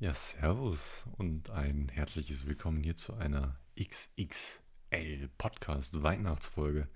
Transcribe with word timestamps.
Ja, 0.00 0.14
Servus 0.14 1.04
und 1.18 1.50
ein 1.50 1.90
herzliches 1.90 2.46
Willkommen 2.46 2.82
hier 2.82 2.96
zu 2.96 3.12
einer 3.12 3.60
XXL 3.78 5.28
Podcast 5.36 6.02
Weihnachtsfolge. 6.02 6.88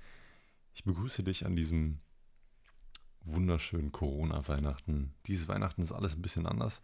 Ich 0.73 0.85
begrüße 0.85 1.23
dich 1.23 1.45
an 1.45 1.55
diesem 1.55 1.99
wunderschönen 3.21 3.93
Corona-Weihnachten. 3.93 5.13
Dieses 5.27 5.49
Weihnachten 5.49 5.83
ist 5.83 5.93
alles 5.93 6.15
ein 6.15 6.23
bisschen 6.23 6.47
anders. 6.47 6.81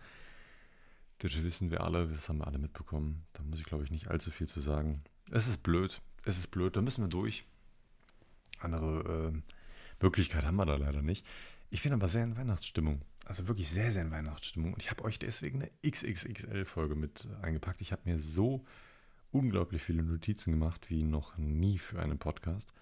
Das 1.21 1.43
wissen 1.43 1.71
wir 1.71 1.81
alle, 1.81 2.07
das 2.07 2.29
haben 2.29 2.41
wir 2.41 2.49
alle 2.49 2.59
mitbekommen. 2.59 3.25
Da 3.33 3.43
muss 3.43 3.59
ich, 3.59 3.65
glaube 3.65 3.85
ich, 3.85 3.91
nicht 3.91 4.09
allzu 4.09 4.31
viel 4.31 4.47
zu 4.47 4.61
sagen. 4.61 5.03
Es 5.31 5.47
ist 5.47 5.63
blöd, 5.63 6.03
es 6.27 6.37
ist 6.37 6.49
blöd, 6.49 6.77
da 6.77 6.83
müssen 6.83 7.03
wir 7.03 7.09
durch. 7.09 7.47
Andere 8.59 9.33
äh, 9.33 9.43
Möglichkeit 10.03 10.45
haben 10.45 10.57
wir 10.57 10.67
da 10.67 10.77
leider 10.77 11.01
nicht. 11.01 11.25
Ich 11.71 11.83
bin 11.83 11.95
aber 11.95 12.09
sehr 12.09 12.25
in 12.25 12.37
Weihnachtsstimmung. 12.37 13.01
Also 13.27 13.49
wirklich 13.49 13.69
sehr, 13.69 13.93
sehr 13.93 14.03
in 14.03 14.11
Weihnachtsstimmung. 14.11 14.75
Und 14.75 14.83
ich 14.83 14.91
habe 14.91 15.05
euch 15.05 15.19
deswegen 15.19 15.63
eine 15.63 15.71
XXXL-Folge 15.89 16.95
mit 16.95 17.29
eingepackt. 17.43 17.81
Ich 17.81 17.93
habe 17.93 18.03
mir 18.05 18.19
so 18.19 18.65
unglaublich 19.31 19.83
viele 19.83 20.03
Notizen 20.03 20.53
gemacht 20.53 20.91
wie 20.91 21.05
noch 21.05 21.37
nie 21.37 21.79
für 21.79 22.01
einen 22.01 22.19
Podcast. 22.19 22.73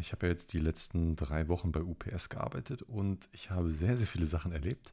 Ich 0.00 0.12
habe 0.12 0.26
ja 0.26 0.32
jetzt 0.32 0.52
die 0.52 0.58
letzten 0.58 1.16
drei 1.16 1.48
Wochen 1.48 1.70
bei 1.70 1.82
UPS 1.82 2.30
gearbeitet 2.30 2.82
und 2.82 3.28
ich 3.32 3.50
habe 3.50 3.70
sehr, 3.70 3.96
sehr 3.98 4.06
viele 4.06 4.26
Sachen 4.26 4.52
erlebt. 4.52 4.92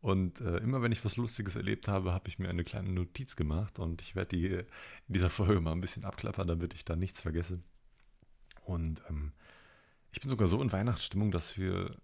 Und 0.00 0.40
äh, 0.40 0.58
immer 0.58 0.80
wenn 0.80 0.92
ich 0.92 1.04
was 1.04 1.16
Lustiges 1.16 1.56
erlebt 1.56 1.88
habe, 1.88 2.12
habe 2.12 2.28
ich 2.28 2.38
mir 2.38 2.48
eine 2.48 2.62
kleine 2.62 2.90
Notiz 2.90 3.34
gemacht 3.34 3.80
und 3.80 4.00
ich 4.00 4.14
werde 4.14 4.36
die 4.36 4.46
in 4.46 4.64
dieser 5.08 5.30
Folge 5.30 5.60
mal 5.60 5.72
ein 5.72 5.80
bisschen 5.80 6.04
abklappern, 6.04 6.46
damit 6.46 6.72
ich 6.74 6.84
da 6.84 6.94
nichts 6.94 7.20
vergesse. 7.20 7.60
Und 8.64 9.02
ähm, 9.08 9.32
ich 10.12 10.20
bin 10.20 10.30
sogar 10.30 10.46
so 10.46 10.62
in 10.62 10.70
Weihnachtsstimmung, 10.70 11.32
dass 11.32 11.58
wir 11.58 11.96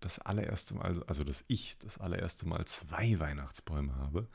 das 0.00 0.18
allererste 0.18 0.74
Mal, 0.74 1.02
also 1.04 1.24
dass 1.24 1.44
ich 1.48 1.78
das 1.78 1.98
allererste 1.98 2.46
Mal 2.46 2.64
zwei 2.66 3.18
Weihnachtsbäume 3.18 3.96
habe. 3.96 4.28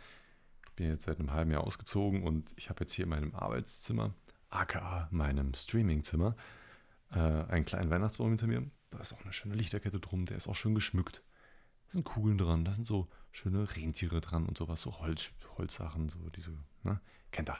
Ich 0.68 0.74
bin 0.74 0.90
jetzt 0.90 1.06
seit 1.06 1.20
einem 1.20 1.32
halben 1.32 1.52
Jahr 1.52 1.64
ausgezogen 1.64 2.24
und 2.24 2.52
ich 2.58 2.70
habe 2.70 2.82
jetzt 2.82 2.94
hier 2.94 3.04
in 3.04 3.10
meinem 3.10 3.36
Arbeitszimmer, 3.36 4.14
aka 4.50 5.08
meinem 5.12 5.54
Streamingzimmer, 5.54 6.36
äh, 7.12 7.20
einen 7.20 7.66
kleinen 7.66 7.90
Weihnachtsbaum 7.90 8.30
hinter 8.30 8.48
mir. 8.48 8.70
Da 8.90 9.00
ist 9.00 9.14
auch 9.14 9.22
eine 9.22 9.34
schöne 9.34 9.56
Lichterkette 9.56 10.00
drum, 10.00 10.26
der 10.26 10.38
ist 10.38 10.48
auch 10.48 10.56
schön 10.56 10.76
geschmückt. 10.76 11.24
Da 11.88 11.94
sind 11.94 12.04
Kugeln 12.04 12.38
dran, 12.38 12.66
da 12.66 12.74
sind 12.74 12.86
so 12.86 13.08
schöne 13.32 13.76
Rentiere 13.76 14.20
dran 14.20 14.46
und 14.46 14.58
sowas, 14.58 14.82
so 14.82 15.00
Holz, 15.00 15.32
Holzsachen, 15.58 16.10
so 16.10 16.30
diese, 16.30 16.52
ne? 16.84 17.00
Kennt 17.32 17.50
ihr. 17.50 17.58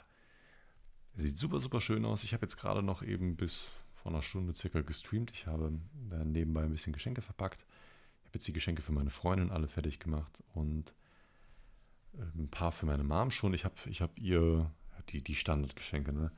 Sieht 1.16 1.38
super, 1.38 1.60
super 1.60 1.80
schön 1.80 2.04
aus. 2.04 2.24
Ich 2.24 2.32
habe 2.32 2.44
jetzt 2.44 2.56
gerade 2.56 2.82
noch 2.82 3.02
eben 3.02 3.36
bis 3.36 3.66
vor 3.94 4.12
einer 4.12 4.22
Stunde 4.22 4.52
circa 4.54 4.82
gestreamt. 4.82 5.30
Ich 5.30 5.46
habe 5.46 5.72
da 6.10 6.24
nebenbei 6.24 6.64
ein 6.64 6.70
bisschen 6.70 6.92
Geschenke 6.92 7.22
verpackt 7.22 7.64
die 8.42 8.52
Geschenke 8.52 8.82
für 8.82 8.92
meine 8.92 9.10
Freundin 9.10 9.50
alle 9.50 9.68
fertig 9.68 10.00
gemacht 10.00 10.42
und 10.54 10.94
äh, 12.14 12.22
ein 12.36 12.48
paar 12.48 12.72
für 12.72 12.86
meine 12.86 13.04
Mom 13.04 13.30
schon. 13.30 13.54
Ich 13.54 13.64
habe 13.64 13.74
ich 13.86 14.02
hab 14.02 14.18
ihr 14.18 14.70
die, 15.10 15.22
die 15.22 15.34
Standardgeschenke, 15.34 16.12
ne? 16.12 16.30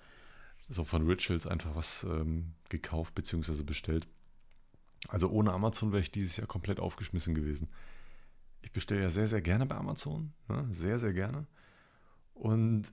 So 0.68 0.84
von 0.84 1.06
Rituals 1.06 1.46
einfach 1.46 1.76
was 1.76 2.02
ähm, 2.04 2.54
gekauft 2.68 3.14
bzw. 3.14 3.62
bestellt. 3.62 4.08
Also 5.08 5.28
ohne 5.28 5.52
Amazon 5.52 5.92
wäre 5.92 6.00
ich 6.00 6.10
dieses 6.10 6.36
Jahr 6.36 6.48
komplett 6.48 6.80
aufgeschmissen 6.80 7.34
gewesen. 7.34 7.68
Ich 8.62 8.72
bestelle 8.72 9.02
ja 9.02 9.10
sehr, 9.10 9.28
sehr 9.28 9.42
gerne 9.42 9.66
bei 9.66 9.76
Amazon. 9.76 10.32
Ne? 10.48 10.66
Sehr, 10.72 10.98
sehr 10.98 11.12
gerne. 11.12 11.46
Und 12.34 12.92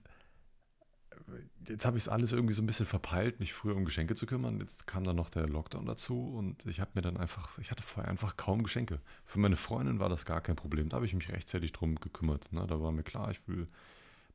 jetzt 1.68 1.84
habe 1.84 1.96
ich 1.96 2.04
es 2.04 2.08
alles 2.08 2.32
irgendwie 2.32 2.54
so 2.54 2.62
ein 2.62 2.66
bisschen 2.66 2.86
verpeilt, 2.86 3.40
mich 3.40 3.52
früher 3.52 3.76
um 3.76 3.84
Geschenke 3.84 4.14
zu 4.14 4.26
kümmern. 4.26 4.60
Jetzt 4.60 4.86
kam 4.86 5.04
dann 5.04 5.16
noch 5.16 5.30
der 5.30 5.46
Lockdown 5.48 5.86
dazu 5.86 6.34
und 6.34 6.66
ich 6.66 6.80
habe 6.80 6.92
mir 6.94 7.02
dann 7.02 7.16
einfach, 7.16 7.58
ich 7.58 7.70
hatte 7.70 7.82
vorher 7.82 8.10
einfach 8.10 8.36
kaum 8.36 8.62
Geschenke. 8.62 9.00
Für 9.24 9.38
meine 9.38 9.56
Freundin 9.56 9.98
war 9.98 10.08
das 10.08 10.24
gar 10.24 10.40
kein 10.40 10.56
Problem. 10.56 10.88
Da 10.88 10.96
habe 10.96 11.06
ich 11.06 11.14
mich 11.14 11.30
rechtzeitig 11.30 11.72
drum 11.72 11.96
gekümmert. 11.96 12.52
Ne? 12.52 12.66
Da 12.66 12.80
war 12.80 12.92
mir 12.92 13.02
klar, 13.02 13.30
ich 13.30 13.46
will, 13.46 13.68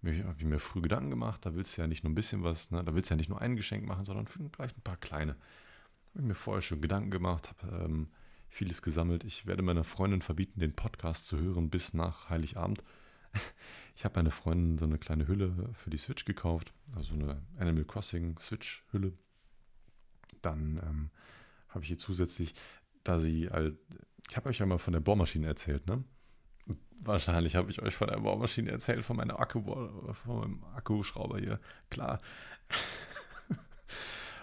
mir, 0.02 0.23
habe 0.25 0.36
ich 0.38 0.45
mir 0.45 0.59
früh 0.59 0.81
Gedanken 0.81 1.09
gemacht. 1.09 1.45
Da 1.45 1.55
willst 1.55 1.77
du 1.77 1.81
ja 1.81 1.88
nicht 1.88 2.03
nur 2.03 2.11
ein 2.11 2.16
bisschen 2.16 2.44
was, 2.44 2.71
ne? 2.71 2.83
da 2.83 2.93
willst 2.95 3.09
du 3.09 3.14
ja 3.14 3.17
nicht 3.17 3.30
nur 3.30 3.41
ein 3.41 3.55
Geschenk 3.55 3.86
machen, 3.86 4.05
sondern 4.05 4.27
vielleicht 4.27 4.77
ein 4.77 4.81
paar 4.81 4.97
kleine. 4.97 5.33
Habe 6.14 6.21
ich 6.21 6.25
mir 6.25 6.36
vorher 6.36 6.61
schon 6.61 6.82
Gedanken 6.82 7.11
gemacht, 7.11 7.49
habe 7.49 7.86
ähm, 7.86 8.08
vieles 8.49 8.82
gesammelt. 8.82 9.23
Ich 9.23 9.45
werde 9.45 9.61
meiner 9.61 9.83
Freundin 9.83 10.21
verbieten, 10.21 10.59
den 10.59 10.73
Podcast 10.73 11.27
zu 11.27 11.39
hören 11.39 11.70
bis 11.70 11.93
nach 11.93 12.30
Heiligabend. 12.30 12.83
Ich 13.99 14.05
habe 14.05 14.17
meiner 14.17 14.32
Freundin 14.32 14.77
so 14.77 14.86
eine 14.86 14.98
kleine 14.98 15.27
Hülle 15.27 15.71
für 15.73 15.89
die 15.89 15.98
Switch 15.98 16.23
gekauft, 16.23 16.71
also 16.95 17.15
eine 17.15 17.42
Animal 17.58 17.83
Crossing 17.83 18.39
Switch 18.39 18.82
Hülle. 18.93 19.11
Dann 20.42 20.80
ähm, 20.82 21.10
habe 21.67 21.83
ich 21.83 21.89
hier 21.89 21.98
zusätzlich, 21.98 22.54
da 23.04 23.20
sie 23.20 23.49
halt, 23.49 23.77
ich 24.30 24.38
habe 24.38 24.48
euch 24.48 24.59
ja 24.59 24.65
mal 24.65 24.77
von 24.77 24.93
der 24.93 25.02
Bohrmaschine 25.02 25.48
erzählt, 25.48 25.86
ne? 25.86 26.05
Wahrscheinlich 27.02 27.58
habe 27.58 27.71
ich 27.71 27.82
euch 27.82 27.93
von 27.93 28.08
der 28.08 28.21
Bohrmaschine 28.21 28.71
erzählt, 28.71 29.04
von 29.04 29.17
meinem 29.17 29.36
Akku, 29.36 29.64
von 30.14 30.39
meinem 30.39 30.64
Akkuschrauber 30.76 31.38
hier, 31.38 31.59
klar. 31.89 32.20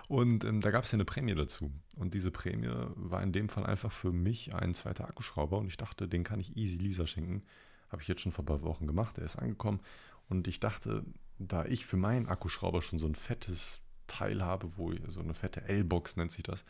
Und 0.09 0.45
ähm, 0.45 0.61
da 0.61 0.71
gab 0.71 0.85
es 0.85 0.93
ja 0.93 0.97
eine 0.97 1.07
Prämie 1.07 1.35
dazu. 1.35 1.73
Und 1.97 2.13
diese 2.13 2.31
Prämie 2.31 2.69
war 2.95 3.23
in 3.23 3.33
dem 3.33 3.49
Fall 3.49 3.65
einfach 3.65 3.91
für 3.91 4.13
mich 4.13 4.55
ein 4.55 4.75
zweiter 4.75 5.09
Akkuschrauber. 5.09 5.57
Und 5.57 5.69
ich 5.69 5.79
dachte, 5.79 6.07
den 6.09 6.25
kann 6.25 6.41
ich 6.41 6.59
easy 6.59 6.77
Lisa 6.77 7.07
schenken. 7.07 7.43
Habe 7.91 8.03
ich 8.03 8.09
jetzt 8.09 8.23
schon 8.23 8.33
vor 8.33 8.43
ein 8.43 8.47
paar 8.47 8.63
Wochen 8.63 8.87
gemacht. 8.87 9.17
Der 9.17 9.25
ist 9.25 9.37
angekommen. 9.37 9.81
Und 10.29 10.49
ich 10.49 10.61
dachte, 10.61 11.05
da 11.39 11.65
ich 11.65 11.87
für 11.87 11.97
meinen 11.97 12.27
Akkuschrauber 12.27 12.83
schon 12.83 12.99
so 12.99 13.07
ein 13.07 13.15
fettes 13.15 13.81
Teil 14.07 14.43
habe, 14.43 14.77
wo 14.77 14.93
so 15.09 15.21
eine 15.21 15.35
fette 15.35 15.63
L-Box 15.63 16.17
nennt 16.17 16.33
sich 16.33 16.43
das, 16.43 16.65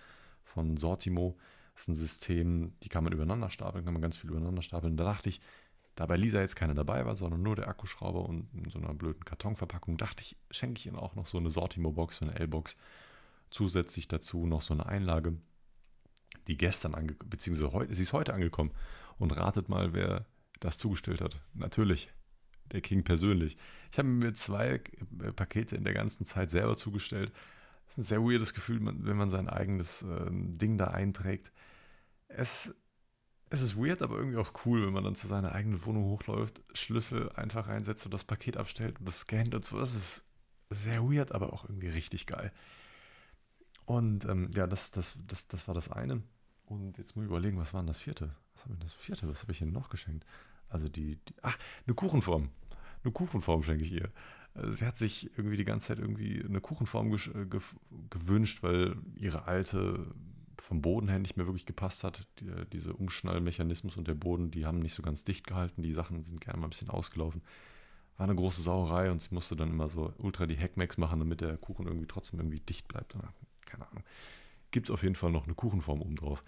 von 0.45 0.77
Sortimo, 0.77 1.37
das 1.75 1.83
ist 1.83 1.89
ein 1.89 1.95
System, 1.95 2.73
die 2.83 2.89
kann 2.89 3.05
man 3.05 3.13
übereinander 3.13 3.51
stapeln, 3.51 3.85
kann 3.85 3.93
man 3.93 4.03
ganz 4.03 4.17
viel 4.17 4.31
übereinander 4.31 4.63
stapeln. 4.63 4.97
Da 4.97 5.05
dachte 5.05 5.29
ich, 5.29 5.41
da 5.95 6.07
bei 6.07 6.17
Lisa 6.17 6.41
jetzt 6.41 6.57
keiner 6.57 6.75
dabei 6.75 7.07
war, 7.07 7.17
sondern 7.17 7.43
nur 7.43 7.57
der 7.57 7.69
Akkuschrauber 7.69 8.27
und 8.27 8.49
in 8.55 8.71
so 8.71 8.79
einer 8.79 8.95
blöden 8.95 9.25
Kartonverpackung, 9.25 9.97
dachte 9.97 10.23
ich, 10.23 10.37
schenke 10.51 10.79
ich 10.79 10.87
ihr 10.87 10.99
auch 10.99 11.15
noch 11.15 11.27
so 11.27 11.39
eine 11.39 11.51
Sortimo-Box, 11.51 12.19
so 12.19 12.27
eine 12.27 12.39
L-Box. 12.39 12.77
Zusätzlich 13.51 14.09
dazu 14.09 14.47
noch 14.47 14.61
so 14.61 14.75
eine 14.75 14.87
Einlage, 14.87 15.37
die 16.49 16.57
gestern 16.57 16.95
angekommen, 16.95 17.31
beziehungsweise 17.31 17.73
heute, 17.73 17.95
sie 17.95 18.03
ist 18.03 18.13
heute 18.13 18.35
angekommen. 18.35 18.73
Und 19.19 19.33
ratet 19.33 19.71
mal, 19.71 19.95
wer 19.95 20.27
das 20.61 20.79
zugestellt 20.79 21.21
hat. 21.21 21.41
Natürlich, 21.55 22.11
der 22.73 22.81
King 22.81 23.05
persönlich. 23.05 23.57
Ich 23.93 23.99
habe 23.99 24.09
mir 24.09 24.35
zwei 24.35 24.81
Pakete 25.35 25.77
in 25.77 25.85
der 25.85 25.95
ganzen 25.95 26.25
Zeit 26.25 26.51
selber 26.51 26.77
zugestellt. 26.77 27.33
Das 27.87 27.95
ist 27.95 27.99
ein 27.99 28.05
sehr 28.05 28.23
weirdes 28.23 28.55
Gefühl, 28.55 28.81
wenn 28.83 29.17
man 29.17 29.31
sein 29.31 29.49
eigenes 29.49 30.03
äh, 30.03 30.27
Ding 30.31 30.77
da 30.77 30.89
einträgt. 30.89 31.53
Es, 32.29 32.75
es 33.51 33.63
ist 33.63 33.77
weird, 33.77 34.03
aber 34.03 34.17
irgendwie 34.17 34.39
auch 34.39 34.53
cool, 34.65 34.85
wenn 34.85 34.93
man 34.93 35.05
dann 35.05 35.15
zu 35.15 35.29
seiner 35.29 35.53
eigenen 35.53 35.85
Wohnung 35.87 36.05
hochläuft, 36.05 36.63
Schlüssel 36.75 37.31
einfach 37.33 37.69
reinsetzt 37.69 38.05
und 38.05 38.13
das 38.13 38.25
Paket 38.25 38.57
abstellt 38.57 38.99
und 38.99 39.07
das 39.07 39.21
scannt 39.21 39.55
und 39.55 39.65
so. 39.65 39.79
Das 39.79 39.95
ist 39.95 40.25
sehr 40.69 41.05
weird, 41.05 41.33
aber 41.33 41.53
auch 41.53 41.65
irgendwie 41.65 41.89
richtig 41.89 42.27
geil. 42.27 42.53
Und 43.85 44.25
ähm, 44.25 44.51
ja, 44.53 44.67
das, 44.67 44.91
das, 44.91 45.17
das, 45.29 45.47
das 45.47 45.69
war 45.69 45.75
das 45.75 45.91
eine. 45.91 46.23
Und 46.65 46.99
jetzt 46.99 47.15
muss 47.15 47.25
ich 47.25 47.31
überlegen, 47.31 47.59
was 47.59 47.73
war 47.73 47.81
denn 47.81 47.87
das 47.87 47.99
vierte? 47.99 48.35
Was 48.57 48.65
habe 48.65 48.75
ich 48.75 48.81
das 48.81 48.93
vierte? 48.93 49.29
Was 49.29 49.43
habe 49.43 49.53
ich 49.53 49.61
ihr 49.61 49.67
noch 49.67 49.89
geschenkt? 49.89 50.25
Also 50.69 50.89
die, 50.89 51.17
die, 51.17 51.35
ach, 51.43 51.59
eine 51.87 51.95
Kuchenform. 51.95 52.51
Eine 53.05 53.13
Kuchenform 53.13 53.63
schenke 53.63 53.85
ich 53.85 53.93
ihr. 53.93 54.11
Also 54.55 54.73
sie 54.73 54.87
hat 54.87 54.99
sich 54.99 55.31
irgendwie 55.37 55.57
die 55.57 55.65
ganze 55.65 55.89
Zeit 55.89 55.99
irgendwie 55.99 56.43
eine 56.43 56.61
Kuchenform 56.61 57.13
äh, 57.15 57.47
gewünscht, 58.11 58.63
weil 58.63 58.97
ihre 59.17 59.45
alte 59.45 60.15
vom 60.59 60.81
Boden 60.81 61.09
her 61.09 61.19
nicht 61.19 61.37
mehr 61.37 61.47
wirklich 61.47 61.67
gepasst 61.67 62.03
hat. 62.03 62.27
Die, 62.41 62.51
diese 62.73 62.95
Umschnallmechanismus 62.95 63.97
und 63.97 64.09
der 64.09 64.15
Boden, 64.15 64.51
die 64.51 64.65
haben 64.67 64.81
nicht 64.81 64.95
so 64.95 65.03
ganz 65.03 65.25
dicht 65.25 65.47
gehalten. 65.47 65.83
Die 65.83 65.93
Sachen 65.93 66.25
sind 66.25 66.41
gerne 66.41 66.59
mal 66.59 66.67
ein 66.67 66.71
bisschen 66.71 66.89
ausgelaufen. 66.89 67.43
War 68.17 68.25
eine 68.25 68.35
große 68.35 68.63
Sauerei 68.63 69.11
und 69.11 69.21
sie 69.21 69.35
musste 69.35 69.57
dann 69.57 69.69
immer 69.69 69.89
so 69.89 70.15
ultra 70.17 70.47
die 70.47 70.59
Hackmacks 70.59 70.97
machen, 70.97 71.19
damit 71.19 71.43
der 71.43 71.59
Kuchen 71.59 71.87
irgendwie 71.87 72.07
trotzdem 72.07 72.41
irgendwie 72.41 72.61
dicht 72.61 72.89
bleibt. 72.89 73.15
Keine 73.67 73.87
Ahnung 73.87 74.03
gibt 74.71 74.89
es 74.89 74.91
auf 74.91 75.03
jeden 75.03 75.15
Fall 75.15 75.31
noch 75.31 75.45
eine 75.45 75.55
Kuchenform 75.55 76.03
oben 76.03 76.17
drauf. 76.17 76.45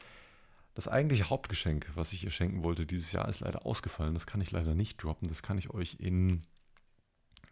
Das 0.79 0.87
eigentliche 0.87 1.29
Hauptgeschenk, 1.29 1.91
was 1.97 2.13
ich 2.13 2.23
ihr 2.23 2.31
schenken 2.31 2.63
wollte 2.63 2.87
dieses 2.87 3.11
Jahr, 3.11 3.29
ist 3.29 3.41
leider 3.41 3.67
ausgefallen. 3.67 4.15
Das 4.15 4.29
kann 4.29 4.41
ich 4.41 4.53
leider 4.53 4.77
nicht 4.77 5.03
droppen. 5.03 5.27
Das 5.27 5.43
kann 5.43 5.59
ich 5.59 5.71
euch 5.71 5.97
in 5.99 6.45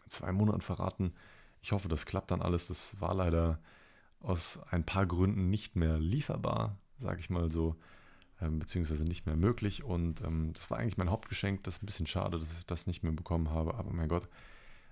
zwei 0.07 0.31
Monaten 0.31 0.61
verraten. 0.61 1.11
Ich 1.61 1.73
hoffe, 1.73 1.89
das 1.89 2.05
klappt 2.05 2.31
dann 2.31 2.41
alles. 2.41 2.67
Das 2.67 3.01
war 3.01 3.13
leider 3.13 3.59
aus 4.21 4.61
ein 4.71 4.85
paar 4.85 5.05
Gründen 5.05 5.49
nicht 5.49 5.75
mehr 5.75 5.99
lieferbar, 5.99 6.77
sage 6.99 7.19
ich 7.19 7.29
mal 7.29 7.51
so, 7.51 7.75
ähm, 8.39 8.59
beziehungsweise 8.59 9.03
nicht 9.03 9.25
mehr 9.25 9.35
möglich. 9.35 9.83
Und 9.83 10.21
ähm, 10.21 10.53
das 10.53 10.71
war 10.71 10.77
eigentlich 10.77 10.95
mein 10.95 11.09
Hauptgeschenk. 11.09 11.65
Das 11.65 11.75
ist 11.75 11.83
ein 11.83 11.85
bisschen 11.85 12.07
schade, 12.07 12.39
dass 12.39 12.57
ich 12.57 12.65
das 12.65 12.87
nicht 12.87 13.03
mehr 13.03 13.11
bekommen 13.11 13.49
habe. 13.49 13.75
Aber 13.75 13.91
mein 13.91 14.07
Gott, 14.07 14.29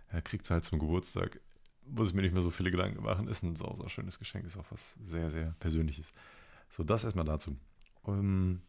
er 0.10 0.22
kriegt 0.22 0.44
es 0.44 0.52
halt 0.52 0.66
zum 0.66 0.80
Geburtstag 0.80 1.40
muss 1.86 2.10
ich 2.10 2.14
mir 2.14 2.24
nicht 2.24 2.34
mehr 2.34 2.44
so 2.44 2.52
viele 2.52 2.70
Gedanken 2.70 3.02
machen. 3.02 3.30
Ist 3.30 3.44
ein 3.44 3.56
sau, 3.56 3.74
sau 3.78 3.88
schönes 3.88 4.20
Geschenk, 4.20 4.46
ist 4.46 4.58
auch 4.58 4.66
was 4.72 4.98
sehr, 5.06 5.32
sehr 5.32 5.56
Persönliches. 5.60 6.12
So, 6.68 6.84
das 6.84 7.06
erstmal 7.06 7.24
dazu. 7.24 7.56
Um, 8.08 8.20
ähm, 8.20 8.62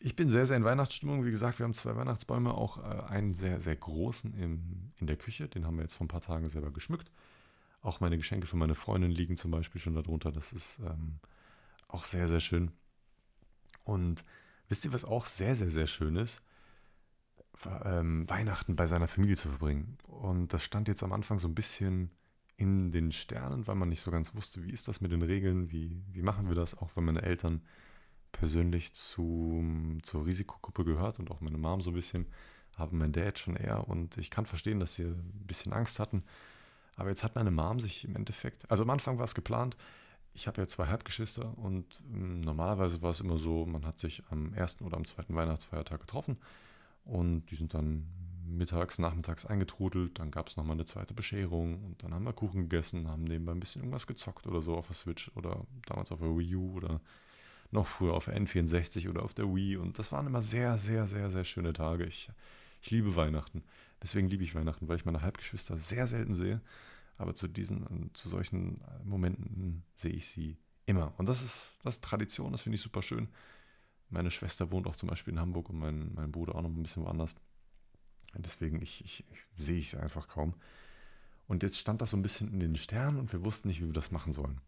ich 0.00 0.14
bin 0.14 0.30
sehr, 0.30 0.46
sehr 0.46 0.56
in 0.56 0.64
Weihnachtsstimmung. 0.64 1.24
Wie 1.24 1.30
gesagt, 1.30 1.58
wir 1.58 1.64
haben 1.64 1.74
zwei 1.74 1.96
Weihnachtsbäume, 1.96 2.54
auch 2.54 2.78
äh, 2.78 3.12
einen 3.12 3.34
sehr, 3.34 3.60
sehr 3.60 3.74
großen 3.74 4.32
im, 4.34 4.92
in 4.96 5.06
der 5.06 5.16
Küche. 5.16 5.48
Den 5.48 5.66
haben 5.66 5.76
wir 5.76 5.82
jetzt 5.82 5.94
vor 5.94 6.04
ein 6.04 6.08
paar 6.08 6.20
Tagen 6.20 6.48
selber 6.48 6.70
geschmückt. 6.70 7.10
Auch 7.82 8.00
meine 8.00 8.16
Geschenke 8.16 8.46
für 8.46 8.56
meine 8.56 8.74
Freundin 8.74 9.10
liegen 9.10 9.36
zum 9.36 9.50
Beispiel 9.50 9.80
schon 9.80 9.94
darunter. 9.94 10.30
Das 10.30 10.52
ist 10.52 10.78
ähm, 10.80 11.18
auch 11.88 12.04
sehr, 12.04 12.28
sehr 12.28 12.40
schön. 12.40 12.70
Und 13.84 14.24
wisst 14.68 14.84
ihr, 14.84 14.92
was 14.92 15.04
auch 15.04 15.26
sehr, 15.26 15.54
sehr, 15.56 15.70
sehr 15.70 15.86
schön 15.86 16.16
ist? 16.16 16.42
ähm, 17.84 18.28
Weihnachten 18.28 18.76
bei 18.76 18.86
seiner 18.86 19.08
Familie 19.08 19.36
zu 19.36 19.48
verbringen. 19.48 19.98
Und 20.06 20.52
das 20.52 20.62
stand 20.62 20.88
jetzt 20.88 21.02
am 21.02 21.12
Anfang 21.12 21.38
so 21.38 21.48
ein 21.48 21.54
bisschen 21.54 22.10
in 22.56 22.90
den 22.90 23.12
Sternen, 23.12 23.66
weil 23.66 23.76
man 23.76 23.88
nicht 23.88 24.00
so 24.00 24.10
ganz 24.10 24.34
wusste, 24.34 24.64
wie 24.64 24.70
ist 24.70 24.88
das 24.88 25.00
mit 25.00 25.12
den 25.12 25.22
Regeln, 25.22 25.70
wie, 25.70 26.02
wie 26.12 26.22
machen 26.22 26.48
wir 26.48 26.56
das, 26.56 26.76
auch 26.76 26.90
wenn 26.96 27.04
meine 27.04 27.22
Eltern 27.22 27.62
persönlich 28.32 28.94
zu, 28.94 29.98
zur 30.02 30.26
Risikogruppe 30.26 30.84
gehört 30.84 31.18
und 31.18 31.30
auch 31.30 31.40
meine 31.40 31.58
Mom 31.58 31.80
so 31.80 31.90
ein 31.90 31.94
bisschen, 31.94 32.26
haben 32.76 32.98
mein 32.98 33.12
Dad 33.12 33.38
schon 33.38 33.56
eher 33.56 33.88
und 33.88 34.16
ich 34.18 34.30
kann 34.30 34.46
verstehen, 34.46 34.80
dass 34.80 34.94
sie 34.94 35.04
ein 35.04 35.44
bisschen 35.46 35.72
Angst 35.72 35.98
hatten. 35.98 36.22
Aber 36.96 37.08
jetzt 37.08 37.24
hat 37.24 37.34
meine 37.34 37.50
Mom 37.50 37.80
sich 37.80 38.04
im 38.04 38.16
Endeffekt, 38.16 38.70
also 38.70 38.82
am 38.84 38.90
Anfang 38.90 39.18
war 39.18 39.24
es 39.24 39.34
geplant, 39.34 39.76
ich 40.34 40.46
habe 40.46 40.60
ja 40.60 40.66
zwei 40.68 40.86
Halbgeschwister 40.86 41.56
und 41.58 41.84
ähm, 42.12 42.40
normalerweise 42.40 43.02
war 43.02 43.10
es 43.10 43.20
immer 43.20 43.38
so, 43.38 43.66
man 43.66 43.84
hat 43.84 43.98
sich 43.98 44.22
am 44.30 44.54
ersten 44.54 44.84
oder 44.84 44.96
am 44.96 45.04
zweiten 45.04 45.34
Weihnachtsfeiertag 45.34 46.00
getroffen 46.00 46.38
und 47.04 47.46
die 47.50 47.56
sind 47.56 47.74
dann 47.74 48.06
mittags, 48.48 48.98
nachmittags 48.98 49.46
eingetrudelt. 49.46 50.18
Dann 50.18 50.30
gab 50.30 50.48
es 50.48 50.56
nochmal 50.56 50.76
eine 50.76 50.84
zweite 50.84 51.14
Bescherung 51.14 51.84
und 51.84 52.02
dann 52.02 52.14
haben 52.14 52.24
wir 52.24 52.32
Kuchen 52.32 52.62
gegessen, 52.62 53.08
haben 53.08 53.24
nebenbei 53.24 53.52
ein 53.52 53.60
bisschen 53.60 53.82
irgendwas 53.82 54.06
gezockt 54.06 54.46
oder 54.46 54.60
so 54.60 54.76
auf 54.76 54.86
der 54.86 54.94
Switch 54.94 55.30
oder 55.34 55.66
damals 55.86 56.12
auf 56.12 56.20
der 56.20 56.36
Wii 56.36 56.54
U 56.56 56.76
oder 56.76 57.00
noch 57.70 57.86
früher 57.86 58.14
auf 58.14 58.26
der 58.26 58.38
N64 58.38 59.08
oder 59.08 59.22
auf 59.22 59.34
der 59.34 59.54
Wii. 59.54 59.76
Und 59.76 59.98
das 59.98 60.12
waren 60.12 60.26
immer 60.26 60.42
sehr, 60.42 60.76
sehr, 60.76 61.06
sehr, 61.06 61.30
sehr 61.30 61.44
schöne 61.44 61.72
Tage. 61.72 62.04
Ich, 62.04 62.30
ich 62.80 62.90
liebe 62.90 63.16
Weihnachten. 63.16 63.62
Deswegen 64.02 64.28
liebe 64.28 64.44
ich 64.44 64.54
Weihnachten, 64.54 64.88
weil 64.88 64.96
ich 64.96 65.04
meine 65.04 65.22
Halbgeschwister 65.22 65.76
sehr 65.76 66.06
selten 66.06 66.34
sehe. 66.34 66.60
Aber 67.16 67.34
zu 67.34 67.48
diesen, 67.48 68.10
zu 68.14 68.28
solchen 68.28 68.80
Momenten 69.04 69.82
sehe 69.94 70.12
ich 70.12 70.28
sie 70.28 70.56
immer. 70.86 71.12
Und 71.18 71.28
das 71.28 71.42
ist, 71.42 71.76
das 71.82 71.96
ist 71.96 72.04
Tradition, 72.04 72.52
das 72.52 72.62
finde 72.62 72.76
ich 72.76 72.82
super 72.82 73.02
schön. 73.02 73.28
Meine 74.08 74.30
Schwester 74.30 74.70
wohnt 74.70 74.86
auch 74.86 74.96
zum 74.96 75.08
Beispiel 75.08 75.34
in 75.34 75.40
Hamburg 75.40 75.68
und 75.68 75.78
mein, 75.78 76.14
mein 76.14 76.32
Bruder 76.32 76.54
auch 76.54 76.62
noch 76.62 76.70
ein 76.70 76.82
bisschen 76.82 77.04
woanders. 77.04 77.34
Deswegen 78.34 78.80
ich, 78.80 79.04
ich, 79.04 79.24
ich 79.30 79.64
sehe 79.64 79.78
ich 79.78 79.92
es 79.92 80.00
einfach 80.00 80.28
kaum. 80.28 80.54
Und 81.46 81.62
jetzt 81.62 81.78
stand 81.78 82.00
das 82.00 82.10
so 82.10 82.16
ein 82.16 82.22
bisschen 82.22 82.52
in 82.52 82.60
den 82.60 82.76
Sternen 82.76 83.18
und 83.18 83.32
wir 83.32 83.44
wussten 83.44 83.68
nicht, 83.68 83.80
wie 83.80 83.86
wir 83.86 83.92
das 83.92 84.10
machen 84.10 84.32
sollen. 84.32 84.60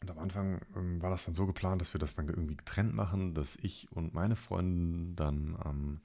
Und 0.00 0.10
am 0.10 0.18
Anfang 0.18 0.60
ähm, 0.76 1.02
war 1.02 1.10
das 1.10 1.26
dann 1.26 1.34
so 1.34 1.46
geplant, 1.46 1.80
dass 1.80 1.92
wir 1.92 1.98
das 1.98 2.14
dann 2.14 2.28
irgendwie 2.28 2.56
getrennt 2.56 2.94
machen, 2.94 3.34
dass 3.34 3.56
ich 3.56 3.90
und 3.92 4.14
meine 4.14 4.36
Freundin 4.36 5.14
dann 5.14 5.56
am, 5.62 6.00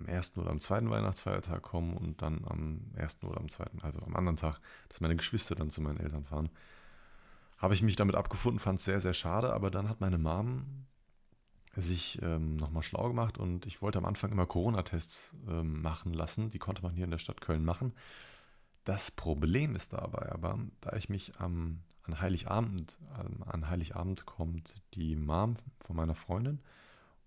am 0.00 0.06
ersten 0.06 0.40
oder 0.40 0.50
am 0.50 0.60
zweiten 0.60 0.90
Weihnachtsfeiertag 0.90 1.62
kommen 1.62 1.96
und 1.96 2.20
dann 2.20 2.44
am 2.46 2.80
ersten 2.94 3.26
oder 3.26 3.40
am 3.40 3.48
zweiten, 3.48 3.80
also 3.82 4.00
am 4.00 4.16
anderen 4.16 4.36
Tag, 4.36 4.60
dass 4.88 5.00
meine 5.00 5.16
Geschwister 5.16 5.54
dann 5.54 5.70
zu 5.70 5.80
meinen 5.80 6.00
Eltern 6.00 6.24
fahren. 6.24 6.50
Habe 7.58 7.74
ich 7.74 7.82
mich 7.82 7.96
damit 7.96 8.14
abgefunden, 8.14 8.60
fand 8.60 8.78
es 8.78 8.84
sehr, 8.84 9.00
sehr 9.00 9.14
schade, 9.14 9.52
aber 9.52 9.70
dann 9.70 9.88
hat 9.88 10.00
meine 10.00 10.18
Mom 10.18 10.86
sich 11.76 12.20
ähm, 12.22 12.56
nochmal 12.56 12.82
schlau 12.82 13.08
gemacht 13.08 13.38
und 13.38 13.66
ich 13.66 13.82
wollte 13.82 13.98
am 13.98 14.04
Anfang 14.04 14.32
immer 14.32 14.46
Corona-Tests 14.46 15.34
ähm, 15.48 15.80
machen 15.80 16.12
lassen. 16.12 16.50
Die 16.50 16.58
konnte 16.58 16.82
man 16.82 16.94
hier 16.94 17.04
in 17.04 17.10
der 17.10 17.18
Stadt 17.18 17.40
Köln 17.40 17.64
machen. 17.64 17.92
Das 18.84 19.10
Problem 19.10 19.76
ist 19.76 19.92
dabei 19.92 20.32
aber, 20.32 20.58
da 20.80 20.96
ich 20.96 21.08
mich 21.08 21.38
am, 21.38 21.80
an 22.08 22.20
Heiligabend, 22.20 22.98
ähm, 23.18 23.42
an 23.44 23.68
Heiligabend 23.68 24.26
kommt 24.26 24.82
die 24.94 25.16
Mom 25.16 25.54
von 25.80 25.96
meiner 25.96 26.14
Freundin 26.14 26.60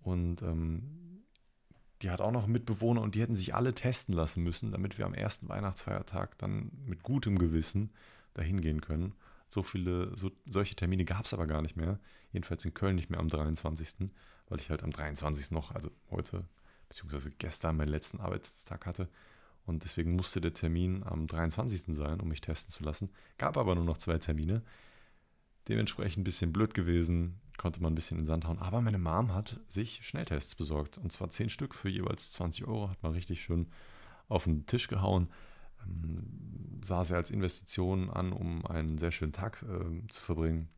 und 0.01 0.41
ähm, 0.41 1.23
die 2.01 2.09
hat 2.09 2.21
auch 2.21 2.31
noch 2.31 2.47
Mitbewohner 2.47 3.01
und 3.01 3.15
die 3.15 3.21
hätten 3.21 3.35
sich 3.35 3.53
alle 3.53 3.75
testen 3.75 4.15
lassen 4.15 4.43
müssen, 4.43 4.71
damit 4.71 4.97
wir 4.97 5.05
am 5.05 5.13
ersten 5.13 5.47
Weihnachtsfeiertag 5.49 6.37
dann 6.39 6.71
mit 6.85 7.03
gutem 7.03 7.37
Gewissen 7.37 7.91
dahin 8.33 8.61
gehen 8.61 8.81
können. 8.81 9.13
So 9.49 9.63
viele, 9.63 10.15
so, 10.17 10.31
solche 10.45 10.75
Termine 10.75 11.05
gab 11.05 11.25
es 11.25 11.33
aber 11.33 11.45
gar 11.45 11.61
nicht 11.61 11.75
mehr. 11.75 11.99
Jedenfalls 12.31 12.65
in 12.65 12.73
Köln 12.73 12.95
nicht 12.95 13.09
mehr 13.09 13.19
am 13.19 13.29
23 13.29 14.09
weil 14.47 14.59
ich 14.59 14.69
halt 14.69 14.83
am 14.83 14.91
23. 14.91 15.51
noch, 15.51 15.75
also 15.75 15.91
heute, 16.09 16.45
beziehungsweise 16.89 17.31
gestern 17.31 17.77
meinen 17.77 17.89
letzten 17.89 18.19
Arbeitstag 18.19 18.85
hatte. 18.85 19.07
Und 19.65 19.83
deswegen 19.83 20.15
musste 20.15 20.41
der 20.41 20.53
Termin 20.53 21.03
am 21.03 21.27
23. 21.27 21.95
sein, 21.95 22.19
um 22.19 22.27
mich 22.27 22.41
testen 22.41 22.73
zu 22.73 22.83
lassen. 22.83 23.09
Gab 23.37 23.57
aber 23.57 23.75
nur 23.75 23.85
noch 23.85 23.97
zwei 23.97 24.17
Termine. 24.17 24.63
Dementsprechend 25.67 26.21
ein 26.21 26.23
bisschen 26.23 26.51
blöd 26.51 26.73
gewesen, 26.73 27.39
konnte 27.57 27.81
man 27.81 27.93
ein 27.93 27.95
bisschen 27.95 28.17
in 28.17 28.23
den 28.23 28.27
Sand 28.27 28.47
hauen. 28.47 28.57
Aber 28.57 28.81
meine 28.81 28.97
Mom 28.97 29.33
hat 29.33 29.59
sich 29.67 30.05
Schnelltests 30.05 30.55
besorgt. 30.55 30.97
Und 30.97 31.11
zwar 31.11 31.29
zehn 31.29 31.49
Stück 31.49 31.75
für 31.75 31.89
jeweils 31.89 32.31
20 32.31 32.65
Euro. 32.65 32.89
Hat 32.89 33.03
man 33.03 33.11
richtig 33.13 33.41
schön 33.41 33.67
auf 34.27 34.45
den 34.45 34.65
Tisch 34.65 34.87
gehauen. 34.87 35.29
Ähm, 35.85 36.79
sah 36.83 37.03
sie 37.03 37.15
als 37.15 37.29
Investition 37.29 38.09
an, 38.09 38.33
um 38.33 38.65
einen 38.65 38.97
sehr 38.97 39.11
schönen 39.11 39.33
Tag 39.33 39.63
äh, 39.63 40.07
zu 40.07 40.21
verbringen. 40.21 40.69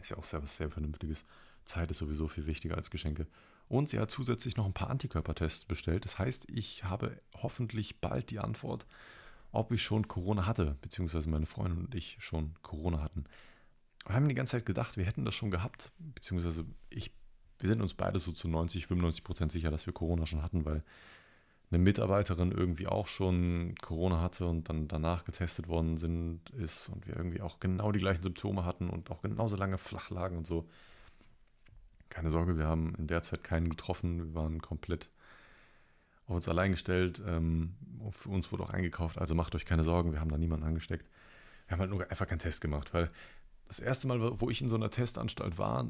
Ist 0.00 0.10
ja 0.10 0.16
auch 0.16 0.24
sehr 0.24 0.42
was 0.42 0.56
sehr 0.56 0.70
Vernünftiges. 0.70 1.24
Zeit 1.64 1.90
ist 1.90 1.98
sowieso 1.98 2.28
viel 2.28 2.46
wichtiger 2.46 2.76
als 2.76 2.90
Geschenke. 2.90 3.26
Und 3.68 3.90
sie 3.90 3.98
hat 3.98 4.10
zusätzlich 4.10 4.56
noch 4.56 4.64
ein 4.64 4.72
paar 4.72 4.90
Antikörpertests 4.90 5.66
bestellt. 5.66 6.04
Das 6.04 6.18
heißt, 6.18 6.46
ich 6.50 6.84
habe 6.84 7.20
hoffentlich 7.34 8.00
bald 8.00 8.30
die 8.30 8.38
Antwort, 8.38 8.86
ob 9.52 9.72
ich 9.72 9.82
schon 9.82 10.08
Corona 10.08 10.46
hatte, 10.46 10.76
beziehungsweise 10.80 11.28
meine 11.28 11.46
Freundin 11.46 11.78
und 11.78 11.94
ich 11.94 12.16
schon 12.20 12.54
Corona 12.62 13.02
hatten. 13.02 13.24
Wir 14.06 14.14
haben 14.14 14.28
die 14.28 14.34
ganze 14.34 14.52
Zeit 14.52 14.66
gedacht, 14.66 14.96
wir 14.96 15.04
hätten 15.04 15.24
das 15.24 15.34
schon 15.34 15.50
gehabt, 15.50 15.92
beziehungsweise 15.98 16.64
ich, 16.88 17.12
wir 17.58 17.68
sind 17.68 17.82
uns 17.82 17.92
beide 17.92 18.18
so 18.18 18.32
zu 18.32 18.48
90, 18.48 18.86
95 18.86 19.24
Prozent 19.24 19.52
sicher, 19.52 19.70
dass 19.70 19.86
wir 19.86 19.92
Corona 19.92 20.24
schon 20.24 20.42
hatten, 20.42 20.64
weil 20.64 20.82
eine 21.70 21.78
Mitarbeiterin 21.78 22.52
irgendwie 22.52 22.86
auch 22.86 23.06
schon 23.06 23.74
Corona 23.82 24.22
hatte 24.22 24.46
und 24.46 24.70
dann 24.70 24.88
danach 24.88 25.24
getestet 25.24 25.68
worden 25.68 25.98
sind, 25.98 26.48
ist 26.50 26.88
und 26.88 27.06
wir 27.06 27.16
irgendwie 27.16 27.42
auch 27.42 27.60
genau 27.60 27.92
die 27.92 27.98
gleichen 27.98 28.22
Symptome 28.22 28.64
hatten 28.64 28.88
und 28.88 29.10
auch 29.10 29.20
genauso 29.20 29.56
lange 29.56 29.76
flach 29.76 30.08
lagen 30.08 30.38
und 30.38 30.46
so 30.46 30.66
keine 32.10 32.30
Sorge, 32.30 32.58
wir 32.58 32.66
haben 32.66 32.94
in 32.96 33.06
der 33.06 33.22
Zeit 33.22 33.44
keinen 33.44 33.68
getroffen. 33.68 34.18
Wir 34.18 34.34
waren 34.34 34.60
komplett 34.60 35.10
auf 36.26 36.36
uns 36.36 36.48
allein 36.48 36.72
gestellt. 36.72 37.22
Ähm, 37.26 37.74
für 38.10 38.28
uns 38.28 38.52
wurde 38.52 38.64
auch 38.64 38.70
eingekauft, 38.70 39.18
also 39.18 39.34
macht 39.34 39.54
euch 39.54 39.66
keine 39.66 39.82
Sorgen, 39.82 40.12
wir 40.12 40.20
haben 40.20 40.30
da 40.30 40.38
niemanden 40.38 40.66
angesteckt. 40.66 41.08
Wir 41.66 41.72
haben 41.72 41.80
halt 41.80 41.90
nur 41.90 42.10
einfach 42.10 42.26
keinen 42.26 42.38
Test 42.38 42.60
gemacht, 42.60 42.94
weil 42.94 43.08
das 43.66 43.80
erste 43.80 44.08
Mal, 44.08 44.40
wo 44.40 44.48
ich 44.48 44.62
in 44.62 44.68
so 44.68 44.76
einer 44.76 44.90
Testanstalt 44.90 45.58
war, 45.58 45.86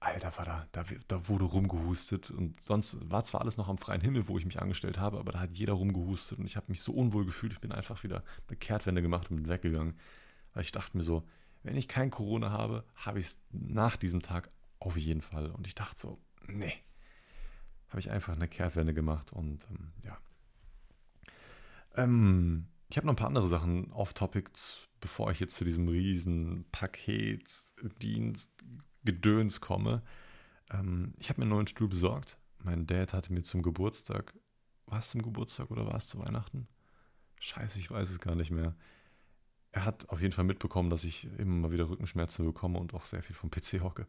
Alter, 0.00 0.36
war 0.36 0.44
da, 0.44 0.66
da, 0.72 0.84
da 1.08 1.28
wurde 1.28 1.44
rumgehustet 1.44 2.30
und 2.30 2.60
sonst 2.60 2.98
war 3.10 3.24
zwar 3.24 3.40
alles 3.40 3.56
noch 3.56 3.68
am 3.68 3.78
freien 3.78 4.02
Himmel, 4.02 4.28
wo 4.28 4.36
ich 4.36 4.44
mich 4.44 4.60
angestellt 4.60 4.98
habe, 4.98 5.18
aber 5.18 5.32
da 5.32 5.40
hat 5.40 5.56
jeder 5.56 5.72
rumgehustet 5.72 6.38
und 6.38 6.44
ich 6.44 6.56
habe 6.56 6.66
mich 6.68 6.82
so 6.82 6.92
unwohl 6.92 7.24
gefühlt, 7.24 7.54
ich 7.54 7.60
bin 7.60 7.72
einfach 7.72 8.02
wieder 8.04 8.22
eine 8.48 8.56
Kehrtwende 8.56 9.00
gemacht 9.00 9.30
und 9.30 9.36
bin 9.36 9.48
weggegangen, 9.48 9.94
weil 10.52 10.62
ich 10.62 10.72
dachte 10.72 10.96
mir 10.96 11.02
so, 11.02 11.22
wenn 11.62 11.76
ich 11.76 11.88
kein 11.88 12.10
Corona 12.10 12.50
habe, 12.50 12.84
habe 12.94 13.18
ich 13.18 13.26
es 13.26 13.40
nach 13.50 13.96
diesem 13.96 14.20
Tag 14.20 14.50
auf 14.84 14.96
jeden 14.98 15.22
Fall. 15.22 15.50
Und 15.50 15.66
ich 15.66 15.74
dachte 15.74 15.98
so, 15.98 16.20
nee. 16.46 16.74
Habe 17.88 18.00
ich 18.00 18.10
einfach 18.10 18.34
eine 18.34 18.48
Kehrtwende 18.48 18.92
gemacht 18.92 19.32
und 19.32 19.66
ähm, 19.70 19.92
ja. 20.02 20.18
Ähm, 21.96 22.66
ich 22.90 22.96
habe 22.96 23.06
noch 23.06 23.14
ein 23.14 23.16
paar 23.16 23.28
andere 23.28 23.46
Sachen 23.46 23.92
off-topic, 23.92 24.50
bevor 25.00 25.30
ich 25.30 25.40
jetzt 25.40 25.56
zu 25.56 25.64
diesem 25.64 25.88
riesen 25.88 26.66
Paketdienst 26.70 28.52
Gedöns 29.04 29.60
komme. 29.60 30.02
Ähm, 30.70 31.14
ich 31.18 31.28
habe 31.30 31.40
mir 31.40 31.44
einen 31.44 31.52
neuen 31.52 31.66
Stuhl 31.66 31.88
besorgt. 31.88 32.38
Mein 32.58 32.86
Dad 32.86 33.12
hatte 33.12 33.32
mir 33.32 33.42
zum 33.42 33.62
Geburtstag, 33.62 34.34
war 34.86 34.98
es 34.98 35.10
zum 35.10 35.22
Geburtstag 35.22 35.70
oder 35.70 35.86
war 35.86 35.96
es 35.96 36.08
zu 36.08 36.18
Weihnachten? 36.18 36.68
Scheiße, 37.40 37.78
ich 37.78 37.90
weiß 37.90 38.10
es 38.10 38.20
gar 38.20 38.34
nicht 38.34 38.50
mehr. 38.50 38.74
Er 39.72 39.84
hat 39.84 40.08
auf 40.08 40.20
jeden 40.20 40.32
Fall 40.32 40.44
mitbekommen, 40.44 40.90
dass 40.90 41.04
ich 41.04 41.26
immer 41.38 41.68
mal 41.68 41.70
wieder 41.72 41.88
Rückenschmerzen 41.88 42.44
bekomme 42.44 42.78
und 42.78 42.94
auch 42.94 43.04
sehr 43.04 43.22
viel 43.22 43.36
vom 43.36 43.50
PC 43.50 43.82
hocke. 43.82 44.06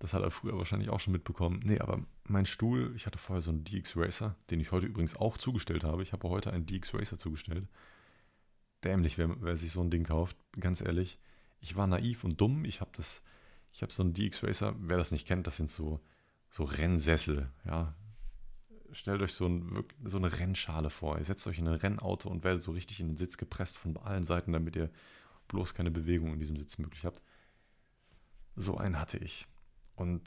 Das 0.00 0.14
hat 0.14 0.22
er 0.22 0.30
früher 0.30 0.56
wahrscheinlich 0.56 0.88
auch 0.88 0.98
schon 0.98 1.12
mitbekommen. 1.12 1.60
Nee, 1.62 1.78
aber 1.78 2.02
mein 2.24 2.46
Stuhl, 2.46 2.92
ich 2.96 3.04
hatte 3.06 3.18
vorher 3.18 3.42
so 3.42 3.50
einen 3.50 3.64
DX 3.64 3.98
Racer, 3.98 4.34
den 4.50 4.58
ich 4.58 4.72
heute 4.72 4.86
übrigens 4.86 5.14
auch 5.14 5.36
zugestellt 5.36 5.84
habe. 5.84 6.02
Ich 6.02 6.14
habe 6.14 6.28
heute 6.28 6.52
einen 6.52 6.64
DX 6.64 6.94
Racer 6.94 7.18
zugestellt. 7.18 7.68
Dämlich, 8.82 9.18
wer, 9.18 9.40
wer 9.42 9.58
sich 9.58 9.72
so 9.72 9.82
ein 9.82 9.90
Ding 9.90 10.04
kauft, 10.04 10.38
ganz 10.58 10.80
ehrlich. 10.80 11.18
Ich 11.60 11.76
war 11.76 11.86
naiv 11.86 12.24
und 12.24 12.40
dumm. 12.40 12.64
Ich 12.64 12.80
habe 12.80 12.90
das, 12.96 13.22
ich 13.72 13.82
habe 13.82 13.92
so 13.92 14.02
einen 14.02 14.14
DX 14.14 14.42
Racer, 14.42 14.74
wer 14.78 14.96
das 14.96 15.12
nicht 15.12 15.28
kennt, 15.28 15.46
das 15.46 15.58
sind 15.58 15.70
so, 15.70 16.00
so 16.48 16.64
Rennsessel, 16.64 17.50
ja. 17.66 17.94
Stellt 18.92 19.20
euch 19.20 19.34
so, 19.34 19.46
ein, 19.46 19.84
so 20.02 20.16
eine 20.16 20.38
Rennschale 20.38 20.88
vor. 20.88 21.18
Ihr 21.18 21.24
setzt 21.24 21.46
euch 21.46 21.58
in 21.58 21.68
ein 21.68 21.74
Rennauto 21.74 22.30
und 22.30 22.42
werdet 22.42 22.62
so 22.62 22.72
richtig 22.72 23.00
in 23.00 23.08
den 23.08 23.16
Sitz 23.18 23.36
gepresst 23.36 23.76
von 23.76 23.96
allen 23.98 24.24
Seiten, 24.24 24.52
damit 24.52 24.76
ihr 24.76 24.90
bloß 25.46 25.74
keine 25.74 25.90
Bewegung 25.90 26.32
in 26.32 26.40
diesem 26.40 26.56
Sitz 26.56 26.78
möglich 26.78 27.04
habt. 27.04 27.22
So 28.56 28.78
einen 28.78 28.98
hatte 28.98 29.18
ich. 29.18 29.46
Und 30.00 30.22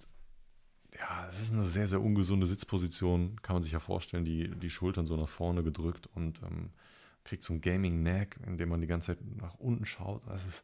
ja, 0.94 1.28
es 1.28 1.42
ist 1.42 1.52
eine 1.52 1.64
sehr, 1.64 1.88
sehr 1.88 2.00
ungesunde 2.00 2.46
Sitzposition, 2.46 3.42
kann 3.42 3.56
man 3.56 3.64
sich 3.64 3.72
ja 3.72 3.80
vorstellen, 3.80 4.24
die, 4.24 4.48
die 4.50 4.70
Schultern 4.70 5.08
so 5.08 5.18
nach 5.18 5.28
vorne 5.28 5.64
gedrückt 5.64 6.08
und 6.14 6.44
ähm, 6.44 6.70
kriegt 7.24 7.44
so 7.44 7.54
ein 7.54 7.62
Gaming-Neck, 7.62 8.40
in 8.46 8.60
dem 8.60 8.70
man 8.70 8.82
die 8.82 8.88
ganze 8.88 9.08
Zeit 9.08 9.26
nach 9.42 9.56
unten 9.56 9.86
schaut. 9.86 10.22
Es 10.28 10.46
ist, 10.46 10.64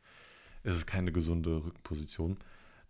es 0.62 0.76
ist 0.76 0.86
keine 0.86 1.12
gesunde 1.12 1.64
Rückenposition. 1.66 2.38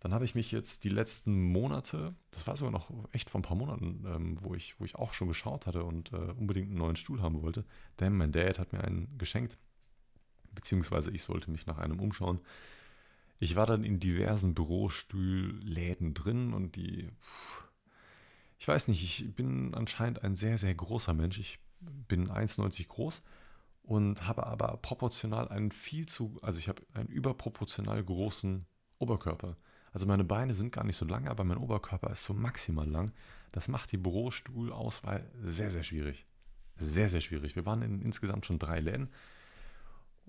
Dann 0.00 0.12
habe 0.12 0.26
ich 0.26 0.34
mich 0.34 0.52
jetzt 0.52 0.84
die 0.84 0.90
letzten 0.90 1.40
Monate, 1.40 2.14
das 2.32 2.46
war 2.46 2.54
sogar 2.54 2.72
noch 2.72 2.90
echt 3.12 3.30
vor 3.30 3.40
ein 3.40 3.44
paar 3.44 3.56
Monaten, 3.56 4.04
ähm, 4.06 4.34
wo, 4.42 4.54
ich, 4.54 4.78
wo 4.78 4.84
ich 4.84 4.96
auch 4.96 5.14
schon 5.14 5.28
geschaut 5.28 5.66
hatte 5.66 5.84
und 5.84 6.12
äh, 6.12 6.16
unbedingt 6.16 6.68
einen 6.68 6.78
neuen 6.78 6.96
Stuhl 6.96 7.22
haben 7.22 7.40
wollte, 7.40 7.64
denn 7.98 8.14
mein 8.14 8.32
Dad 8.32 8.58
hat 8.58 8.74
mir 8.74 8.84
einen 8.84 9.08
geschenkt, 9.16 9.56
beziehungsweise 10.52 11.10
ich 11.12 11.22
sollte 11.22 11.50
mich 11.50 11.64
nach 11.64 11.78
einem 11.78 11.98
umschauen. 11.98 12.40
Ich 13.40 13.56
war 13.56 13.66
dann 13.66 13.84
in 13.84 13.98
diversen 13.98 14.54
Bürostühlläden 14.54 16.12
drin 16.12 16.52
und 16.52 16.76
die, 16.76 17.08
Ich 18.58 18.68
weiß 18.68 18.88
nicht, 18.88 19.02
ich 19.02 19.34
bin 19.34 19.74
anscheinend 19.74 20.22
ein 20.22 20.36
sehr, 20.36 20.58
sehr 20.58 20.74
großer 20.74 21.14
Mensch. 21.14 21.38
Ich 21.38 21.58
bin 21.80 22.28
1,90 22.30 22.88
groß 22.88 23.22
und 23.82 24.26
habe 24.26 24.46
aber 24.46 24.76
proportional 24.76 25.48
einen 25.48 25.72
viel 25.72 26.06
zu, 26.06 26.38
also 26.42 26.58
ich 26.58 26.68
habe 26.68 26.82
einen 26.92 27.08
überproportional 27.08 28.04
großen 28.04 28.66
Oberkörper. 28.98 29.56
Also 29.92 30.06
meine 30.06 30.24
Beine 30.24 30.52
sind 30.52 30.72
gar 30.72 30.84
nicht 30.84 30.96
so 30.96 31.06
lang, 31.06 31.26
aber 31.26 31.42
mein 31.44 31.56
Oberkörper 31.56 32.10
ist 32.10 32.24
so 32.24 32.34
maximal 32.34 32.86
lang. 32.86 33.12
Das 33.52 33.68
macht 33.68 33.90
die 33.90 33.96
Bürostuhlauswahl 33.96 35.30
sehr, 35.42 35.70
sehr 35.70 35.82
schwierig. 35.82 36.26
Sehr, 36.76 37.08
sehr 37.08 37.22
schwierig. 37.22 37.56
Wir 37.56 37.64
waren 37.64 37.80
in 37.80 38.02
insgesamt 38.02 38.44
schon 38.44 38.58
drei 38.58 38.80
Läden 38.80 39.08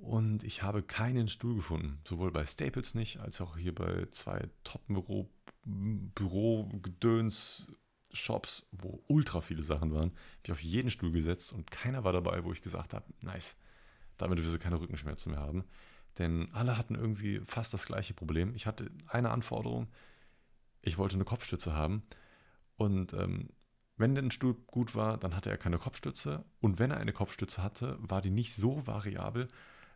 und 0.02 0.44
ich 0.44 0.64
habe 0.64 0.82
keinen 0.82 1.28
Stuhl 1.28 1.56
gefunden. 1.56 2.00
Sowohl 2.08 2.32
bei 2.32 2.46
Staples 2.46 2.96
nicht, 2.96 3.20
als 3.20 3.40
auch 3.40 3.56
hier 3.56 3.74
bei 3.74 4.08
zwei 4.10 4.50
Top-Büro, 4.64 5.30
Büro-Gedöns, 5.64 7.68
Shops, 8.12 8.66
wo 8.72 9.04
ultra 9.08 9.42
viele 9.42 9.62
Sachen 9.62 9.94
waren, 9.94 10.10
habe 10.10 10.42
ich 10.44 10.52
auf 10.52 10.64
jeden 10.64 10.90
Stuhl 10.90 11.12
gesetzt 11.12 11.54
und 11.54 11.70
keiner 11.70 12.04
war 12.04 12.14
dabei, 12.14 12.44
wo 12.44 12.52
ich 12.52 12.62
gesagt 12.62 12.94
habe, 12.94 13.06
nice, 13.22 13.56
damit 14.18 14.44
wirst 14.44 14.54
du 14.54 14.60
keine 14.60 14.80
Rückenschmerzen 14.80 15.32
mehr 15.32 15.42
haben. 15.42 15.64
Denn 16.18 16.50
alle 16.52 16.78
hatten 16.78 16.96
irgendwie 16.96 17.40
fast 17.46 17.74
das 17.74 17.86
gleiche 17.86 18.14
Problem. 18.14 18.56
Ich 18.56 18.66
hatte 18.66 18.92
eine 19.08 19.30
Anforderung, 19.30 19.88
ich 20.82 20.98
wollte 20.98 21.16
eine 21.16 21.26
Kopfstütze 21.26 21.74
haben 21.74 22.04
und 22.76 23.14
ähm, 23.14 23.50
wenn 23.98 24.16
der 24.16 24.30
Stuhl 24.32 24.56
gut 24.66 24.96
war, 24.96 25.18
dann 25.18 25.36
hatte 25.36 25.52
er 25.52 25.58
keine 25.58 25.78
Kopfstütze 25.78 26.44
und 26.60 26.80
wenn 26.80 26.90
er 26.90 26.98
eine 26.98 27.14
Kopfstütze 27.14 27.62
hatte, 27.62 27.98
war 28.02 28.22
die 28.22 28.32
nicht 28.32 28.56
so 28.56 28.86
variabel, 28.88 29.48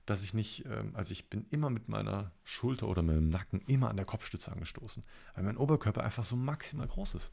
dass 0.06 0.24
ich 0.24 0.34
nicht, 0.34 0.66
ähm, 0.66 0.96
also 0.96 1.12
ich 1.12 1.30
bin 1.30 1.46
immer 1.50 1.70
mit 1.70 1.90
meiner 1.90 2.32
Schulter 2.44 2.88
oder 2.88 3.02
meinem 3.02 3.30
Nacken 3.30 3.62
immer 3.68 3.90
an 3.90 3.98
der 3.98 4.06
Kopfstütze 4.06 4.52
angestoßen, 4.52 5.04
weil 5.34 5.44
mein 5.44 5.58
Oberkörper 5.58 6.04
einfach 6.04 6.24
so 6.24 6.36
maximal 6.36 6.88
groß 6.88 7.16
ist. 7.16 7.32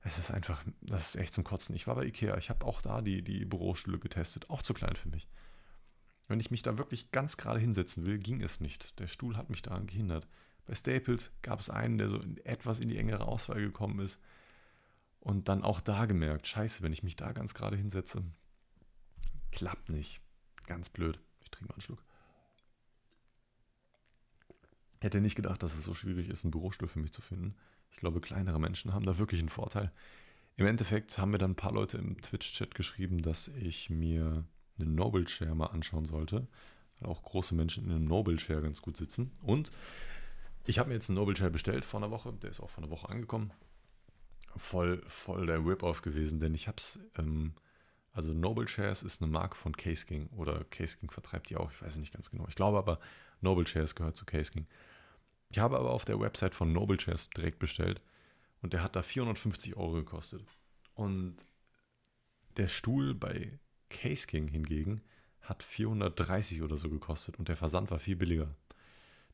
Es 0.00 0.18
ist 0.18 0.30
einfach, 0.30 0.64
das 0.80 1.08
ist 1.08 1.16
echt 1.16 1.34
zum 1.34 1.44
Kotzen. 1.44 1.74
Ich 1.74 1.86
war 1.86 1.96
bei 1.96 2.04
Ikea, 2.04 2.36
ich 2.36 2.50
habe 2.50 2.64
auch 2.64 2.80
da 2.80 3.02
die, 3.02 3.22
die 3.22 3.44
Bürostühle 3.44 3.98
getestet, 3.98 4.48
auch 4.48 4.62
zu 4.62 4.74
klein 4.74 4.94
für 4.96 5.08
mich. 5.08 5.28
Wenn 6.28 6.40
ich 6.40 6.50
mich 6.50 6.62
da 6.62 6.78
wirklich 6.78 7.10
ganz 7.10 7.36
gerade 7.36 7.58
hinsetzen 7.58 8.04
will, 8.04 8.18
ging 8.18 8.42
es 8.42 8.60
nicht. 8.60 8.98
Der 9.00 9.06
Stuhl 9.06 9.36
hat 9.36 9.50
mich 9.50 9.62
daran 9.62 9.86
gehindert. 9.86 10.28
Bei 10.66 10.74
Staples 10.74 11.32
gab 11.40 11.60
es 11.60 11.70
einen, 11.70 11.96
der 11.96 12.10
so 12.10 12.20
etwas 12.44 12.78
in 12.78 12.88
die 12.88 12.98
engere 12.98 13.26
Auswahl 13.26 13.60
gekommen 13.60 14.00
ist. 14.00 14.20
Und 15.20 15.48
dann 15.48 15.64
auch 15.64 15.80
da 15.80 16.06
gemerkt, 16.06 16.46
scheiße, 16.46 16.82
wenn 16.82 16.92
ich 16.92 17.02
mich 17.02 17.16
da 17.16 17.32
ganz 17.32 17.54
gerade 17.54 17.76
hinsetze, 17.76 18.22
klappt 19.50 19.88
nicht. 19.88 20.20
Ganz 20.66 20.90
blöd. 20.90 21.18
Ich 21.48 21.50
trinke 21.50 21.70
mal 21.70 21.74
einen 21.74 21.82
Schluck. 21.82 22.04
Hätte 25.00 25.20
nicht 25.20 25.34
gedacht, 25.34 25.62
dass 25.62 25.74
es 25.74 25.84
so 25.84 25.94
schwierig 25.94 26.28
ist, 26.28 26.44
einen 26.44 26.50
Bürostuhl 26.50 26.88
für 26.88 26.98
mich 26.98 27.12
zu 27.12 27.22
finden. 27.22 27.54
Ich 27.90 27.96
glaube, 27.96 28.20
kleinere 28.20 28.60
Menschen 28.60 28.92
haben 28.92 29.06
da 29.06 29.18
wirklich 29.18 29.40
einen 29.40 29.48
Vorteil. 29.48 29.90
Im 30.56 30.66
Endeffekt 30.66 31.18
haben 31.18 31.30
mir 31.30 31.38
dann 31.38 31.52
ein 31.52 31.56
paar 31.56 31.72
Leute 31.72 31.98
im 31.98 32.20
Twitch-Chat 32.20 32.74
geschrieben, 32.74 33.22
dass 33.22 33.48
ich 33.48 33.90
mir 33.90 34.44
eine 34.78 34.90
Noble 34.90 35.24
Chair 35.24 35.54
mal 35.54 35.66
anschauen 35.66 36.04
sollte. 36.04 36.48
Weil 36.98 37.08
auch 37.08 37.22
große 37.22 37.54
Menschen 37.54 37.84
in 37.84 37.92
einem 37.92 38.04
Noble 38.04 38.36
Chair 38.36 38.60
ganz 38.60 38.82
gut 38.82 38.96
sitzen. 38.96 39.30
Und 39.40 39.70
ich 40.66 40.78
habe 40.78 40.88
mir 40.88 40.96
jetzt 40.96 41.08
einen 41.08 41.16
Noble 41.16 41.34
Chair 41.34 41.50
bestellt 41.50 41.84
vor 41.84 42.00
einer 42.00 42.10
Woche. 42.10 42.32
Der 42.34 42.50
ist 42.50 42.60
auch 42.60 42.68
vor 42.68 42.82
einer 42.82 42.90
Woche 42.90 43.08
angekommen. 43.08 43.52
Voll, 44.56 45.02
voll 45.06 45.46
der 45.46 45.64
Rip-Off 45.64 46.02
gewesen, 46.02 46.40
denn 46.40 46.54
ich 46.54 46.68
habe 46.68 46.78
es 46.78 46.98
ähm, 47.16 47.54
also 48.18 48.34
Noble 48.34 48.66
Shares 48.66 49.04
ist 49.04 49.22
eine 49.22 49.30
Marke 49.30 49.54
von 49.54 49.76
Case 49.76 50.04
King 50.04 50.28
oder 50.36 50.64
Case 50.64 50.96
King 50.98 51.08
vertreibt 51.08 51.50
die 51.50 51.56
auch, 51.56 51.70
ich 51.70 51.80
weiß 51.80 51.94
nicht 51.98 52.12
ganz 52.12 52.32
genau. 52.32 52.46
Ich 52.48 52.56
glaube 52.56 52.76
aber, 52.76 52.98
Noble 53.40 53.64
Shares 53.64 53.94
gehört 53.94 54.16
zu 54.16 54.24
Case 54.24 54.50
King. 54.50 54.66
Ich 55.50 55.60
habe 55.60 55.78
aber 55.78 55.92
auf 55.92 56.04
der 56.04 56.18
Website 56.18 56.52
von 56.56 56.72
Noble 56.72 56.98
Shares 56.98 57.30
direkt 57.30 57.60
bestellt 57.60 58.02
und 58.60 58.72
der 58.72 58.82
hat 58.82 58.96
da 58.96 59.02
450 59.02 59.76
Euro 59.76 59.92
gekostet. 59.92 60.44
Und 60.94 61.36
der 62.56 62.66
Stuhl 62.66 63.14
bei 63.14 63.56
Case 63.88 64.26
King 64.26 64.48
hingegen 64.48 65.00
hat 65.40 65.62
430 65.62 66.62
oder 66.62 66.74
so 66.74 66.90
gekostet 66.90 67.38
und 67.38 67.46
der 67.46 67.56
Versand 67.56 67.92
war 67.92 68.00
viel 68.00 68.16
billiger. 68.16 68.52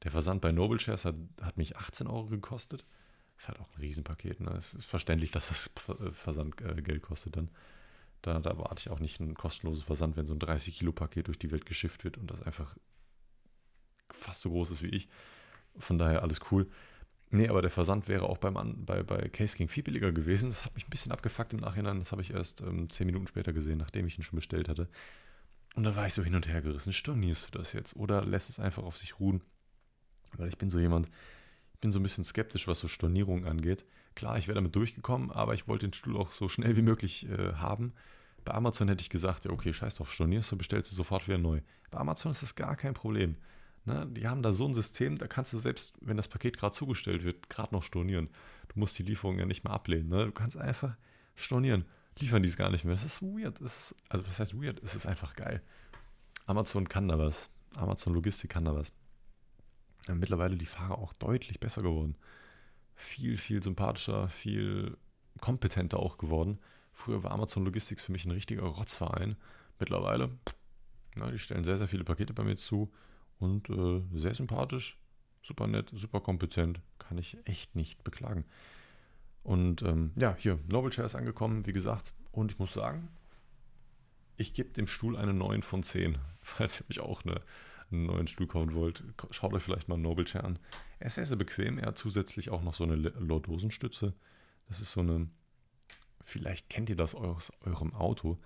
Der 0.02 0.10
Versand 0.10 0.42
bei 0.42 0.52
Noble 0.52 0.78
Shares 0.78 1.06
hat, 1.06 1.16
hat 1.40 1.56
mich 1.56 1.78
18 1.78 2.06
Euro 2.06 2.26
gekostet. 2.26 2.84
Ist 3.38 3.48
halt 3.48 3.60
auch 3.60 3.70
ein 3.70 3.80
Riesenpaket. 3.80 4.40
Ne? 4.40 4.50
Es 4.50 4.74
ist 4.74 4.84
verständlich, 4.84 5.30
dass 5.30 5.48
das 5.48 5.70
Versandgeld 6.12 6.88
äh, 6.90 7.00
kostet 7.00 7.36
dann. 7.38 7.48
Da, 8.24 8.38
da 8.38 8.50
erwarte 8.50 8.80
ich 8.80 8.90
auch 8.90 9.00
nicht 9.00 9.20
ein 9.20 9.34
kostenloses 9.34 9.84
Versand, 9.84 10.16
wenn 10.16 10.26
so 10.26 10.32
ein 10.32 10.38
30-Kilo-Paket 10.38 11.28
durch 11.28 11.38
die 11.38 11.50
Welt 11.50 11.66
geschifft 11.66 12.04
wird 12.04 12.16
und 12.16 12.30
das 12.30 12.42
einfach 12.42 12.74
fast 14.10 14.40
so 14.40 14.50
groß 14.50 14.70
ist 14.70 14.82
wie 14.82 14.88
ich. 14.88 15.08
Von 15.78 15.98
daher 15.98 16.22
alles 16.22 16.40
cool. 16.50 16.66
Nee, 17.30 17.48
aber 17.48 17.60
der 17.60 17.70
Versand 17.70 18.08
wäre 18.08 18.26
auch 18.26 18.38
beim, 18.38 18.86
bei, 18.86 19.02
bei 19.02 19.28
Case 19.28 19.56
King 19.56 19.68
viel 19.68 19.82
billiger 19.82 20.10
gewesen. 20.10 20.48
Das 20.48 20.64
hat 20.64 20.74
mich 20.74 20.86
ein 20.86 20.90
bisschen 20.90 21.12
abgefuckt 21.12 21.52
im 21.52 21.60
Nachhinein. 21.60 21.98
Das 21.98 22.12
habe 22.12 22.22
ich 22.22 22.32
erst 22.32 22.62
ähm, 22.62 22.88
zehn 22.88 23.06
Minuten 23.06 23.26
später 23.26 23.52
gesehen, 23.52 23.76
nachdem 23.76 24.06
ich 24.06 24.16
ihn 24.16 24.22
schon 24.22 24.38
bestellt 24.38 24.70
hatte. 24.70 24.88
Und 25.74 25.84
da 25.84 25.94
war 25.94 26.06
ich 26.06 26.14
so 26.14 26.22
hin 26.22 26.34
und 26.34 26.48
her 26.48 26.62
gerissen. 26.62 26.94
Stornierst 26.94 27.52
du 27.52 27.58
das 27.58 27.74
jetzt 27.74 27.94
oder 27.94 28.24
lässt 28.24 28.48
es 28.48 28.58
einfach 28.58 28.84
auf 28.84 28.96
sich 28.96 29.20
ruhen? 29.20 29.42
Weil 30.36 30.48
ich 30.48 30.56
bin 30.56 30.70
so 30.70 30.78
jemand, 30.78 31.10
ich 31.74 31.80
bin 31.80 31.92
so 31.92 31.98
ein 31.98 32.02
bisschen 32.04 32.24
skeptisch, 32.24 32.66
was 32.68 32.80
so 32.80 32.88
Stornierungen 32.88 33.46
angeht. 33.46 33.84
Klar, 34.14 34.38
ich 34.38 34.46
wäre 34.46 34.54
damit 34.54 34.76
durchgekommen, 34.76 35.30
aber 35.30 35.54
ich 35.54 35.66
wollte 35.66 35.86
den 35.88 35.92
Stuhl 35.92 36.16
auch 36.16 36.32
so 36.32 36.48
schnell 36.48 36.76
wie 36.76 36.82
möglich 36.82 37.28
äh, 37.28 37.54
haben. 37.54 37.92
Bei 38.44 38.52
Amazon 38.54 38.88
hätte 38.88 39.02
ich 39.02 39.10
gesagt, 39.10 39.44
ja, 39.44 39.50
okay, 39.50 39.72
scheiß 39.72 39.96
drauf, 39.96 40.12
stornierst 40.12 40.52
du, 40.52 40.56
bestellst 40.56 40.92
du 40.92 40.96
sofort 40.96 41.26
wieder 41.26 41.38
neu. 41.38 41.60
Bei 41.90 41.98
Amazon 41.98 42.32
ist 42.32 42.42
das 42.42 42.54
gar 42.54 42.76
kein 42.76 42.94
Problem. 42.94 43.36
Ne? 43.84 44.06
Die 44.10 44.26
haben 44.26 44.42
da 44.42 44.52
so 44.52 44.66
ein 44.66 44.74
System, 44.74 45.18
da 45.18 45.26
kannst 45.26 45.52
du 45.52 45.58
selbst, 45.58 45.94
wenn 46.00 46.16
das 46.16 46.28
Paket 46.28 46.58
gerade 46.58 46.74
zugestellt 46.74 47.24
wird, 47.24 47.48
gerade 47.48 47.74
noch 47.74 47.82
stornieren. 47.82 48.28
Du 48.68 48.78
musst 48.78 48.98
die 48.98 49.02
Lieferung 49.02 49.38
ja 49.38 49.46
nicht 49.46 49.64
mehr 49.64 49.72
ablehnen. 49.72 50.08
Ne? 50.08 50.26
Du 50.26 50.32
kannst 50.32 50.56
einfach 50.56 50.96
stornieren. 51.36 51.84
Liefern 52.18 52.42
die 52.42 52.48
es 52.48 52.56
gar 52.56 52.70
nicht 52.70 52.84
mehr. 52.84 52.94
Das 52.94 53.04
ist 53.04 53.22
weird. 53.22 53.60
Das 53.60 53.76
ist, 53.76 53.96
also, 54.08 54.26
was 54.26 54.38
heißt 54.38 54.60
weird? 54.60 54.80
Es 54.82 54.94
ist 54.94 55.06
einfach 55.06 55.34
geil. 55.34 55.62
Amazon 56.46 56.88
kann 56.88 57.08
da 57.08 57.18
was. 57.18 57.48
Amazon 57.76 58.14
Logistik 58.14 58.50
kann 58.50 58.64
da 58.64 58.74
was. 58.74 58.92
Ja, 60.06 60.14
mittlerweile 60.14 60.56
die 60.56 60.66
Fahrer 60.66 60.98
auch 60.98 61.12
deutlich 61.14 61.58
besser 61.60 61.82
geworden. 61.82 62.16
Viel, 62.94 63.36
viel 63.36 63.62
sympathischer, 63.62 64.28
viel 64.28 64.96
kompetenter 65.40 65.98
auch 65.98 66.18
geworden. 66.18 66.58
Früher 66.94 67.22
war 67.22 67.32
Amazon 67.32 67.64
Logistics 67.64 68.02
für 68.02 68.12
mich 68.12 68.24
ein 68.24 68.30
richtiger 68.30 68.62
Rotzverein. 68.62 69.36
Mittlerweile, 69.78 70.30
na, 71.16 71.30
die 71.30 71.38
stellen 71.38 71.64
sehr, 71.64 71.76
sehr 71.76 71.88
viele 71.88 72.04
Pakete 72.04 72.32
bei 72.32 72.44
mir 72.44 72.56
zu 72.56 72.90
und 73.38 73.68
äh, 73.68 74.02
sehr 74.14 74.34
sympathisch, 74.34 74.96
super 75.42 75.66
nett, 75.66 75.90
super 75.92 76.20
kompetent. 76.20 76.80
Kann 76.98 77.18
ich 77.18 77.36
echt 77.44 77.74
nicht 77.74 78.02
beklagen. 78.04 78.44
Und 79.42 79.82
ähm, 79.82 80.12
ja, 80.16 80.34
hier, 80.38 80.58
Noble 80.70 80.90
Chair 80.90 81.04
ist 81.04 81.16
angekommen, 81.16 81.66
wie 81.66 81.72
gesagt. 81.72 82.14
Und 82.32 82.52
ich 82.52 82.58
muss 82.58 82.72
sagen, 82.72 83.08
ich 84.36 84.54
gebe 84.54 84.70
dem 84.70 84.86
Stuhl 84.86 85.16
eine 85.16 85.34
9 85.34 85.62
von 85.62 85.82
10. 85.82 86.16
Falls 86.42 86.80
ihr 86.80 86.86
euch 86.90 87.00
auch 87.00 87.24
eine, 87.24 87.40
einen 87.90 88.06
neuen 88.06 88.28
Stuhl 88.28 88.46
kaufen 88.46 88.74
wollt, 88.74 89.02
schaut 89.32 89.52
euch 89.52 89.62
vielleicht 89.62 89.88
mal 89.88 89.96
einen 89.96 90.04
Noble 90.04 90.24
Chair 90.24 90.44
an. 90.44 90.58
Er 91.00 91.08
ist 91.08 91.16
sehr, 91.16 91.26
sehr 91.26 91.36
bequem. 91.36 91.78
Er 91.78 91.88
hat 91.88 91.98
zusätzlich 91.98 92.50
auch 92.50 92.62
noch 92.62 92.74
so 92.74 92.84
eine 92.84 92.94
Lordosenstütze. 92.94 94.14
Das 94.68 94.80
ist 94.80 94.92
so 94.92 95.00
eine 95.00 95.28
Vielleicht 96.24 96.68
kennt 96.68 96.90
ihr 96.90 96.96
das 96.96 97.14
aus 97.14 97.52
eurem 97.60 97.94
Auto. 97.94 98.38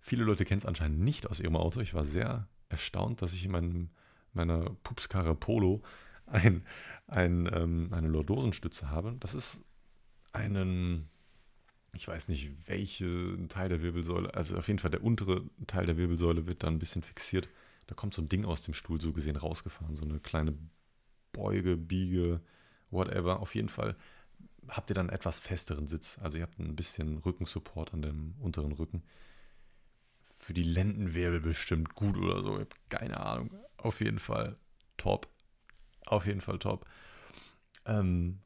Viele 0.00 0.24
Leute 0.24 0.44
kennen 0.44 0.58
es 0.58 0.66
anscheinend 0.66 1.00
nicht 1.00 1.28
aus 1.28 1.40
ihrem 1.40 1.56
Auto. 1.56 1.80
Ich 1.80 1.94
war 1.94 2.04
sehr 2.04 2.48
erstaunt, 2.68 3.22
dass 3.22 3.32
ich 3.32 3.44
in 3.44 3.52
meinem, 3.52 3.90
meiner 4.32 4.70
Pupskarre 4.82 5.34
Polo 5.34 5.82
ein, 6.26 6.64
ein, 7.06 7.48
ähm, 7.52 7.88
eine 7.92 8.08
Lordosenstütze 8.08 8.90
habe. 8.90 9.16
Das 9.20 9.34
ist 9.34 9.60
einen, 10.32 11.08
ich 11.94 12.06
weiß 12.06 12.28
nicht, 12.28 12.50
welche 12.68 13.36
Teil 13.48 13.68
der 13.68 13.82
Wirbelsäule, 13.82 14.34
also 14.34 14.56
auf 14.56 14.68
jeden 14.68 14.80
Fall 14.80 14.90
der 14.90 15.04
untere 15.04 15.42
Teil 15.66 15.86
der 15.86 15.96
Wirbelsäule 15.96 16.46
wird 16.46 16.62
da 16.62 16.68
ein 16.68 16.78
bisschen 16.78 17.02
fixiert. 17.02 17.48
Da 17.86 17.94
kommt 17.94 18.14
so 18.14 18.22
ein 18.22 18.28
Ding 18.28 18.44
aus 18.44 18.62
dem 18.62 18.74
Stuhl 18.74 19.00
so 19.00 19.12
gesehen 19.12 19.36
rausgefahren, 19.36 19.94
so 19.94 20.04
eine 20.04 20.18
kleine 20.18 20.54
Beuge, 21.32 21.76
Biege, 21.76 22.40
whatever. 22.90 23.40
Auf 23.40 23.54
jeden 23.54 23.68
Fall 23.68 23.96
habt 24.68 24.90
ihr 24.90 24.94
dann 24.94 25.08
etwas 25.08 25.38
festeren 25.38 25.86
Sitz. 25.86 26.18
Also 26.22 26.38
ihr 26.38 26.42
habt 26.42 26.58
ein 26.58 26.76
bisschen 26.76 27.18
Rückensupport 27.18 27.94
an 27.94 28.02
dem 28.02 28.34
unteren 28.40 28.72
Rücken. 28.72 29.02
Für 30.38 30.54
die 30.54 30.62
Lendenwirbel 30.62 31.40
bestimmt 31.40 31.94
gut 31.94 32.16
oder 32.16 32.42
so. 32.42 32.54
Ich 32.54 32.60
habe 32.60 32.76
keine 32.88 33.20
Ahnung. 33.20 33.54
Auf 33.76 34.00
jeden 34.00 34.18
Fall 34.18 34.56
top. 34.96 35.28
Auf 36.06 36.26
jeden 36.26 36.40
Fall 36.40 36.58
top. 36.58 36.86
Ähm, 37.84 38.40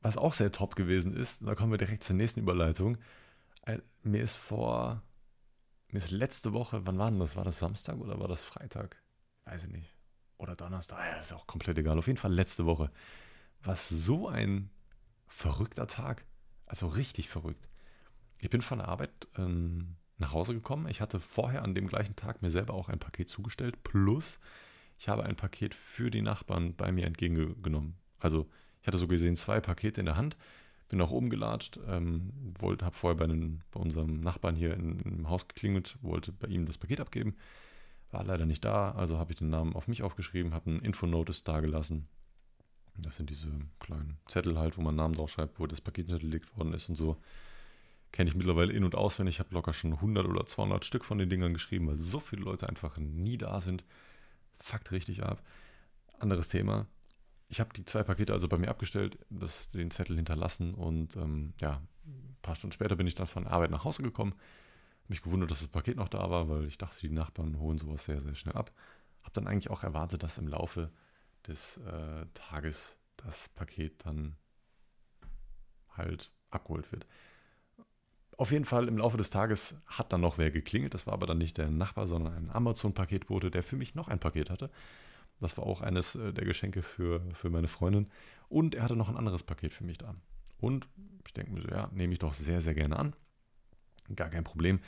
was 0.00 0.16
auch 0.16 0.34
sehr 0.34 0.52
top 0.52 0.76
gewesen 0.76 1.14
ist, 1.14 1.46
da 1.46 1.54
kommen 1.54 1.72
wir 1.72 1.78
direkt 1.78 2.04
zur 2.04 2.16
nächsten 2.16 2.40
Überleitung. 2.40 2.98
Mir 4.02 4.22
ist 4.22 4.34
vor, 4.34 5.02
mir 5.88 5.98
ist 5.98 6.10
letzte 6.10 6.52
Woche, 6.52 6.86
wann 6.86 6.98
war 6.98 7.10
denn 7.10 7.20
das? 7.20 7.36
War 7.36 7.44
das 7.44 7.58
Samstag 7.58 7.98
oder 7.98 8.18
war 8.20 8.28
das 8.28 8.42
Freitag? 8.42 9.02
Weiß 9.44 9.64
ich 9.64 9.70
nicht. 9.70 9.94
Oder 10.38 10.54
Donnerstag, 10.54 10.98
ja, 10.98 11.18
ist 11.18 11.32
auch 11.32 11.46
komplett 11.46 11.78
egal. 11.78 11.98
Auf 11.98 12.06
jeden 12.06 12.18
Fall 12.18 12.32
letzte 12.32 12.64
Woche. 12.64 12.90
Was 13.60 13.88
so 13.88 14.28
ein 14.28 14.70
verrückter 15.38 15.86
Tag. 15.86 16.24
Also 16.66 16.88
richtig 16.88 17.28
verrückt. 17.28 17.68
Ich 18.38 18.50
bin 18.50 18.60
von 18.60 18.78
der 18.78 18.88
Arbeit 18.88 19.28
ähm, 19.36 19.96
nach 20.18 20.32
Hause 20.32 20.52
gekommen. 20.52 20.88
Ich 20.88 21.00
hatte 21.00 21.20
vorher 21.20 21.62
an 21.62 21.74
dem 21.74 21.86
gleichen 21.86 22.16
Tag 22.16 22.42
mir 22.42 22.50
selber 22.50 22.74
auch 22.74 22.88
ein 22.88 22.98
Paket 22.98 23.28
zugestellt. 23.28 23.82
Plus, 23.84 24.40
ich 24.98 25.08
habe 25.08 25.22
ein 25.22 25.36
Paket 25.36 25.74
für 25.74 26.10
die 26.10 26.22
Nachbarn 26.22 26.74
bei 26.74 26.90
mir 26.90 27.06
entgegengenommen. 27.06 27.96
Also, 28.18 28.48
ich 28.82 28.88
hatte 28.88 28.98
so 28.98 29.06
gesehen 29.06 29.36
zwei 29.36 29.60
Pakete 29.60 30.00
in 30.00 30.06
der 30.06 30.16
Hand. 30.16 30.36
Bin 30.88 30.98
nach 30.98 31.10
oben 31.10 31.30
gelatscht, 31.30 31.78
ähm, 31.86 32.32
habe 32.60 32.96
vorher 32.96 33.16
bei, 33.16 33.24
einen, 33.24 33.62
bei 33.70 33.78
unserem 33.78 34.20
Nachbarn 34.20 34.56
hier 34.56 34.74
in, 34.74 35.00
im 35.00 35.28
Haus 35.28 35.46
geklingelt, 35.46 35.98
wollte 36.02 36.32
bei 36.32 36.48
ihm 36.48 36.66
das 36.66 36.78
Paket 36.78 37.00
abgeben. 37.00 37.36
War 38.10 38.24
leider 38.24 38.46
nicht 38.46 38.64
da, 38.64 38.92
also 38.92 39.18
habe 39.18 39.32
ich 39.32 39.38
den 39.38 39.50
Namen 39.50 39.74
auf 39.74 39.86
mich 39.86 40.02
aufgeschrieben, 40.02 40.54
habe 40.54 40.70
einen 40.70 40.80
Infonotice 40.80 41.44
dagelassen. 41.44 42.08
Das 42.98 43.16
sind 43.16 43.30
diese 43.30 43.48
kleinen 43.80 44.18
Zettel 44.26 44.58
halt, 44.58 44.76
wo 44.76 44.82
man 44.82 44.96
Namen 44.96 45.14
draufschreibt, 45.14 45.58
wo 45.60 45.66
das 45.66 45.80
Paket 45.80 46.08
hinterlegt 46.08 46.56
worden 46.56 46.72
ist 46.72 46.88
und 46.88 46.96
so. 46.96 47.16
Kenne 48.10 48.30
ich 48.30 48.36
mittlerweile 48.36 48.72
in- 48.72 48.84
und 48.84 48.94
auswendig. 48.94 49.36
Ich 49.36 49.40
habe 49.40 49.54
locker 49.54 49.72
schon 49.72 49.92
100 49.92 50.26
oder 50.26 50.46
200 50.46 50.84
Stück 50.84 51.04
von 51.04 51.18
den 51.18 51.28
Dingern 51.28 51.52
geschrieben, 51.52 51.88
weil 51.88 51.98
so 51.98 52.20
viele 52.20 52.42
Leute 52.42 52.68
einfach 52.68 52.96
nie 52.96 53.36
da 53.36 53.60
sind. 53.60 53.84
Fuckt 54.56 54.92
richtig 54.92 55.22
ab. 55.22 55.42
Anderes 56.18 56.48
Thema 56.48 56.86
ich 57.48 57.60
habe 57.60 57.70
die 57.74 57.84
zwei 57.84 58.02
Pakete 58.02 58.32
also 58.32 58.46
bei 58.46 58.58
mir 58.58 58.68
abgestellt, 58.68 59.18
das, 59.30 59.70
den 59.70 59.90
Zettel 59.90 60.16
hinterlassen 60.16 60.74
und 60.74 61.16
ähm, 61.16 61.54
ja, 61.60 61.80
ein 62.06 62.36
paar 62.42 62.54
Stunden 62.54 62.72
später 62.72 62.96
bin 62.96 63.06
ich 63.06 63.14
dann 63.14 63.26
von 63.26 63.46
Arbeit 63.46 63.70
nach 63.70 63.84
Hause 63.84 64.02
gekommen. 64.02 64.34
Mich 65.08 65.22
gewundert, 65.22 65.50
dass 65.50 65.60
das 65.60 65.68
Paket 65.68 65.96
noch 65.96 66.08
da 66.08 66.30
war, 66.30 66.48
weil 66.50 66.66
ich 66.66 66.76
dachte, 66.76 67.00
die 67.00 67.08
Nachbarn 67.08 67.58
holen 67.58 67.78
sowas 67.78 68.04
sehr, 68.04 68.20
sehr 68.20 68.34
schnell 68.34 68.54
ab. 68.54 68.70
Habe 69.22 69.32
dann 69.32 69.46
eigentlich 69.46 69.70
auch 69.70 69.82
erwartet, 69.82 70.22
dass 70.22 70.36
im 70.36 70.48
Laufe 70.48 70.90
des 71.46 71.78
äh, 71.78 72.26
Tages 72.34 72.96
das 73.16 73.48
Paket 73.48 74.04
dann 74.04 74.36
halt 75.90 76.30
abgeholt 76.50 76.90
wird. 76.92 77.06
Auf 78.36 78.52
jeden 78.52 78.64
Fall 78.64 78.86
im 78.86 78.98
Laufe 78.98 79.16
des 79.16 79.30
Tages 79.30 79.74
hat 79.86 80.12
dann 80.12 80.20
noch 80.20 80.38
wer 80.38 80.50
geklingelt. 80.50 80.94
Das 80.94 81.06
war 81.06 81.14
aber 81.14 81.26
dann 81.26 81.38
nicht 81.38 81.58
der 81.58 81.70
Nachbar, 81.70 82.06
sondern 82.06 82.34
ein 82.34 82.50
Amazon-Paketbote, 82.50 83.50
der 83.50 83.64
für 83.64 83.76
mich 83.76 83.94
noch 83.94 84.08
ein 84.08 84.20
Paket 84.20 84.48
hatte. 84.48 84.70
Das 85.40 85.56
war 85.56 85.66
auch 85.66 85.82
eines 85.82 86.14
äh, 86.16 86.32
der 86.32 86.44
Geschenke 86.44 86.82
für, 86.82 87.22
für 87.34 87.50
meine 87.50 87.68
Freundin. 87.68 88.08
Und 88.48 88.74
er 88.74 88.84
hatte 88.84 88.96
noch 88.96 89.08
ein 89.08 89.16
anderes 89.16 89.42
Paket 89.42 89.74
für 89.74 89.84
mich 89.84 89.98
da. 89.98 90.14
Und 90.58 90.88
ich 91.26 91.32
denke 91.32 91.52
mir 91.52 91.62
so, 91.62 91.68
ja, 91.68 91.88
nehme 91.92 92.12
ich 92.12 92.18
doch 92.18 92.32
sehr, 92.32 92.60
sehr 92.60 92.74
gerne 92.74 92.96
an. 92.96 93.14
Gar 94.14 94.30
kein 94.30 94.44
Problem. 94.44 94.80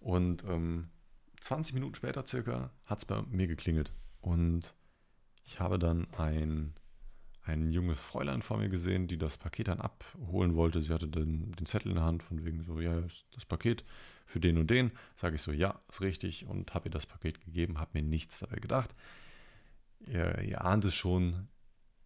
Und 0.00 0.44
ähm, 0.44 0.88
20 1.40 1.74
Minuten 1.74 1.94
später 1.94 2.26
circa 2.26 2.70
hat 2.84 2.98
es 2.98 3.04
bei 3.04 3.22
mir 3.22 3.46
geklingelt. 3.46 3.92
Und 4.20 4.74
ich 5.48 5.60
habe 5.60 5.78
dann 5.78 6.06
ein, 6.16 6.74
ein 7.42 7.72
junges 7.72 8.00
Fräulein 8.00 8.42
vor 8.42 8.58
mir 8.58 8.68
gesehen, 8.68 9.08
die 9.08 9.18
das 9.18 9.36
Paket 9.36 9.68
dann 9.68 9.80
abholen 9.80 10.54
wollte. 10.54 10.80
Sie 10.80 10.92
hatte 10.92 11.08
den, 11.08 11.52
den 11.52 11.66
Zettel 11.66 11.90
in 11.90 11.96
der 11.96 12.04
Hand, 12.04 12.22
von 12.22 12.44
wegen 12.44 12.62
so, 12.62 12.80
ja, 12.80 13.02
das 13.34 13.44
Paket 13.44 13.84
für 14.26 14.40
den 14.40 14.58
und 14.58 14.70
den. 14.70 14.92
Sage 15.16 15.36
ich 15.36 15.42
so, 15.42 15.52
ja, 15.52 15.80
ist 15.88 16.00
richtig. 16.00 16.46
Und 16.46 16.74
habe 16.74 16.88
ihr 16.88 16.92
das 16.92 17.06
Paket 17.06 17.44
gegeben, 17.44 17.80
habe 17.80 17.90
mir 17.94 18.02
nichts 18.02 18.38
dabei 18.38 18.56
gedacht 18.56 18.94
ihr, 20.06 20.38
ihr 20.42 20.64
ahnt 20.64 20.84
es 20.84 20.94
schon, 20.94 21.48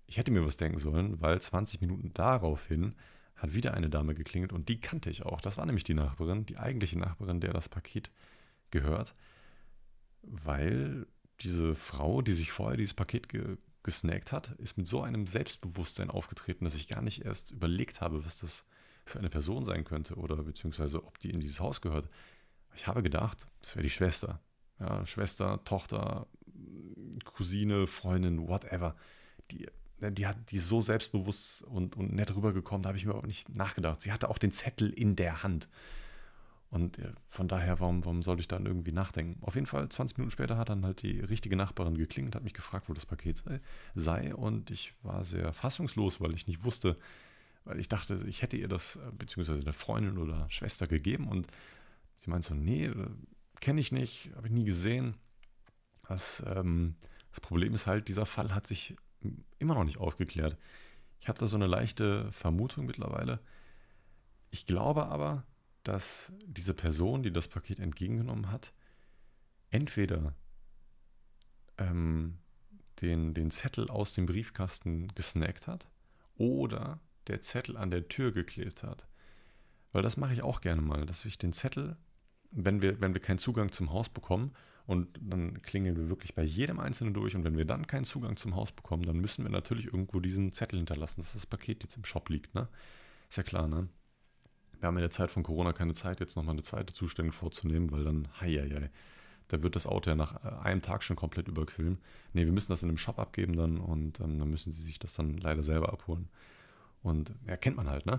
ich 0.06 0.16
hätte 0.16 0.30
mir 0.30 0.44
was 0.44 0.56
denken 0.56 0.78
sollen, 0.78 1.20
weil 1.20 1.40
20 1.40 1.80
Minuten 1.80 2.12
daraufhin 2.14 2.94
hat 3.36 3.54
wieder 3.54 3.74
eine 3.74 3.90
Dame 3.90 4.14
geklingelt 4.14 4.52
und 4.52 4.68
die 4.68 4.80
kannte 4.80 5.10
ich 5.10 5.24
auch. 5.24 5.40
Das 5.40 5.56
war 5.56 5.66
nämlich 5.66 5.84
die 5.84 5.94
Nachbarin, 5.94 6.46
die 6.46 6.58
eigentliche 6.58 6.98
Nachbarin, 6.98 7.40
der 7.40 7.52
das 7.52 7.68
Paket 7.68 8.10
gehört, 8.70 9.14
weil 10.22 11.06
diese 11.42 11.74
Frau, 11.74 12.22
die 12.22 12.32
sich 12.32 12.52
vorher 12.52 12.76
dieses 12.76 12.94
Paket 12.94 13.28
ge 13.28 13.56
gesnackt 13.84 14.30
hat, 14.30 14.52
ist 14.58 14.78
mit 14.78 14.86
so 14.86 15.02
einem 15.02 15.26
Selbstbewusstsein 15.26 16.08
aufgetreten, 16.08 16.64
dass 16.64 16.76
ich 16.76 16.86
gar 16.86 17.02
nicht 17.02 17.24
erst 17.24 17.50
überlegt 17.50 18.00
habe, 18.00 18.24
was 18.24 18.38
das 18.38 18.64
für 19.04 19.18
eine 19.18 19.28
Person 19.28 19.64
sein 19.64 19.82
könnte 19.82 20.14
oder 20.14 20.36
beziehungsweise 20.36 21.04
ob 21.04 21.18
die 21.18 21.30
in 21.30 21.40
dieses 21.40 21.58
Haus 21.58 21.80
gehört. 21.80 22.08
Ich 22.76 22.86
habe 22.86 23.02
gedacht, 23.02 23.48
das 23.60 23.74
wäre 23.74 23.82
die 23.82 23.90
Schwester. 23.90 24.40
Ja, 24.78 25.04
Schwester, 25.04 25.64
Tochter, 25.64 26.28
Cousine, 27.24 27.86
Freundin, 27.86 28.46
whatever, 28.48 28.96
die, 29.50 29.66
die, 30.00 30.26
hat, 30.26 30.36
die 30.50 30.56
ist 30.56 30.68
so 30.68 30.80
selbstbewusst 30.80 31.62
und, 31.62 31.96
und 31.96 32.12
nett 32.12 32.34
rübergekommen, 32.34 32.82
da 32.82 32.88
habe 32.88 32.98
ich 32.98 33.06
mir 33.06 33.14
auch 33.14 33.26
nicht 33.26 33.48
nachgedacht. 33.48 34.02
Sie 34.02 34.12
hatte 34.12 34.28
auch 34.28 34.38
den 34.38 34.52
Zettel 34.52 34.90
in 34.90 35.16
der 35.16 35.42
Hand. 35.42 35.68
Und 36.72 36.98
äh, 36.98 37.12
von 37.28 37.48
daher, 37.48 37.80
warum, 37.80 38.02
warum 38.02 38.22
soll 38.22 38.40
ich 38.40 38.48
dann 38.48 38.64
irgendwie 38.64 38.92
nachdenken? 38.92 39.42
Auf 39.42 39.56
jeden 39.56 39.66
Fall, 39.66 39.90
20 39.90 40.16
Minuten 40.16 40.30
später 40.30 40.56
hat 40.56 40.70
dann 40.70 40.86
halt 40.86 41.02
die 41.02 41.20
richtige 41.20 41.54
Nachbarin 41.54 41.98
geklingelt, 41.98 42.34
hat 42.34 42.44
mich 42.44 42.54
gefragt, 42.54 42.88
wo 42.88 42.94
das 42.94 43.04
Paket 43.04 43.42
sei. 43.94 44.34
Und 44.34 44.70
ich 44.70 44.94
war 45.02 45.22
sehr 45.22 45.52
fassungslos, 45.52 46.18
weil 46.22 46.32
ich 46.32 46.46
nicht 46.46 46.64
wusste, 46.64 46.96
weil 47.64 47.78
ich 47.78 47.90
dachte, 47.90 48.14
ich 48.26 48.40
hätte 48.40 48.56
ihr 48.56 48.68
das, 48.68 48.96
äh, 48.96 49.00
beziehungsweise 49.12 49.60
eine 49.60 49.74
Freundin 49.74 50.16
oder 50.16 50.48
Schwester 50.48 50.86
gegeben. 50.86 51.28
Und 51.28 51.46
sie 52.20 52.30
meinte 52.30 52.48
so, 52.48 52.54
nee, 52.54 52.86
äh, 52.86 53.06
kenne 53.60 53.82
ich 53.82 53.92
nicht, 53.92 54.32
habe 54.34 54.46
ich 54.46 54.52
nie 54.54 54.64
gesehen. 54.64 55.16
Das, 56.08 56.42
ähm, 56.46 56.94
das 57.32 57.40
Problem 57.40 57.74
ist 57.74 57.86
halt, 57.86 58.08
dieser 58.08 58.24
Fall 58.24 58.54
hat 58.54 58.66
sich 58.66 58.96
immer 59.58 59.74
noch 59.74 59.84
nicht 59.84 59.98
aufgeklärt. 59.98 60.56
Ich 61.20 61.28
habe 61.28 61.38
da 61.38 61.46
so 61.46 61.56
eine 61.56 61.66
leichte 61.66 62.32
Vermutung 62.32 62.86
mittlerweile. 62.86 63.40
Ich 64.50 64.64
glaube 64.64 65.04
aber, 65.08 65.44
dass 65.82 66.32
diese 66.46 66.74
Person, 66.74 67.22
die 67.22 67.32
das 67.32 67.48
Paket 67.48 67.80
entgegengenommen 67.80 68.50
hat, 68.50 68.72
entweder 69.70 70.34
ähm, 71.78 72.38
den, 73.00 73.34
den 73.34 73.50
Zettel 73.50 73.88
aus 73.90 74.12
dem 74.12 74.26
Briefkasten 74.26 75.08
gesnackt 75.08 75.66
hat 75.66 75.88
oder 76.36 77.00
der 77.26 77.40
Zettel 77.40 77.76
an 77.76 77.90
der 77.90 78.08
Tür 78.08 78.32
geklebt 78.32 78.82
hat. 78.82 79.08
Weil 79.92 80.02
das 80.02 80.16
mache 80.16 80.32
ich 80.32 80.42
auch 80.42 80.60
gerne 80.60 80.82
mal, 80.82 81.04
dass 81.06 81.24
ich 81.24 81.38
den 81.38 81.52
Zettel, 81.52 81.96
wenn 82.50 82.82
wir, 82.82 83.00
wenn 83.00 83.14
wir 83.14 83.20
keinen 83.20 83.38
Zugang 83.38 83.72
zum 83.72 83.92
Haus 83.92 84.08
bekommen, 84.08 84.52
und 84.86 85.18
dann 85.20 85.62
klingeln 85.62 85.96
wir 85.96 86.08
wirklich 86.08 86.34
bei 86.34 86.42
jedem 86.42 86.80
Einzelnen 86.80 87.14
durch. 87.14 87.36
Und 87.36 87.44
wenn 87.44 87.56
wir 87.56 87.64
dann 87.64 87.86
keinen 87.86 88.04
Zugang 88.04 88.36
zum 88.36 88.56
Haus 88.56 88.72
bekommen, 88.72 89.04
dann 89.04 89.18
müssen 89.18 89.44
wir 89.44 89.50
natürlich 89.50 89.86
irgendwo 89.86 90.20
diesen 90.20 90.52
Zettel 90.52 90.78
hinterlassen, 90.78 91.20
dass 91.20 91.34
das 91.34 91.46
Paket 91.46 91.82
jetzt 91.84 91.96
im 91.96 92.04
Shop 92.04 92.28
liegt. 92.28 92.54
Ne? 92.54 92.68
Ist 93.28 93.36
ja 93.36 93.42
klar, 93.42 93.68
ne? 93.68 93.88
Wir 94.82 94.88
haben 94.88 94.96
in 94.96 95.02
der 95.02 95.10
Zeit 95.10 95.30
von 95.30 95.44
Corona 95.44 95.72
keine 95.72 95.94
Zeit, 95.94 96.18
jetzt 96.18 96.34
nochmal 96.34 96.56
eine 96.56 96.64
zweite 96.64 96.92
Zustellung 96.92 97.30
vorzunehmen, 97.30 97.92
weil 97.92 98.02
dann, 98.02 98.26
hei, 98.40 98.48
hei, 98.48 98.68
hei, 98.68 98.90
da 99.46 99.62
wird 99.62 99.76
das 99.76 99.86
Auto 99.86 100.10
ja 100.10 100.16
nach 100.16 100.44
äh, 100.44 100.48
einem 100.64 100.82
Tag 100.82 101.04
schon 101.04 101.14
komplett 101.14 101.46
überquillen. 101.46 101.98
Ne, 102.32 102.46
wir 102.46 102.52
müssen 102.52 102.72
das 102.72 102.82
in 102.82 102.88
einem 102.88 102.98
Shop 102.98 103.20
abgeben 103.20 103.54
dann 103.54 103.78
und 103.78 104.18
ähm, 104.18 104.40
dann 104.40 104.50
müssen 104.50 104.72
sie 104.72 104.82
sich 104.82 104.98
das 104.98 105.14
dann 105.14 105.38
leider 105.38 105.62
selber 105.62 105.92
abholen. 105.92 106.28
Und 107.00 107.32
ja, 107.46 107.56
kennt 107.56 107.76
man 107.76 107.88
halt, 107.88 108.06
ne? 108.06 108.18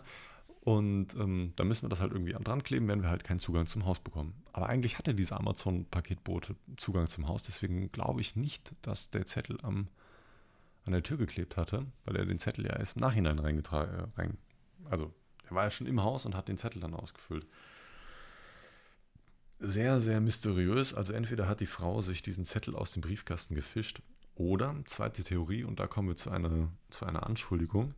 Und 0.61 1.15
ähm, 1.15 1.51
da 1.57 1.65
müssen 1.65 1.81
wir 1.81 1.89
das 1.89 1.99
halt 1.99 2.13
irgendwie 2.13 2.31
dran 2.31 2.63
kleben, 2.63 2.87
wenn 2.87 3.01
wir 3.01 3.09
halt 3.09 3.25
keinen 3.25 3.39
Zugang 3.39 3.65
zum 3.65 3.85
Haus 3.85 3.99
bekommen. 3.99 4.33
Aber 4.53 4.69
eigentlich 4.69 4.97
hatte 4.97 5.13
dieser 5.13 5.41
Amazon-Paketbote 5.41 6.55
Zugang 6.77 7.07
zum 7.07 7.27
Haus, 7.27 7.43
deswegen 7.43 7.91
glaube 7.91 8.21
ich 8.21 8.37
nicht, 8.37 8.73
dass 8.83 9.09
der 9.09 9.25
Zettel 9.25 9.57
am, 9.63 9.89
an 10.85 10.93
der 10.93 11.03
Tür 11.03 11.17
geklebt 11.17 11.57
hatte, 11.57 11.85
weil 12.05 12.15
er 12.15 12.25
den 12.25 12.39
Zettel 12.39 12.65
ja 12.65 12.77
erst 12.77 12.95
im 12.95 13.01
Nachhinein 13.01 13.39
reingetragen 13.39 13.93
äh, 13.93 14.21
rein, 14.21 14.37
Also 14.89 15.13
er 15.49 15.55
war 15.55 15.63
ja 15.63 15.71
schon 15.71 15.87
im 15.87 16.01
Haus 16.01 16.25
und 16.25 16.35
hat 16.35 16.47
den 16.47 16.57
Zettel 16.57 16.81
dann 16.81 16.93
ausgefüllt. 16.93 17.45
Sehr, 19.59 20.01
sehr 20.01 20.19
mysteriös. 20.19 20.93
Also 20.93 21.13
entweder 21.13 21.47
hat 21.47 21.59
die 21.59 21.65
Frau 21.67 22.01
sich 22.01 22.21
diesen 22.21 22.45
Zettel 22.45 22.75
aus 22.75 22.91
dem 22.91 23.01
Briefkasten 23.01 23.55
gefischt 23.55 24.01
oder, 24.35 24.75
zweite 24.85 25.23
Theorie, 25.23 25.63
und 25.63 25.79
da 25.79 25.87
kommen 25.87 26.07
wir 26.09 26.15
zu 26.15 26.31
einer, 26.31 26.69
zu 26.89 27.05
einer 27.05 27.25
Anschuldigung, 27.25 27.93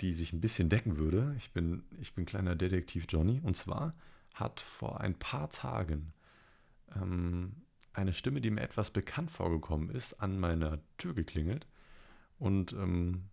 die 0.00 0.12
sich 0.12 0.32
ein 0.32 0.40
bisschen 0.40 0.68
decken 0.68 0.96
würde. 0.96 1.34
Ich 1.36 1.52
bin, 1.52 1.82
ich 2.00 2.14
bin 2.14 2.24
kleiner 2.24 2.54
Detektiv 2.54 3.06
Johnny. 3.08 3.40
Und 3.42 3.56
zwar 3.56 3.92
hat 4.32 4.60
vor 4.60 5.00
ein 5.00 5.18
paar 5.18 5.50
Tagen 5.50 6.12
ähm, 6.94 7.56
eine 7.92 8.12
Stimme, 8.12 8.40
die 8.40 8.50
mir 8.50 8.60
etwas 8.60 8.92
bekannt 8.92 9.30
vorgekommen 9.30 9.90
ist, 9.90 10.14
an 10.14 10.38
meiner 10.38 10.78
Tür 10.98 11.14
geklingelt. 11.14 11.66
Und 12.38 12.72
ähm, 12.72 13.24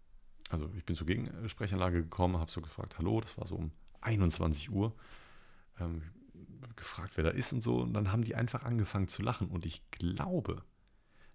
also 0.49 0.69
ich 0.77 0.85
bin 0.85 0.95
zur 0.95 1.07
Gegensprechanlage 1.07 2.03
gekommen, 2.03 2.37
habe 2.37 2.51
so 2.51 2.61
gefragt, 2.61 2.97
hallo, 2.97 3.19
das 3.21 3.37
war 3.37 3.47
so 3.47 3.55
um 3.55 3.71
21 4.01 4.71
Uhr. 4.71 4.95
Ähm, 5.79 6.03
gefragt, 6.75 7.13
wer 7.15 7.23
da 7.23 7.29
ist 7.29 7.53
und 7.53 7.61
so. 7.61 7.81
Und 7.81 7.93
dann 7.93 8.11
haben 8.11 8.23
die 8.23 8.35
einfach 8.35 8.63
angefangen 8.63 9.07
zu 9.07 9.21
lachen. 9.21 9.47
Und 9.47 9.65
ich 9.65 9.89
glaube, 9.91 10.63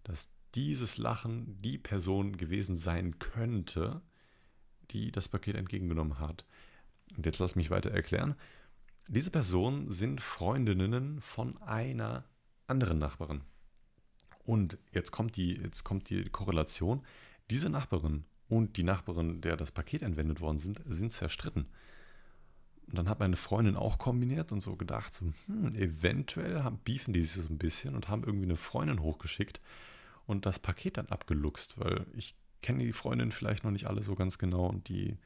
dass 0.05 0.31
dieses 0.55 0.99
Lachen 0.99 1.61
die 1.63 1.79
Person 1.79 2.37
gewesen 2.37 2.77
sein 2.77 3.19
könnte, 3.19 4.03
die 4.91 5.11
das 5.11 5.29
Paket 5.29 5.57
entgegengenommen 5.57 6.19
hat. 6.19 6.45
Und 7.17 7.27
jetzt 7.27 7.39
lass 7.39 7.57
mich 7.57 7.71
weiter 7.71 7.91
erklären. 7.91 8.35
Diese 9.09 9.31
Personen 9.31 9.91
sind 9.91 10.21
Freundinnen 10.21 11.21
von 11.21 11.61
einer 11.63 12.25
anderen 12.67 12.99
Nachbarin. 12.99 13.43
Und 14.45 14.79
jetzt 14.93 15.11
kommt 15.11 15.37
die, 15.37 15.55
jetzt 15.55 15.85
kommt 15.85 16.09
die 16.11 16.25
Korrelation. 16.25 17.05
Diese 17.51 17.69
Nachbarin 17.69 18.25
und 18.51 18.77
die 18.77 18.83
Nachbarin, 18.83 19.41
der 19.41 19.57
das 19.57 19.71
Paket 19.71 20.03
entwendet 20.03 20.41
worden 20.41 20.59
sind, 20.59 20.81
sind 20.87 21.13
zerstritten. 21.13 21.67
Und 22.89 22.99
dann 22.99 23.09
hat 23.09 23.21
meine 23.21 23.37
Freundin 23.37 23.77
auch 23.77 23.99
kombiniert 23.99 24.51
und 24.51 24.61
so 24.61 24.75
gedacht, 24.75 25.15
so, 25.15 25.33
hm, 25.47 25.75
eventuell 25.77 26.65
haben, 26.65 26.81
beefen 26.85 27.15
die 27.15 27.23
sich 27.23 27.43
so 27.43 27.49
ein 27.49 27.59
bisschen 27.59 27.95
und 27.95 28.09
haben 28.09 28.25
irgendwie 28.25 28.47
eine 28.47 28.57
Freundin 28.57 29.01
hochgeschickt 29.01 29.61
und 30.27 30.47
das 30.47 30.59
Paket 30.59 30.97
dann 30.97 31.07
abgeluchst, 31.07 31.79
weil 31.79 32.05
ich 32.13 32.35
kenne 32.61 32.85
die 32.85 32.93
Freundin 32.93 33.31
vielleicht 33.31 33.63
noch 33.63 33.71
nicht 33.71 33.87
alle 33.87 34.03
so 34.03 34.17
ganz 34.17 34.37
genau 34.37 34.67
und 34.67 34.89
die, 34.89 35.17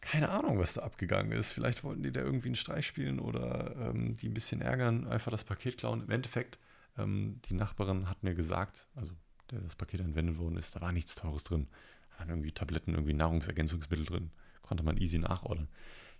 keine 0.00 0.28
Ahnung, 0.28 0.60
was 0.60 0.74
da 0.74 0.82
abgegangen 0.82 1.32
ist. 1.32 1.50
Vielleicht 1.50 1.82
wollten 1.82 2.04
die 2.04 2.12
da 2.12 2.20
irgendwie 2.20 2.48
einen 2.48 2.56
Streich 2.56 2.86
spielen 2.86 3.18
oder 3.18 3.74
ähm, 3.76 4.14
die 4.14 4.28
ein 4.28 4.34
bisschen 4.34 4.60
ärgern, 4.60 5.08
einfach 5.08 5.32
das 5.32 5.42
Paket 5.42 5.78
klauen. 5.78 6.04
Im 6.04 6.10
Endeffekt, 6.10 6.60
ähm, 6.96 7.40
die 7.46 7.54
Nachbarin 7.54 8.08
hat 8.08 8.22
mir 8.22 8.36
gesagt, 8.36 8.86
also 8.94 9.10
das 9.48 9.74
Paket 9.74 10.00
entwendet 10.00 10.38
worden 10.38 10.56
ist, 10.56 10.76
da 10.76 10.80
war 10.80 10.92
nichts 10.92 11.14
Teures 11.14 11.44
drin. 11.44 11.66
Da 12.10 12.20
waren 12.20 12.30
irgendwie 12.30 12.52
Tabletten, 12.52 12.94
irgendwie 12.94 13.14
Nahrungsergänzungsmittel 13.14 14.06
drin. 14.06 14.30
konnte 14.62 14.84
man 14.84 14.96
easy 14.96 15.18
nachordern. 15.18 15.68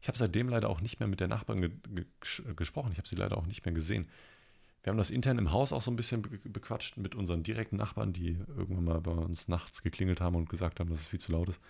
Ich 0.00 0.08
habe 0.08 0.18
seitdem 0.18 0.48
leider 0.48 0.70
auch 0.70 0.80
nicht 0.80 1.00
mehr 1.00 1.08
mit 1.08 1.20
der 1.20 1.28
Nachbarn 1.28 1.60
ge 1.60 1.70
ge 1.94 2.04
gesprochen. 2.54 2.92
Ich 2.92 2.98
habe 2.98 3.08
sie 3.08 3.16
leider 3.16 3.36
auch 3.36 3.46
nicht 3.46 3.64
mehr 3.64 3.74
gesehen. 3.74 4.08
Wir 4.82 4.92
haben 4.92 4.98
das 4.98 5.10
intern 5.10 5.38
im 5.38 5.50
Haus 5.50 5.72
auch 5.72 5.82
so 5.82 5.90
ein 5.90 5.96
bisschen 5.96 6.22
be 6.22 6.38
bequatscht 6.44 6.96
mit 6.96 7.14
unseren 7.14 7.42
direkten 7.42 7.76
Nachbarn, 7.76 8.12
die 8.12 8.38
irgendwann 8.56 8.84
mal 8.84 9.00
bei 9.00 9.10
uns 9.10 9.48
nachts 9.48 9.82
geklingelt 9.82 10.20
haben 10.20 10.36
und 10.36 10.48
gesagt 10.48 10.78
haben, 10.78 10.88
dass 10.88 11.00
es 11.00 11.06
viel 11.06 11.20
zu 11.20 11.32
laut 11.32 11.48
ist. 11.48 11.60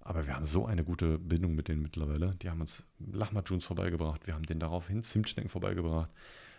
Aber 0.00 0.26
wir 0.26 0.34
haben 0.34 0.46
so 0.46 0.66
eine 0.66 0.84
gute 0.84 1.18
Bindung 1.18 1.54
mit 1.54 1.68
denen 1.68 1.82
mittlerweile. 1.82 2.36
Die 2.36 2.48
haben 2.48 2.60
uns 2.60 2.84
Lachmatjuns 2.98 3.64
vorbeigebracht. 3.64 4.26
Wir 4.26 4.34
haben 4.34 4.46
denen 4.46 4.60
daraufhin 4.60 5.02
Zimtschnecken 5.02 5.50
vorbeigebracht. 5.50 6.10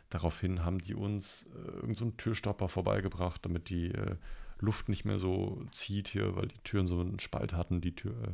Daraufhin 0.10 0.64
haben 0.64 0.80
die 0.80 0.96
uns 0.96 1.46
äh, 1.54 1.58
irgendeinen 1.58 1.96
so 1.96 2.12
Türstopper 2.12 2.70
vorbeigebracht, 2.70 3.44
damit 3.44 3.70
die 3.70 3.92
äh, 3.92 4.16
Luft 4.60 4.90
nicht 4.90 5.06
mehr 5.06 5.20
so 5.20 5.66
zieht 5.72 6.08
hier, 6.08 6.36
weil 6.36 6.48
die 6.48 6.60
Türen 6.64 6.88
so 6.88 7.00
einen 7.00 7.20
Spalt 7.20 7.54
hatten, 7.54 7.82
die, 7.82 7.96
Tür, 7.96 8.14
äh, 8.24 8.32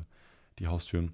die 0.59 0.67
Haustüren. 0.67 1.13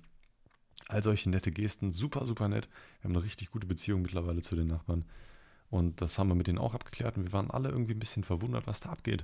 All 0.88 1.04
solche 1.04 1.30
nette 1.30 1.52
Gesten, 1.52 1.92
super, 1.92 2.26
super 2.26 2.48
nett. 2.48 2.68
Wir 3.00 3.10
haben 3.10 3.16
eine 3.16 3.24
richtig 3.24 3.52
gute 3.52 3.68
Beziehung 3.68 4.02
mittlerweile 4.02 4.42
zu 4.42 4.56
den 4.56 4.68
Nachbarn. 4.68 5.06
Und 5.70 6.02
das 6.02 6.18
haben 6.18 6.30
wir 6.30 6.36
mit 6.36 6.48
denen 6.48 6.58
auch 6.58 6.74
abgeklärt 6.74 7.16
und 7.16 7.26
wir 7.26 7.34
waren 7.34 7.52
alle 7.52 7.70
irgendwie 7.70 7.94
ein 7.94 8.00
bisschen 8.00 8.24
verwundert, 8.24 8.66
was 8.66 8.80
da 8.80 8.90
abgeht. 8.90 9.24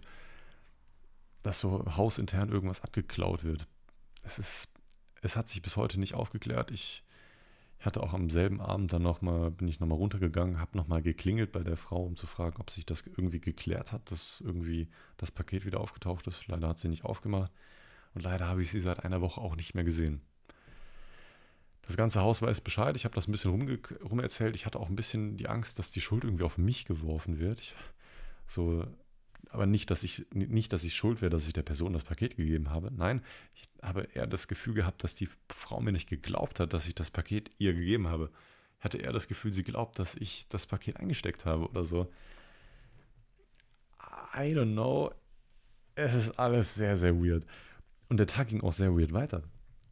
Dass 1.43 1.59
so 1.59 1.83
hausintern 1.97 2.49
irgendwas 2.49 2.81
abgeklaut 2.81 3.43
wird. 3.43 3.67
Es 4.23 4.39
ist, 4.39 4.69
es 5.21 5.35
hat 5.35 5.49
sich 5.49 5.61
bis 5.61 5.75
heute 5.75 5.99
nicht 5.99 6.13
aufgeklärt. 6.13 6.71
Ich 6.71 7.03
hatte 7.85 8.01
auch 8.01 8.13
am 8.13 8.29
selben 8.29 8.61
Abend 8.61 8.93
dann 8.93 9.01
nochmal, 9.01 9.51
bin 9.51 9.67
ich 9.67 9.79
nochmal 9.79 9.97
runtergegangen, 9.97 10.59
habe 10.59 10.77
nochmal 10.77 11.01
geklingelt 11.01 11.51
bei 11.51 11.63
der 11.63 11.77
Frau, 11.77 12.03
um 12.03 12.15
zu 12.15 12.27
fragen, 12.27 12.59
ob 12.59 12.71
sich 12.71 12.85
das 12.85 13.03
irgendwie 13.05 13.39
geklärt 13.39 13.91
hat, 13.91 14.11
dass 14.11 14.41
irgendwie 14.41 14.87
das 15.17 15.31
Paket 15.31 15.65
wieder 15.65 15.79
aufgetaucht 15.79 16.27
ist. 16.27 16.47
Leider 16.47 16.67
hat 16.67 16.79
sie 16.79 16.87
nicht 16.87 17.05
aufgemacht. 17.05 17.51
Und 18.13 18.21
leider 18.23 18.47
habe 18.47 18.61
ich 18.61 18.71
sie 18.71 18.79
seit 18.79 19.03
einer 19.03 19.21
Woche 19.21 19.41
auch 19.41 19.55
nicht 19.55 19.75
mehr 19.75 19.83
gesehen. 19.83 20.21
Das 21.87 21.97
ganze 21.97 22.21
Haus 22.21 22.41
weiß 22.41 22.61
Bescheid. 22.61 22.95
Ich 22.95 23.05
habe 23.05 23.13
das 23.13 23.27
ein 23.27 23.31
bisschen 23.31 23.51
rum, 23.51 23.79
rum 24.03 24.19
erzählt. 24.19 24.55
Ich 24.55 24.65
hatte 24.65 24.79
auch 24.79 24.89
ein 24.89 24.95
bisschen 24.95 25.37
die 25.37 25.47
Angst, 25.47 25.77
dass 25.77 25.91
die 25.91 26.01
Schuld 26.01 26.23
irgendwie 26.23 26.43
auf 26.43 26.57
mich 26.57 26.85
geworfen 26.85 27.39
wird. 27.39 27.59
Ich, 27.59 27.75
so, 28.47 28.85
aber 29.51 29.65
nicht, 29.65 29.91
dass 29.91 30.03
ich 30.03 30.25
nicht, 30.33 30.73
dass 30.73 30.83
ich 30.83 30.95
schuld 30.95 31.21
wäre, 31.21 31.29
dass 31.29 31.47
ich 31.47 31.53
der 31.53 31.63
Person 31.63 31.93
das 31.93 32.03
Paket 32.03 32.37
gegeben 32.37 32.69
habe. 32.69 32.91
Nein, 32.91 33.21
ich 33.53 33.63
habe 33.81 34.03
eher 34.13 34.27
das 34.27 34.47
Gefühl 34.47 34.73
gehabt, 34.73 35.03
dass 35.03 35.15
die 35.15 35.29
Frau 35.49 35.81
mir 35.81 35.91
nicht 35.91 36.09
geglaubt 36.09 36.59
hat, 36.59 36.73
dass 36.73 36.87
ich 36.87 36.95
das 36.95 37.11
Paket 37.11 37.51
ihr 37.57 37.73
gegeben 37.73 38.07
habe. 38.07 38.31
Hatte 38.79 38.97
eher 38.97 39.11
das 39.11 39.27
Gefühl, 39.27 39.53
sie 39.53 39.63
glaubt, 39.63 39.99
dass 39.99 40.15
ich 40.15 40.47
das 40.47 40.65
Paket 40.65 40.97
eingesteckt 40.97 41.45
habe 41.45 41.67
oder 41.67 41.83
so. 41.83 42.11
I 44.35 44.49
don't 44.49 44.73
know. 44.73 45.11
Es 45.95 46.13
ist 46.13 46.39
alles 46.39 46.75
sehr, 46.75 46.97
sehr 46.97 47.15
weird. 47.15 47.45
Und 48.09 48.17
der 48.17 48.27
Tag 48.27 48.49
ging 48.49 48.61
auch 48.61 48.73
sehr 48.73 48.95
weird 48.97 49.13
weiter. 49.13 49.43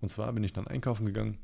Und 0.02 0.10
zwar 0.10 0.32
bin 0.34 0.44
ich 0.44 0.54
dann 0.54 0.68
einkaufen 0.68 1.06
gegangen 1.06 1.40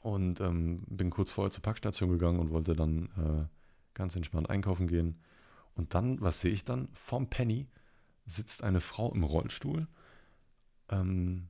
und 0.00 0.40
ähm, 0.40 0.82
bin 0.88 1.10
kurz 1.10 1.30
vorher 1.30 1.50
zur 1.50 1.62
Packstation 1.62 2.10
gegangen 2.10 2.38
und 2.38 2.50
wollte 2.50 2.74
dann 2.74 3.06
äh, 3.18 3.46
ganz 3.94 4.16
entspannt 4.16 4.48
einkaufen 4.48 4.86
gehen. 4.86 5.20
Und 5.80 5.94
dann, 5.94 6.20
was 6.20 6.42
sehe 6.42 6.52
ich 6.52 6.66
dann? 6.66 6.88
Vom 6.92 7.30
Penny 7.30 7.66
sitzt 8.26 8.62
eine 8.62 8.82
Frau 8.82 9.14
im 9.14 9.24
Rollstuhl, 9.24 9.88
ähm, 10.90 11.48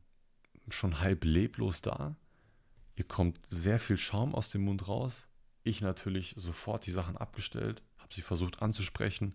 schon 0.68 1.00
halb 1.00 1.24
leblos 1.24 1.82
da. 1.82 2.14
Ihr 2.94 3.08
kommt 3.08 3.40
sehr 3.48 3.80
viel 3.80 3.98
Schaum 3.98 4.36
aus 4.36 4.48
dem 4.48 4.62
Mund 4.62 4.86
raus. 4.86 5.26
Ich 5.64 5.80
natürlich 5.80 6.34
sofort 6.36 6.86
die 6.86 6.92
Sachen 6.92 7.16
abgestellt, 7.16 7.82
habe 7.98 8.14
sie 8.14 8.22
versucht 8.22 8.62
anzusprechen, 8.62 9.34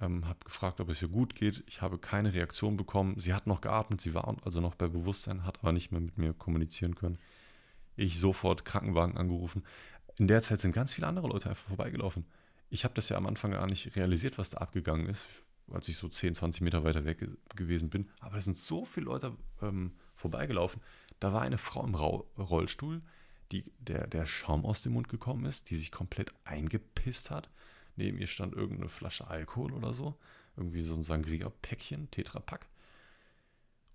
ähm, 0.00 0.28
habe 0.28 0.38
gefragt, 0.44 0.80
ob 0.80 0.88
es 0.88 1.02
ihr 1.02 1.08
gut 1.08 1.34
geht. 1.34 1.64
Ich 1.66 1.82
habe 1.82 1.98
keine 1.98 2.32
Reaktion 2.32 2.76
bekommen. 2.76 3.18
Sie 3.18 3.34
hat 3.34 3.48
noch 3.48 3.60
geatmet, 3.60 4.00
sie 4.00 4.14
war 4.14 4.36
also 4.44 4.60
noch 4.60 4.76
bei 4.76 4.86
Bewusstsein, 4.86 5.44
hat 5.44 5.58
aber 5.58 5.72
nicht 5.72 5.90
mehr 5.90 6.00
mit 6.00 6.16
mir 6.16 6.32
kommunizieren 6.32 6.94
können. 6.94 7.18
Ich 7.96 8.20
sofort 8.20 8.64
Krankenwagen 8.64 9.16
angerufen. 9.16 9.64
In 10.16 10.28
der 10.28 10.42
Zeit 10.42 10.60
sind 10.60 10.70
ganz 10.70 10.94
viele 10.94 11.08
andere 11.08 11.26
Leute 11.26 11.48
einfach 11.48 11.66
vorbeigelaufen. 11.66 12.24
Ich 12.68 12.84
habe 12.84 12.94
das 12.94 13.08
ja 13.08 13.16
am 13.16 13.26
Anfang 13.26 13.52
gar 13.52 13.66
nicht 13.66 13.96
realisiert, 13.96 14.38
was 14.38 14.50
da 14.50 14.58
abgegangen 14.58 15.06
ist, 15.06 15.26
als 15.70 15.88
ich 15.88 15.96
so 15.96 16.08
10, 16.08 16.34
20 16.34 16.62
Meter 16.62 16.84
weiter 16.84 17.04
weg 17.04 17.26
gewesen 17.54 17.90
bin. 17.90 18.10
Aber 18.20 18.36
es 18.36 18.44
sind 18.44 18.56
so 18.56 18.84
viele 18.84 19.06
Leute 19.06 19.36
ähm, 19.62 19.92
vorbeigelaufen. 20.14 20.80
Da 21.20 21.32
war 21.32 21.42
eine 21.42 21.58
Frau 21.58 21.84
im 21.84 21.94
Ra 21.94 22.22
Rollstuhl, 22.38 23.02
die, 23.52 23.64
der, 23.78 24.06
der 24.06 24.26
Schaum 24.26 24.64
aus 24.64 24.82
dem 24.82 24.92
Mund 24.92 25.08
gekommen 25.08 25.44
ist, 25.46 25.70
die 25.70 25.76
sich 25.76 25.92
komplett 25.92 26.32
eingepisst 26.44 27.30
hat. 27.30 27.48
Neben 27.94 28.18
ihr 28.18 28.26
stand 28.26 28.54
irgendeine 28.54 28.88
Flasche 28.88 29.28
Alkohol 29.28 29.72
oder 29.72 29.92
so. 29.92 30.16
Irgendwie 30.56 30.80
so 30.80 30.94
ein 30.94 31.02
Sangria-Päckchen, 31.02 32.10
Tetrapack. 32.10 32.66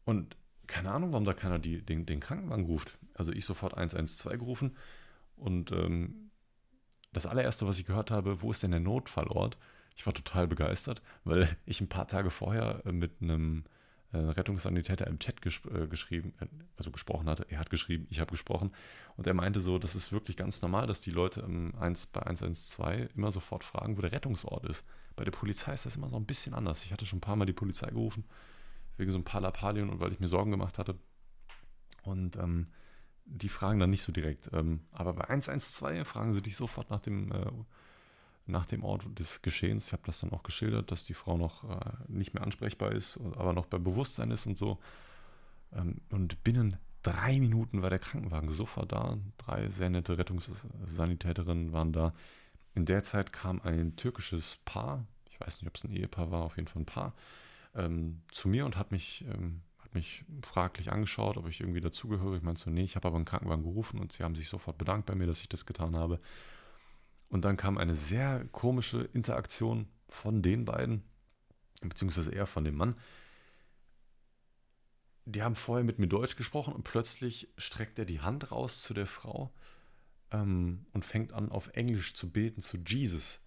Und 0.06 0.36
keine 0.68 0.92
Ahnung, 0.92 1.12
warum 1.12 1.26
da 1.26 1.34
keiner 1.34 1.60
die, 1.60 1.82
den, 1.82 2.06
den 2.06 2.20
Krankenwagen 2.20 2.66
ruft. 2.66 2.98
Also 3.14 3.32
ich 3.32 3.46
sofort 3.46 3.76
112 3.76 4.40
gerufen 4.40 4.78
und 5.36 5.72
ähm, 5.72 6.31
das 7.14 7.26
allererste, 7.26 7.68
was 7.68 7.80
ich 7.80 7.86
gehört 7.86 8.12
habe, 8.12 8.42
wo 8.42 8.52
ist 8.52 8.64
denn 8.64 8.72
der 8.72 8.80
Notfallort? 8.80 9.58
Ich 9.96 10.06
war 10.06 10.14
total 10.14 10.48
begeistert, 10.48 11.02
weil 11.24 11.58
ich 11.66 11.82
ein 11.82 11.90
paar 11.90 12.08
Tage 12.08 12.30
vorher 12.30 12.82
äh, 12.86 12.92
mit 12.92 13.22
einem 13.22 13.66
äh, 14.14 14.18
Rettungssanitäter 14.18 15.08
im 15.08 15.20
Chat 15.20 15.42
ges 15.42 15.62
äh, 15.66 15.88
geschrieben, 15.88 16.34
also 16.78 16.92
gesprochen 16.92 17.30
hatte. 17.30 17.46
Er 17.50 17.60
hat 17.60 17.70
geschrieben, 17.70 18.08
ich 18.10 18.20
habe 18.20 18.32
gesprochen. 18.32 18.72
Und 19.18 19.28
er 19.28 19.34
meinte 19.34 19.60
so, 19.60 19.78
das 19.78 19.96
ist 19.96 20.12
wirklich 20.12 20.38
ganz 20.38 20.62
normal, 20.62 20.88
dass 20.88 21.02
die 21.02 21.12
Leute 21.12 21.42
im 21.42 21.76
1, 21.76 22.08
bei 22.08 22.22
112 22.22 23.16
immer 23.16 23.32
sofort 23.32 23.64
fragen, 23.64 23.98
wo 23.98 24.02
der 24.02 24.12
Rettungsort 24.12 24.66
ist. 24.66 24.86
Bei 25.16 25.26
der 25.26 25.32
Polizei 25.32 25.74
ist 25.74 25.86
das 25.86 25.98
immer 25.98 26.10
so 26.10 26.16
ein 26.16 26.26
bisschen 26.26 26.54
anders. 26.54 26.84
Ich 26.84 26.94
hatte 26.94 27.06
schon 27.06 27.18
ein 27.18 27.22
paar 27.22 27.36
Mal 27.36 27.46
die 27.46 27.54
Polizei 27.54 27.90
gerufen 27.90 28.24
wegen 28.98 29.12
so 29.12 29.18
ein 29.18 29.24
paar 29.24 29.42
Lappalien 29.42 29.90
und 29.90 30.00
weil 30.00 30.12
ich 30.14 30.20
mir 30.20 30.28
Sorgen 30.28 30.52
gemacht 30.52 30.78
hatte. 30.78 30.96
Und 32.04 32.38
ähm, 32.38 32.68
die 33.32 33.50
fragen 33.50 33.80
dann 33.80 33.90
nicht 33.90 34.04
so 34.04 34.12
direkt. 34.12 34.50
Ähm, 34.54 34.82
aber 34.92 35.14
bei 35.14 35.30
112 35.30 36.08
fragen 36.08 36.34
sie 36.34 36.42
dich 36.42 36.56
sofort 36.56 36.90
nach 36.90 37.00
dem, 37.00 37.32
äh, 37.32 37.52
nach 38.46 38.66
dem 38.66 38.84
Ort 38.84 39.06
des 39.18 39.42
Geschehens. 39.42 39.88
Ich 39.88 39.94
habe 39.94 40.04
das 40.06 40.20
dann 40.20 40.32
auch 40.32 40.44
geschildert, 40.44 40.92
dass 40.92 41.04
die 41.04 41.14
Frau 41.14 41.38
noch 41.38 41.64
äh, 41.64 41.92
nicht 42.08 42.34
mehr 42.34 42.44
ansprechbar 42.44 42.92
ist, 42.92 43.20
aber 43.36 43.54
noch 43.54 43.66
bei 43.66 43.78
Bewusstsein 43.78 44.32
ist 44.32 44.46
und 44.46 44.58
so. 44.58 44.80
Ähm, 45.74 46.02
und 46.10 46.44
binnen 46.44 46.78
drei 47.04 47.40
Minuten 47.40 47.82
war 47.82 47.90
der 47.90 48.00
Krankenwagen 48.00 48.50
sofort 48.50 48.92
da. 48.92 49.18
Drei 49.38 49.70
sehr 49.70 49.90
nette 49.90 50.18
Rettungssanitäterinnen 50.18 51.72
waren 51.72 51.94
da. 51.94 52.14
In 52.74 52.86
der 52.86 53.04
Zeit 53.04 53.34
kam 53.34 53.62
ein 53.62 53.96
türkisches 53.96 54.58
Paar, 54.66 55.06
ich 55.30 55.40
weiß 55.40 55.62
nicht, 55.62 55.68
ob 55.68 55.76
es 55.76 55.84
ein 55.84 55.92
Ehepaar 55.92 56.32
war, 56.32 56.44
auf 56.44 56.56
jeden 56.58 56.68
Fall 56.68 56.84
ein 56.84 56.86
Paar, 56.86 57.14
ähm, 57.76 58.22
zu 58.32 58.48
mir 58.48 58.66
und 58.66 58.78
hat 58.78 58.92
mich, 58.92 59.26
ähm, 59.28 59.62
hat 59.92 59.96
mich 59.96 60.24
fraglich 60.42 60.90
angeschaut, 60.92 61.36
ob 61.36 61.50
ich 61.50 61.60
irgendwie 61.60 61.82
dazugehöre. 61.82 62.38
Ich 62.38 62.44
meinte 62.44 62.62
so, 62.62 62.70
nee, 62.70 62.84
ich 62.84 62.96
habe 62.96 63.10
aber 63.10 63.18
einen 63.18 63.26
Krankenwagen 63.26 63.64
gerufen 63.64 64.00
und 64.00 64.14
sie 64.14 64.24
haben 64.24 64.36
sich 64.36 64.48
sofort 64.48 64.78
bedankt 64.78 65.06
bei 65.06 65.16
mir, 65.16 65.28
dass 65.28 65.42
ich 65.42 65.50
das 65.50 65.66
getan 65.66 65.98
habe. 65.98 66.22
Und 67.28 67.44
dann 67.44 67.58
kam 67.58 67.78
eine 67.78 67.94
sehr 67.94 68.46
komische 68.54 69.02
Interaktion 69.14 69.88
von 70.08 70.42
den 70.42 70.64
beiden, 70.64 71.04
beziehungsweise 71.82 72.32
eher 72.32 72.48
von 72.48 72.64
dem 72.64 72.76
Mann. 72.76 72.96
Die 75.26 75.44
haben 75.44 75.56
vorher 75.56 75.84
mit 75.84 76.00
mir 76.00 76.08
Deutsch 76.08 76.38
gesprochen 76.38 76.74
und 76.74 76.84
plötzlich 76.84 77.50
streckt 77.58 78.00
er 78.00 78.06
die 78.06 78.22
Hand 78.22 78.52
raus 78.52 78.82
zu 78.82 78.94
der 78.94 79.06
Frau 79.06 79.52
ähm, 80.32 80.86
und 80.94 81.04
fängt 81.04 81.34
an, 81.34 81.52
auf 81.52 81.68
Englisch 81.74 82.14
zu 82.14 82.30
beten 82.30 82.62
zu 82.62 82.78
Jesus. 82.78 83.42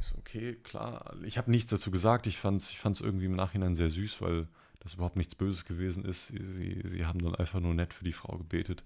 Ich 0.00 0.06
so, 0.06 0.18
okay, 0.18 0.56
klar. 0.56 1.16
Ich 1.22 1.38
habe 1.38 1.52
nichts 1.52 1.70
dazu 1.70 1.92
gesagt. 1.92 2.26
Ich 2.26 2.36
fand 2.36 2.62
es 2.62 2.72
ich 2.72 3.00
irgendwie 3.00 3.26
im 3.26 3.36
Nachhinein 3.36 3.76
sehr 3.76 3.90
süß, 3.90 4.20
weil 4.20 4.48
das 4.80 4.94
überhaupt 4.94 5.16
nichts 5.16 5.34
Böses 5.34 5.64
gewesen 5.64 6.04
ist. 6.04 6.28
Sie, 6.28 6.82
sie, 6.84 7.04
haben 7.04 7.20
dann 7.20 7.34
einfach 7.34 7.60
nur 7.60 7.74
nett 7.74 7.94
für 7.94 8.04
die 8.04 8.12
Frau 8.12 8.36
gebetet. 8.38 8.84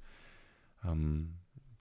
Ähm, 0.85 1.35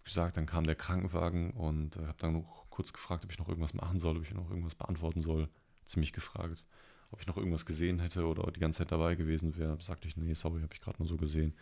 gesagt, 0.04 0.38
dann 0.38 0.46
kam 0.46 0.66
der 0.66 0.76
Krankenwagen 0.76 1.52
und 1.52 1.98
äh, 1.98 2.08
habe 2.08 2.18
dann 2.20 2.34
noch 2.34 2.66
kurz 2.70 2.94
gefragt, 2.94 3.24
ob 3.24 3.32
ich 3.32 3.40
noch 3.40 3.48
irgendwas 3.48 3.74
machen 3.74 4.00
soll, 4.00 4.18
ob 4.18 4.24
ich 4.24 4.34
noch 4.34 4.50
irgendwas 4.50 4.76
beantworten 4.76 5.22
soll. 5.22 5.50
Ziemlich 5.86 6.14
gefragt, 6.14 6.66
ob 7.12 7.22
ich 7.22 7.28
noch 7.28 7.38
irgendwas 7.38 7.66
gesehen 7.66 8.00
hätte 8.00 8.26
oder 8.26 8.52
die 8.52 8.60
ganze 8.60 8.80
Zeit 8.80 8.92
dabei 8.92 9.16
gewesen 9.16 9.58
wäre. 9.58 9.78
Da 9.78 9.84
sagte 9.84 10.08
ich, 10.08 10.18
nee, 10.18 10.34
sorry, 10.34 10.62
habe 10.62 10.74
ich 10.74 10.82
gerade 10.82 10.98
nur 11.00 11.08
so 11.08 11.18
gesehen. 11.18 11.54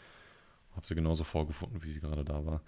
Habe 0.75 0.87
sie 0.87 0.95
genauso 0.95 1.23
vorgefunden, 1.23 1.83
wie 1.83 1.91
sie 1.91 1.99
gerade 1.99 2.23
da 2.23 2.45
war. 2.45 2.61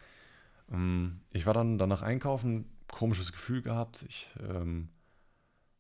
Ähm, 0.72 1.22
ich 1.32 1.46
war 1.46 1.54
dann 1.54 1.78
danach 1.78 2.02
einkaufen, 2.02 2.65
komisches 2.88 3.32
Gefühl 3.32 3.62
gehabt. 3.62 4.06
Ich 4.08 4.30
ähm, 4.39 4.89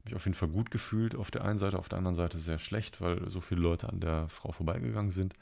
mich 0.05 0.15
auf 0.15 0.25
jeden 0.25 0.35
Fall 0.35 0.49
gut 0.49 0.71
gefühlt 0.71 1.15
auf 1.15 1.31
der 1.31 1.43
einen 1.43 1.59
Seite, 1.59 1.77
auf 1.77 1.89
der 1.89 1.97
anderen 1.97 2.15
Seite 2.15 2.39
sehr 2.39 2.59
schlecht, 2.59 3.01
weil 3.01 3.29
so 3.29 3.41
viele 3.41 3.61
Leute 3.61 3.89
an 3.89 3.99
der 3.99 4.27
Frau 4.29 4.51
vorbeigegangen 4.51 5.11
sind. 5.11 5.35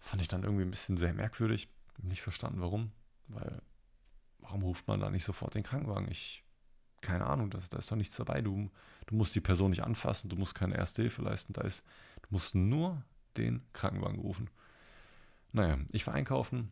Fand 0.00 0.22
ich 0.22 0.28
dann 0.28 0.42
irgendwie 0.42 0.64
ein 0.64 0.70
bisschen 0.70 0.96
sehr 0.96 1.14
merkwürdig. 1.14 1.68
Nicht 2.02 2.22
verstanden, 2.22 2.60
warum. 2.60 2.92
Weil, 3.28 3.62
warum 4.38 4.62
ruft 4.62 4.86
man 4.86 5.00
da 5.00 5.10
nicht 5.10 5.24
sofort 5.24 5.54
den 5.54 5.62
Krankenwagen? 5.62 6.10
Ich, 6.10 6.44
keine 7.00 7.26
Ahnung, 7.26 7.50
da 7.50 7.58
ist 7.58 7.90
doch 7.90 7.96
nichts 7.96 8.16
dabei. 8.16 8.42
Du, 8.42 8.70
du 9.06 9.14
musst 9.14 9.34
die 9.34 9.40
Person 9.40 9.70
nicht 9.70 9.82
anfassen, 9.82 10.28
du 10.28 10.36
musst 10.36 10.54
keine 10.54 10.76
Erste 10.76 11.02
Hilfe 11.02 11.22
leisten. 11.22 11.52
Da 11.52 11.62
ist, 11.62 11.84
du 12.22 12.28
musst 12.30 12.54
nur 12.54 13.02
den 13.36 13.62
Krankenwagen 13.72 14.18
rufen. 14.18 14.50
Naja, 15.52 15.78
ich 15.90 16.06
war 16.06 16.14
einkaufen, 16.14 16.70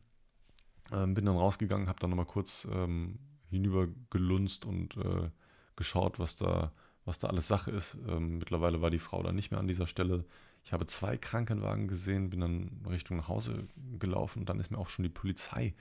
ähm, 0.93 1.15
bin 1.15 1.25
dann 1.25 1.37
rausgegangen, 1.37 1.89
habe 1.89 1.99
dann 2.01 2.11
nochmal 2.11 2.27
kurz 2.27 2.67
ähm, 2.71 3.19
hinüber 3.49 3.89
gelunzt 4.11 4.65
und 4.67 4.97
äh, 4.97 5.31
geschaut, 5.77 6.19
was 6.19 6.37
da, 6.37 6.73
was 7.05 7.19
da 7.19 7.29
alles 7.29 7.49
Sache 7.49 7.71
ist. 7.71 7.97
Ähm, 8.09 8.38
mittlerweile 8.38 8.81
war 8.81 8.90
die 8.90 8.99
Frau 8.99 9.23
dann 9.23 9.37
nicht 9.37 9.51
mehr 9.51 9.61
an 9.61 9.69
dieser 9.69 9.87
Stelle. 9.87 10.25
Ich 10.64 10.73
habe 10.73 10.87
zwei 10.87 11.17
Krankenwagen 11.17 11.88
gesehen, 11.88 12.31
bin 12.31 12.40
dann 12.40 12.81
Richtung 12.88 13.19
nach 13.19 13.29
Hause 13.29 13.69
gelaufen 13.99 14.40
und 14.40 14.49
dann 14.49 14.61
ist 14.61 14.71
mir 14.71 14.79
auch 14.79 14.88
schon 14.88 15.03
die 15.03 15.11
Polizei 15.11 15.75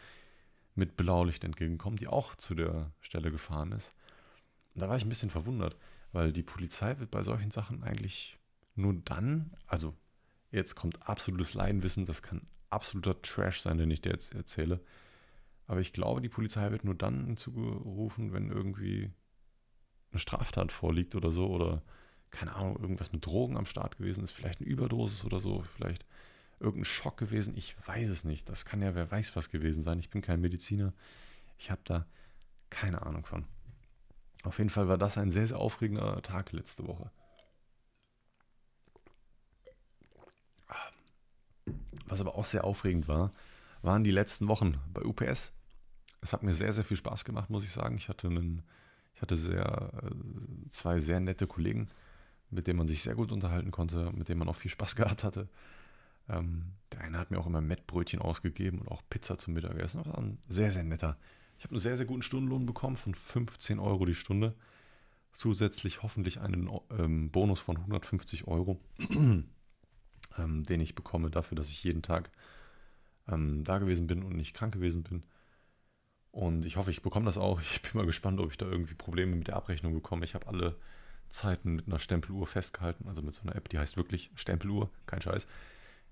mit 0.76 0.98
Blaulicht 0.98 1.44
entgegengekommen, 1.44 1.98
die 1.98 2.08
auch 2.08 2.36
zu 2.36 2.56
der 2.56 2.92
Stelle 3.00 3.32
gefahren 3.32 3.72
ist. 3.72 3.94
Da 4.76 4.90
war 4.90 4.98
ich 4.98 5.06
ein 5.06 5.10
bisschen 5.10 5.30
verwundert, 5.30 5.78
weil 6.12 6.34
die 6.34 6.44
Polizei 6.44 6.98
wird 7.00 7.12
bei 7.12 7.24
solchen 7.24 7.52
Sachen 7.52 7.84
eigentlich 7.84 8.38
nur 8.76 8.94
dann, 8.94 9.52
also 9.68 9.94
jetzt 10.52 10.76
kommt 10.76 11.08
absolutes 11.08 11.54
Laienwissen, 11.54 12.06
das 12.06 12.22
kann 12.22 12.42
absoluter 12.70 13.22
Trash 13.22 13.62
sein, 13.62 13.78
den 13.78 13.92
ich 13.92 14.02
dir 14.02 14.12
jetzt 14.12 14.34
erzähle. 14.34 14.82
Aber 15.68 15.80
ich 15.80 15.94
glaube, 15.94 16.22
die 16.22 16.30
Polizei 16.30 16.72
wird 16.72 16.84
nur 16.84 16.96
dann 16.96 17.26
hinzugerufen, 17.26 18.34
wenn 18.34 18.50
irgendwie 18.50 19.12
eine 20.13 20.19
Straftat 20.19 20.71
vorliegt 20.71 21.15
oder 21.15 21.32
so 21.32 21.47
oder 21.47 21.82
keine 22.32 22.56
Ahnung, 22.56 22.80
irgendwas 22.80 23.12
mit 23.12 23.26
Drogen 23.26 23.58
am 23.58 23.65
Start 23.65 23.97
gewesen 23.97 24.23
ist, 24.23 24.32
vielleicht 24.32 24.60
eine 24.60 24.69
Überdosis 24.69 25.23
oder 25.23 25.39
so, 25.39 25.63
vielleicht 25.76 26.06
irgendein 26.60 26.86
Schock 26.86 27.17
gewesen. 27.17 27.56
Ich 27.56 27.76
weiß 27.86 28.10
es 28.10 28.23
nicht. 28.23 28.49
Das 28.49 28.65
kann 28.65 28.82
ja 28.82 28.95
wer 28.95 29.12
weiß 29.12 29.36
was 29.36 29.49
gewesen 29.49 29.84
sein. 29.84 29.99
Ich 29.99 30.10
bin 30.10 30.21
kein 30.21 30.41
Mediziner. 30.41 30.93
Ich 31.58 31.69
habe 31.69 31.82
da 31.84 32.06
keine 32.69 33.04
Ahnung 33.04 33.26
von. 33.26 33.45
Auf 34.43 34.58
jeden 34.58 34.69
Fall 34.69 34.88
war 34.88 34.97
das 34.97 35.17
ein 35.17 35.32
sehr, 35.32 35.47
sehr 35.47 35.60
aufregender 35.60 36.21
Tag 36.21 36.52
letzte 36.52 36.88
Woche. 36.88 37.12
Was 42.08 42.19
aber 42.19 42.36
auch 42.36 42.45
sehr 42.45 42.63
aufregend 42.63 43.08
war, 43.08 43.32
waren 43.82 44.04
die 44.04 44.12
letzten 44.12 44.47
Wochen 44.47 44.80
bei 44.93 45.02
UPS. 45.04 45.52
Es 46.21 46.34
hat 46.34 46.43
mir 46.43 46.54
sehr, 46.54 46.73
sehr 46.73 46.84
viel 46.84 46.97
Spaß 46.97 47.26
gemacht, 47.26 47.49
muss 47.49 47.63
ich 47.63 47.71
sagen. 47.71 47.95
Ich 47.97 48.10
hatte, 48.10 48.28
einen, 48.28 48.63
hatte 49.24 49.36
sehr, 49.36 49.92
zwei 50.70 51.00
sehr 51.00 51.20
nette 51.20 51.48
Kollegen, 51.48 51.88
mit 52.52 52.68
denen 52.68 52.78
man 52.78 52.88
sich 52.88 53.02
sehr 53.02 53.16
gut 53.16 53.32
unterhalten 53.32 53.72
konnte, 53.72 54.12
mit 54.14 54.30
denen 54.30 54.40
man 54.40 54.50
auch 54.50 54.56
viel 54.56 54.72
Spaß 54.72 54.96
gehabt 54.96 55.24
hatte. 55.24 55.50
Ähm, 56.30 56.74
der 56.92 57.02
eine 57.02 57.18
hat 57.18 57.32
mir 57.32 57.40
auch 57.40 57.48
immer 57.48 57.62
Mettbrötchen 57.62 58.22
ausgegeben 58.22 58.80
und 58.80 58.90
auch 58.90 59.02
Pizza 59.10 59.38
zum 59.38 59.56
Mittagessen. 59.56 60.04
Das 60.04 60.08
war 60.08 60.20
ein 60.20 60.38
sehr, 60.48 60.72
sehr 60.72 60.84
netter. 60.84 61.18
Ich 61.58 61.64
habe 61.64 61.72
einen 61.72 61.80
sehr, 61.80 61.98
sehr 61.98 62.06
guten 62.06 62.22
Stundenlohn 62.22 62.66
bekommen 62.66 62.98
von 62.98 63.16
15 63.16 63.80
Euro 63.80 64.06
die 64.06 64.16
Stunde. 64.16 64.56
Zusätzlich 65.34 66.04
hoffentlich 66.04 66.40
einen 66.40 66.70
ähm, 66.92 67.32
Bonus 67.32 67.60
von 67.60 67.78
150 67.78 68.48
Euro 68.48 68.80
ähm, 70.38 70.64
den 70.64 70.82
ich 70.82 70.96
bekomme 70.96 71.30
dafür, 71.32 71.56
dass 71.56 71.70
ich 71.70 71.84
jeden 71.84 72.02
Tag 72.02 72.30
ähm, 73.28 73.64
da 73.64 73.80
gewesen 73.80 74.08
bin 74.08 74.24
und 74.24 74.36
nicht 74.36 74.54
krank 74.54 74.74
gewesen 74.74 75.04
bin. 75.04 75.24
Und 76.34 76.65
ich 76.65 76.78
hoffe, 76.78 76.89
ich 76.89 77.04
bekomme 77.04 77.28
das 77.28 77.38
auch. 77.38 77.62
Ich 77.74 77.82
bin 77.82 77.91
mal 77.93 78.06
gespannt, 78.06 78.39
ob 78.39 78.52
ich 78.52 78.58
da 78.58 78.65
irgendwie 78.65 78.96
Probleme 78.96 79.36
mit 79.36 79.48
der 79.48 79.56
Abrechnung 79.56 79.93
bekomme. 79.93 80.26
Ich 80.26 80.34
habe 80.34 80.48
alle 80.48 80.76
Zeiten 81.30 81.76
mit 81.76 81.88
einer 81.88 82.00
Stempeluhr 82.00 82.48
festgehalten, 82.48 83.08
also 83.08 83.22
mit 83.22 83.34
so 83.34 83.43
einer 83.43 83.56
App, 83.56 83.69
die 83.69 83.80
heißt 83.80 83.98
wirklich 83.98 84.32
Stempeluhr, 84.36 84.89
kein 85.06 85.22
Scheiß. 85.22 85.48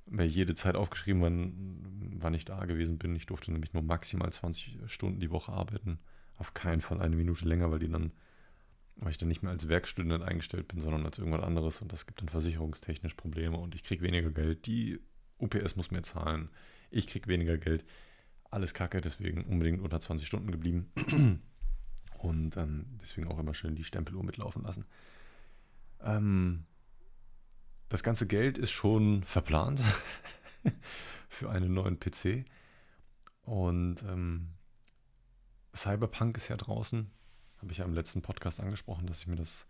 Mir 0.05 0.25
jede 0.25 0.55
Zeit 0.55 0.75
aufgeschrieben, 0.75 1.21
wann, 1.21 2.13
wann 2.19 2.34
ich 2.34 2.45
da 2.45 2.65
gewesen 2.65 2.97
bin. 2.97 3.15
Ich 3.15 3.25
durfte 3.25 3.51
nämlich 3.51 3.73
nur 3.73 3.84
maximal 3.84 4.31
20 4.31 4.79
Stunden 4.88 5.19
die 5.19 5.31
Woche 5.31 5.51
arbeiten. 5.51 5.99
Auf 6.38 6.53
keinen 6.53 6.81
Fall 6.81 7.01
eine 7.01 7.15
Minute 7.15 7.47
länger, 7.47 7.71
weil 7.71 7.79
die 7.79 7.89
dann 7.89 8.12
weil 8.97 9.12
ich 9.12 9.17
dann 9.17 9.29
nicht 9.29 9.41
mehr 9.41 9.51
als 9.51 9.67
Werkstudent 9.67 10.23
eingestellt 10.23 10.67
bin, 10.67 10.79
sondern 10.79 11.05
als 11.05 11.17
irgendwas 11.17 11.43
anderes 11.43 11.81
und 11.81 11.91
das 11.91 12.05
gibt 12.05 12.21
dann 12.21 12.29
versicherungstechnisch 12.29 13.15
Probleme 13.15 13.57
und 13.57 13.73
ich 13.73 13.84
kriege 13.84 14.03
weniger 14.03 14.29
Geld. 14.29 14.65
Die 14.67 14.99
UPS 15.39 15.75
muss 15.75 15.91
mehr 15.91 16.03
zahlen. 16.03 16.49
Ich 16.91 17.07
kriege 17.07 17.27
weniger 17.27 17.57
Geld. 17.57 17.84
Alles 18.51 18.73
kacke, 18.73 19.01
deswegen 19.01 19.45
unbedingt 19.45 19.81
unter 19.81 19.99
20 19.99 20.27
Stunden 20.27 20.51
geblieben. 20.51 20.91
Und 22.19 22.57
ähm, 22.57 22.85
deswegen 23.01 23.27
auch 23.27 23.39
immer 23.39 23.53
schön 23.53 23.75
die 23.75 23.83
Stempeluhr 23.83 24.23
mitlaufen 24.23 24.61
lassen. 24.63 24.85
Ähm, 26.01 26.65
das 27.89 28.03
ganze 28.03 28.27
Geld 28.27 28.59
ist 28.59 28.71
schon 28.71 29.23
verplant 29.23 29.81
für 31.29 31.49
einen 31.49 31.73
neuen 31.73 31.99
PC. 31.99 32.45
Und 33.41 34.03
ähm, 34.03 34.49
Cyberpunk 35.73 36.37
ist 36.37 36.49
ja 36.49 36.57
draußen 36.57 37.09
habe 37.61 37.71
ich 37.71 37.77
ja 37.77 37.85
im 37.85 37.93
letzten 37.93 38.21
Podcast 38.21 38.59
angesprochen, 38.59 39.05
dass 39.07 39.19
ich 39.19 39.27
mir 39.27 39.35
das 39.35 39.67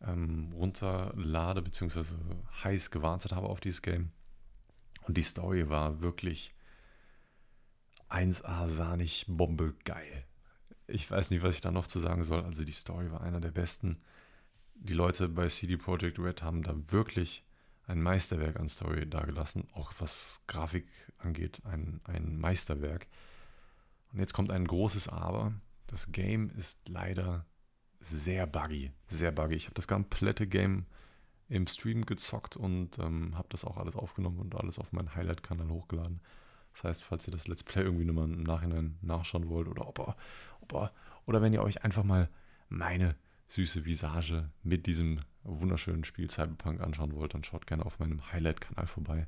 ähm, 0.00 0.52
runterlade, 0.54 1.62
beziehungsweise 1.62 2.16
heiß 2.62 2.90
gewartet 2.90 3.32
habe 3.32 3.48
auf 3.48 3.60
dieses 3.60 3.82
Game. 3.82 4.12
Und 5.02 5.16
die 5.16 5.22
Story 5.22 5.68
war 5.68 6.00
wirklich 6.00 6.54
1A 8.10 8.68
sahnig 8.68 9.26
Bombe 9.28 9.74
geil. 9.84 10.24
Ich 10.86 11.10
weiß 11.10 11.30
nicht, 11.30 11.42
was 11.42 11.54
ich 11.54 11.60
da 11.60 11.70
noch 11.70 11.86
zu 11.86 12.00
sagen 12.00 12.24
soll. 12.24 12.42
Also 12.42 12.64
die 12.64 12.72
Story 12.72 13.10
war 13.10 13.20
einer 13.20 13.40
der 13.40 13.50
besten. 13.50 14.00
Die 14.74 14.94
Leute 14.94 15.28
bei 15.28 15.48
CD 15.48 15.76
Projekt 15.76 16.18
Red 16.18 16.42
haben 16.42 16.62
da 16.62 16.74
wirklich 16.92 17.44
ein 17.86 18.02
Meisterwerk 18.02 18.60
an 18.60 18.68
Story 18.68 19.08
dargelassen, 19.08 19.66
auch 19.72 19.92
was 19.98 20.42
Grafik 20.46 20.86
angeht, 21.18 21.62
ein, 21.64 22.00
ein 22.04 22.38
Meisterwerk. 22.38 23.06
Und 24.12 24.20
jetzt 24.20 24.34
kommt 24.34 24.50
ein 24.50 24.66
großes 24.66 25.08
Aber. 25.08 25.52
Das 25.86 26.12
Game 26.12 26.50
ist 26.50 26.78
leider 26.88 27.46
sehr 28.00 28.46
buggy. 28.46 28.92
Sehr 29.08 29.32
buggy. 29.32 29.56
Ich 29.56 29.66
habe 29.66 29.74
das 29.74 29.88
komplette 29.88 30.46
Game 30.46 30.86
im 31.48 31.66
Stream 31.66 32.04
gezockt 32.04 32.56
und 32.56 32.98
ähm, 32.98 33.36
habe 33.36 33.48
das 33.50 33.64
auch 33.64 33.78
alles 33.78 33.96
aufgenommen 33.96 34.38
und 34.38 34.54
alles 34.54 34.78
auf 34.78 34.92
meinen 34.92 35.14
Highlight-Kanal 35.14 35.70
hochgeladen. 35.70 36.20
Das 36.74 36.84
heißt, 36.84 37.04
falls 37.04 37.26
ihr 37.26 37.32
das 37.32 37.48
Let's 37.48 37.62
Play 37.62 37.82
irgendwie 37.82 38.04
nochmal 38.04 38.24
im 38.24 38.42
Nachhinein 38.42 38.98
nachschauen 39.02 39.48
wollt 39.48 39.68
oder 39.68 39.88
ob 39.88 39.98
er, 39.98 40.16
ob 40.60 40.74
er, 40.74 40.92
oder 41.26 41.42
wenn 41.42 41.52
ihr 41.52 41.62
euch 41.62 41.84
einfach 41.84 42.04
mal 42.04 42.28
meine 42.68 43.16
süße 43.48 43.84
Visage 43.84 44.50
mit 44.62 44.86
diesem 44.86 45.20
wunderschönen 45.42 46.04
Spiel 46.04 46.30
Cyberpunk 46.30 46.80
anschauen 46.80 47.14
wollt, 47.14 47.34
dann 47.34 47.44
schaut 47.44 47.66
gerne 47.66 47.86
auf 47.86 47.98
meinem 47.98 48.32
Highlight-Kanal 48.32 48.86
vorbei. 48.86 49.26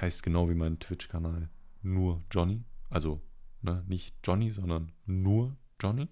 Heißt 0.00 0.22
genau 0.22 0.48
wie 0.50 0.54
mein 0.54 0.78
Twitch-Kanal 0.78 1.48
nur 1.82 2.22
Johnny. 2.30 2.64
Also 2.90 3.22
ne, 3.62 3.82
nicht 3.86 4.14
Johnny, 4.24 4.50
sondern 4.52 4.92
nur 5.06 5.56
Johnny. 5.80 6.08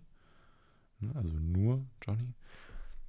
Ne, 1.01 1.15
also 1.15 1.33
nur 1.33 1.87
Johnny. 2.05 2.35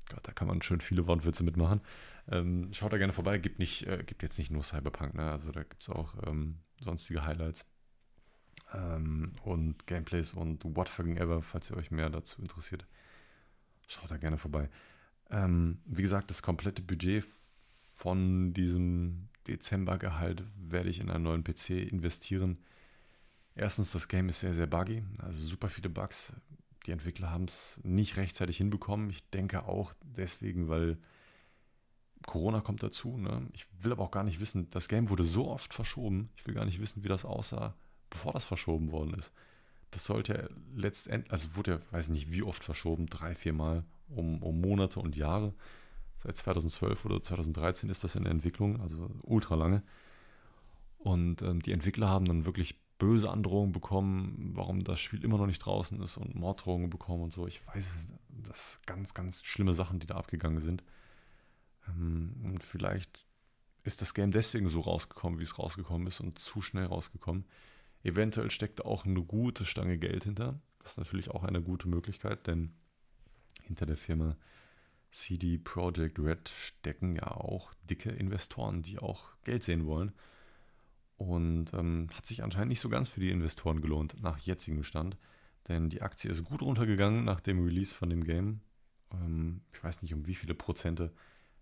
Gott, 0.10 0.28
da 0.28 0.32
kann 0.34 0.48
man 0.48 0.62
schön 0.62 0.82
viele 0.82 1.08
Wortwitze 1.08 1.44
mitmachen. 1.44 1.82
Ähm, 2.28 2.70
schaut 2.74 2.94
da 2.94 2.98
gerne 2.98 3.14
vorbei. 3.14 3.38
Gibt, 3.38 3.60
nicht, 3.60 3.88
äh, 3.88 4.04
gibt 4.06 4.24
jetzt 4.24 4.38
nicht 4.38 4.52
nur 4.52 4.64
Cyberpunk, 4.64 5.16
ne? 5.16 5.32
also 5.32 5.52
da 5.52 5.64
gibt 5.64 5.82
es 5.82 5.90
auch 5.90 6.16
ähm, 6.28 6.60
sonstige 6.80 7.26
Highlights 7.26 7.66
ähm, 8.74 9.34
und 9.44 9.88
Gameplays 9.88 10.34
und 10.34 10.64
what 10.76 10.90
fucking 10.90 11.18
ever, 11.18 11.42
falls 11.42 11.70
ihr 11.70 11.78
euch 11.78 11.92
mehr 11.92 12.10
dazu 12.10 12.42
interessiert. 12.42 12.86
Schaut 13.88 14.10
da 14.10 14.18
gerne 14.18 14.38
vorbei. 14.38 14.70
Ähm, 15.30 15.80
wie 15.86 16.02
gesagt, 16.02 16.30
das 16.30 16.42
komplette 16.42 16.82
Budget 16.82 17.26
von 17.88 18.54
diesem 18.54 19.30
Dezembergehalt 19.48 20.44
werde 20.58 20.90
ich 20.90 21.00
in 21.00 21.10
einen 21.10 21.24
neuen 21.24 21.44
PC 21.44 21.70
investieren. 21.92 22.58
Erstens, 23.56 23.92
das 23.92 24.08
Game 24.08 24.28
ist 24.30 24.42
sehr, 24.42 24.54
sehr 24.54 24.68
buggy, 24.68 25.04
also 25.20 25.48
super 25.48 25.70
viele 25.70 25.90
Bugs. 25.90 26.34
Die 26.86 26.92
Entwickler 26.92 27.32
haben 27.32 27.46
es 27.46 27.80
nicht 27.84 28.18
rechtzeitig 28.18 28.58
hinbekommen. 28.58 29.10
Ich 29.10 29.28
denke 29.30 29.64
auch 29.64 29.94
deswegen, 30.04 30.68
weil 30.68 30.98
Corona 32.26 32.62
kommt 32.62 32.84
dazu. 32.84 33.18
Ne? 33.18 33.48
Ich 33.54 33.68
will 33.82 33.92
aber 33.92 34.04
auch 34.04 34.12
gar 34.12 34.24
nicht 34.24 34.40
wissen, 34.40 34.70
das 34.72 34.88
Game 34.88 35.10
wurde 35.10 35.24
so 35.24 35.48
oft 35.48 35.74
verschoben. 35.74 36.30
Ich 36.36 36.46
will 36.48 36.54
gar 36.54 36.66
nicht 36.66 36.80
wissen, 36.80 37.04
wie 37.04 37.08
das 37.08 37.26
aussah, 37.26 37.76
bevor 38.10 38.34
das 38.34 38.46
verschoben 38.46 38.92
worden 38.92 39.14
ist. 39.14 39.32
Das 39.92 40.06
sollte 40.06 40.34
ja 40.34 40.50
letztendlich, 40.76 41.32
also 41.32 41.56
wurde 41.56 41.72
ja, 41.72 41.80
weiß 41.92 42.06
ich 42.06 42.12
nicht, 42.12 42.32
wie 42.32 42.44
oft 42.44 42.64
verschoben, 42.64 43.08
drei, 43.08 43.36
vier 43.36 43.54
Mal 43.54 43.86
um, 44.10 44.42
um 44.42 44.60
Monate 44.60 45.00
und 45.00 45.16
Jahre. 45.16 45.54
Seit 46.24 46.38
2012 46.38 47.06
oder 47.06 47.22
2013 47.22 47.90
ist 47.90 48.04
das 48.04 48.16
in 48.16 48.24
der 48.24 48.32
Entwicklung, 48.32 48.82
also 48.82 49.10
ultra 49.24 49.56
lange. 49.56 49.84
Und 50.98 51.44
ähm, 51.44 51.62
die 51.62 51.72
Entwickler 51.72 52.10
haben 52.10 52.26
dann 52.26 52.46
wirklich 52.46 52.80
böse 52.98 53.30
Androhungen 53.30 53.74
bekommen, 53.74 54.52
warum 54.56 54.84
das 54.84 55.00
Spiel 55.00 55.24
immer 55.24 55.38
noch 55.38 55.48
nicht 55.48 55.60
draußen 55.60 56.02
ist 56.02 56.18
und 56.18 56.36
Morddrohungen 56.36 56.90
bekommen 56.90 57.24
und 57.24 57.34
so. 57.34 57.46
Ich 57.46 57.66
weiß 57.68 57.86
es, 57.86 58.14
das 58.30 58.74
sind 58.74 58.88
ganz, 58.88 59.14
ganz 59.14 59.44
schlimme 59.44 59.74
Sachen, 59.74 60.00
die 60.00 60.08
da 60.08 60.16
abgegangen 60.16 60.62
sind. 60.62 60.84
Ähm, 61.88 62.36
und 62.44 62.64
vielleicht 62.64 63.26
ist 63.84 64.02
das 64.02 64.14
Game 64.14 64.32
deswegen 64.32 64.68
so 64.68 64.82
rausgekommen, 64.82 65.40
wie 65.40 65.44
es 65.44 65.60
rausgekommen 65.60 66.08
ist 66.08 66.20
und 66.20 66.40
zu 66.40 66.62
schnell 66.62 66.86
rausgekommen. 66.86 67.46
Eventuell 68.04 68.52
steckt 68.52 68.86
auch 68.86 69.06
eine 69.06 69.24
gute 69.24 69.66
Stange 69.66 69.98
Geld 69.98 70.24
hinter. 70.24 70.60
Das 70.80 70.92
ist 70.92 70.98
natürlich 70.98 71.32
auch 71.32 71.44
eine 71.44 71.62
gute 71.62 71.88
Möglichkeit, 71.88 72.48
denn 72.48 72.74
hinter 73.64 73.86
der 73.86 73.98
Firma 73.98 74.38
CD 75.12 75.58
Projekt 75.58 76.20
Red 76.20 76.50
stecken 76.50 77.16
ja 77.16 77.32
auch 77.32 77.74
dicke 77.90 78.10
Investoren, 78.10 78.82
die 78.82 79.00
auch 79.00 79.32
Geld 79.44 79.64
sehen 79.64 79.86
wollen. 79.86 80.12
Und 81.18 81.74
ähm, 81.74 82.10
hat 82.14 82.26
sich 82.26 82.44
anscheinend 82.44 82.70
nicht 82.70 82.82
so 82.82 82.90
ganz 82.90 83.08
für 83.08 83.22
die 83.22 83.30
Investoren 83.30 83.82
gelohnt 83.82 84.22
nach 84.22 84.38
jetzigem 84.40 84.84
Stand. 84.84 85.18
Denn 85.68 85.90
die 85.90 86.02
Aktie 86.02 86.30
ist 86.30 86.44
gut 86.44 86.62
runtergegangen 86.62 87.24
nach 87.24 87.40
dem 87.40 87.64
Release 87.64 87.96
von 87.96 88.10
dem 88.10 88.24
Game. 88.24 88.62
Ähm, 89.14 89.62
ich 89.74 89.84
weiß 89.84 90.02
nicht, 90.02 90.14
um 90.14 90.28
wie 90.28 90.36
viele 90.36 90.54
Prozente. 90.54 91.14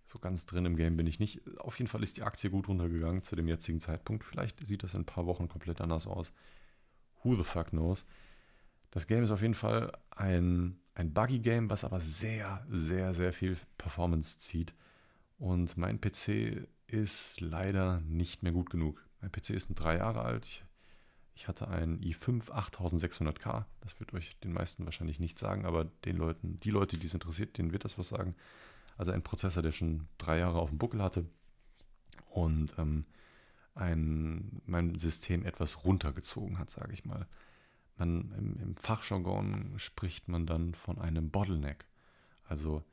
So 0.06 0.20
ganz 0.20 0.46
drin 0.46 0.66
im 0.66 0.76
Game 0.76 0.98
bin 0.98 1.08
ich 1.08 1.20
nicht. 1.20 1.42
Auf 1.60 1.78
jeden 1.80 1.90
Fall 1.90 2.04
ist 2.04 2.18
die 2.18 2.24
Aktie 2.24 2.50
gut 2.50 2.68
runtergegangen 2.68 3.24
zu 3.24 3.36
dem 3.36 3.48
jetzigen 3.48 3.80
Zeitpunkt. 3.80 4.24
Vielleicht 4.24 4.66
sieht 4.66 4.84
das 4.84 4.94
in 4.94 5.02
ein 5.02 5.06
paar 5.06 5.26
Wochen 5.26 5.48
komplett 5.48 5.82
anders 5.82 6.08
aus. 6.08 6.34
Who 7.24 7.36
the 7.36 7.44
fuck 7.44 7.70
knows? 7.70 8.06
Das 8.92 9.08
Game 9.08 9.24
ist 9.24 9.32
auf 9.32 9.42
jeden 9.42 9.56
Fall 9.56 9.92
ein, 10.12 10.80
ein 10.94 11.14
Buggy-Game, 11.14 11.70
was 11.70 11.84
aber 11.84 12.00
sehr, 12.00 12.66
sehr, 12.70 13.14
sehr 13.14 13.34
viel 13.34 13.58
Performance 13.78 14.38
zieht. 14.38 14.74
Und 15.40 15.78
mein 15.78 16.00
PC 16.00 16.68
ist 16.86 17.42
leider 17.42 18.02
nicht 18.02 18.44
mehr 18.44 18.52
gut 18.52 18.70
genug. 18.70 19.04
Mein 19.20 19.32
PC 19.32 19.52
ist 19.52 19.70
drei 19.74 19.98
Jahre 19.98 20.22
alt. 20.22 20.46
Ich, 20.46 20.64
ich 21.34 21.48
hatte 21.48 21.70
einen 21.70 22.00
i5 22.02 22.50
8600K. 22.52 23.66
Das 23.82 24.00
wird 24.00 24.14
euch 24.14 24.38
den 24.42 24.54
meisten 24.54 24.86
wahrscheinlich 24.86 25.20
nicht 25.20 25.40
sagen, 25.40 25.66
aber 25.66 25.86
den 26.06 26.18
Leuten, 26.18 26.60
die 26.60 26.70
Leute, 26.70 26.98
die 26.98 27.08
es 27.08 27.14
interessiert, 27.14 27.58
denen 27.58 27.72
wird 27.72 27.86
das 27.86 27.98
was 27.98 28.10
sagen. 28.10 28.36
Also 28.98 29.12
ein 29.12 29.24
Prozessor, 29.24 29.64
der 29.64 29.72
schon 29.72 30.08
drei 30.18 30.40
Jahre 30.40 30.60
auf 30.60 30.70
dem 30.70 30.78
Buckel 30.78 31.02
hatte 31.02 31.26
und 32.30 32.74
ähm, 32.78 33.06
ein, 33.76 34.62
mein 34.66 34.98
System 35.00 35.46
etwas 35.46 35.84
runtergezogen 35.84 36.60
hat, 36.60 36.70
sage 36.70 36.94
ich 36.94 37.06
mal. 37.06 37.28
Man, 37.98 38.32
im, 38.38 38.60
Im 38.60 38.76
Fachjargon 38.76 39.74
spricht 39.78 40.28
man 40.28 40.46
dann 40.46 40.74
von 40.74 41.00
einem 41.00 41.30
Bottleneck. 41.30 41.86
Also 42.44 42.84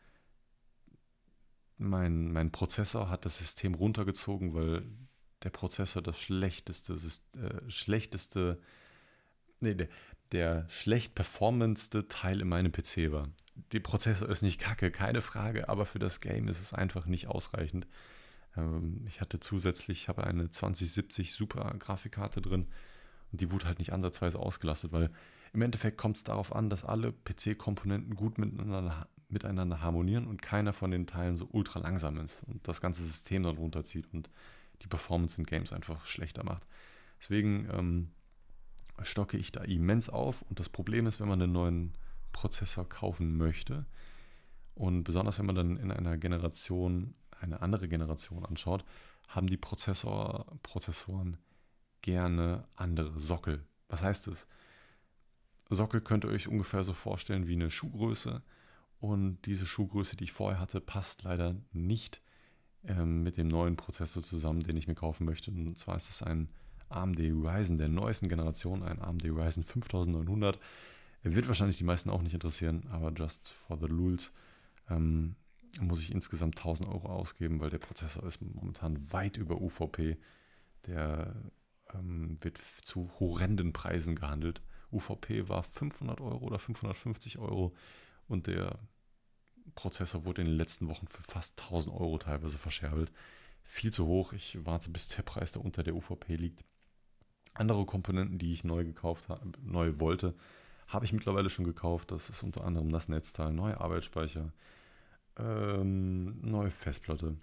mein, 1.78 2.32
mein 2.32 2.52
Prozessor 2.52 3.08
hat 3.08 3.24
das 3.24 3.38
System 3.38 3.74
runtergezogen, 3.74 4.54
weil 4.54 4.84
der 5.42 5.50
Prozessor 5.50 6.02
das 6.02 6.18
schlechteste, 6.18 6.94
äh, 7.38 7.70
schlechteste, 7.70 8.60
nee, 9.60 9.74
der, 9.74 9.88
der 10.32 10.68
schlecht 10.68 11.14
performendste 11.14 12.08
Teil 12.08 12.40
in 12.40 12.48
meinem 12.48 12.72
PC 12.72 13.10
war. 13.10 13.28
Der 13.72 13.80
Prozessor 13.80 14.28
ist 14.28 14.42
nicht 14.42 14.60
kacke, 14.60 14.90
keine 14.90 15.20
Frage, 15.20 15.68
aber 15.68 15.86
für 15.86 15.98
das 15.98 16.20
Game 16.20 16.48
ist 16.48 16.60
es 16.60 16.72
einfach 16.72 17.06
nicht 17.06 17.26
ausreichend. 17.28 17.86
Ähm, 18.56 19.04
ich 19.06 19.20
hatte 19.20 19.40
zusätzlich, 19.40 20.02
ich 20.02 20.08
habe 20.08 20.24
eine 20.24 20.50
2070 20.50 21.32
Super 21.32 21.74
Grafikkarte 21.78 22.40
drin 22.40 22.66
und 23.32 23.40
die 23.40 23.50
wurde 23.50 23.66
halt 23.66 23.78
nicht 23.78 23.92
ansatzweise 23.92 24.38
ausgelastet, 24.38 24.92
weil 24.92 25.10
im 25.52 25.62
Endeffekt 25.62 25.98
kommt 25.98 26.16
es 26.16 26.24
darauf 26.24 26.54
an, 26.54 26.70
dass 26.70 26.84
alle 26.84 27.12
PC-Komponenten 27.12 28.14
gut 28.14 28.38
miteinander, 28.38 29.08
miteinander 29.28 29.80
harmonieren 29.82 30.26
und 30.26 30.42
keiner 30.42 30.72
von 30.72 30.90
den 30.90 31.06
Teilen 31.06 31.36
so 31.36 31.48
ultra 31.50 31.80
langsam 31.80 32.18
ist 32.18 32.44
und 32.44 32.66
das 32.66 32.80
ganze 32.80 33.02
System 33.02 33.42
dann 33.42 33.56
runterzieht 33.56 34.06
und 34.12 34.30
die 34.82 34.86
Performance 34.86 35.38
in 35.38 35.46
Games 35.46 35.72
einfach 35.72 36.06
schlechter 36.06 36.44
macht. 36.44 36.62
Deswegen 37.20 37.68
ähm, 37.72 38.10
stocke 39.04 39.36
ich 39.36 39.52
da 39.52 39.62
immens 39.62 40.08
auf 40.08 40.42
und 40.42 40.58
das 40.58 40.68
Problem 40.68 41.06
ist, 41.06 41.20
wenn 41.20 41.28
man 41.28 41.40
einen 41.40 41.52
neuen 41.52 41.92
Prozessor 42.32 42.88
kaufen 42.88 43.36
möchte 43.36 43.86
und 44.74 45.04
besonders 45.04 45.38
wenn 45.38 45.46
man 45.46 45.54
dann 45.54 45.76
in 45.76 45.90
einer 45.90 46.16
Generation 46.16 47.14
eine 47.40 47.62
andere 47.62 47.88
Generation 47.88 48.44
anschaut, 48.44 48.84
haben 49.28 49.46
die 49.46 49.56
Prozessor, 49.56 50.46
Prozessoren 50.62 51.36
gerne 52.02 52.64
andere 52.76 53.18
Sockel. 53.18 53.64
Was 53.88 54.02
heißt 54.02 54.28
es? 54.28 54.46
Sockel 55.70 56.00
könnt 56.00 56.24
ihr 56.24 56.30
euch 56.30 56.48
ungefähr 56.48 56.84
so 56.84 56.92
vorstellen 56.92 57.46
wie 57.46 57.54
eine 57.54 57.70
Schuhgröße. 57.70 58.42
Und 58.98 59.38
diese 59.46 59.66
Schuhgröße, 59.66 60.16
die 60.16 60.24
ich 60.24 60.32
vorher 60.32 60.60
hatte, 60.60 60.80
passt 60.80 61.22
leider 61.22 61.56
nicht 61.72 62.20
ähm, 62.84 63.22
mit 63.22 63.36
dem 63.36 63.48
neuen 63.48 63.76
Prozessor 63.76 64.22
zusammen, 64.22 64.62
den 64.62 64.76
ich 64.76 64.88
mir 64.88 64.94
kaufen 64.94 65.24
möchte. 65.24 65.50
Und 65.50 65.78
zwar 65.78 65.96
ist 65.96 66.10
es 66.10 66.22
ein 66.22 66.48
AMD 66.90 67.18
Ryzen 67.18 67.78
der 67.78 67.88
neuesten 67.88 68.28
Generation, 68.28 68.82
ein 68.82 69.00
AMD 69.00 69.24
Ryzen 69.24 69.64
5900. 69.64 70.58
Er 71.22 71.34
wird 71.34 71.48
wahrscheinlich 71.48 71.78
die 71.78 71.84
meisten 71.84 72.10
auch 72.10 72.22
nicht 72.22 72.34
interessieren, 72.34 72.86
aber 72.90 73.12
just 73.12 73.54
for 73.66 73.78
the 73.78 73.86
lulz. 73.86 74.32
Ähm, 74.88 75.36
muss 75.80 76.02
ich 76.02 76.12
insgesamt 76.12 76.58
1000 76.58 76.88
Euro 76.88 77.08
ausgeben, 77.08 77.60
weil 77.60 77.70
der 77.70 77.78
Prozessor 77.78 78.24
ist 78.24 78.40
momentan 78.40 79.12
weit 79.12 79.36
über 79.36 79.60
UVP. 79.60 80.18
Der 80.86 81.34
ähm, 81.94 82.36
wird 82.40 82.58
zu 82.84 83.10
horrenden 83.20 83.72
Preisen 83.72 84.16
gehandelt. 84.16 84.62
UVP 84.92 85.48
war 85.48 85.62
500 85.62 86.20
Euro 86.20 86.44
oder 86.44 86.58
550 86.58 87.38
Euro 87.38 87.74
und 88.26 88.46
der 88.46 88.78
Prozessor 89.74 90.24
wurde 90.24 90.42
in 90.42 90.48
den 90.48 90.56
letzten 90.56 90.88
Wochen 90.88 91.06
für 91.06 91.22
fast 91.22 91.60
1000 91.62 91.94
Euro 91.94 92.18
teilweise 92.18 92.58
verscherbelt. 92.58 93.12
Viel 93.62 93.92
zu 93.92 94.06
hoch. 94.06 94.32
Ich 94.32 94.58
warte, 94.64 94.90
bis 94.90 95.08
der 95.08 95.22
Preis 95.22 95.52
da 95.52 95.60
unter 95.60 95.82
der 95.82 95.94
UVP 95.94 96.34
liegt. 96.34 96.64
Andere 97.54 97.84
Komponenten, 97.84 98.38
die 98.38 98.52
ich 98.52 98.64
neu 98.64 98.84
gekauft 98.84 99.28
habe, 99.28 99.52
neu 99.62 99.98
wollte, 99.98 100.34
habe 100.86 101.04
ich 101.04 101.12
mittlerweile 101.12 101.50
schon 101.50 101.64
gekauft. 101.64 102.10
Das 102.10 102.28
ist 102.28 102.42
unter 102.42 102.64
anderem 102.64 102.90
das 102.90 103.08
Netzteil, 103.08 103.52
neue 103.52 103.80
Arbeitsspeicher, 103.80 104.52
ähm, 105.36 106.40
neue 106.42 106.70
Festplatte 106.70 107.36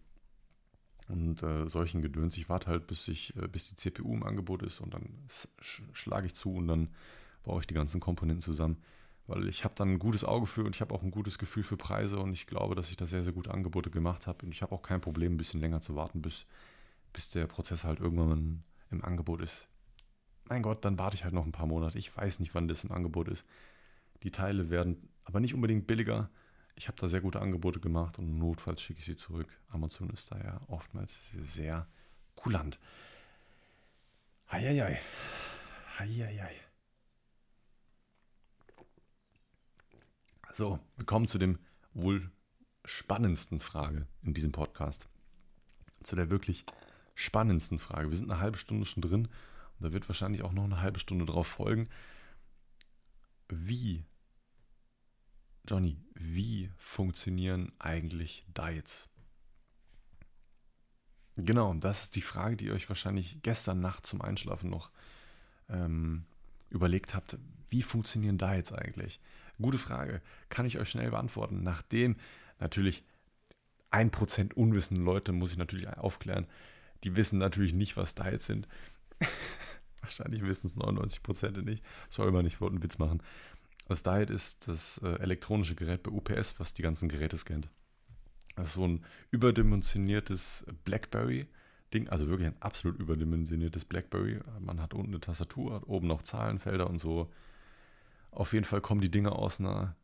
und 1.09 1.41
äh, 1.43 1.67
solchen 1.67 2.01
Gedöns. 2.01 2.37
Ich 2.37 2.49
warte 2.49 2.67
halt, 2.67 2.87
bis, 2.87 3.07
ich, 3.07 3.35
äh, 3.37 3.47
bis 3.47 3.69
die 3.69 3.75
CPU 3.75 4.13
im 4.13 4.23
Angebot 4.23 4.63
ist 4.63 4.79
und 4.81 4.93
dann 4.93 5.07
sch 5.29 5.81
schlage 5.93 6.27
ich 6.27 6.35
zu 6.35 6.53
und 6.53 6.67
dann 6.67 6.89
baue 7.43 7.61
ich 7.61 7.67
die 7.67 7.73
ganzen 7.73 7.99
Komponenten 7.99 8.41
zusammen. 8.41 8.77
Weil 9.27 9.47
ich 9.49 9.65
habe 9.65 9.75
dann 9.75 9.91
ein 9.91 9.99
gutes 9.99 10.23
Auge 10.23 10.45
für 10.45 10.63
und 10.63 10.75
ich 10.75 10.81
habe 10.81 10.93
auch 10.93 11.03
ein 11.03 11.11
gutes 11.11 11.37
Gefühl 11.37 11.63
für 11.63 11.75
Preise 11.75 12.19
und 12.19 12.31
ich 12.31 12.47
glaube, 12.47 12.75
dass 12.75 12.89
ich 12.89 12.95
da 12.95 13.05
sehr, 13.05 13.23
sehr 13.23 13.33
gute 13.33 13.51
Angebote 13.53 13.89
gemacht 13.89 14.25
habe. 14.25 14.45
Und 14.45 14.53
ich 14.53 14.61
habe 14.61 14.73
auch 14.73 14.81
kein 14.81 15.01
Problem, 15.01 15.33
ein 15.33 15.37
bisschen 15.37 15.59
länger 15.59 15.81
zu 15.81 15.95
warten, 15.95 16.21
bis, 16.21 16.45
bis 17.11 17.29
der 17.29 17.45
Prozess 17.45 17.83
halt 17.83 17.99
irgendwann 17.99 18.63
im 18.89 19.03
Angebot 19.03 19.41
ist. 19.41 19.67
Mein 20.49 20.63
Gott, 20.63 20.85
dann 20.85 20.97
warte 20.97 21.15
ich 21.15 21.23
halt 21.23 21.33
noch 21.33 21.45
ein 21.45 21.51
paar 21.51 21.67
Monate. 21.67 21.97
Ich 21.97 22.15
weiß 22.15 22.39
nicht, 22.39 22.55
wann 22.55 22.67
das 22.67 22.83
im 22.83 22.91
Angebot 22.91 23.27
ist. 23.27 23.45
Die 24.23 24.31
Teile 24.31 24.69
werden 24.69 25.09
aber 25.25 25.39
nicht 25.39 25.53
unbedingt 25.53 25.87
billiger 25.87 26.29
ich 26.77 26.87
habe 26.87 26.97
da 26.99 27.07
sehr 27.07 27.21
gute 27.21 27.41
Angebote 27.41 27.79
gemacht 27.79 28.19
und 28.19 28.37
notfalls 28.37 28.81
schicke 28.81 28.99
ich 28.99 29.05
sie 29.05 29.15
zurück. 29.15 29.47
Amazon 29.69 30.11
ist 30.11 30.31
da 30.31 30.37
ja 30.37 30.61
oftmals 30.67 31.31
sehr 31.31 31.87
kulant. 32.35 32.79
Heieiei. 34.51 34.99
Heieiei. 35.97 36.51
So, 40.53 40.79
wir 40.95 41.05
kommen 41.05 41.27
zu 41.27 41.39
dem 41.39 41.57
wohl 41.93 42.29
spannendsten 42.85 43.59
Frage 43.59 44.07
in 44.21 44.35
diesem 44.35 44.51
Podcast. 44.51 45.09
Zu 46.03 46.15
der 46.15 46.29
wirklich 46.29 46.63
spannendsten 47.15 47.79
Frage. 47.79 48.11
Wir 48.11 48.17
sind 48.17 48.31
eine 48.31 48.39
halbe 48.39 48.59
Stunde 48.59 48.85
schon 48.85 49.01
drin 49.01 49.29
da 49.79 49.91
wird 49.91 50.09
wahrscheinlich 50.09 50.43
auch 50.43 50.53
noch 50.53 50.63
eine 50.63 50.81
halbe 50.81 50.99
Stunde 50.99 51.25
drauf 51.25 51.47
folgen. 51.47 51.87
Wie 53.49 54.05
Johnny, 55.67 55.97
wie 56.13 56.71
funktionieren 56.77 57.73
eigentlich 57.77 58.45
Diets? 58.57 59.09
Genau, 61.35 61.73
das 61.73 62.03
ist 62.03 62.15
die 62.15 62.21
Frage, 62.21 62.55
die 62.55 62.65
ihr 62.65 62.73
euch 62.73 62.89
wahrscheinlich 62.89 63.39
gestern 63.43 63.81
Nacht 63.81 64.07
zum 64.07 64.21
Einschlafen 64.21 64.69
noch 64.69 64.91
ähm, 65.69 66.25
überlegt 66.69 67.13
habt. 67.13 67.37
Wie 67.69 67.83
funktionieren 67.83 68.37
Diets 68.37 68.71
eigentlich? 68.71 69.19
Gute 69.61 69.77
Frage, 69.77 70.21
kann 70.49 70.65
ich 70.65 70.79
euch 70.79 70.89
schnell 70.89 71.11
beantworten. 71.11 71.63
Nachdem 71.63 72.15
natürlich 72.59 73.03
1% 73.91 74.53
unwissende 74.53 75.01
Leute, 75.01 75.33
muss 75.33 75.51
ich 75.51 75.57
natürlich 75.57 75.87
aufklären, 75.89 76.47
die 77.03 77.15
wissen 77.15 77.39
natürlich 77.39 77.73
nicht, 77.73 77.97
was 77.97 78.15
Diets 78.15 78.45
sind. 78.45 78.67
Wahrscheinlich 80.01 80.43
wissen 80.43 80.67
es 80.67 80.75
99% 80.75 81.61
nicht. 81.61 81.83
Soll 82.09 82.31
man 82.31 82.45
ich 82.45 82.61
wollte 82.61 82.75
einen 82.75 82.83
Witz 82.83 82.97
machen. 82.97 83.21
Das 83.87 84.03
Diet 84.03 84.29
ist 84.29 84.67
das 84.67 84.99
äh, 84.99 85.19
elektronische 85.19 85.75
Gerät 85.75 86.03
bei 86.03 86.11
UPS, 86.11 86.59
was 86.59 86.73
die 86.73 86.81
ganzen 86.81 87.07
Geräte 87.07 87.37
scannt. 87.37 87.69
Das 88.55 88.69
ist 88.69 88.73
so 88.73 88.87
ein 88.87 89.05
überdimensioniertes 89.31 90.65
BlackBerry-Ding, 90.83 92.09
also 92.09 92.27
wirklich 92.27 92.47
ein 92.47 92.61
absolut 92.61 92.99
überdimensioniertes 92.99 93.85
BlackBerry. 93.85 94.41
Man 94.59 94.81
hat 94.81 94.93
unten 94.93 95.11
eine 95.11 95.21
Tastatur, 95.21 95.75
hat 95.75 95.87
oben 95.87 96.07
noch 96.07 96.23
Zahlenfelder 96.23 96.89
und 96.89 96.99
so. 96.99 97.31
Auf 98.31 98.53
jeden 98.53 98.65
Fall 98.65 98.81
kommen 98.81 99.01
die 99.01 99.11
Dinge 99.11 99.31
aus 99.31 99.59
einer 99.59 99.95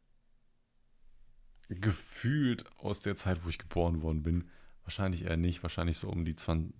gefühlt 1.70 2.66
aus 2.78 3.02
der 3.02 3.16
Zeit, 3.16 3.44
wo 3.44 3.50
ich 3.50 3.58
geboren 3.58 4.02
worden 4.02 4.24
bin. 4.24 4.50
Wahrscheinlich 4.84 5.24
eher 5.24 5.38
nicht, 5.38 5.64
wahrscheinlich 5.64 5.98
so 5.98 6.10
um 6.10 6.26
die 6.26 6.36
20, 6.36 6.74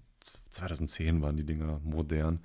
2010 0.50 1.22
waren 1.22 1.38
die 1.38 1.46
Dinger 1.46 1.80
modern. 1.84 2.40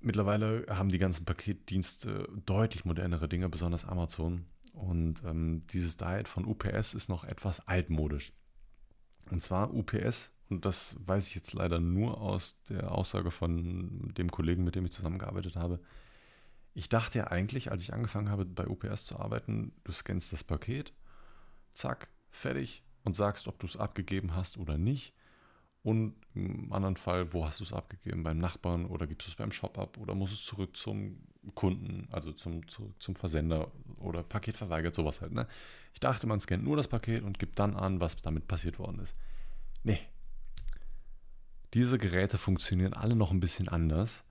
Mittlerweile 0.00 0.64
haben 0.68 0.88
die 0.88 0.98
ganzen 0.98 1.24
Paketdienste 1.24 2.28
deutlich 2.46 2.84
modernere 2.84 3.28
Dinge, 3.28 3.48
besonders 3.48 3.84
Amazon. 3.84 4.46
Und 4.72 5.22
ähm, 5.24 5.66
dieses 5.68 5.96
Diet 5.96 6.28
von 6.28 6.44
UPS 6.44 6.94
ist 6.94 7.08
noch 7.08 7.24
etwas 7.24 7.66
altmodisch. 7.66 8.32
Und 9.30 9.42
zwar 9.42 9.74
UPS, 9.74 10.32
und 10.48 10.64
das 10.64 10.96
weiß 11.06 11.28
ich 11.28 11.34
jetzt 11.34 11.52
leider 11.52 11.80
nur 11.80 12.20
aus 12.20 12.56
der 12.68 12.92
Aussage 12.92 13.30
von 13.30 14.12
dem 14.16 14.30
Kollegen, 14.30 14.64
mit 14.64 14.74
dem 14.74 14.86
ich 14.86 14.92
zusammengearbeitet 14.92 15.56
habe. 15.56 15.80
Ich 16.72 16.88
dachte 16.88 17.18
ja 17.18 17.26
eigentlich, 17.26 17.70
als 17.70 17.82
ich 17.82 17.92
angefangen 17.92 18.30
habe, 18.30 18.44
bei 18.44 18.66
UPS 18.66 19.04
zu 19.04 19.18
arbeiten, 19.18 19.72
du 19.84 19.92
scannst 19.92 20.32
das 20.32 20.44
Paket, 20.44 20.92
zack, 21.74 22.08
fertig 22.30 22.82
und 23.04 23.14
sagst, 23.14 23.48
ob 23.48 23.58
du 23.58 23.66
es 23.66 23.76
abgegeben 23.76 24.34
hast 24.34 24.56
oder 24.56 24.78
nicht. 24.78 25.14
Und 25.82 26.14
im 26.34 26.72
anderen 26.72 26.96
Fall, 26.96 27.32
wo 27.32 27.46
hast 27.46 27.60
du 27.60 27.64
es 27.64 27.72
abgegeben? 27.72 28.22
Beim 28.22 28.38
Nachbarn 28.38 28.84
oder 28.84 29.06
gibst 29.06 29.26
du 29.26 29.30
es 29.30 29.36
beim 29.36 29.52
Shop 29.52 29.78
ab 29.78 29.96
oder 29.96 30.14
muss 30.14 30.32
es 30.32 30.42
zurück 30.42 30.76
zum 30.76 31.22
Kunden, 31.54 32.06
also 32.10 32.32
zum, 32.32 32.68
zurück 32.68 32.94
zum 32.98 33.16
Versender 33.16 33.70
oder 33.98 34.22
Paket 34.22 34.58
verweigert, 34.58 34.94
sowas 34.94 35.22
halt. 35.22 35.32
Ne? 35.32 35.46
Ich 35.94 36.00
dachte, 36.00 36.26
man 36.26 36.38
scannt 36.38 36.64
nur 36.64 36.76
das 36.76 36.88
Paket 36.88 37.22
und 37.22 37.38
gibt 37.38 37.58
dann 37.58 37.76
an, 37.76 38.00
was 38.00 38.16
damit 38.16 38.46
passiert 38.46 38.78
worden 38.78 39.00
ist. 39.00 39.16
Nee. 39.82 40.00
Diese 41.72 41.98
Geräte 41.98 42.36
funktionieren 42.36 42.92
alle 42.92 43.16
noch 43.16 43.30
ein 43.30 43.40
bisschen 43.40 43.68
anders, 43.68 44.24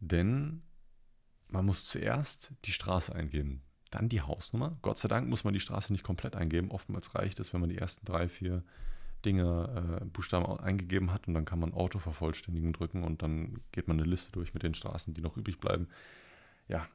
denn 0.00 0.62
man 1.48 1.66
muss 1.66 1.84
zuerst 1.84 2.52
die 2.64 2.72
Straße 2.72 3.14
eingeben, 3.14 3.62
dann 3.90 4.08
die 4.08 4.22
Hausnummer. 4.22 4.78
Gott 4.82 4.98
sei 4.98 5.08
Dank 5.08 5.28
muss 5.28 5.44
man 5.44 5.52
die 5.54 5.60
Straße 5.60 5.92
nicht 5.92 6.04
komplett 6.04 6.34
eingeben. 6.34 6.70
Oftmals 6.70 7.14
reicht 7.14 7.38
es, 7.38 7.52
wenn 7.52 7.60
man 7.60 7.70
die 7.70 7.78
ersten 7.78 8.04
drei, 8.06 8.28
vier 8.28 8.64
Dinge, 9.24 10.00
äh, 10.00 10.04
Buchstaben 10.04 10.58
eingegeben 10.60 11.12
hat 11.12 11.28
und 11.28 11.34
dann 11.34 11.44
kann 11.44 11.60
man 11.60 11.74
Auto 11.74 11.98
vervollständigen 11.98 12.72
drücken 12.72 13.04
und 13.04 13.22
dann 13.22 13.60
geht 13.72 13.88
man 13.88 13.98
eine 13.98 14.08
Liste 14.08 14.32
durch 14.32 14.54
mit 14.54 14.62
den 14.62 14.74
Straßen, 14.74 15.14
die 15.14 15.20
noch 15.20 15.36
übrig 15.36 15.58
bleiben. 15.58 15.88
Ja. 16.68 16.86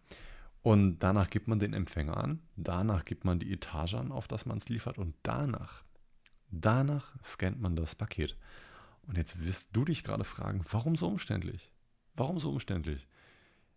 Und 0.62 1.00
danach 1.00 1.30
gibt 1.30 1.48
man 1.48 1.60
den 1.60 1.74
Empfänger 1.74 2.18
an, 2.18 2.42
danach 2.56 3.06
gibt 3.06 3.24
man 3.24 3.40
die 3.40 3.54
Etage 3.54 3.94
an, 3.94 4.12
auf 4.12 4.28
das 4.28 4.48
man 4.48 4.58
es 4.58 4.68
liefert 4.68 4.98
und 4.98 5.14
danach, 5.22 5.84
danach 6.50 7.14
scannt 7.24 7.62
man 7.62 7.76
das 7.76 7.94
Paket. 7.94 8.36
Und 9.04 9.18
jetzt 9.18 9.44
wirst 9.44 9.70
du 9.74 9.86
dich 9.86 10.04
gerade 10.04 10.24
fragen, 10.24 10.66
warum 10.72 10.96
so 10.96 11.08
umständlich? 11.08 11.70
Warum 12.16 12.40
so 12.40 12.50
umständlich? 12.50 13.08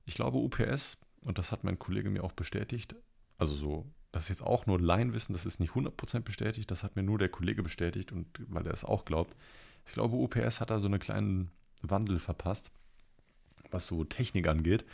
Ich 0.07 0.14
glaube, 0.14 0.38
UPS, 0.38 0.96
und 1.20 1.36
das 1.36 1.53
hat 1.53 1.64
mein 1.64 1.78
Kollege 1.78 2.09
mir 2.09 2.24
auch 2.24 2.32
bestätigt, 2.32 2.94
also 3.36 3.53
so 3.55 3.86
das 4.12 4.24
ist 4.24 4.28
jetzt 4.30 4.42
auch 4.42 4.66
nur 4.66 4.80
Laienwissen, 4.80 5.32
das 5.32 5.46
ist 5.46 5.61
nicht 5.61 5.72
100% 5.72 6.20
bestätigt, 6.20 6.70
das 6.70 6.82
hat 6.82 6.96
mir 6.96 7.02
nur 7.02 7.18
der 7.18 7.28
Kollege 7.28 7.62
bestätigt 7.62 8.12
und 8.12 8.26
weil 8.48 8.66
er 8.66 8.72
es 8.72 8.84
auch 8.84 9.04
glaubt. 9.04 9.36
Ich 9.86 9.92
glaube, 9.92 10.16
UPS 10.16 10.61
hat 10.61 10.70
da 10.70 10.78
so 10.78 10.86
einen 10.86 11.00
kleinen 11.00 11.50
Wandel 11.82 12.18
verpasst, 12.18 12.72
was 13.70 13.86
so 13.86 14.04
Technik 14.04 14.48
angeht. 14.48 14.84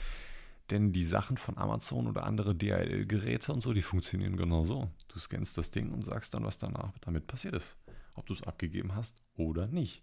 Denn 0.70 0.92
die 0.92 1.04
Sachen 1.04 1.36
von 1.36 1.58
Amazon 1.58 2.06
oder 2.06 2.24
andere 2.24 2.54
DHL-Geräte 2.54 3.52
und 3.52 3.60
so, 3.60 3.74
die 3.74 3.82
funktionieren 3.82 4.36
genau 4.36 4.64
so. 4.64 4.90
Du 5.08 5.18
scannst 5.18 5.58
das 5.58 5.70
Ding 5.70 5.90
und 5.90 6.02
sagst 6.02 6.32
dann, 6.32 6.44
was 6.44 6.56
danach 6.56 6.96
damit 7.00 7.26
passiert 7.26 7.54
ist. 7.54 7.76
Ob 8.14 8.26
du 8.26 8.32
es 8.32 8.42
abgegeben 8.42 8.94
hast 8.94 9.22
oder 9.36 9.66
nicht. 9.66 10.02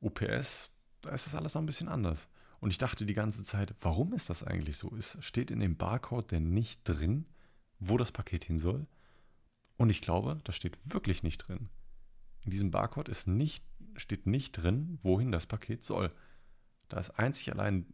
UPS, 0.00 0.70
da 1.02 1.10
ist 1.10 1.26
das 1.26 1.34
alles 1.34 1.54
noch 1.54 1.60
ein 1.60 1.66
bisschen 1.66 1.88
anders. 1.88 2.28
Und 2.60 2.70
ich 2.70 2.78
dachte 2.78 3.04
die 3.04 3.14
ganze 3.14 3.44
Zeit, 3.44 3.74
warum 3.80 4.14
ist 4.14 4.30
das 4.30 4.42
eigentlich 4.42 4.78
so? 4.78 4.94
Es 4.96 5.18
steht 5.20 5.50
in 5.50 5.60
dem 5.60 5.76
Barcode 5.76 6.30
denn 6.30 6.54
nicht 6.54 6.80
drin, 6.84 7.26
wo 7.78 7.96
das 7.96 8.12
Paket 8.12 8.44
hin 8.44 8.58
soll. 8.58 8.86
Und 9.76 9.90
ich 9.90 10.02
glaube, 10.02 10.40
das 10.44 10.56
steht 10.56 10.78
wirklich 10.84 11.22
nicht 11.22 11.38
drin. 11.38 11.68
In 12.44 12.50
diesem 12.50 12.70
Barcode 12.70 13.08
ist 13.08 13.26
nicht, 13.26 13.64
steht 13.96 14.26
nicht 14.26 14.52
drin, 14.52 14.98
wohin 15.02 15.32
das 15.32 15.46
Paket 15.46 15.84
soll. 15.84 16.12
Da 16.88 16.98
ist 16.98 17.10
einzig 17.10 17.52
allein 17.52 17.86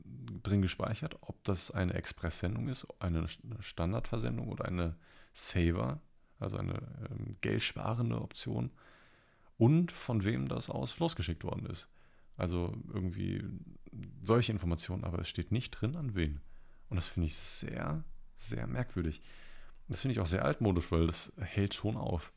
drin 0.42 0.62
gespeichert, 0.62 1.16
ob 1.20 1.42
das 1.44 1.70
eine 1.70 1.94
Express-Sendung 1.94 2.68
ist, 2.68 2.86
eine 3.00 3.26
Standardversendung 3.60 4.48
oder 4.48 4.66
eine 4.66 4.96
Saver, 5.32 6.00
also 6.38 6.56
eine 6.56 6.74
ähm, 7.10 7.36
geldsparende 7.40 8.20
Option 8.20 8.70
und 9.56 9.92
von 9.92 10.24
wem 10.24 10.48
das 10.48 10.70
aus 10.70 10.98
losgeschickt 10.98 11.44
worden 11.44 11.66
ist. 11.66 11.88
Also 12.36 12.76
irgendwie 12.92 13.44
solche 14.22 14.52
Informationen, 14.52 15.04
aber 15.04 15.20
es 15.20 15.28
steht 15.28 15.52
nicht 15.52 15.70
drin, 15.70 15.96
an 15.96 16.14
wen. 16.14 16.40
Und 16.88 16.96
das 16.96 17.08
finde 17.08 17.26
ich 17.26 17.36
sehr, 17.36 18.04
sehr 18.36 18.66
merkwürdig. 18.66 19.22
Das 19.88 20.00
finde 20.00 20.12
ich 20.12 20.20
auch 20.20 20.26
sehr 20.26 20.44
altmodisch, 20.44 20.90
weil 20.90 21.06
das 21.06 21.32
hält 21.38 21.74
schon 21.74 21.96
auf. 21.96 22.32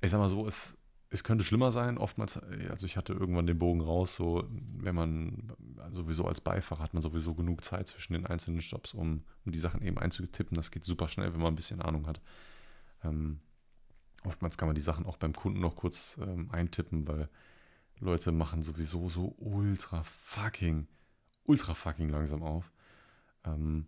Ich 0.00 0.10
sag 0.10 0.18
mal 0.18 0.28
so, 0.28 0.46
es, 0.46 0.76
es 1.10 1.24
könnte 1.24 1.44
schlimmer 1.44 1.70
sein. 1.70 1.98
Oftmals, 1.98 2.38
also 2.70 2.86
ich 2.86 2.96
hatte 2.96 3.12
irgendwann 3.12 3.46
den 3.46 3.58
Bogen 3.58 3.80
raus, 3.80 4.16
so, 4.16 4.44
wenn 4.50 4.94
man 4.94 5.52
sowieso 5.90 6.26
als 6.26 6.40
Beifahrer 6.40 6.82
hat 6.82 6.94
man 6.94 7.02
sowieso 7.02 7.34
genug 7.34 7.64
Zeit 7.64 7.88
zwischen 7.88 8.14
den 8.14 8.26
einzelnen 8.26 8.60
Stops, 8.60 8.94
um, 8.94 9.24
um 9.44 9.52
die 9.52 9.58
Sachen 9.58 9.82
eben 9.82 9.98
einzutippen. 9.98 10.56
Das 10.56 10.70
geht 10.70 10.84
super 10.84 11.08
schnell, 11.08 11.32
wenn 11.32 11.40
man 11.40 11.52
ein 11.52 11.56
bisschen 11.56 11.82
Ahnung 11.82 12.06
hat. 12.06 12.20
Ähm, 13.04 13.40
oftmals 14.24 14.56
kann 14.56 14.68
man 14.68 14.74
die 14.74 14.80
Sachen 14.80 15.06
auch 15.06 15.16
beim 15.16 15.34
Kunden 15.34 15.60
noch 15.60 15.76
kurz 15.76 16.18
ähm, 16.20 16.50
eintippen, 16.50 17.06
weil 17.06 17.28
Leute 18.00 18.32
machen 18.32 18.62
sowieso 18.62 19.08
so 19.08 19.34
ultra 19.38 20.02
fucking, 20.04 20.86
ultra 21.44 21.74
fucking 21.74 22.08
langsam 22.08 22.42
auf. 22.42 22.70
Ähm, 23.44 23.86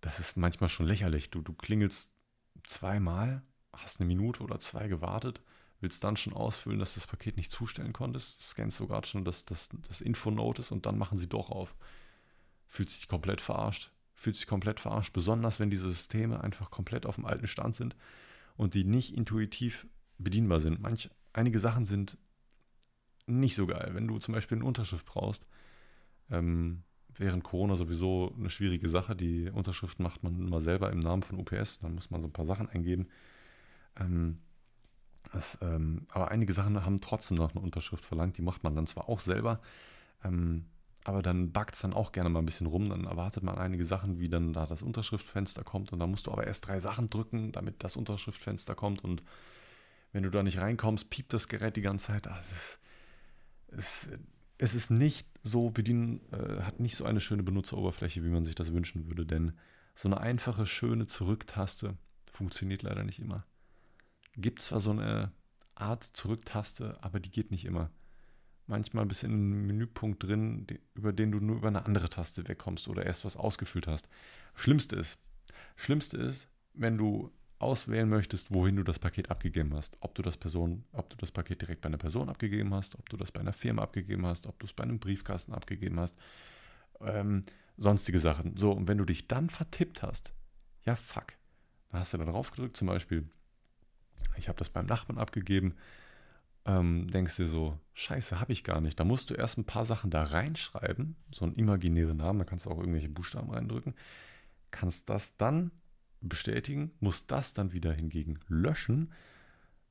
das 0.00 0.18
ist 0.18 0.36
manchmal 0.36 0.68
schon 0.68 0.86
lächerlich. 0.86 1.30
Du, 1.30 1.42
du 1.42 1.52
klingelst 1.52 2.16
zweimal, 2.64 3.42
hast 3.72 4.00
eine 4.00 4.06
Minute 4.06 4.42
oder 4.42 4.60
zwei 4.60 4.88
gewartet, 4.88 5.42
willst 5.80 6.04
dann 6.04 6.16
schon 6.16 6.32
ausfüllen, 6.32 6.78
dass 6.78 6.94
du 6.94 7.00
das 7.00 7.06
Paket 7.06 7.36
nicht 7.36 7.50
zustellen 7.50 7.92
konntest, 7.92 8.42
scannst 8.42 8.76
sogar 8.76 9.04
schon 9.04 9.24
das, 9.24 9.44
das, 9.44 9.68
das 9.88 10.00
Infonotice 10.00 10.72
und 10.72 10.86
dann 10.86 10.98
machen 10.98 11.18
sie 11.18 11.28
doch 11.28 11.50
auf. 11.50 11.74
Fühlt 12.66 12.90
sich 12.90 13.08
komplett 13.08 13.40
verarscht. 13.40 13.90
Fühlt 14.14 14.36
sich 14.36 14.46
komplett 14.46 14.80
verarscht, 14.80 15.14
besonders 15.14 15.60
wenn 15.60 15.70
diese 15.70 15.88
Systeme 15.88 16.42
einfach 16.42 16.70
komplett 16.70 17.06
auf 17.06 17.14
dem 17.14 17.24
alten 17.24 17.46
Stand 17.46 17.74
sind 17.74 17.96
und 18.56 18.74
die 18.74 18.84
nicht 18.84 19.14
intuitiv 19.14 19.86
bedienbar 20.18 20.60
sind. 20.60 20.80
Manch, 20.80 21.10
einige 21.32 21.58
Sachen 21.58 21.86
sind 21.86 22.18
nicht 23.26 23.54
so 23.54 23.66
geil. 23.66 23.90
Wenn 23.94 24.06
du 24.06 24.18
zum 24.18 24.34
Beispiel 24.34 24.58
eine 24.58 24.66
Unterschrift 24.66 25.06
brauchst, 25.06 25.46
ähm, 26.30 26.82
während 27.16 27.44
Corona 27.44 27.76
sowieso 27.76 28.34
eine 28.38 28.50
schwierige 28.50 28.88
Sache. 28.88 29.16
Die 29.16 29.50
Unterschrift 29.50 30.00
macht 30.00 30.22
man 30.22 30.38
immer 30.38 30.60
selber 30.60 30.90
im 30.90 31.00
Namen 31.00 31.22
von 31.22 31.38
UPS. 31.38 31.80
Dann 31.80 31.94
muss 31.94 32.10
man 32.10 32.22
so 32.22 32.28
ein 32.28 32.32
paar 32.32 32.46
Sachen 32.46 32.68
eingeben. 32.68 33.08
Ähm, 33.98 34.38
das, 35.32 35.58
ähm, 35.60 36.06
aber 36.10 36.30
einige 36.30 36.52
Sachen 36.52 36.84
haben 36.84 37.00
trotzdem 37.00 37.36
noch 37.36 37.54
eine 37.54 37.60
Unterschrift 37.60 38.04
verlangt. 38.04 38.38
Die 38.38 38.42
macht 38.42 38.64
man 38.64 38.74
dann 38.74 38.86
zwar 38.86 39.08
auch 39.08 39.20
selber, 39.20 39.60
ähm, 40.24 40.66
aber 41.04 41.22
dann 41.22 41.52
backt 41.52 41.74
es 41.74 41.80
dann 41.80 41.92
auch 41.92 42.12
gerne 42.12 42.30
mal 42.30 42.40
ein 42.40 42.46
bisschen 42.46 42.66
rum. 42.66 42.88
Dann 42.88 43.04
erwartet 43.04 43.42
man 43.42 43.56
einige 43.56 43.84
Sachen, 43.84 44.18
wie 44.18 44.28
dann 44.28 44.52
da 44.52 44.66
das 44.66 44.82
Unterschriftfenster 44.82 45.64
kommt. 45.64 45.92
Und 45.92 45.98
dann 45.98 46.10
musst 46.10 46.26
du 46.26 46.32
aber 46.32 46.46
erst 46.46 46.66
drei 46.66 46.80
Sachen 46.80 47.10
drücken, 47.10 47.52
damit 47.52 47.82
das 47.84 47.96
Unterschriftfenster 47.96 48.74
kommt. 48.74 49.04
Und 49.04 49.22
wenn 50.12 50.22
du 50.22 50.30
da 50.30 50.42
nicht 50.42 50.58
reinkommst, 50.58 51.10
piept 51.10 51.32
das 51.32 51.48
Gerät 51.48 51.76
die 51.76 51.82
ganze 51.82 52.08
Zeit. 52.08 52.28
Also 52.28 52.50
es, 52.50 52.78
es, 53.68 54.08
es 54.58 54.74
ist 54.74 54.90
nicht 54.90 55.26
so 55.42 55.70
bedienen, 55.70 56.20
äh, 56.32 56.62
hat 56.62 56.80
nicht 56.80 56.96
so 56.96 57.04
eine 57.04 57.20
schöne 57.20 57.42
Benutzeroberfläche, 57.42 58.24
wie 58.24 58.28
man 58.28 58.44
sich 58.44 58.54
das 58.54 58.72
wünschen 58.72 59.06
würde, 59.06 59.24
denn 59.24 59.52
so 59.94 60.08
eine 60.08 60.20
einfache, 60.20 60.66
schöne 60.66 61.06
Zurücktaste 61.06 61.96
funktioniert 62.32 62.82
leider 62.82 63.04
nicht 63.04 63.18
immer. 63.18 63.46
Gibt 64.36 64.62
zwar 64.62 64.80
so 64.80 64.90
eine 64.90 65.32
Art 65.74 66.04
Zurücktaste, 66.04 66.98
aber 67.02 67.20
die 67.20 67.30
geht 67.30 67.50
nicht 67.50 67.64
immer. 67.64 67.90
Manchmal 68.66 69.06
bist 69.06 69.22
du 69.22 69.26
in 69.26 69.32
einem 69.32 69.66
Menüpunkt 69.66 70.22
drin, 70.22 70.66
über 70.94 71.12
den 71.12 71.32
du 71.32 71.40
nur 71.40 71.56
über 71.56 71.68
eine 71.68 71.86
andere 71.86 72.08
Taste 72.08 72.46
wegkommst 72.46 72.86
oder 72.88 73.04
erst 73.04 73.24
was 73.24 73.36
ausgefüllt 73.36 73.88
hast. 73.88 74.08
Schlimmste 74.54 74.96
ist, 74.96 75.18
Schlimmste 75.76 76.18
ist, 76.18 76.48
wenn 76.74 76.96
du 76.96 77.32
auswählen 77.60 78.08
möchtest, 78.08 78.52
wohin 78.54 78.76
du 78.76 78.82
das 78.82 78.98
Paket 78.98 79.30
abgegeben 79.30 79.74
hast. 79.74 79.96
Ob 80.00 80.14
du 80.14 80.22
das 80.22 80.36
Person, 80.36 80.84
ob 80.92 81.10
du 81.10 81.16
das 81.16 81.30
Paket 81.30 81.60
direkt 81.60 81.82
bei 81.82 81.88
einer 81.88 81.98
Person 81.98 82.28
abgegeben 82.28 82.72
hast, 82.74 82.98
ob 82.98 83.08
du 83.08 83.16
das 83.16 83.30
bei 83.30 83.40
einer 83.40 83.52
Firma 83.52 83.82
abgegeben 83.82 84.26
hast, 84.26 84.46
ob 84.46 84.58
du 84.58 84.66
es 84.66 84.72
bei 84.72 84.82
einem 84.82 84.98
Briefkasten 84.98 85.52
abgegeben 85.52 86.00
hast, 86.00 86.16
ähm, 87.00 87.44
sonstige 87.76 88.18
Sachen. 88.18 88.56
So, 88.56 88.72
und 88.72 88.88
wenn 88.88 88.98
du 88.98 89.04
dich 89.04 89.28
dann 89.28 89.50
vertippt 89.50 90.02
hast, 90.02 90.32
ja 90.84 90.96
fuck, 90.96 91.34
dann 91.90 92.00
hast 92.00 92.14
du 92.14 92.18
da 92.18 92.24
drauf 92.24 92.50
gedrückt, 92.50 92.76
zum 92.76 92.88
Beispiel, 92.88 93.28
ich 94.36 94.48
habe 94.48 94.58
das 94.58 94.70
beim 94.70 94.86
Nachbarn 94.86 95.18
abgegeben, 95.18 95.74
ähm, 96.64 97.10
denkst 97.10 97.36
dir 97.36 97.46
so, 97.46 97.78
scheiße, 97.94 98.40
habe 98.40 98.52
ich 98.52 98.64
gar 98.64 98.80
nicht. 98.80 98.98
Da 98.98 99.04
musst 99.04 99.30
du 99.30 99.34
erst 99.34 99.58
ein 99.58 99.64
paar 99.64 99.84
Sachen 99.84 100.10
da 100.10 100.22
reinschreiben, 100.22 101.16
so 101.30 101.44
einen 101.44 101.54
imaginären 101.54 102.16
Namen, 102.16 102.38
da 102.38 102.44
kannst 102.44 102.66
du 102.66 102.70
auch 102.70 102.78
irgendwelche 102.78 103.08
Buchstaben 103.08 103.50
reindrücken, 103.50 103.94
kannst 104.70 105.10
das 105.10 105.36
dann 105.36 105.70
bestätigen, 106.20 106.92
musst 107.00 107.30
das 107.30 107.54
dann 107.54 107.72
wieder 107.72 107.92
hingegen 107.92 108.38
löschen. 108.48 109.12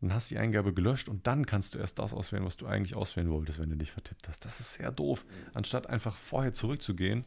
Dann 0.02 0.14
hast 0.14 0.32
du 0.32 0.36
die 0.36 0.40
Eingabe 0.40 0.74
gelöscht 0.74 1.10
und 1.10 1.28
dann 1.28 1.46
kannst 1.46 1.76
du 1.76 1.80
erst 1.80 2.00
das 2.00 2.14
auswählen, 2.14 2.46
was 2.46 2.56
du 2.56 2.68
eigentlich 2.68 2.96
auswählen 2.96 3.30
wolltest, 3.30 3.60
wenn 3.60 3.70
du 3.70 3.76
dich 3.76 3.92
vertippt 3.92 4.28
hast. 4.28 4.46
Das 4.46 4.60
ist 4.60 4.76
sehr 4.76 4.92
doof. 4.92 5.26
Anstatt 5.54 5.88
einfach 5.88 6.16
vorher 6.16 6.54
zurückzugehen, 6.54 7.26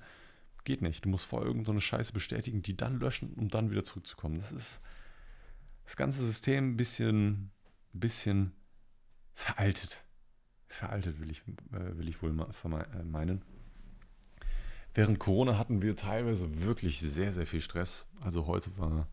geht 0.65 0.81
nicht. 0.81 1.05
Du 1.05 1.09
musst 1.09 1.27
vorher 1.27 1.47
irgendeine 1.47 1.79
so 1.79 1.81
Scheiße 1.81 2.13
bestätigen, 2.13 2.63
die 2.63 2.77
dann 2.77 2.99
löschen, 2.99 3.35
um 3.35 3.49
dann 3.49 3.71
wieder 3.71 3.85
zurückzukommen. 3.85 4.39
Das 4.39 4.53
ist 4.53 4.81
das 5.85 5.97
ganze 5.97 6.25
System 6.25 6.73
ein 6.73 6.77
bisschen, 6.77 7.51
bisschen 7.93 8.53
veraltet. 9.35 10.05
Veraltet 10.69 11.21
will 11.21 11.31
ich, 11.31 11.43
äh, 11.73 11.99
will 11.99 12.09
ich 12.09 12.23
wohl 12.23 12.31
äh, 12.31 13.03
meinen. 13.05 13.43
Während 14.95 15.19
Corona 15.19 15.59
hatten 15.59 15.81
wir 15.81 15.97
teilweise 15.97 16.65
wirklich 16.65 17.01
sehr, 17.01 17.33
sehr 17.33 17.47
viel 17.47 17.63
Stress. 17.63 18.07
Also 18.21 18.47
heute 18.47 18.77
war, 18.77 19.09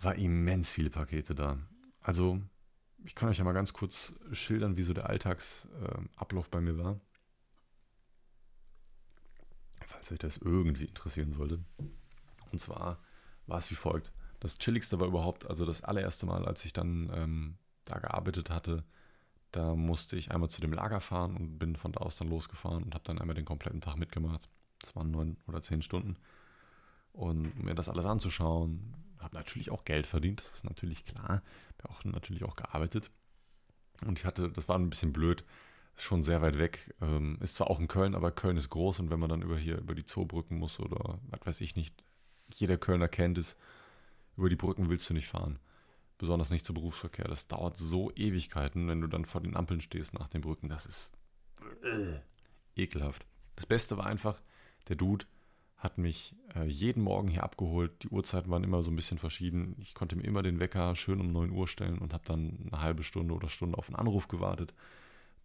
war 0.00 0.16
immens 0.16 0.70
viele 0.70 0.90
Pakete 0.90 1.34
da. 1.34 1.58
Also 2.00 2.40
ich 3.04 3.14
kann 3.14 3.28
euch 3.28 3.38
ja 3.38 3.44
mal 3.44 3.52
ganz 3.52 3.72
kurz 3.72 4.12
schildern, 4.32 4.76
wie 4.76 4.82
so 4.82 4.92
der 4.92 5.08
Alltagsablauf 5.08 6.46
äh, 6.46 6.50
bei 6.50 6.60
mir 6.60 6.76
war. 6.76 7.00
Falls 9.86 10.10
euch 10.10 10.18
das 10.18 10.38
irgendwie 10.38 10.86
interessieren 10.86 11.30
sollte. 11.30 11.60
Und 12.50 12.58
zwar 12.58 12.98
war 13.46 13.58
es 13.58 13.70
wie 13.70 13.76
folgt. 13.76 14.12
Das 14.40 14.58
Chilligste 14.58 14.98
war 14.98 15.06
überhaupt, 15.06 15.46
also 15.46 15.64
das 15.64 15.82
allererste 15.82 16.26
Mal, 16.26 16.46
als 16.46 16.64
ich 16.64 16.72
dann 16.72 17.10
ähm, 17.14 17.58
da 17.84 17.98
gearbeitet 17.98 18.50
hatte, 18.50 18.84
da 19.56 19.74
musste 19.74 20.16
ich 20.16 20.30
einmal 20.30 20.50
zu 20.50 20.60
dem 20.60 20.72
Lager 20.72 21.00
fahren 21.00 21.36
und 21.36 21.58
bin 21.58 21.76
von 21.76 21.92
da 21.92 22.00
aus 22.00 22.16
dann 22.16 22.28
losgefahren 22.28 22.84
und 22.84 22.94
habe 22.94 23.04
dann 23.04 23.18
einmal 23.18 23.34
den 23.34 23.44
kompletten 23.44 23.80
Tag 23.80 23.96
mitgemacht. 23.96 24.48
Das 24.80 24.94
waren 24.94 25.10
neun 25.10 25.36
oder 25.46 25.62
zehn 25.62 25.82
Stunden. 25.82 26.16
Und 27.12 27.52
um 27.58 27.64
mir 27.64 27.74
das 27.74 27.88
alles 27.88 28.04
anzuschauen, 28.04 28.94
habe 29.18 29.34
natürlich 29.34 29.70
auch 29.70 29.84
Geld 29.84 30.06
verdient, 30.06 30.40
das 30.40 30.54
ist 30.54 30.64
natürlich 30.64 31.06
klar. 31.06 31.42
Habe 31.82 31.90
auch 31.90 32.04
natürlich 32.04 32.44
auch 32.44 32.56
gearbeitet. 32.56 33.10
Und 34.04 34.18
ich 34.18 34.26
hatte, 34.26 34.50
das 34.50 34.68
war 34.68 34.78
ein 34.78 34.90
bisschen 34.90 35.14
blöd, 35.14 35.44
schon 35.94 36.22
sehr 36.22 36.42
weit 36.42 36.58
weg. 36.58 36.94
Ähm, 37.00 37.38
ist 37.40 37.54
zwar 37.54 37.70
auch 37.70 37.80
in 37.80 37.88
Köln, 37.88 38.14
aber 38.14 38.30
Köln 38.30 38.58
ist 38.58 38.68
groß 38.68 39.00
und 39.00 39.10
wenn 39.10 39.18
man 39.18 39.30
dann 39.30 39.40
über 39.40 39.56
hier 39.56 39.78
über 39.78 39.94
die 39.94 40.04
Zoobrücken 40.04 40.58
muss 40.58 40.78
oder 40.78 41.18
was 41.30 41.46
weiß 41.46 41.60
ich 41.62 41.76
nicht, 41.76 41.94
jeder 42.54 42.76
Kölner 42.76 43.08
kennt 43.08 43.38
es, 43.38 43.56
über 44.36 44.50
die 44.50 44.56
Brücken 44.56 44.90
willst 44.90 45.08
du 45.08 45.14
nicht 45.14 45.28
fahren. 45.28 45.58
Besonders 46.18 46.50
nicht 46.50 46.64
zu 46.64 46.72
Berufsverkehr. 46.72 47.28
Das 47.28 47.48
dauert 47.48 47.76
so 47.76 48.10
Ewigkeiten, 48.14 48.88
wenn 48.88 49.00
du 49.00 49.06
dann 49.06 49.24
vor 49.24 49.40
den 49.40 49.56
Ampeln 49.56 49.80
stehst 49.80 50.14
nach 50.14 50.28
den 50.28 50.40
Brücken. 50.40 50.68
Das 50.68 50.86
ist 50.86 51.12
äh, 51.82 52.18
ekelhaft. 52.74 53.26
Das 53.54 53.66
Beste 53.66 53.96
war 53.96 54.06
einfach, 54.06 54.40
der 54.88 54.96
Dude 54.96 55.26
hat 55.76 55.98
mich 55.98 56.34
äh, 56.54 56.64
jeden 56.64 57.02
Morgen 57.02 57.28
hier 57.28 57.42
abgeholt. 57.42 58.02
Die 58.02 58.08
Uhrzeiten 58.08 58.50
waren 58.50 58.64
immer 58.64 58.82
so 58.82 58.90
ein 58.90 58.96
bisschen 58.96 59.18
verschieden. 59.18 59.76
Ich 59.78 59.94
konnte 59.94 60.16
mir 60.16 60.24
immer 60.24 60.42
den 60.42 60.58
Wecker 60.58 60.94
schön 60.94 61.20
um 61.20 61.32
9 61.32 61.50
Uhr 61.50 61.68
stellen 61.68 61.98
und 61.98 62.14
habe 62.14 62.24
dann 62.24 62.68
eine 62.72 62.80
halbe 62.80 63.02
Stunde 63.02 63.34
oder 63.34 63.48
Stunde 63.48 63.76
auf 63.76 63.88
einen 63.88 63.96
Anruf 63.96 64.28
gewartet, 64.28 64.72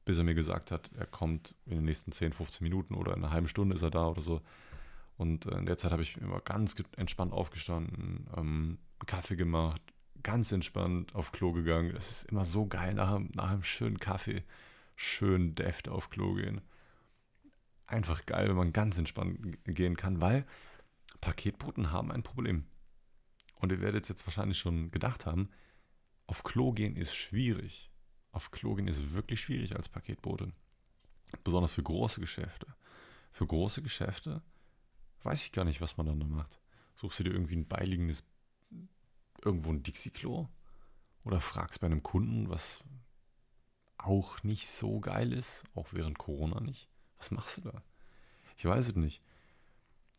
bis 0.05 0.17
er 0.17 0.23
mir 0.23 0.33
gesagt 0.33 0.71
hat, 0.71 0.89
er 0.97 1.05
kommt 1.05 1.53
in 1.65 1.75
den 1.75 1.85
nächsten 1.85 2.11
10, 2.11 2.33
15 2.33 2.63
Minuten 2.63 2.95
oder 2.95 3.13
in 3.13 3.23
einer 3.23 3.33
halben 3.33 3.49
Stunde 3.49 3.75
ist 3.75 3.81
er 3.81 3.91
da 3.91 4.07
oder 4.07 4.21
so. 4.21 4.41
Und 5.17 5.45
äh, 5.47 5.57
in 5.57 5.65
der 5.65 5.77
Zeit 5.77 5.91
habe 5.91 6.01
ich 6.01 6.17
immer 6.17 6.39
ganz 6.39 6.75
entspannt 6.95 7.33
aufgestanden, 7.33 8.27
ähm, 8.37 8.77
Kaffee 9.05 9.35
gemacht, 9.35 9.81
ganz 10.23 10.51
entspannt 10.51 11.15
auf 11.15 11.31
Klo 11.31 11.51
gegangen. 11.51 11.95
Es 11.95 12.11
ist 12.11 12.23
immer 12.29 12.45
so 12.45 12.67
geil, 12.67 12.93
nach, 12.93 13.19
nach 13.33 13.51
einem 13.51 13.63
schönen 13.63 13.99
Kaffee 13.99 14.43
schön 14.95 15.55
deft 15.55 15.89
auf 15.89 16.09
Klo 16.09 16.35
gehen 16.35 16.61
einfach 17.91 18.25
geil, 18.25 18.47
wenn 18.49 18.55
man 18.55 18.73
ganz 18.73 18.97
entspannt 18.97 19.57
gehen 19.65 19.97
kann, 19.97 20.21
weil 20.21 20.45
Paketboten 21.19 21.91
haben 21.91 22.11
ein 22.11 22.23
Problem. 22.23 22.65
Und 23.55 23.71
ihr 23.71 23.81
werdet 23.81 24.09
jetzt 24.09 24.25
wahrscheinlich 24.25 24.57
schon 24.57 24.91
gedacht 24.91 25.25
haben, 25.25 25.49
auf 26.25 26.43
Klo 26.43 26.71
gehen 26.71 26.95
ist 26.95 27.13
schwierig. 27.13 27.91
Auf 28.31 28.51
Klo 28.51 28.75
gehen 28.75 28.87
ist 28.87 29.13
wirklich 29.13 29.41
schwierig 29.41 29.75
als 29.75 29.89
Paketbote. 29.89 30.51
Besonders 31.43 31.73
für 31.73 31.83
große 31.83 32.21
Geschäfte. 32.21 32.67
Für 33.31 33.45
große 33.45 33.81
Geschäfte 33.81 34.41
weiß 35.23 35.43
ich 35.43 35.51
gar 35.51 35.65
nicht, 35.65 35.81
was 35.81 35.97
man 35.97 36.07
dann 36.07 36.19
da 36.19 36.25
macht. 36.25 36.59
Suchst 36.95 37.19
du 37.19 37.23
dir 37.23 37.31
irgendwie 37.31 37.57
ein 37.57 37.67
beiliegendes, 37.67 38.23
irgendwo 39.43 39.71
ein 39.71 39.83
Dixie-Klo? 39.83 40.47
Oder 41.23 41.39
fragst 41.39 41.79
bei 41.81 41.87
einem 41.87 42.03
Kunden, 42.03 42.49
was 42.49 42.83
auch 43.97 44.43
nicht 44.43 44.67
so 44.67 44.99
geil 44.99 45.33
ist, 45.33 45.63
auch 45.75 45.89
während 45.91 46.17
Corona 46.17 46.59
nicht. 46.59 46.89
Was 47.17 47.31
machst 47.31 47.57
du 47.57 47.61
da? 47.61 47.83
Ich 48.57 48.65
weiß 48.65 48.89
es 48.89 48.95
nicht. 48.95 49.21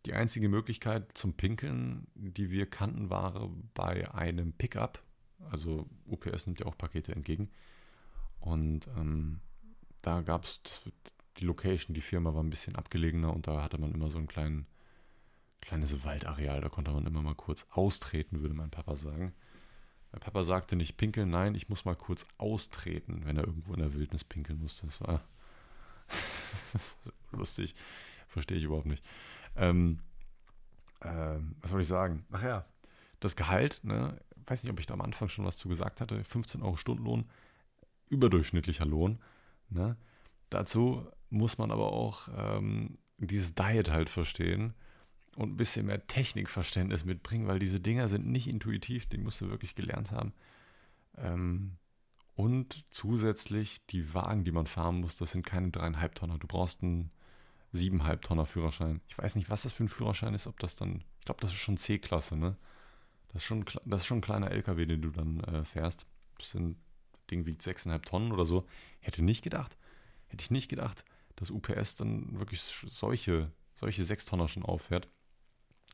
Die 0.07 0.15
einzige 0.15 0.49
Möglichkeit 0.49 1.17
zum 1.17 1.35
Pinkeln, 1.35 2.07
die 2.15 2.51
wir 2.51 2.67
kannten, 2.67 3.11
war 3.11 3.51
bei 3.75 4.13
einem 4.13 4.53
Pickup. 4.53 5.03
Also 5.51 5.89
UPS 6.07 6.47
nimmt 6.47 6.61
ja 6.61 6.67
auch 6.67 6.79
Pakete 6.79 7.13
entgegen. 7.13 7.51
Und 8.41 8.89
ähm, 8.97 9.41
da 10.03 10.21
gab 10.21 10.45
es 10.45 10.61
die 11.39 11.45
Location, 11.45 11.95
die 11.95 12.01
Firma 12.01 12.35
war 12.35 12.43
ein 12.43 12.51
bisschen 12.51 12.77
abgelegener 12.77 13.33
und 13.33 13.47
da 13.47 13.63
hatte 13.63 13.79
man 13.79 13.93
immer 13.93 14.11
so 14.11 14.19
ein 14.19 14.27
klein, 14.27 14.67
kleines 15.63 16.05
Waldareal. 16.05 16.61
Da 16.61 16.69
konnte 16.69 16.91
man 16.91 17.07
immer 17.07 17.23
mal 17.23 17.35
kurz 17.35 17.67
austreten, 17.71 18.43
würde 18.43 18.55
mein 18.55 18.71
Papa 18.71 18.97
sagen. 18.97 19.33
Mein 20.13 20.21
Papa 20.21 20.45
sagte 20.45 20.77
nicht 20.77 20.99
pinkeln, 20.99 21.31
nein, 21.31 21.55
ich 21.55 21.71
muss 21.71 21.87
mal 21.87 21.97
kurz 21.97 22.27
austreten, 22.37 23.23
wenn 23.25 23.39
er 23.39 23.47
irgendwo 23.47 23.73
in 23.73 23.81
der 23.81 23.95
Wildnis 23.95 24.25
pinkeln 24.25 24.59
musste. 24.61 24.87
Das 24.87 25.01
war 25.01 25.23
lustig. 27.33 27.75
Verstehe 28.29 28.59
ich 28.59 28.65
überhaupt 28.65 28.87
nicht. 28.87 29.03
Ähm, 29.57 30.01
ähm, 31.01 31.57
was 31.61 31.71
soll 31.71 31.81
ich 31.81 31.89
sagen? 31.89 32.27
Ach 32.31 32.43
ja, 32.43 32.67
das 33.21 33.37
Gehalt, 33.37 33.81
ne, 33.83 34.21
weiß 34.47 34.63
nicht, 34.63 34.73
ob 34.73 34.81
ich 34.81 34.87
da 34.87 34.95
am 34.95 35.01
Anfang 35.01 35.29
schon 35.29 35.47
was 35.47 35.57
zu 35.57 35.69
gesagt 35.69 36.01
hatte, 36.01 36.23
15 36.25 36.63
Euro 36.63 36.77
Stundenlohn, 36.77 37.25
überdurchschnittlicher 38.11 38.85
Lohn. 38.85 39.19
Ne? 39.71 39.97
Dazu 40.51 41.07
muss 41.31 41.57
man 41.57 41.71
aber 41.71 41.93
auch 41.93 42.29
ähm, 42.37 42.99
dieses 43.19 43.55
Diet 43.55 43.91
halt 43.91 44.11
verstehen 44.11 44.75
und 45.37 45.51
ein 45.51 45.57
bisschen 45.57 45.87
mehr 45.87 46.07
Technikverständnis 46.07 47.05
mitbringen, 47.05 47.47
weil 47.47 47.59
diese 47.59 47.81
Dinger 47.81 48.09
sind 48.09 48.27
nicht 48.27 48.49
intuitiv, 48.49 49.07
die 49.07 49.19
musst 49.19 49.41
du 49.41 49.49
wirklich 49.49 49.75
gelernt 49.75 50.11
haben. 50.11 50.33
Ähm, 51.17 51.77
und 52.35 52.85
zusätzlich 52.91 53.85
die 53.87 54.15
Wagen, 54.15 54.45
die 54.45 54.53
man 54.53 54.67
fahren 54.67 55.01
muss, 55.01 55.17
das 55.17 55.33
sind 55.33 55.45
keine 55.45 55.71
dreieinhalb 55.71 56.15
Tonner. 56.15 56.39
Du 56.39 56.47
brauchst 56.47 56.83
einen 56.83 57.11
siebeneinhalb 57.73 58.23
Tonner 58.23 58.47
Führerschein. 58.47 59.01
Ich 59.09 59.19
weiß 59.19 59.37
nicht, 59.37 59.51
was 59.51 59.63
das 59.63 59.73
für 59.73 59.85
ein 59.85 59.89
Führerschein 59.89 60.35
ist, 60.35 60.47
ob 60.47 60.59
das 60.59 60.77
dann, 60.77 61.05
ich 61.19 61.25
glaube, 61.25 61.41
das 61.41 61.51
ist 61.51 61.59
schon 61.59 61.77
C-Klasse, 61.77 62.37
ne? 62.37 62.57
Das 63.29 63.43
ist, 63.43 63.47
schon, 63.47 63.65
das 63.87 64.03
ist 64.03 64.07
schon 64.07 64.19
ein 64.19 64.23
kleiner 64.23 64.51
LKW, 64.51 64.85
den 64.85 65.01
du 65.01 65.11
dann 65.11 65.41
äh, 65.45 65.65
fährst. 65.65 66.07
Das 66.39 66.51
sind, 66.51 66.77
Ding 67.31 67.47
wiegt 67.47 67.63
sechseinhalb 67.63 68.05
Tonnen 68.05 68.31
oder 68.31 68.45
so. 68.45 68.67
Hätte 69.01 69.25
nicht 69.25 69.43
gedacht, 69.43 69.77
hätte 70.29 70.43
ich 70.43 70.51
nicht 70.51 70.69
gedacht, 70.69 71.05
dass 71.37 71.51
UPS 71.51 71.97
dann 71.97 72.39
wirklich 72.39 72.61
solche, 72.61 73.51
solche 73.75 74.05
sechs 74.05 74.27
Tonner 74.27 74.49
schon 74.49 74.65
auffährt. 74.65 75.09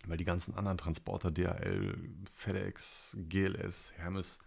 Weil 0.06 0.16
die 0.16 0.24
ganzen 0.24 0.54
anderen 0.54 0.78
Transporter, 0.78 1.30
DHL, 1.30 1.98
FedEx, 2.26 3.16
GLS, 3.28 3.92
Hermes, 3.96 4.38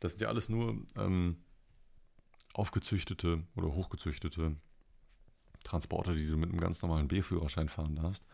das 0.00 0.12
sind 0.12 0.22
ja 0.22 0.28
alles 0.28 0.48
nur 0.48 0.86
ähm, 0.96 1.36
aufgezüchtete 2.54 3.42
oder 3.54 3.74
hochgezüchtete 3.74 4.56
Transporter, 5.64 6.14
die 6.14 6.26
du 6.26 6.36
mit 6.36 6.50
einem 6.50 6.60
ganz 6.60 6.82
normalen 6.82 7.08
B-Führerschein 7.08 7.68
fahren 7.68 7.96
darfst. 7.96 8.24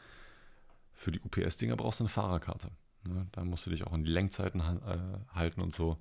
Für 0.93 1.13
die 1.13 1.21
UPS-Dinger 1.21 1.77
brauchst 1.77 2.01
du 2.01 2.05
eine 2.05 2.09
Fahrerkarte. 2.09 2.71
Ne? 3.05 3.27
Da 3.33 3.45
musst 3.45 3.67
du 3.67 3.71
dich 3.71 3.87
auch 3.87 3.93
an 3.93 4.05
die 4.05 4.11
Lenkzeiten 4.11 4.61
äh, 4.61 5.35
halten 5.35 5.61
und 5.61 5.75
so. 5.75 5.99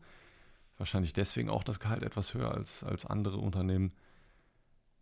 Wahrscheinlich 0.77 1.13
deswegen 1.13 1.49
auch 1.49 1.63
das 1.63 1.79
Gehalt 1.79 2.03
etwas 2.03 2.33
höher 2.33 2.51
als, 2.53 2.83
als 2.83 3.05
andere 3.05 3.37
Unternehmen. 3.37 3.93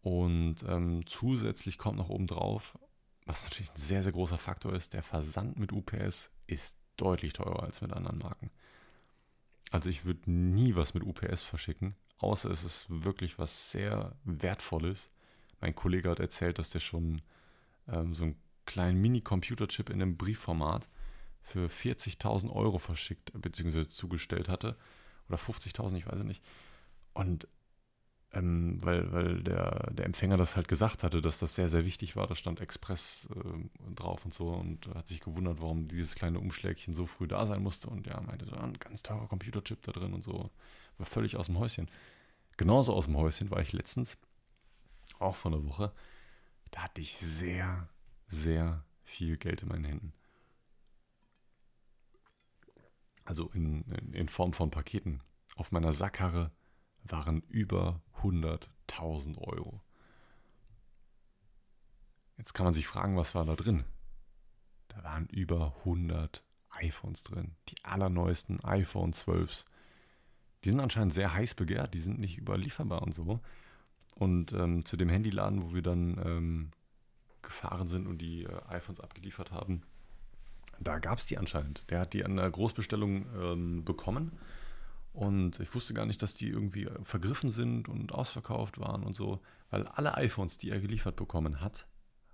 Und 0.01 0.57
ähm, 0.67 1.05
zusätzlich 1.05 1.77
kommt 1.77 1.97
noch 1.97 2.09
oben 2.09 2.27
drauf, 2.27 2.77
was 3.25 3.43
natürlich 3.43 3.71
ein 3.71 3.77
sehr, 3.77 4.03
sehr 4.03 4.11
großer 4.11 4.37
Faktor 4.37 4.73
ist, 4.73 4.93
der 4.93 5.03
Versand 5.03 5.57
mit 5.57 5.71
UPS 5.71 6.31
ist 6.47 6.77
deutlich 6.97 7.33
teurer 7.33 7.63
als 7.63 7.81
mit 7.81 7.93
anderen 7.93 8.19
Marken. 8.19 8.51
Also 9.71 9.89
ich 9.89 10.05
würde 10.05 10.31
nie 10.31 10.75
was 10.75 10.93
mit 10.93 11.03
UPS 11.03 11.41
verschicken, 11.41 11.95
außer 12.17 12.49
es 12.49 12.63
ist 12.63 12.85
wirklich 12.89 13.37
was 13.39 13.71
sehr 13.71 14.15
Wertvolles 14.23 15.09
mein 15.61 15.75
Kollege 15.75 16.09
hat 16.09 16.19
erzählt, 16.19 16.59
dass 16.59 16.69
der 16.69 16.79
schon 16.79 17.21
ähm, 17.87 18.13
so 18.13 18.23
einen 18.23 18.35
kleinen 18.65 19.01
Mini-Computerchip 19.01 19.89
in 19.89 20.01
einem 20.01 20.17
Briefformat 20.17 20.87
für 21.41 21.67
40.000 21.69 22.51
Euro 22.51 22.77
verschickt 22.77 23.31
bzw. 23.33 23.87
zugestellt 23.87 24.49
hatte. 24.49 24.77
Oder 25.27 25.37
50.000, 25.37 25.95
ich 25.97 26.07
weiß 26.07 26.21
nicht. 26.23 26.43
Und 27.13 27.47
ähm, 28.35 28.77
weil, 28.81 29.11
weil 29.11 29.43
der, 29.43 29.91
der 29.93 30.05
Empfänger 30.05 30.37
das 30.37 30.55
halt 30.55 30.67
gesagt 30.67 31.03
hatte, 31.03 31.21
dass 31.21 31.39
das 31.39 31.55
sehr, 31.55 31.69
sehr 31.69 31.85
wichtig 31.85 32.15
war. 32.15 32.27
Da 32.27 32.35
stand 32.35 32.59
Express 32.59 33.27
äh, 33.33 33.93
drauf 33.95 34.25
und 34.25 34.33
so 34.33 34.49
und 34.49 34.87
hat 34.93 35.07
sich 35.07 35.21
gewundert, 35.21 35.61
warum 35.61 35.87
dieses 35.87 36.15
kleine 36.15 36.39
Umschlägchen 36.39 36.93
so 36.93 37.05
früh 37.05 37.27
da 37.27 37.45
sein 37.45 37.63
musste. 37.63 37.89
Und 37.89 38.05
ja, 38.07 38.19
meinte, 38.21 38.45
so, 38.45 38.55
ein 38.55 38.77
ganz 38.77 39.01
teurer 39.03 39.27
Computerchip 39.27 39.81
da 39.83 39.91
drin 39.91 40.13
und 40.13 40.23
so. 40.23 40.51
War 40.97 41.05
völlig 41.05 41.37
aus 41.37 41.47
dem 41.47 41.57
Häuschen. 41.57 41.89
Genauso 42.57 42.93
aus 42.93 43.05
dem 43.05 43.17
Häuschen 43.17 43.51
war 43.51 43.61
ich 43.61 43.73
letztens 43.73 44.17
auch 45.19 45.35
vor 45.35 45.51
einer 45.51 45.65
Woche, 45.65 45.93
da 46.71 46.83
hatte 46.83 47.01
ich 47.01 47.17
sehr, 47.17 47.87
sehr 48.27 48.83
viel 49.03 49.37
Geld 49.37 49.61
in 49.61 49.69
meinen 49.69 49.85
Händen. 49.85 50.13
Also 53.23 53.49
in, 53.53 53.83
in, 53.83 54.13
in 54.13 54.29
Form 54.29 54.53
von 54.53 54.71
Paketen. 54.71 55.21
Auf 55.55 55.71
meiner 55.71 55.93
Sackkarre 55.93 56.51
waren 57.03 57.41
über 57.43 58.01
100.000 58.25 59.37
Euro. 59.37 59.81
Jetzt 62.37 62.53
kann 62.53 62.65
man 62.65 62.73
sich 62.73 62.87
fragen, 62.87 63.17
was 63.17 63.35
war 63.35 63.45
da 63.45 63.55
drin? 63.55 63.83
Da 64.89 65.03
waren 65.03 65.27
über 65.27 65.75
100 65.79 66.43
iPhones 66.71 67.23
drin. 67.23 67.55
Die 67.69 67.83
allerneuesten 67.83 68.63
iPhone 68.63 69.13
12s. 69.13 69.65
Die 70.63 70.69
sind 70.69 70.79
anscheinend 70.79 71.13
sehr 71.13 71.33
heiß 71.33 71.53
begehrt, 71.53 71.93
die 71.93 71.99
sind 71.99 72.19
nicht 72.19 72.37
überlieferbar 72.37 73.01
und 73.03 73.13
so. 73.13 73.39
Und 74.15 74.51
ähm, 74.53 74.83
zu 74.85 74.97
dem 74.97 75.09
Handyladen, 75.09 75.61
wo 75.61 75.73
wir 75.73 75.81
dann 75.81 76.17
ähm, 76.25 76.71
gefahren 77.41 77.87
sind 77.87 78.07
und 78.07 78.17
die 78.17 78.43
äh, 78.43 78.61
iPhones 78.67 78.99
abgeliefert 78.99 79.51
haben, 79.51 79.83
da 80.79 80.99
gab 80.99 81.19
es 81.19 81.25
die 81.25 81.37
anscheinend. 81.37 81.89
Der 81.91 81.99
hat 81.99 82.13
die 82.13 82.25
an 82.25 82.35
der 82.35 82.49
Großbestellung 82.49 83.25
ähm, 83.39 83.85
bekommen. 83.85 84.37
Und 85.15 85.59
ich 85.59 85.73
wusste 85.73 85.93
gar 85.93 86.05
nicht, 86.05 86.21
dass 86.21 86.33
die 86.33 86.49
irgendwie 86.49 86.89
vergriffen 87.03 87.49
sind 87.49 87.87
und 87.87 88.11
ausverkauft 88.11 88.79
waren 88.79 89.03
und 89.03 89.13
so. 89.13 89.41
Weil 89.69 89.87
alle 89.87 90.15
iPhones, 90.17 90.57
die 90.57 90.69
er 90.69 90.79
geliefert 90.79 91.15
bekommen 91.15 91.61
hat, 91.61 91.87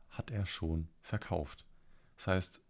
hat 0.10 0.32
er 0.32 0.46
schon 0.46 0.90
verkauft. 1.02 1.66
Das 2.18 2.28
heißt, 2.28 2.62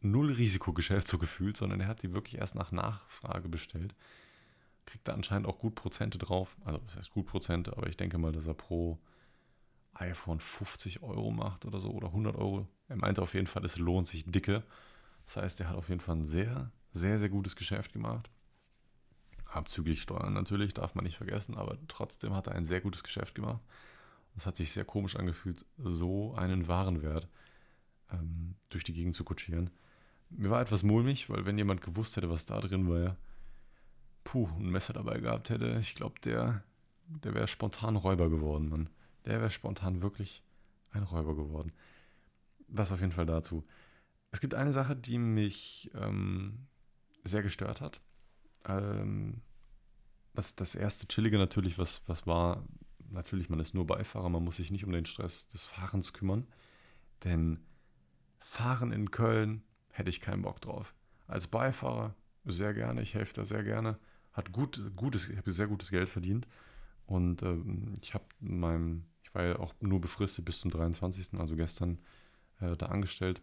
null 0.00 0.32
Risikogeschäft 0.32 1.06
so 1.06 1.18
gefühlt, 1.18 1.56
sondern 1.56 1.80
er 1.80 1.88
hat 1.88 2.02
die 2.02 2.12
wirklich 2.12 2.40
erst 2.40 2.54
nach 2.54 2.72
Nachfrage 2.72 3.48
bestellt 3.48 3.94
kriegt 4.86 5.08
er 5.08 5.14
anscheinend 5.14 5.46
auch 5.46 5.58
gut 5.58 5.74
Prozente 5.74 6.18
drauf. 6.18 6.56
Also, 6.64 6.78
das 6.86 6.96
heißt 6.96 7.10
gut 7.10 7.26
Prozente, 7.26 7.76
aber 7.76 7.88
ich 7.88 7.96
denke 7.96 8.18
mal, 8.18 8.32
dass 8.32 8.46
er 8.46 8.54
pro 8.54 8.98
iPhone 9.94 10.40
50 10.40 11.02
Euro 11.02 11.30
macht 11.30 11.64
oder 11.66 11.80
so 11.80 11.90
oder 11.90 12.08
100 12.08 12.36
Euro. 12.36 12.66
Er 12.88 12.96
meinte 12.96 13.22
auf 13.22 13.34
jeden 13.34 13.46
Fall, 13.46 13.64
es 13.64 13.78
lohnt 13.78 14.08
sich 14.08 14.24
dicke. 14.24 14.64
Das 15.26 15.36
heißt, 15.36 15.60
er 15.60 15.70
hat 15.70 15.76
auf 15.76 15.88
jeden 15.88 16.00
Fall 16.00 16.16
ein 16.16 16.26
sehr, 16.26 16.70
sehr, 16.92 17.18
sehr 17.18 17.28
gutes 17.28 17.56
Geschäft 17.56 17.92
gemacht. 17.92 18.30
Abzüglich 19.54 20.02
Steuern 20.02 20.32
natürlich, 20.32 20.74
darf 20.74 20.94
man 20.94 21.04
nicht 21.04 21.16
vergessen, 21.16 21.56
aber 21.56 21.78
trotzdem 21.86 22.34
hat 22.34 22.48
er 22.48 22.54
ein 22.54 22.64
sehr 22.64 22.80
gutes 22.80 23.04
Geschäft 23.04 23.34
gemacht. 23.34 23.62
Es 24.36 24.46
hat 24.46 24.56
sich 24.56 24.72
sehr 24.72 24.84
komisch 24.84 25.16
angefühlt, 25.16 25.64
so 25.78 26.34
einen 26.34 26.66
Warenwert 26.66 27.28
ähm, 28.10 28.56
durch 28.70 28.82
die 28.82 28.92
Gegend 28.92 29.14
zu 29.14 29.22
kutschieren. 29.24 29.70
Mir 30.30 30.50
war 30.50 30.60
etwas 30.60 30.82
mulmig, 30.82 31.30
weil 31.30 31.46
wenn 31.46 31.56
jemand 31.56 31.82
gewusst 31.82 32.16
hätte, 32.16 32.30
was 32.30 32.44
da 32.44 32.60
drin 32.60 32.88
war, 32.88 33.16
puh, 34.24 34.48
ein 34.58 34.70
Messer 34.70 34.92
dabei 34.92 35.20
gehabt 35.20 35.50
hätte, 35.50 35.78
ich 35.80 35.94
glaube, 35.94 36.18
der, 36.20 36.64
der 37.06 37.34
wäre 37.34 37.46
spontan 37.46 37.94
Räuber 37.94 38.28
geworden, 38.28 38.68
Mann. 38.68 38.90
Der 39.24 39.40
wäre 39.40 39.50
spontan 39.50 40.02
wirklich 40.02 40.42
ein 40.90 41.04
Räuber 41.04 41.36
geworden. 41.36 41.72
Das 42.66 42.90
auf 42.90 43.00
jeden 43.00 43.12
Fall 43.12 43.26
dazu. 43.26 43.64
Es 44.32 44.40
gibt 44.40 44.54
eine 44.54 44.72
Sache, 44.72 44.96
die 44.96 45.18
mich 45.18 45.90
ähm, 45.94 46.66
sehr 47.22 47.42
gestört 47.42 47.80
hat. 47.80 48.00
Ähm, 48.66 49.40
das, 50.34 50.54
das 50.54 50.74
erste 50.74 51.06
Chillige 51.06 51.38
natürlich, 51.38 51.78
was, 51.78 52.02
was 52.06 52.26
war, 52.26 52.64
natürlich, 53.10 53.48
man 53.48 53.60
ist 53.60 53.74
nur 53.74 53.86
Beifahrer, 53.86 54.28
man 54.28 54.44
muss 54.44 54.56
sich 54.56 54.70
nicht 54.70 54.84
um 54.84 54.92
den 54.92 55.04
Stress 55.04 55.46
des 55.48 55.64
Fahrens 55.64 56.12
kümmern. 56.12 56.46
Denn 57.22 57.60
Fahren 58.40 58.92
in 58.92 59.10
Köln 59.10 59.62
hätte 59.90 60.10
ich 60.10 60.20
keinen 60.20 60.42
Bock 60.42 60.60
drauf. 60.60 60.94
Als 61.26 61.46
Beifahrer 61.46 62.14
sehr 62.44 62.74
gerne, 62.74 63.00
ich 63.00 63.14
helfe 63.14 63.34
da 63.34 63.44
sehr 63.44 63.62
gerne. 63.62 63.98
Hat 64.32 64.52
gut, 64.52 64.82
gutes, 64.96 65.28
ich 65.28 65.36
habe 65.36 65.52
sehr 65.52 65.68
gutes 65.68 65.90
Geld 65.90 66.08
verdient. 66.08 66.46
Und 67.06 67.42
ähm, 67.42 67.94
ich 68.02 68.14
habe 68.14 68.24
meinem, 68.40 69.04
ich 69.22 69.34
war 69.34 69.44
ja 69.44 69.58
auch 69.58 69.74
nur 69.80 70.00
befristet 70.00 70.44
bis 70.44 70.60
zum 70.60 70.70
23., 70.70 71.38
also 71.38 71.56
gestern 71.56 71.98
äh, 72.60 72.76
da 72.76 72.86
angestellt. 72.86 73.40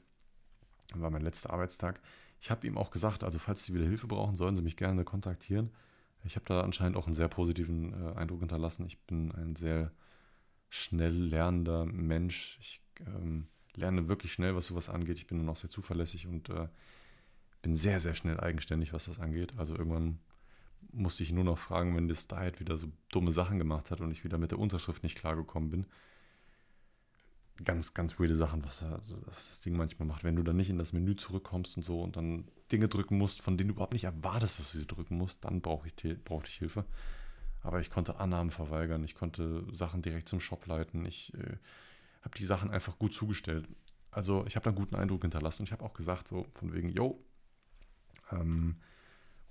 War 0.94 1.10
mein 1.10 1.22
letzter 1.22 1.52
Arbeitstag. 1.52 2.02
Ich 2.42 2.50
habe 2.50 2.66
ihm 2.66 2.78
auch 2.78 2.90
gesagt, 2.90 3.24
also 3.24 3.38
falls 3.38 3.64
Sie 3.64 3.74
wieder 3.74 3.86
Hilfe 3.86 4.08
brauchen, 4.08 4.36
sollen 4.36 4.56
Sie 4.56 4.64
mich 4.64 4.76
gerne 4.76 5.04
kontaktieren. 5.04 5.70
Ich 6.24 6.36
habe 6.36 6.46
da 6.48 6.62
anscheinend 6.62 6.98
auch 6.98 7.06
einen 7.06 7.16
sehr 7.16 7.28
positiven 7.28 7.94
äh, 7.94 8.18
Eindruck 8.18 8.40
hinterlassen. 8.40 8.86
Ich 8.88 9.00
bin 9.02 9.32
ein 9.32 9.56
sehr 9.56 9.92
schnell 10.70 11.14
lernender 11.14 11.86
Mensch. 11.86 12.58
Ich 12.60 12.82
ähm, 13.06 13.48
lerne 13.76 14.08
wirklich 14.08 14.34
schnell, 14.34 14.56
was 14.56 14.68
sowas 14.68 14.90
angeht. 14.90 15.18
Ich 15.18 15.28
bin 15.28 15.38
dann 15.38 15.50
auch 15.50 15.56
sehr 15.56 15.70
zuverlässig 15.70 16.26
und 16.26 16.50
äh, 16.50 16.68
bin 17.62 17.76
sehr, 17.76 18.00
sehr 18.00 18.16
schnell 18.16 18.40
eigenständig, 18.40 18.92
was 18.92 19.06
das 19.06 19.20
angeht. 19.20 19.54
Also 19.58 19.76
irgendwann 19.76 20.20
musste 20.92 21.22
ich 21.22 21.32
nur 21.32 21.44
noch 21.44 21.60
fragen, 21.60 21.96
wenn 21.96 22.08
das 22.08 22.28
Diet 22.28 22.60
wieder 22.60 22.76
so 22.78 22.88
dumme 23.12 23.34
Sachen 23.34 23.60
gemacht 23.60 23.92
hat 23.92 24.02
und 24.02 24.10
ich 24.10 24.24
wieder 24.24 24.40
mit 24.40 24.50
der 24.50 24.60
Unterschrift 24.60 25.04
nicht 25.04 25.18
klargekommen 25.18 25.70
bin. 25.70 25.86
Ganz, 27.64 27.94
ganz 27.94 28.20
weirde 28.20 28.36
Sachen, 28.36 28.64
was, 28.66 28.84
was 29.26 29.50
das 29.50 29.60
Ding 29.60 29.76
manchmal 29.76 30.08
macht. 30.08 30.24
Wenn 30.24 30.36
du 30.36 30.44
dann 30.44 30.56
nicht 30.56 30.70
in 30.70 30.78
das 30.78 30.94
Menü 30.94 31.16
zurückkommst 31.16 31.78
und 31.78 31.84
so 31.84 32.02
und 32.02 32.16
dann 32.16 32.46
Dinge 32.72 32.88
drücken 32.88 33.18
musst, 33.18 33.42
von 33.42 33.58
denen 33.58 33.70
du 33.70 33.74
überhaupt 33.74 33.94
nicht 33.94 34.06
erwartest, 34.06 34.60
dass 34.60 34.72
du 34.72 34.80
sie 34.80 34.88
drücken 34.88 35.18
musst, 35.18 35.44
dann 35.46 35.62
brauche 35.62 35.88
ich, 35.88 36.24
brauch 36.24 36.44
ich 36.46 36.56
Hilfe. 36.56 36.86
Aber 37.62 37.80
ich 37.80 37.90
konnte 37.90 38.20
Annahmen 38.20 38.52
verweigern, 38.52 39.04
ich 39.04 39.16
konnte 39.16 39.66
Sachen 39.72 40.02
direkt 40.02 40.30
zum 40.30 40.40
Shop 40.40 40.66
leiten, 40.66 41.06
ich 41.06 41.34
äh, 41.36 41.58
habe 42.22 42.38
die 42.38 42.46
Sachen 42.46 42.72
einfach 42.72 42.98
gut 42.98 43.14
zugestellt. 43.14 43.68
Also 44.12 44.46
ich 44.48 44.56
habe 44.56 44.68
einen 44.68 44.76
guten 44.76 44.96
Eindruck 44.96 45.22
hinterlassen. 45.22 45.64
Ich 45.64 45.72
habe 45.72 45.84
auch 45.84 45.94
gesagt, 45.94 46.28
so 46.28 46.46
von 46.54 46.74
wegen, 46.74 46.90
yo, 46.90 47.24
ähm, 48.32 48.76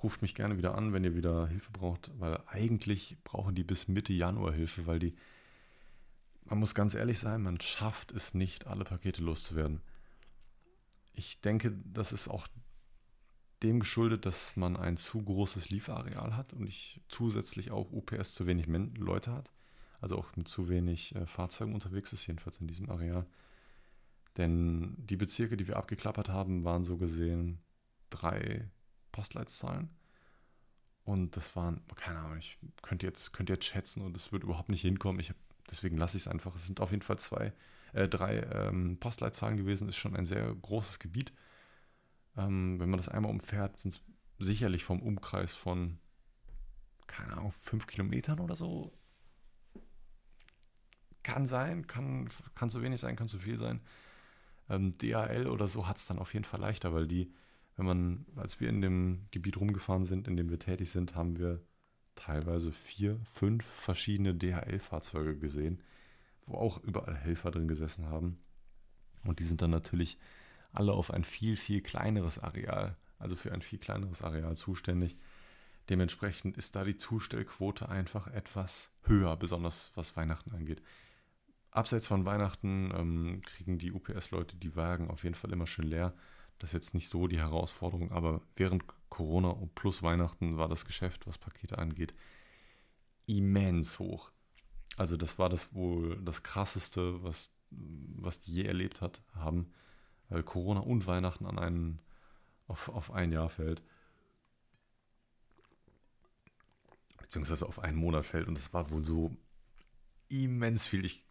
ruft 0.02 0.22
mich 0.22 0.34
gerne 0.34 0.56
wieder 0.58 0.74
an, 0.74 0.92
wenn 0.92 1.04
ihr 1.04 1.14
wieder 1.14 1.48
Hilfe 1.48 1.70
braucht, 1.72 2.11
weil 2.18 2.38
eigentlich 2.46 3.16
brauchen 3.24 3.54
die 3.54 3.64
bis 3.64 3.88
Mitte 3.88 4.12
Januar 4.12 4.52
Hilfe, 4.52 4.86
weil 4.86 4.98
die, 4.98 5.14
man 6.45 6.59
muss 6.59 6.74
ganz 6.74 6.95
ehrlich 6.95 7.18
sein, 7.18 7.43
man 7.43 7.61
schafft 7.61 8.12
es 8.12 8.34
nicht, 8.34 8.66
alle 8.66 8.84
Pakete 8.84 9.22
loszuwerden. 9.22 9.80
Ich 11.12 11.41
denke, 11.41 11.72
das 11.84 12.12
ist 12.12 12.28
auch 12.28 12.47
dem 13.62 13.80
geschuldet, 13.80 14.26
dass 14.26 14.57
man 14.57 14.76
ein 14.76 14.97
zu 14.97 15.22
großes 15.22 15.68
Lieferareal 15.70 16.36
hat 16.36 16.55
und 16.55 16.66
ich 16.66 17.01
zusätzlich 17.09 17.70
auch 17.70 17.93
UPS 17.93 18.32
zu 18.32 18.47
wenig 18.47 18.66
Leute 18.97 19.32
hat 19.32 19.51
also 20.01 20.16
auch 20.16 20.34
mit 20.36 20.49
zu 20.49 20.68
wenig 20.68 21.14
äh, 21.14 21.26
Fahrzeugen 21.26 21.74
unterwegs 21.74 22.12
ist, 22.12 22.26
jedenfalls 22.26 22.61
in 22.61 22.66
diesem 22.66 22.91
Areal. 22.91 23.26
Denn 24.36 24.95
die 24.99 25.16
Bezirke, 25.16 25.57
die 25.57 25.68
wir 25.68 25.76
abgeklappert 25.76 26.28
haben, 26.28 26.64
waren 26.64 26.84
so 26.84 26.97
gesehen 26.97 27.59
drei 28.09 28.68
Postleitzahlen. 29.12 29.91
Und 31.05 31.36
das 31.36 31.57
waren, 31.57 31.82
keine 31.97 32.20
Ahnung, 32.20 32.38
ich 32.38 32.57
könnte 32.82 33.07
jetzt, 33.07 33.32
könnte 33.32 33.53
jetzt 33.53 33.64
schätzen 33.64 34.03
und 34.03 34.16
es 34.16 34.32
wird 34.32 34.45
überhaupt 34.45 34.68
nicht 34.68 34.82
hinkommen. 34.82 35.20
Ich 35.20 35.30
hab, 35.30 35.36
deswegen 35.70 35.96
lasse 35.96 36.16
ich 36.16 36.24
es 36.24 36.28
einfach. 36.28 36.54
Es 36.54 36.66
sind 36.66 36.80
auf 36.80 36.90
jeden 36.90 37.02
Fall 37.02 37.18
zwei, 37.18 37.52
äh, 37.92 38.08
drei 38.08 38.38
ähm, 38.52 38.98
Postleitzahlen 38.98 39.56
gewesen, 39.56 39.88
ist 39.88 39.96
schon 39.96 40.16
ein 40.16 40.24
sehr 40.24 40.54
großes 40.54 40.98
Gebiet. 40.98 41.32
Ähm, 42.36 42.78
wenn 42.80 42.90
man 42.90 42.98
das 42.98 43.08
einmal 43.08 43.30
umfährt, 43.30 43.78
sind 43.78 43.94
es 43.94 44.00
sicherlich 44.38 44.84
vom 44.84 45.02
Umkreis 45.02 45.52
von, 45.52 45.98
keine 47.06 47.34
Ahnung, 47.34 47.52
fünf 47.52 47.86
Kilometern 47.86 48.40
oder 48.40 48.56
so 48.56 48.92
kann 51.22 51.46
sein, 51.46 51.86
kann, 51.86 52.28
kann 52.54 52.70
zu 52.70 52.82
wenig 52.82 53.00
sein, 53.00 53.16
kann 53.16 53.28
zu 53.28 53.38
viel 53.38 53.58
sein. 53.58 53.80
Ähm, 54.68 54.96
DHL 54.98 55.46
oder 55.48 55.66
so 55.66 55.86
hat 55.86 55.98
es 55.98 56.06
dann 56.06 56.18
auf 56.18 56.32
jeden 56.32 56.44
Fall 56.44 56.60
leichter, 56.60 56.92
weil 56.92 57.06
die, 57.06 57.32
wenn 57.76 57.86
man, 57.86 58.26
als 58.36 58.60
wir 58.60 58.68
in 58.68 58.80
dem 58.80 59.26
Gebiet 59.30 59.58
rumgefahren 59.58 60.04
sind, 60.04 60.28
in 60.28 60.36
dem 60.36 60.50
wir 60.50 60.58
tätig 60.58 60.90
sind, 60.90 61.14
haben 61.14 61.38
wir 61.38 61.60
teilweise 62.20 62.72
vier, 62.72 63.18
fünf 63.24 63.64
verschiedene 63.64 64.34
DHL-Fahrzeuge 64.34 65.36
gesehen, 65.36 65.82
wo 66.46 66.56
auch 66.56 66.82
überall 66.82 67.16
Helfer 67.16 67.50
drin 67.50 67.68
gesessen 67.68 68.06
haben. 68.06 68.38
Und 69.24 69.38
die 69.38 69.44
sind 69.44 69.62
dann 69.62 69.70
natürlich 69.70 70.18
alle 70.72 70.92
auf 70.92 71.12
ein 71.12 71.24
viel, 71.24 71.56
viel 71.56 71.82
kleineres 71.82 72.38
Areal, 72.38 72.96
also 73.18 73.36
für 73.36 73.52
ein 73.52 73.62
viel 73.62 73.78
kleineres 73.78 74.22
Areal 74.22 74.56
zuständig. 74.56 75.16
Dementsprechend 75.88 76.56
ist 76.56 76.76
da 76.76 76.84
die 76.84 76.96
Zustellquote 76.96 77.88
einfach 77.88 78.28
etwas 78.28 78.90
höher, 79.04 79.36
besonders 79.36 79.90
was 79.94 80.16
Weihnachten 80.16 80.52
angeht 80.52 80.82
abseits 81.70 82.06
von 82.06 82.24
Weihnachten 82.24 82.92
ähm, 82.96 83.40
kriegen 83.44 83.78
die 83.78 83.92
UPS-Leute 83.92 84.56
die 84.56 84.76
Wagen 84.76 85.10
auf 85.10 85.24
jeden 85.24 85.34
Fall 85.34 85.52
immer 85.52 85.66
schön 85.66 85.86
leer. 85.86 86.14
Das 86.58 86.70
ist 86.70 86.74
jetzt 86.74 86.94
nicht 86.94 87.08
so 87.08 87.26
die 87.26 87.38
Herausforderung, 87.38 88.12
aber 88.12 88.42
während 88.56 88.84
Corona 89.11 89.54
plus 89.74 90.02
Weihnachten 90.02 90.56
war 90.56 90.68
das 90.68 90.86
Geschäft, 90.86 91.26
was 91.26 91.36
Pakete 91.36 91.78
angeht, 91.78 92.14
immens 93.26 93.98
hoch. 93.98 94.32
Also 94.96 95.16
das 95.16 95.38
war 95.38 95.48
das 95.48 95.74
wohl 95.74 96.20
das 96.22 96.42
krasseste, 96.42 97.22
was, 97.22 97.52
was 97.70 98.40
die 98.40 98.54
je 98.54 98.64
erlebt 98.64 99.00
hat, 99.00 99.22
haben, 99.34 99.72
weil 100.28 100.42
Corona 100.42 100.80
und 100.80 101.06
Weihnachten 101.06 101.46
an 101.46 101.58
einen, 101.58 102.00
auf, 102.66 102.88
auf 102.88 103.11
ein 103.11 103.32
Jahr 103.32 103.50
fällt. 103.50 103.82
Beziehungsweise 107.20 107.66
auf 107.66 107.78
einen 107.78 107.98
Monat 107.98 108.26
fällt. 108.26 108.48
Und 108.48 108.56
das 108.56 108.72
war 108.72 108.90
wohl 108.90 109.04
so 109.04 109.36
immens 110.28 110.86
viel. 110.86 111.04
Ich 111.04 111.26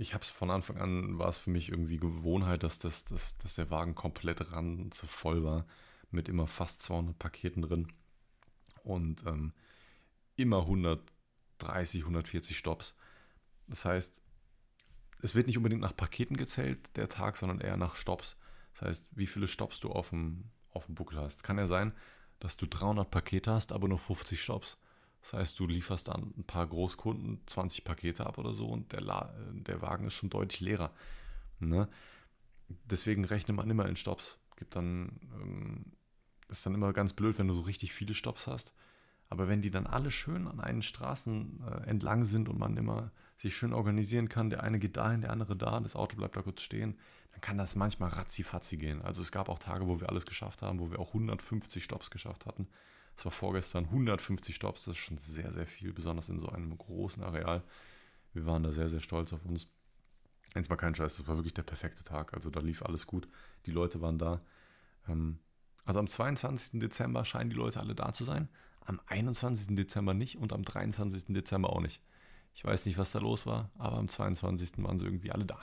ich 0.00 0.14
habe 0.14 0.24
es 0.24 0.30
von 0.30 0.50
Anfang 0.50 0.78
an, 0.78 1.18
war 1.18 1.28
es 1.28 1.36
für 1.36 1.50
mich 1.50 1.68
irgendwie 1.68 1.98
Gewohnheit, 1.98 2.62
dass, 2.62 2.78
das, 2.78 3.04
dass, 3.04 3.36
dass 3.36 3.54
der 3.54 3.70
Wagen 3.70 3.94
komplett 3.94 4.50
ran 4.52 4.90
zu 4.90 5.06
voll 5.06 5.44
war, 5.44 5.66
mit 6.10 6.28
immer 6.28 6.46
fast 6.46 6.82
200 6.82 7.18
Paketen 7.18 7.62
drin 7.62 7.92
und 8.82 9.24
ähm, 9.26 9.52
immer 10.36 10.60
130, 10.60 12.02
140 12.02 12.56
Stops. 12.56 12.94
Das 13.66 13.84
heißt, 13.84 14.20
es 15.22 15.34
wird 15.34 15.46
nicht 15.46 15.56
unbedingt 15.56 15.82
nach 15.82 15.96
Paketen 15.96 16.36
gezählt, 16.36 16.78
der 16.96 17.08
Tag, 17.08 17.36
sondern 17.36 17.60
eher 17.60 17.76
nach 17.76 17.94
Stops. 17.94 18.36
Das 18.74 18.82
heißt, 18.82 19.08
wie 19.12 19.26
viele 19.26 19.48
Stops 19.48 19.80
du 19.80 19.90
auf 19.90 20.10
dem, 20.10 20.44
auf 20.70 20.86
dem 20.86 20.94
Buckel 20.94 21.18
hast. 21.18 21.42
Kann 21.42 21.58
ja 21.58 21.66
sein, 21.66 21.92
dass 22.38 22.56
du 22.56 22.66
300 22.66 23.10
Pakete 23.10 23.52
hast, 23.52 23.72
aber 23.72 23.88
nur 23.88 23.98
50 23.98 24.40
Stops. 24.40 24.78
Das 25.22 25.34
heißt, 25.34 25.60
du 25.60 25.66
lieferst 25.66 26.08
dann 26.08 26.32
ein 26.36 26.44
paar 26.44 26.66
Großkunden 26.66 27.42
20 27.46 27.84
Pakete 27.84 28.26
ab 28.26 28.38
oder 28.38 28.54
so 28.54 28.66
und 28.68 28.92
der, 28.92 29.02
La 29.02 29.34
der 29.52 29.82
Wagen 29.82 30.06
ist 30.06 30.14
schon 30.14 30.30
deutlich 30.30 30.60
leerer. 30.60 30.92
Ne? 31.58 31.88
Deswegen 32.86 33.24
rechnet 33.24 33.56
man 33.56 33.68
immer 33.68 33.86
in 33.86 33.96
Stops. 33.96 34.38
Gibt 34.56 34.76
dann, 34.76 35.20
ähm, 35.34 35.92
ist 36.50 36.66
dann 36.66 36.74
immer 36.74 36.92
ganz 36.92 37.12
blöd, 37.12 37.38
wenn 37.38 37.48
du 37.48 37.54
so 37.54 37.62
richtig 37.62 37.92
viele 37.92 38.14
Stops 38.14 38.46
hast. 38.46 38.72
Aber 39.28 39.48
wenn 39.48 39.62
die 39.62 39.70
dann 39.70 39.86
alle 39.86 40.10
schön 40.10 40.48
an 40.48 40.60
einen 40.60 40.82
Straßen 40.82 41.62
äh, 41.64 41.88
entlang 41.88 42.24
sind 42.24 42.48
und 42.48 42.58
man 42.58 42.76
immer 42.76 43.12
sich 43.36 43.56
schön 43.56 43.72
organisieren 43.72 44.28
kann, 44.28 44.50
der 44.50 44.62
eine 44.62 44.78
geht 44.78 44.96
dahin, 44.96 45.22
der 45.22 45.30
andere 45.30 45.56
da, 45.56 45.78
das 45.80 45.94
Auto 45.94 46.16
bleibt 46.16 46.36
da 46.36 46.42
kurz 46.42 46.62
stehen, 46.62 46.98
dann 47.30 47.40
kann 47.40 47.56
das 47.56 47.76
manchmal 47.76 48.10
ratzi-fatzi 48.10 48.76
gehen. 48.76 49.02
Also 49.02 49.22
es 49.22 49.30
gab 49.30 49.48
auch 49.48 49.60
Tage, 49.60 49.86
wo 49.86 50.00
wir 50.00 50.08
alles 50.08 50.26
geschafft 50.26 50.62
haben, 50.62 50.80
wo 50.80 50.90
wir 50.90 50.98
auch 50.98 51.08
150 51.08 51.82
Stops 51.82 52.10
geschafft 52.10 52.44
hatten. 52.44 52.66
Das 53.14 53.24
war 53.24 53.32
vorgestern 53.32 53.84
150 53.84 54.54
Stops, 54.54 54.84
das 54.84 54.96
ist 54.96 54.98
schon 54.98 55.18
sehr, 55.18 55.52
sehr 55.52 55.66
viel, 55.66 55.92
besonders 55.92 56.28
in 56.28 56.40
so 56.40 56.48
einem 56.48 56.76
großen 56.76 57.22
Areal. 57.22 57.62
Wir 58.32 58.46
waren 58.46 58.62
da 58.62 58.72
sehr, 58.72 58.88
sehr 58.88 59.00
stolz 59.00 59.32
auf 59.32 59.44
uns. 59.44 59.68
Jetzt 60.56 60.68
mal 60.68 60.76
kein 60.76 60.94
Scheiß, 60.94 61.18
das 61.18 61.28
war 61.28 61.36
wirklich 61.36 61.54
der 61.54 61.62
perfekte 61.62 62.02
Tag. 62.02 62.34
Also 62.34 62.50
da 62.50 62.60
lief 62.60 62.82
alles 62.82 63.06
gut. 63.06 63.28
Die 63.66 63.70
Leute 63.70 64.00
waren 64.00 64.18
da. 64.18 64.40
Ähm, 65.08 65.38
also 65.84 66.00
am 66.00 66.06
22. 66.06 66.80
Dezember 66.80 67.24
scheinen 67.24 67.50
die 67.50 67.56
Leute 67.56 67.80
alle 67.80 67.94
da 67.94 68.12
zu 68.12 68.24
sein. 68.24 68.48
Am 68.84 69.00
21. 69.06 69.76
Dezember 69.76 70.14
nicht 70.14 70.38
und 70.38 70.52
am 70.52 70.62
23. 70.62 71.26
Dezember 71.28 71.70
auch 71.70 71.80
nicht. 71.80 72.00
Ich 72.54 72.64
weiß 72.64 72.86
nicht, 72.86 72.98
was 72.98 73.12
da 73.12 73.18
los 73.18 73.46
war, 73.46 73.70
aber 73.78 73.98
am 73.98 74.08
22. 74.08 74.72
waren 74.78 74.98
sie 74.98 75.04
irgendwie 75.04 75.32
alle 75.32 75.46
da. 75.46 75.60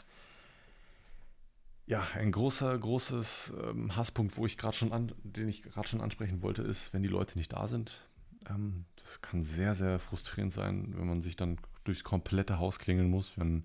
Ja, 1.86 2.06
ein 2.16 2.32
großer, 2.32 2.78
großes 2.78 3.54
ähm, 3.64 3.96
Hasspunkt, 3.96 4.38
wo 4.38 4.46
ich 4.46 4.58
gerade 4.58 4.76
schon 4.76 4.92
an, 4.92 5.14
den 5.24 5.48
ich 5.48 5.64
gerade 5.64 5.88
schon 5.88 6.02
ansprechen 6.02 6.42
wollte, 6.42 6.62
ist, 6.62 6.94
wenn 6.94 7.02
die 7.02 7.08
Leute 7.08 7.38
nicht 7.38 7.54
da 7.54 7.68
sind. 7.68 8.02
Ähm, 8.50 8.86
das 8.98 9.22
kann 9.22 9.44
sehr, 9.44 9.74
sehr 9.74 9.98
frustrierend 10.00 10.52
sein, 10.52 10.94
wenn 10.98 11.08
man 11.08 11.22
sich 11.22 11.38
dann 11.38 11.58
durchs 11.86 12.04
komplette 12.04 12.60
Haus 12.60 12.80
klingeln 12.80 13.10
muss, 13.10 13.38
wenn 13.38 13.64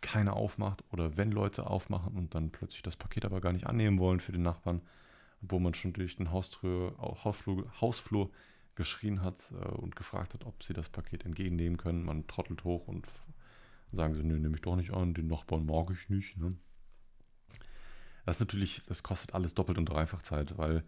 keiner 0.00 0.34
aufmacht 0.34 0.84
oder 0.92 1.16
wenn 1.16 1.32
Leute 1.32 1.66
aufmachen 1.66 2.14
und 2.14 2.34
dann 2.34 2.50
plötzlich 2.50 2.82
das 2.82 2.94
Paket 2.94 3.24
aber 3.24 3.40
gar 3.40 3.52
nicht 3.52 3.66
annehmen 3.66 3.98
wollen 3.98 4.20
für 4.20 4.32
den 4.32 4.42
Nachbarn, 4.42 4.82
wo 5.48 5.58
man 5.58 5.74
schon 5.74 5.92
durch 5.92 6.16
den 6.16 6.30
Haustür, 6.30 6.94
Hausflur, 6.98 7.70
Hausflur 7.80 8.30
geschrien 8.74 9.22
hat 9.22 9.52
äh, 9.52 9.68
und 9.68 9.96
gefragt 9.96 10.34
hat, 10.34 10.44
ob 10.44 10.62
sie 10.62 10.72
das 10.72 10.88
Paket 10.88 11.24
entgegennehmen 11.24 11.78
können. 11.78 12.04
Man 12.04 12.26
trottelt 12.26 12.64
hoch 12.64 12.88
und 12.88 13.06
sagen 13.92 14.14
sie, 14.14 14.22
nee, 14.22 14.34
nehme 14.34 14.56
ich 14.56 14.62
doch 14.62 14.76
nicht 14.76 14.92
an, 14.92 15.14
den 15.14 15.28
Nachbarn 15.28 15.66
mag 15.66 15.90
ich 15.90 16.08
nicht. 16.08 16.36
Ne? 16.36 16.56
Das 18.26 18.36
ist 18.36 18.40
natürlich, 18.40 18.82
das 18.86 19.02
kostet 19.02 19.34
alles 19.34 19.54
doppelt 19.54 19.78
und 19.78 19.86
dreifach 19.86 20.22
Zeit, 20.22 20.58
weil 20.58 20.84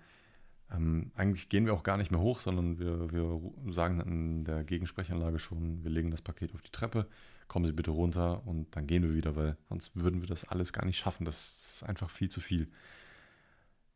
ähm, 0.72 1.12
eigentlich 1.14 1.48
gehen 1.48 1.66
wir 1.66 1.74
auch 1.74 1.84
gar 1.84 1.96
nicht 1.96 2.10
mehr 2.10 2.20
hoch, 2.20 2.40
sondern 2.40 2.78
wir, 2.78 3.12
wir 3.12 3.72
sagen 3.72 4.00
in 4.00 4.44
der 4.44 4.64
Gegensprechanlage 4.64 5.38
schon, 5.38 5.84
wir 5.84 5.90
legen 5.90 6.10
das 6.10 6.22
Paket 6.22 6.54
auf 6.54 6.62
die 6.62 6.72
Treppe, 6.72 7.06
kommen 7.46 7.66
Sie 7.66 7.72
bitte 7.72 7.92
runter 7.92 8.44
und 8.46 8.74
dann 8.74 8.86
gehen 8.86 9.04
wir 9.04 9.14
wieder, 9.14 9.36
weil 9.36 9.56
sonst 9.68 9.94
würden 9.94 10.20
wir 10.20 10.28
das 10.28 10.44
alles 10.44 10.72
gar 10.72 10.84
nicht 10.84 10.98
schaffen. 10.98 11.24
Das 11.24 11.74
ist 11.74 11.84
einfach 11.84 12.10
viel 12.10 12.28
zu 12.28 12.40
viel. 12.40 12.68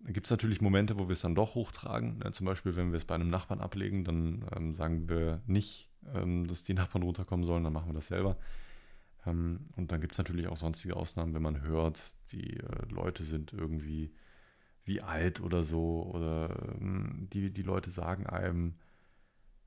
Gibt 0.07 0.27
es 0.27 0.31
natürlich 0.31 0.61
Momente, 0.61 0.99
wo 0.99 1.09
wir 1.09 1.13
es 1.13 1.21
dann 1.21 1.35
doch 1.35 1.55
hochtragen. 1.55 2.19
Ne? 2.19 2.33
Zum 2.33 2.47
Beispiel, 2.47 2.75
wenn 2.75 2.91
wir 2.91 2.97
es 2.97 3.05
bei 3.05 3.15
einem 3.15 3.29
Nachbarn 3.29 3.61
ablegen, 3.61 4.05
dann 4.05 4.45
ähm, 4.57 4.73
sagen 4.73 5.09
wir 5.09 5.43
nicht, 5.47 5.91
ähm, 6.15 6.47
dass 6.47 6.63
die 6.63 6.75
Nachbarn 6.75 7.03
runterkommen 7.03 7.45
sollen, 7.45 7.65
dann 7.65 7.73
machen 7.73 7.91
wir 7.91 7.95
das 7.95 8.07
selber. 8.07 8.37
Ähm, 9.27 9.69
und 9.77 9.93
dann 9.93 10.01
gibt 10.01 10.13
es 10.13 10.19
natürlich 10.19 10.49
auch 10.49 10.57
sonstige 10.57 10.97
Ausnahmen, 10.97 11.35
wenn 11.35 11.43
man 11.43 11.61
hört, 11.61 12.15
die 12.33 12.57
äh, 12.57 12.87
Leute 12.89 13.25
sind 13.25 13.53
irgendwie 13.53 14.13
wie 14.85 15.03
alt 15.03 15.41
oder 15.41 15.63
so, 15.63 16.11
oder 16.13 16.75
ähm, 16.81 17.29
die, 17.33 17.53
die 17.53 17.63
Leute 17.63 17.91
sagen 17.91 18.27
einem, 18.27 18.77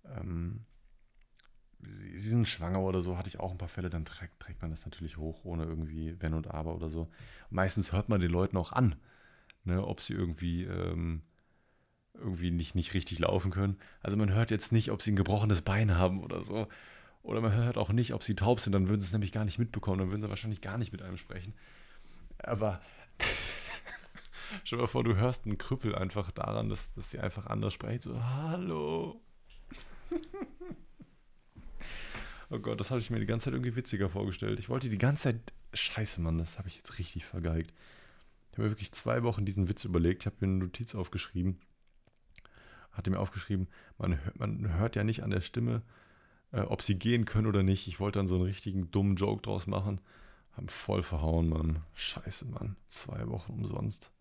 ähm, 0.06 0.66
sie, 1.80 2.18
sie, 2.18 2.30
sind 2.30 2.48
schwanger 2.48 2.82
oder 2.82 3.02
so, 3.02 3.18
hatte 3.18 3.30
ich 3.30 3.40
auch 3.40 3.52
ein 3.52 3.58
paar 3.58 3.68
Fälle, 3.68 3.90
dann 3.90 4.06
trägt, 4.06 4.40
trägt 4.40 4.62
man 4.62 4.72
das 4.72 4.86
natürlich 4.86 5.18
hoch, 5.18 5.46
ohne 5.46 5.66
irgendwie 5.66 6.16
Wenn 6.20 6.34
und 6.34 6.50
Aber 6.50 6.76
oder 6.76 6.90
so. 6.90 7.10
meistens 7.50 7.92
hört 7.92 8.10
man 8.10 8.20
den 8.20 8.32
Leuten 8.32 8.58
auch 8.58 8.72
an, 8.72 8.96
ne, 9.64 9.86
ob 9.86 10.02
sie 10.02 10.14
irgendwie 10.14 10.64
ähm, 10.64 11.22
irgendwie 12.14 12.52
nicht, 12.52 12.76
nicht 12.76 12.94
richtig 12.94 13.20
laufen 13.20 13.52
können. 13.52 13.78
Also 14.02 14.18
man 14.18 14.32
hört 14.32 14.52
jetzt 14.52 14.72
nicht, 14.72 14.92
ob 14.92 15.02
sie 15.02 15.12
ein 15.12 15.16
gebrochenes 15.16 15.62
Bein 15.62 15.98
haben 15.98 16.22
oder 16.22 16.42
so. 16.42 16.68
Oder 17.24 17.42
man 17.42 17.54
hört 17.54 17.78
auch 17.78 17.90
nicht, 17.90 18.14
ob 18.14 18.24
sie 18.24 18.36
taub 18.36 18.60
sind, 18.60 18.74
dann 18.74 18.90
würden 18.90 19.02
sie 19.02 19.08
es 19.08 19.14
nämlich 19.14 19.32
gar 19.32 19.46
nicht 19.46 19.58
mitbekommen, 19.58 20.00
dann 20.00 20.10
würden 20.10 20.22
sie 20.22 20.30
wahrscheinlich 20.30 20.62
gar 20.62 20.78
nicht 20.78 20.92
mit 20.92 21.02
einem 21.02 21.18
sprechen. 21.18 21.54
Aber 22.38 22.82
stell 24.64 24.78
dir 24.78 24.84
mal 24.84 24.88
vor, 24.88 25.06
du 25.06 25.16
hörst 25.16 25.46
einen 25.46 25.58
Krüppel 25.58 25.96
einfach 25.96 26.32
daran, 26.32 26.70
dass, 26.70 26.94
dass 26.96 27.10
sie 27.10 27.20
einfach 27.20 27.48
anders 27.48 27.74
sprechen. 27.74 28.02
So, 28.02 28.24
hallo. 28.24 29.22
oh 32.50 32.60
Gott, 32.60 32.80
das 32.80 32.92
habe 32.92 33.00
ich 33.00 33.10
mir 33.10 33.20
die 33.20 33.26
ganze 33.26 33.46
Zeit 33.46 33.54
irgendwie 33.54 33.78
witziger 33.78 34.10
vorgestellt. 34.10 34.60
Ich 34.60 34.70
wollte 34.70 34.90
die 34.90 34.98
ganze 34.98 35.24
Zeit. 35.24 35.54
Scheiße, 35.76 36.22
Mann, 36.22 36.38
das 36.38 36.60
habe 36.60 36.68
ich 36.68 36.76
jetzt 36.76 37.00
richtig 37.00 37.26
vergeigt. 37.26 37.74
Ich 38.54 38.60
habe 38.60 38.68
mir 38.68 38.72
wirklich 38.72 38.92
zwei 38.92 39.24
Wochen 39.24 39.46
diesen 39.46 39.68
Witz 39.68 39.84
überlegt. 39.84 40.22
Ich 40.22 40.26
habe 40.28 40.36
mir 40.42 40.46
eine 40.46 40.64
Notiz 40.64 40.94
aufgeschrieben. 40.94 41.60
Hatte 42.92 43.10
mir 43.10 43.18
aufgeschrieben, 43.18 43.68
man, 43.98 44.20
man 44.36 44.78
hört 44.78 44.96
ja 44.96 45.04
nicht 45.04 45.24
an 45.24 45.32
der 45.32 45.42
Stimme, 45.42 45.82
äh, 46.52 46.62
ob 46.62 46.84
sie 46.84 47.00
gehen 47.00 47.26
können 47.26 47.48
oder 47.48 47.64
nicht. 47.64 47.88
Ich 47.88 48.00
wollte 48.00 48.20
dann 48.20 48.28
so 48.28 48.36
einen 48.36 48.44
richtigen 48.44 48.92
dummen 48.92 49.16
Joke 49.16 49.42
draus 49.42 49.66
machen. 49.66 50.02
Haben 50.52 50.70
voll 50.70 51.02
verhauen, 51.02 51.50
Mann. 51.50 51.82
Scheiße, 51.96 52.46
Mann. 52.46 52.76
Zwei 52.90 53.28
Wochen 53.28 53.54
umsonst. 53.54 54.12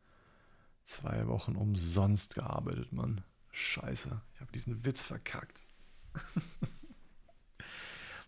Zwei 0.87 1.26
Wochen 1.26 1.55
umsonst 1.55 2.35
gearbeitet, 2.35 2.91
Mann. 2.91 3.20
Scheiße. 3.51 4.18
Ich 4.33 4.41
habe 4.41 4.53
diesen 4.53 4.83
Witz 4.87 5.03
verkackt. 5.03 5.66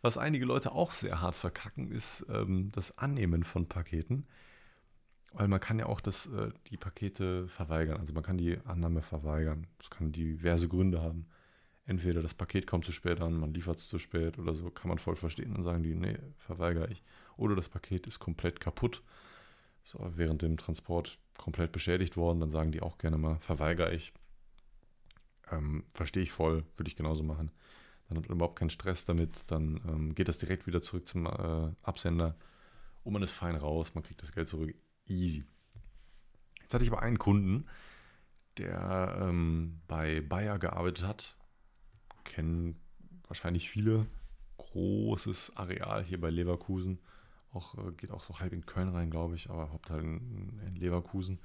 Was 0.03 0.19
einige 0.19 0.45
Leute 0.45 0.73
auch 0.73 0.93
sehr 0.93 1.23
hart 1.23 1.35
verkacken, 1.35 1.91
ist 1.91 2.27
ähm, 2.29 2.69
das 2.73 2.99
Annehmen 2.99 3.43
von 3.43 3.71
Paketen. 3.71 4.27
Weil 5.35 5.49
man 5.49 5.61
kann 5.61 5.79
ja 5.79 5.87
auch 5.87 6.01
das, 6.01 6.27
äh, 6.27 6.51
die 6.71 6.77
Pakete 6.77 7.49
verweigern. 7.49 7.99
Also 7.99 8.13
man 8.13 8.23
kann 8.23 8.39
die 8.39 8.59
Annahme 8.65 9.03
verweigern. 9.03 9.67
Das 9.79 9.91
kann 9.91 10.13
diverse 10.13 10.69
Gründe 10.69 11.03
haben 11.03 11.27
entweder 11.87 12.23
das 12.23 12.35
Paket 12.35 12.67
kommt 12.67 12.85
zu 12.85 12.93
spät 12.93 13.21
an, 13.21 13.39
man 13.39 13.53
liefert 13.53 13.79
es 13.79 13.89
zu 13.89 13.99
spät 13.99 14.39
oder 14.39 14.55
so, 14.55 14.71
kann 14.71 14.89
man 14.89 14.99
voll 14.99 15.17
verstehen. 15.17 15.55
Dann 15.55 15.63
sagen 15.63 15.83
die, 15.83 15.95
nee, 15.95 16.19
verweigere 16.39 16.91
ich. 16.91 17.03
Oder 17.37 17.57
das 17.57 17.69
Paket 17.69 18.07
ist 18.07 18.19
komplett 18.19 18.61
kaputt, 18.61 19.03
ist 19.85 19.97
während 19.99 20.43
dem 20.43 20.57
Transport 20.57 21.19
komplett 21.37 21.73
beschädigt 21.73 22.17
worden, 22.17 22.41
dann 22.41 22.51
sagen 22.51 22.73
die 22.73 22.81
auch 22.81 22.99
gerne 22.99 23.19
mal, 23.19 23.39
verweigere 23.41 23.95
ich. 23.95 24.13
Ähm, 25.51 25.85
Verstehe 25.93 26.23
ich 26.23 26.33
voll, 26.33 26.65
würde 26.77 26.89
ich 26.89 26.97
genauso 26.97 27.23
machen. 27.23 27.51
Dann 28.09 28.19
hat 28.19 28.29
man 28.29 28.37
überhaupt 28.37 28.59
keinen 28.59 28.71
Stress 28.71 29.05
damit, 29.05 29.45
dann 29.49 29.81
ähm, 29.87 30.15
geht 30.15 30.29
das 30.29 30.39
direkt 30.39 30.67
wieder 30.67 30.83
zurück 30.83 31.09
zum 31.09 31.27
äh, 31.27 31.73
Absender 31.83 32.37
und 33.03 33.13
man 33.13 33.23
ist 33.23 33.33
fein 33.33 33.57
raus, 33.57 33.95
man 33.95 34.05
kriegt 34.05 34.23
das 34.23 34.33
Geld 34.33 34.49
zurück. 34.49 34.75
Easy. 35.07 35.45
Jetzt 36.61 36.75
hatte 36.75 36.85
ich 36.85 36.91
aber 36.91 37.03
einen 37.03 37.19
Kunden, 37.19 37.67
der 38.59 39.19
ähm, 39.21 39.81
bei 39.87 40.21
Bayer 40.21 40.59
gearbeitet 40.59 41.07
hat 41.07 41.37
kennen 42.25 42.81
wahrscheinlich 43.29 43.71
viele. 43.71 44.07
Großes 44.57 45.57
Areal 45.57 46.03
hier 46.03 46.21
bei 46.21 46.31
Leverkusen. 46.31 46.99
Auch, 47.53 47.77
äh, 47.79 47.93
geht 47.93 48.11
auch 48.11 48.25
so 48.25 48.41
halb 48.41 48.53
in 48.53 48.67
Köln 48.67 48.89
rein, 48.89 49.11
glaube 49.11 49.37
ich, 49.37 49.51
aber 49.51 49.71
Hauptteil 49.71 50.01
in, 50.01 50.61
in, 50.67 50.75
Leverkusen. 50.77 51.41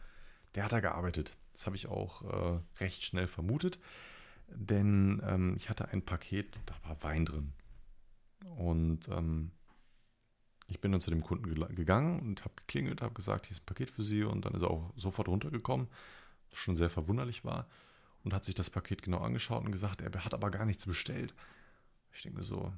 Der 0.55 0.63
hat 0.63 0.71
da 0.71 0.79
gearbeitet. 0.79 1.37
Das 1.53 1.65
habe 1.65 1.75
ich 1.75 1.87
auch 1.87 2.23
äh, 2.23 2.59
recht 2.79 3.03
schnell 3.03 3.27
vermutet, 3.27 3.79
denn 4.47 5.21
ähm, 5.23 5.55
ich 5.57 5.69
hatte 5.69 5.89
ein 5.89 6.03
Paket, 6.03 6.59
da 6.65 6.75
war 6.87 7.03
Wein 7.03 7.25
drin. 7.25 7.53
Und 8.57 9.07
ähm, 9.09 9.51
ich 10.69 10.79
bin 10.79 10.91
dann 10.91 11.01
zu 11.01 11.09
dem 11.09 11.23
Kunden 11.23 11.53
gegangen 11.75 12.19
und 12.19 12.45
habe 12.45 12.53
geklingelt, 12.55 13.01
habe 13.01 13.13
gesagt, 13.13 13.47
hier 13.47 13.51
ist 13.51 13.63
ein 13.63 13.65
Paket 13.65 13.89
für 13.89 14.03
Sie 14.03 14.23
und 14.23 14.45
dann 14.45 14.53
ist 14.53 14.61
er 14.61 14.71
auch 14.71 14.93
sofort 14.95 15.27
runtergekommen, 15.27 15.87
was 16.51 16.59
schon 16.59 16.75
sehr 16.75 16.89
verwunderlich 16.89 17.43
war 17.43 17.67
und 18.23 18.33
hat 18.33 18.45
sich 18.45 18.55
das 18.55 18.69
Paket 18.69 19.01
genau 19.01 19.19
angeschaut 19.19 19.65
und 19.65 19.71
gesagt, 19.71 20.01
er 20.01 20.25
hat 20.25 20.33
aber 20.33 20.51
gar 20.51 20.65
nichts 20.65 20.85
bestellt. 20.85 21.33
Ich 22.13 22.23
denke 22.23 22.43
so, 22.43 22.71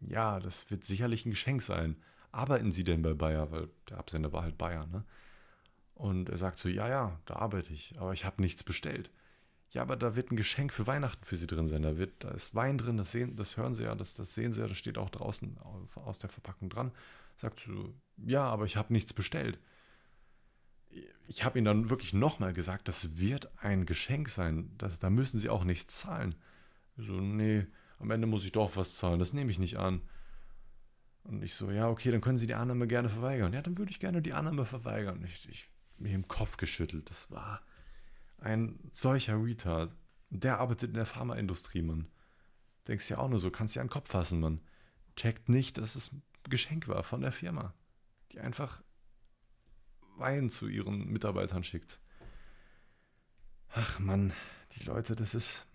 ja, 0.00 0.38
das 0.38 0.70
wird 0.70 0.84
sicherlich 0.84 1.26
ein 1.26 1.30
Geschenk 1.30 1.62
sein. 1.62 1.96
Arbeiten 2.32 2.72
Sie 2.72 2.84
denn 2.84 3.02
bei 3.02 3.14
Bayer? 3.14 3.50
Weil 3.50 3.68
der 3.88 3.98
Absender 3.98 4.32
war 4.32 4.42
halt 4.42 4.58
Bayer, 4.58 4.86
ne? 4.86 5.04
Und 5.94 6.28
er 6.28 6.36
sagt 6.36 6.58
so, 6.58 6.68
ja, 6.68 6.88
ja, 6.88 7.18
da 7.24 7.36
arbeite 7.36 7.72
ich, 7.72 7.98
aber 7.98 8.12
ich 8.12 8.26
habe 8.26 8.42
nichts 8.42 8.62
bestellt. 8.62 9.10
Ja, 9.70 9.82
aber 9.82 9.96
da 9.96 10.16
wird 10.16 10.30
ein 10.30 10.36
Geschenk 10.36 10.72
für 10.72 10.86
Weihnachten 10.86 11.24
für 11.24 11.36
Sie 11.36 11.46
drin 11.46 11.66
sein. 11.66 11.82
Da, 11.82 11.98
wird, 11.98 12.24
da 12.24 12.30
ist 12.30 12.54
Wein 12.54 12.78
drin, 12.78 12.96
das, 12.96 13.12
sehen, 13.12 13.36
das 13.36 13.56
hören 13.56 13.74
Sie 13.74 13.84
ja, 13.84 13.94
das, 13.94 14.14
das 14.14 14.34
sehen 14.34 14.52
Sie 14.52 14.60
ja, 14.60 14.68
das 14.68 14.78
steht 14.78 14.96
auch 14.96 15.10
draußen 15.10 15.58
aus 15.96 16.18
der 16.18 16.30
Verpackung 16.30 16.70
dran. 16.70 16.92
Sagt 17.36 17.60
so, 17.60 17.92
ja, 18.16 18.44
aber 18.44 18.64
ich 18.64 18.76
habe 18.76 18.92
nichts 18.92 19.12
bestellt 19.12 19.58
ich 21.28 21.44
habe 21.44 21.58
ihnen 21.58 21.64
dann 21.64 21.90
wirklich 21.90 22.14
nochmal 22.14 22.52
gesagt, 22.52 22.88
das 22.88 23.18
wird 23.18 23.50
ein 23.58 23.86
Geschenk 23.86 24.28
sein. 24.28 24.70
Das, 24.78 24.98
da 24.98 25.10
müssen 25.10 25.40
sie 25.40 25.48
auch 25.48 25.64
nichts 25.64 25.98
zahlen. 25.98 26.34
So, 26.96 27.20
nee, 27.20 27.66
am 27.98 28.10
Ende 28.10 28.26
muss 28.26 28.44
ich 28.44 28.52
doch 28.52 28.76
was 28.76 28.96
zahlen, 28.96 29.18
das 29.18 29.32
nehme 29.32 29.50
ich 29.50 29.58
nicht 29.58 29.76
an. 29.76 30.02
Und 31.24 31.42
ich 31.42 31.54
so, 31.54 31.70
ja, 31.70 31.88
okay, 31.88 32.12
dann 32.12 32.20
können 32.20 32.38
Sie 32.38 32.46
die 32.46 32.54
Annahme 32.54 32.86
gerne 32.86 33.08
verweigern. 33.08 33.52
Ja, 33.52 33.60
dann 33.60 33.78
würde 33.78 33.90
ich 33.90 33.98
gerne 33.98 34.22
die 34.22 34.32
Annahme 34.32 34.64
verweigern. 34.64 35.24
Ich, 35.24 35.48
ich 35.48 35.68
mir 35.98 36.14
im 36.14 36.28
Kopf 36.28 36.56
geschüttelt. 36.56 37.10
Das 37.10 37.30
war 37.32 37.62
ein 38.38 38.78
solcher 38.92 39.42
Retard. 39.42 39.94
Der 40.30 40.58
arbeitet 40.60 40.90
in 40.90 40.94
der 40.94 41.06
Pharmaindustrie, 41.06 41.82
Mann. 41.82 42.08
Denkst 42.88 43.10
ja 43.10 43.18
auch 43.18 43.28
nur 43.28 43.38
so, 43.38 43.50
kannst 43.50 43.76
an 43.78 43.86
den 43.86 43.92
Kopf 43.92 44.10
fassen, 44.10 44.40
Mann. 44.40 44.60
Checkt 45.16 45.48
nicht, 45.48 45.78
dass 45.78 45.96
es 45.96 46.12
ein 46.12 46.22
Geschenk 46.48 46.88
war 46.88 47.02
von 47.02 47.20
der 47.20 47.32
Firma. 47.32 47.74
Die 48.32 48.40
einfach 48.40 48.82
Wein 50.16 50.50
zu 50.50 50.68
ihren 50.68 51.06
Mitarbeitern 51.08 51.62
schickt. 51.62 52.00
Ach 53.70 53.98
Mann, 53.98 54.32
die 54.72 54.84
Leute, 54.84 55.14
das 55.14 55.34
ist. 55.34 55.66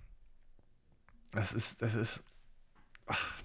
Das 1.32 1.54
ist. 1.54 1.82
Das 1.82 1.94
ist. 1.94 2.24
Ach. 3.06 3.44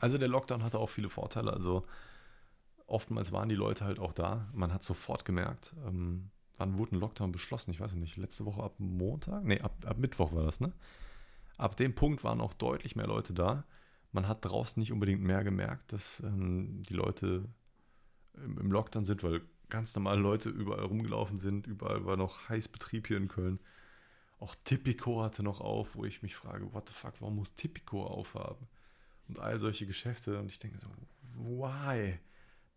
Also 0.00 0.18
der 0.18 0.28
Lockdown 0.28 0.62
hatte 0.62 0.78
auch 0.78 0.90
viele 0.90 1.08
Vorteile. 1.08 1.52
Also 1.52 1.86
oftmals 2.88 3.32
waren 3.32 3.48
die 3.48 3.54
Leute 3.54 3.84
halt 3.84 3.98
auch 4.00 4.12
da. 4.12 4.48
Man 4.52 4.72
hat 4.72 4.82
sofort 4.82 5.24
gemerkt, 5.24 5.74
ähm, 5.86 6.30
wann 6.56 6.76
wurde 6.76 6.96
ein 6.96 7.00
Lockdown 7.00 7.32
beschlossen? 7.32 7.70
Ich 7.70 7.80
weiß 7.80 7.94
nicht. 7.94 8.16
Letzte 8.16 8.44
Woche 8.44 8.62
ab 8.62 8.74
Montag? 8.78 9.44
Nee, 9.44 9.60
ab, 9.60 9.76
ab 9.86 9.98
Mittwoch 9.98 10.32
war 10.32 10.44
das, 10.44 10.60
ne? 10.60 10.72
Ab 11.56 11.76
dem 11.76 11.94
Punkt 11.94 12.24
waren 12.24 12.40
auch 12.40 12.52
deutlich 12.52 12.96
mehr 12.96 13.06
Leute 13.06 13.32
da 13.34 13.64
man 14.12 14.26
hat 14.26 14.44
draußen 14.44 14.80
nicht 14.80 14.92
unbedingt 14.92 15.22
mehr 15.22 15.44
gemerkt, 15.44 15.92
dass 15.92 16.20
ähm, 16.20 16.82
die 16.88 16.94
Leute 16.94 17.44
im, 18.34 18.58
im, 18.58 18.72
Lockdown 18.72 19.04
sind, 19.04 19.22
weil 19.22 19.42
ganz 19.68 19.94
normale 19.94 20.20
Leute 20.20 20.48
überall 20.48 20.84
rumgelaufen 20.84 21.38
sind. 21.38 21.66
Überall 21.66 22.04
war 22.04 22.16
noch 22.16 22.48
Heißbetrieb 22.48 23.06
hier 23.06 23.16
in 23.16 23.28
Köln. 23.28 23.60
Auch 24.38 24.54
Tipico 24.64 25.22
hatte 25.22 25.42
noch 25.42 25.60
auf, 25.60 25.94
wo 25.94 26.04
ich 26.04 26.22
mich 26.22 26.36
frage, 26.36 26.72
what 26.72 26.88
the 26.88 26.94
fuck, 26.94 27.14
warum 27.20 27.36
muss 27.36 27.54
Tipico 27.54 28.06
aufhaben? 28.06 28.68
Und 29.26 29.38
all 29.40 29.58
solche 29.58 29.86
Geschäfte. 29.86 30.38
Und 30.38 30.46
ich 30.46 30.58
denke 30.58 30.78
so, 30.78 30.86
why? 31.34 32.18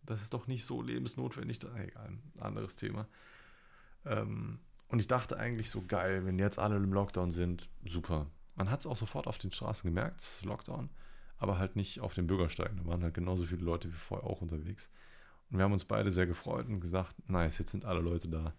Das 0.06 0.22
ist 0.22 0.34
doch 0.34 0.47
nicht 0.47 0.66
so 0.66 0.82
lebensnotwendig. 0.82 1.60
Egal, 1.76 2.18
anderes 2.39 2.76
Thema. 2.76 3.08
Ähm, 4.06 4.60
und 4.88 4.99
ich 4.99 5.08
dachte 5.08 5.38
eigentlich 5.38 5.70
so 5.70 5.84
geil, 5.88 6.26
wenn 6.26 6.39
jetzt 6.39 6.60
alle 6.60 6.76
im 6.76 6.93
Lockdown 6.93 7.32
sind, 7.32 7.70
super. 7.86 8.28
Man 8.56 8.70
hat 8.70 8.82
es 8.82 8.88
auch 8.88 8.97
sofort 8.97 9.28
auf 9.28 9.38
den 9.38 9.52
Straßen 9.52 9.88
gemerkt, 9.88 10.24
Lockdown 10.43 10.89
aber 11.41 11.58
halt 11.58 11.76
nicht 11.76 12.02
auf 12.02 12.14
den 12.14 12.28
Bürgersteigen. 12.28 12.78
Da 12.78 12.86
waren 12.86 13.02
halt 13.02 13.16
genauso 13.16 13.45
viele 13.45 13.64
Leute 13.64 13.89
wie 13.89 13.97
vorher 13.97 14.30
auch 14.30 14.41
unterwegs. 14.41 14.91
Und 15.49 15.58
wir 15.58 15.64
haben 15.64 15.74
uns 15.74 15.86
beide 15.86 16.12
sehr 16.12 16.28
gefreut 16.28 16.68
und 16.68 16.82
gesagt, 16.82 17.16
nice, 17.28 17.58
jetzt 17.58 17.72
sind 17.72 17.84
alle 17.84 17.99
Leute 17.99 18.30
da. 18.30 18.54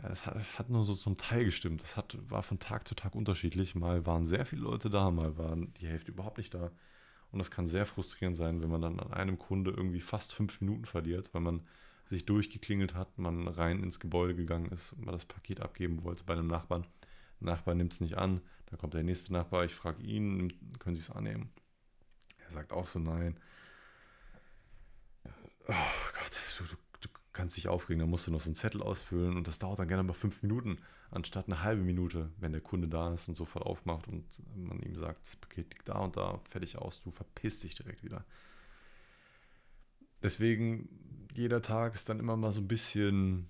ja, 0.00 0.08
es 0.08 0.24
hat, 0.24 0.36
hat, 0.56 0.70
nur 0.70 0.84
so 0.84 0.94
zum 0.94 1.16
Teil 1.16 1.44
gestimmt. 1.44 1.82
Das 1.82 1.96
hat, 1.96 2.16
war 2.30 2.44
von 2.44 2.60
Tag 2.60 2.86
zu 2.86 2.94
Tag 2.94 3.16
unterschiedlich. 3.16 3.74
Mal 3.74 4.06
waren 4.06 4.24
sehr 4.24 4.46
viele 4.46 4.62
Leute 4.62 4.88
da, 4.88 5.10
mal 5.10 5.36
waren 5.36 5.74
die 5.74 5.88
Hälfte 5.88 6.12
überhaupt 6.12 6.38
nicht 6.38 6.54
da. 6.54 6.70
Und 7.30 7.38
das 7.38 7.50
kann 7.50 7.66
sehr 7.66 7.86
frustrierend 7.86 8.36
sein, 8.36 8.62
wenn 8.62 8.70
man 8.70 8.80
dann 8.80 9.00
an 9.00 9.12
einem 9.12 9.38
Kunde 9.38 9.70
irgendwie 9.70 10.00
fast 10.00 10.32
fünf 10.32 10.60
Minuten 10.60 10.86
verliert, 10.86 11.32
weil 11.34 11.42
man 11.42 11.62
sich 12.08 12.24
durchgeklingelt 12.24 12.94
hat, 12.94 13.18
man 13.18 13.46
rein 13.48 13.82
ins 13.82 14.00
Gebäude 14.00 14.34
gegangen 14.34 14.70
ist 14.70 14.96
man 14.96 15.12
das 15.12 15.26
Paket 15.26 15.60
abgeben 15.60 16.04
wollte 16.04 16.24
bei 16.24 16.32
einem 16.32 16.46
Nachbarn. 16.46 16.86
Der 17.40 17.52
Nachbar 17.52 17.74
nimmt 17.74 17.92
es 17.92 18.00
nicht 18.00 18.16
an, 18.16 18.40
dann 18.66 18.78
kommt 18.78 18.94
der 18.94 19.02
nächste 19.02 19.32
Nachbar, 19.32 19.64
ich 19.64 19.74
frage 19.74 20.02
ihn, 20.02 20.52
können 20.78 20.96
Sie 20.96 21.02
es 21.02 21.10
annehmen? 21.10 21.50
Er 22.38 22.50
sagt 22.50 22.72
auch 22.72 22.86
so, 22.86 22.98
nein. 22.98 23.38
Oh 25.68 25.74
Gott, 26.14 26.40
du, 26.58 26.64
du 26.64 26.76
kannst 27.38 27.56
dich 27.56 27.68
aufregen, 27.68 28.00
dann 28.00 28.10
musst 28.10 28.26
du 28.26 28.32
noch 28.32 28.40
so 28.40 28.48
einen 28.48 28.56
Zettel 28.56 28.82
ausfüllen 28.82 29.36
und 29.36 29.46
das 29.46 29.60
dauert 29.60 29.78
dann 29.78 29.86
gerne 29.86 30.02
mal 30.02 30.12
fünf 30.12 30.42
Minuten, 30.42 30.78
anstatt 31.12 31.46
eine 31.46 31.62
halbe 31.62 31.82
Minute, 31.82 32.32
wenn 32.38 32.50
der 32.50 32.60
Kunde 32.60 32.88
da 32.88 33.14
ist 33.14 33.28
und 33.28 33.36
sofort 33.36 33.64
aufmacht 33.64 34.08
und 34.08 34.26
man 34.56 34.80
ihm 34.80 34.96
sagt, 34.96 35.24
das 35.24 35.36
Paket 35.36 35.70
liegt 35.70 35.88
da 35.88 36.00
und 36.00 36.16
da, 36.16 36.40
fertig 36.50 36.78
aus, 36.78 37.00
du 37.00 37.12
verpisst 37.12 37.62
dich 37.62 37.76
direkt 37.76 38.02
wieder. 38.02 38.24
Deswegen, 40.20 40.88
jeder 41.32 41.62
Tag 41.62 41.94
ist 41.94 42.08
dann 42.08 42.18
immer 42.18 42.36
mal 42.36 42.50
so 42.50 42.60
ein 42.60 42.66
bisschen 42.66 43.48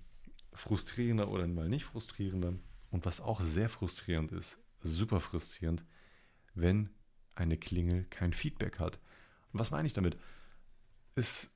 frustrierender 0.53 1.27
oder 1.27 1.47
mal 1.47 1.67
nicht 1.67 1.85
frustrierender. 1.85 2.53
Und 2.91 3.07
was 3.07 3.21
auch 3.21 3.41
sehr 3.41 3.69
frustrierend 3.69 4.31
ist, 4.31 4.59
super 4.83 5.19
frustrierend, 5.19 5.83
wenn 6.53 6.91
eine 7.33 7.57
Klingel 7.57 8.05
kein 8.11 8.33
Feedback 8.33 8.77
hat. 8.77 8.99
Und 9.51 9.59
was 9.59 9.71
meine 9.71 9.87
ich 9.87 9.93
damit? 9.93 10.15
Ist 11.15 11.49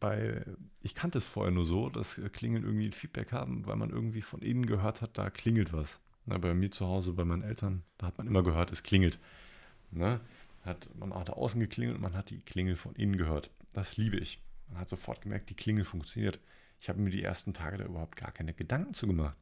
bei, 0.00 0.44
ich 0.82 0.94
kannte 0.94 1.18
es 1.18 1.26
vorher 1.26 1.52
nur 1.52 1.66
so, 1.66 1.90
dass 1.90 2.20
Klingeln 2.32 2.64
irgendwie 2.64 2.86
ein 2.86 2.92
Feedback 2.92 3.32
haben, 3.32 3.66
weil 3.66 3.76
man 3.76 3.90
irgendwie 3.90 4.22
von 4.22 4.40
innen 4.40 4.66
gehört 4.66 5.02
hat, 5.02 5.16
da 5.16 5.30
klingelt 5.30 5.72
was. 5.72 6.00
Na, 6.26 6.38
bei 6.38 6.54
mir 6.54 6.70
zu 6.70 6.86
Hause, 6.86 7.12
bei 7.12 7.24
meinen 7.24 7.42
Eltern, 7.42 7.82
da 7.98 8.06
hat 8.06 8.18
man 8.18 8.26
immer 8.26 8.42
gehört, 8.42 8.72
es 8.72 8.82
klingelt. 8.82 9.18
Ne? 9.90 10.20
Hat, 10.62 10.88
man 10.98 11.14
hat 11.14 11.30
außen 11.30 11.60
geklingelt 11.60 11.96
und 11.96 12.02
man 12.02 12.14
hat 12.14 12.30
die 12.30 12.40
Klingel 12.40 12.76
von 12.76 12.94
innen 12.94 13.16
gehört. 13.16 13.50
Das 13.72 13.96
liebe 13.96 14.16
ich. 14.16 14.42
Man 14.68 14.78
hat 14.78 14.88
sofort 14.88 15.22
gemerkt, 15.22 15.50
die 15.50 15.54
Klingel 15.54 15.84
funktioniert. 15.84 16.40
Ich 16.80 16.88
habe 16.88 17.00
mir 17.00 17.10
die 17.10 17.22
ersten 17.22 17.52
Tage 17.52 17.78
da 17.78 17.84
überhaupt 17.84 18.16
gar 18.16 18.32
keine 18.32 18.54
Gedanken 18.54 18.94
zu 18.94 19.06
gemacht, 19.06 19.38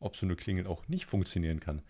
ob 0.00 0.16
so 0.16 0.26
eine 0.26 0.36
Klingel 0.36 0.66
auch 0.66 0.86
nicht 0.88 1.06
funktionieren 1.06 1.60
kann. 1.60 1.82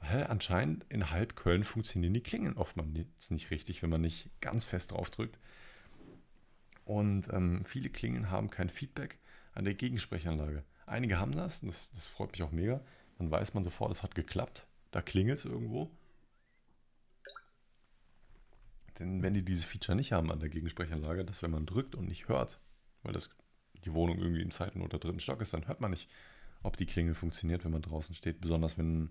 Weil 0.00 0.26
anscheinend 0.26 0.84
in 0.88 1.10
halb 1.10 1.36
Köln 1.36 1.62
funktionieren 1.62 2.14
die 2.14 2.22
Klingeln 2.22 2.56
oftmals 2.56 3.30
nicht 3.30 3.50
richtig, 3.50 3.82
wenn 3.82 3.90
man 3.90 4.00
nicht 4.00 4.30
ganz 4.40 4.64
fest 4.64 4.92
drauf 4.92 5.10
drückt. 5.10 5.38
Und 6.84 7.32
ähm, 7.32 7.64
viele 7.64 7.90
Klingen 7.90 8.30
haben 8.30 8.50
kein 8.50 8.70
Feedback 8.70 9.18
an 9.54 9.64
der 9.64 9.74
Gegensprechanlage. 9.74 10.64
Einige 10.86 11.18
haben 11.18 11.32
das, 11.32 11.60
das, 11.60 11.92
das 11.94 12.06
freut 12.06 12.32
mich 12.32 12.42
auch 12.42 12.52
mega. 12.52 12.80
Dann 13.18 13.30
weiß 13.30 13.54
man 13.54 13.64
sofort, 13.64 13.92
es 13.92 14.02
hat 14.02 14.14
geklappt. 14.14 14.66
Da 14.90 15.00
klingelt 15.00 15.38
es 15.38 15.44
irgendwo. 15.44 15.90
Denn 18.98 19.22
wenn 19.22 19.34
die 19.34 19.44
dieses 19.44 19.64
Feature 19.64 19.96
nicht 19.96 20.12
haben 20.12 20.30
an 20.30 20.40
der 20.40 20.48
Gegensprechanlage, 20.48 21.24
dass 21.24 21.42
wenn 21.42 21.50
man 21.50 21.66
drückt 21.66 21.94
und 21.94 22.08
nicht 22.08 22.28
hört, 22.28 22.60
weil 23.02 23.12
das 23.12 23.30
die 23.84 23.92
Wohnung 23.94 24.18
irgendwie 24.18 24.42
im 24.42 24.50
zweiten 24.50 24.82
oder 24.82 24.98
dritten 24.98 25.20
Stock 25.20 25.40
ist, 25.40 25.54
dann 25.54 25.66
hört 25.66 25.80
man 25.80 25.90
nicht, 25.90 26.10
ob 26.62 26.76
die 26.76 26.86
Klingel 26.86 27.14
funktioniert, 27.14 27.64
wenn 27.64 27.72
man 27.72 27.82
draußen 27.82 28.14
steht. 28.14 28.40
Besonders 28.40 28.78
wenn 28.78 29.10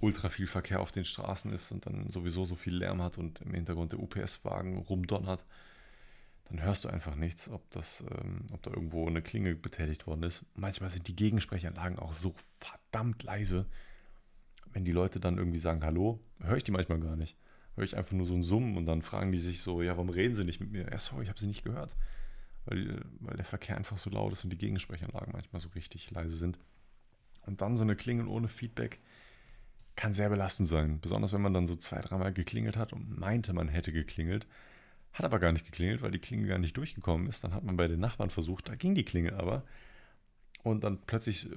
ultra 0.00 0.30
viel 0.30 0.46
Verkehr 0.48 0.80
auf 0.80 0.90
den 0.90 1.04
Straßen 1.04 1.52
ist 1.52 1.70
und 1.70 1.86
dann 1.86 2.10
sowieso 2.10 2.44
so 2.44 2.56
viel 2.56 2.74
Lärm 2.74 3.02
hat 3.02 3.18
und 3.18 3.40
im 3.40 3.54
Hintergrund 3.54 3.92
der 3.92 4.00
UPS-Wagen 4.00 4.78
rumdonnert 4.78 5.44
dann 6.52 6.62
hörst 6.62 6.84
du 6.84 6.90
einfach 6.90 7.14
nichts, 7.14 7.48
ob, 7.48 7.70
das, 7.70 8.04
ähm, 8.10 8.46
ob 8.52 8.62
da 8.62 8.70
irgendwo 8.70 9.06
eine 9.06 9.22
Klinge 9.22 9.54
betätigt 9.54 10.06
worden 10.06 10.22
ist. 10.22 10.44
Manchmal 10.54 10.90
sind 10.90 11.08
die 11.08 11.16
Gegensprechanlagen 11.16 11.98
auch 11.98 12.12
so 12.12 12.34
verdammt 12.60 13.22
leise. 13.22 13.64
Wenn 14.70 14.84
die 14.84 14.92
Leute 14.92 15.18
dann 15.18 15.38
irgendwie 15.38 15.58
sagen 15.58 15.82
Hallo, 15.82 16.20
höre 16.40 16.58
ich 16.58 16.64
die 16.64 16.70
manchmal 16.70 17.00
gar 17.00 17.16
nicht. 17.16 17.38
Höre 17.74 17.84
ich 17.84 17.96
einfach 17.96 18.12
nur 18.12 18.26
so 18.26 18.34
ein 18.34 18.42
Summen 18.42 18.76
und 18.76 18.84
dann 18.84 19.00
fragen 19.00 19.32
die 19.32 19.38
sich 19.38 19.62
so, 19.62 19.80
ja, 19.80 19.92
warum 19.92 20.10
reden 20.10 20.34
sie 20.34 20.44
nicht 20.44 20.60
mit 20.60 20.70
mir? 20.70 20.86
Ja, 20.90 20.98
sorry, 20.98 21.22
ich 21.22 21.30
habe 21.30 21.40
sie 21.40 21.46
nicht 21.46 21.64
gehört. 21.64 21.96
Weil, 22.66 23.00
weil 23.20 23.36
der 23.36 23.46
Verkehr 23.46 23.78
einfach 23.78 23.96
so 23.96 24.10
laut 24.10 24.34
ist 24.34 24.44
und 24.44 24.50
die 24.50 24.58
Gegensprechanlagen 24.58 25.32
manchmal 25.32 25.62
so 25.62 25.70
richtig 25.70 26.10
leise 26.10 26.36
sind. 26.36 26.58
Und 27.46 27.62
dann 27.62 27.78
so 27.78 27.82
eine 27.82 27.96
Klingel 27.96 28.28
ohne 28.28 28.48
Feedback 28.48 29.00
kann 29.96 30.12
sehr 30.12 30.28
belastend 30.28 30.68
sein. 30.68 31.00
Besonders 31.00 31.32
wenn 31.32 31.40
man 31.40 31.54
dann 31.54 31.66
so 31.66 31.76
zwei, 31.76 32.02
dreimal 32.02 32.32
geklingelt 32.34 32.76
hat 32.76 32.92
und 32.92 33.18
meinte, 33.18 33.54
man 33.54 33.68
hätte 33.68 33.90
geklingelt 33.90 34.46
hat 35.12 35.24
aber 35.24 35.38
gar 35.38 35.52
nicht 35.52 35.66
geklingelt, 35.66 36.02
weil 36.02 36.10
die 36.10 36.18
Klingel 36.18 36.48
gar 36.48 36.58
nicht 36.58 36.76
durchgekommen 36.76 37.26
ist. 37.26 37.44
Dann 37.44 37.54
hat 37.54 37.64
man 37.64 37.76
bei 37.76 37.88
den 37.88 38.00
Nachbarn 38.00 38.30
versucht, 38.30 38.68
da 38.68 38.74
ging 38.74 38.94
die 38.94 39.04
Klingel 39.04 39.34
aber. 39.34 39.64
Und 40.62 40.84
dann 40.84 41.00
plötzlich 41.02 41.50
äh, 41.50 41.56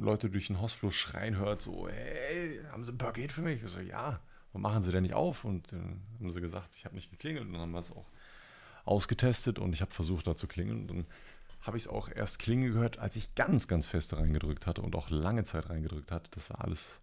Leute 0.00 0.30
durch 0.30 0.46
den 0.46 0.60
Hausflur 0.60 0.90
schreien 0.90 1.36
hört, 1.36 1.60
so, 1.60 1.88
hey, 1.88 2.60
haben 2.70 2.84
Sie 2.84 2.92
ein 2.92 2.98
Paket 2.98 3.32
für 3.32 3.42
mich? 3.42 3.62
Ich 3.62 3.70
so, 3.70 3.80
ja, 3.80 4.20
warum 4.52 4.62
machen 4.62 4.82
Sie 4.82 4.92
denn 4.92 5.02
nicht 5.02 5.14
auf? 5.14 5.44
Und 5.44 5.72
dann 5.72 6.00
haben 6.18 6.30
sie 6.30 6.40
gesagt, 6.40 6.74
ich 6.76 6.84
habe 6.84 6.94
nicht 6.94 7.10
geklingelt. 7.10 7.46
Und 7.46 7.52
dann 7.52 7.62
haben 7.62 7.72
wir 7.72 7.80
es 7.80 7.92
auch 7.92 8.06
ausgetestet 8.84 9.58
und 9.58 9.72
ich 9.72 9.82
habe 9.82 9.92
versucht, 9.92 10.26
da 10.26 10.36
zu 10.36 10.46
klingeln. 10.46 10.82
Und 10.82 10.88
dann 10.88 11.06
habe 11.60 11.76
ich 11.76 11.84
es 11.84 11.88
auch 11.88 12.08
erst 12.08 12.38
klingeln 12.38 12.72
gehört, 12.72 12.98
als 12.98 13.16
ich 13.16 13.34
ganz, 13.34 13.68
ganz 13.68 13.86
fest 13.86 14.14
reingedrückt 14.14 14.66
hatte 14.66 14.82
und 14.82 14.94
auch 14.94 15.10
lange 15.10 15.44
Zeit 15.44 15.68
reingedrückt 15.68 16.10
hatte. 16.10 16.30
Das 16.30 16.48
war 16.48 16.64
alles 16.64 17.00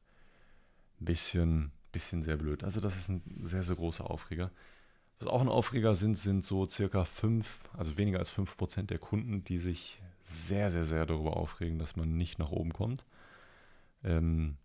ein 1.02 1.06
bisschen, 1.06 1.72
bisschen 1.92 2.24
sehr 2.24 2.38
blöd. 2.38 2.64
Also 2.64 2.80
das 2.80 2.98
ist 2.98 3.10
ein 3.10 3.22
sehr, 3.44 3.64
sehr 3.64 3.76
großer 3.76 4.10
Aufreger. 4.10 4.50
Was 5.24 5.32
auch 5.32 5.40
ein 5.40 5.48
Aufreger 5.48 5.96
sind, 5.96 6.18
sind 6.18 6.44
so 6.44 6.68
circa 6.68 7.06
fünf, 7.06 7.62
also 7.78 7.98
weniger 7.98 8.20
als 8.20 8.30
fünf 8.30 8.58
Prozent 8.58 8.90
der 8.90 9.00
Kunden, 9.00 9.46
die 9.46 9.58
sich 9.58 10.02
sehr, 10.22 10.70
sehr, 10.70 10.84
sehr 10.84 11.06
darüber 11.06 11.38
aufregen, 11.38 11.80
dass 11.80 11.96
man 11.96 12.18
nicht 12.18 12.40
nach 12.40 12.52
oben 12.52 12.74
kommt. 12.74 13.06
Ähm, 14.04 14.58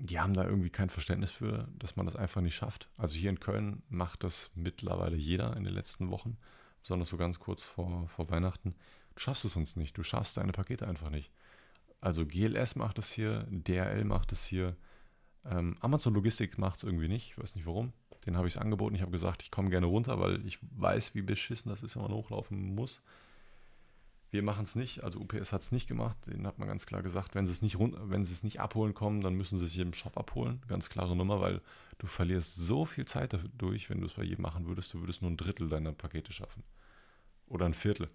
die 0.00 0.18
haben 0.18 0.34
da 0.34 0.42
irgendwie 0.44 0.70
kein 0.70 0.90
Verständnis 0.90 1.30
für, 1.30 1.68
dass 1.78 1.94
man 1.94 2.04
das 2.04 2.16
einfach 2.16 2.40
nicht 2.40 2.56
schafft. 2.56 2.88
Also 2.98 3.14
hier 3.14 3.30
in 3.30 3.38
Köln 3.38 3.84
macht 3.88 4.24
das 4.24 4.50
mittlerweile 4.56 5.14
jeder 5.14 5.56
in 5.56 5.62
den 5.62 5.74
letzten 5.74 6.10
Wochen, 6.10 6.36
besonders 6.82 7.10
so 7.10 7.16
ganz 7.16 7.38
kurz 7.38 7.62
vor, 7.62 8.08
vor 8.08 8.30
Weihnachten. 8.30 8.74
Du 9.14 9.20
schaffst 9.20 9.44
es 9.44 9.52
sonst 9.52 9.76
nicht, 9.76 9.96
du 9.96 10.02
schaffst 10.02 10.36
deine 10.36 10.50
Pakete 10.50 10.88
einfach 10.88 11.10
nicht. 11.10 11.30
Also 12.00 12.26
GLS 12.26 12.74
macht 12.74 12.98
es 12.98 13.12
hier, 13.12 13.46
DRL 13.50 14.02
macht 14.02 14.32
es 14.32 14.44
hier, 14.44 14.74
ähm, 15.44 15.76
Amazon 15.80 16.12
Logistik 16.12 16.58
macht 16.58 16.78
es 16.78 16.82
irgendwie 16.82 17.06
nicht, 17.06 17.30
ich 17.30 17.38
weiß 17.38 17.54
nicht 17.54 17.66
warum. 17.66 17.92
Den 18.26 18.36
habe 18.36 18.48
ich 18.48 18.54
es 18.54 18.60
angeboten. 18.60 18.94
Ich 18.94 19.02
habe 19.02 19.10
gesagt, 19.10 19.42
ich 19.42 19.50
komme 19.50 19.70
gerne 19.70 19.86
runter, 19.86 20.18
weil 20.18 20.44
ich 20.46 20.58
weiß, 20.76 21.14
wie 21.14 21.22
beschissen 21.22 21.68
das 21.68 21.82
ist, 21.82 21.96
wenn 21.96 22.02
man 22.02 22.12
hochlaufen 22.12 22.74
muss. 22.74 23.02
Wir 24.30 24.42
machen 24.42 24.64
es 24.64 24.74
nicht, 24.74 25.04
also 25.04 25.20
UPS 25.20 25.52
hat 25.52 25.60
es 25.60 25.70
nicht 25.70 25.86
gemacht. 25.86 26.18
Den 26.26 26.46
hat 26.46 26.58
man 26.58 26.66
ganz 26.66 26.86
klar 26.86 27.02
gesagt, 27.02 27.36
wenn 27.36 27.46
sie 27.46 27.52
es 27.52 27.62
nicht 27.62 27.78
wenn 27.78 28.24
sie 28.24 28.32
es 28.32 28.42
nicht 28.42 28.60
abholen 28.60 28.92
kommen, 28.92 29.20
dann 29.20 29.34
müssen 29.34 29.58
sie 29.58 29.64
es 29.66 29.76
im 29.76 29.94
Shop 29.94 30.16
abholen. 30.16 30.60
Ganz 30.66 30.88
klare 30.88 31.14
Nummer, 31.14 31.40
weil 31.40 31.60
du 31.98 32.08
verlierst 32.08 32.56
so 32.56 32.84
viel 32.84 33.04
Zeit 33.04 33.32
dadurch, 33.32 33.90
wenn 33.90 34.00
du 34.00 34.06
es 34.06 34.14
bei 34.14 34.24
jedem 34.24 34.42
machen 34.42 34.66
würdest. 34.66 34.92
Du 34.92 35.00
würdest 35.00 35.22
nur 35.22 35.30
ein 35.30 35.36
Drittel 35.36 35.68
deiner 35.68 35.92
Pakete 35.92 36.32
schaffen. 36.32 36.64
Oder 37.46 37.66
ein 37.66 37.74
Viertel. 37.74 38.08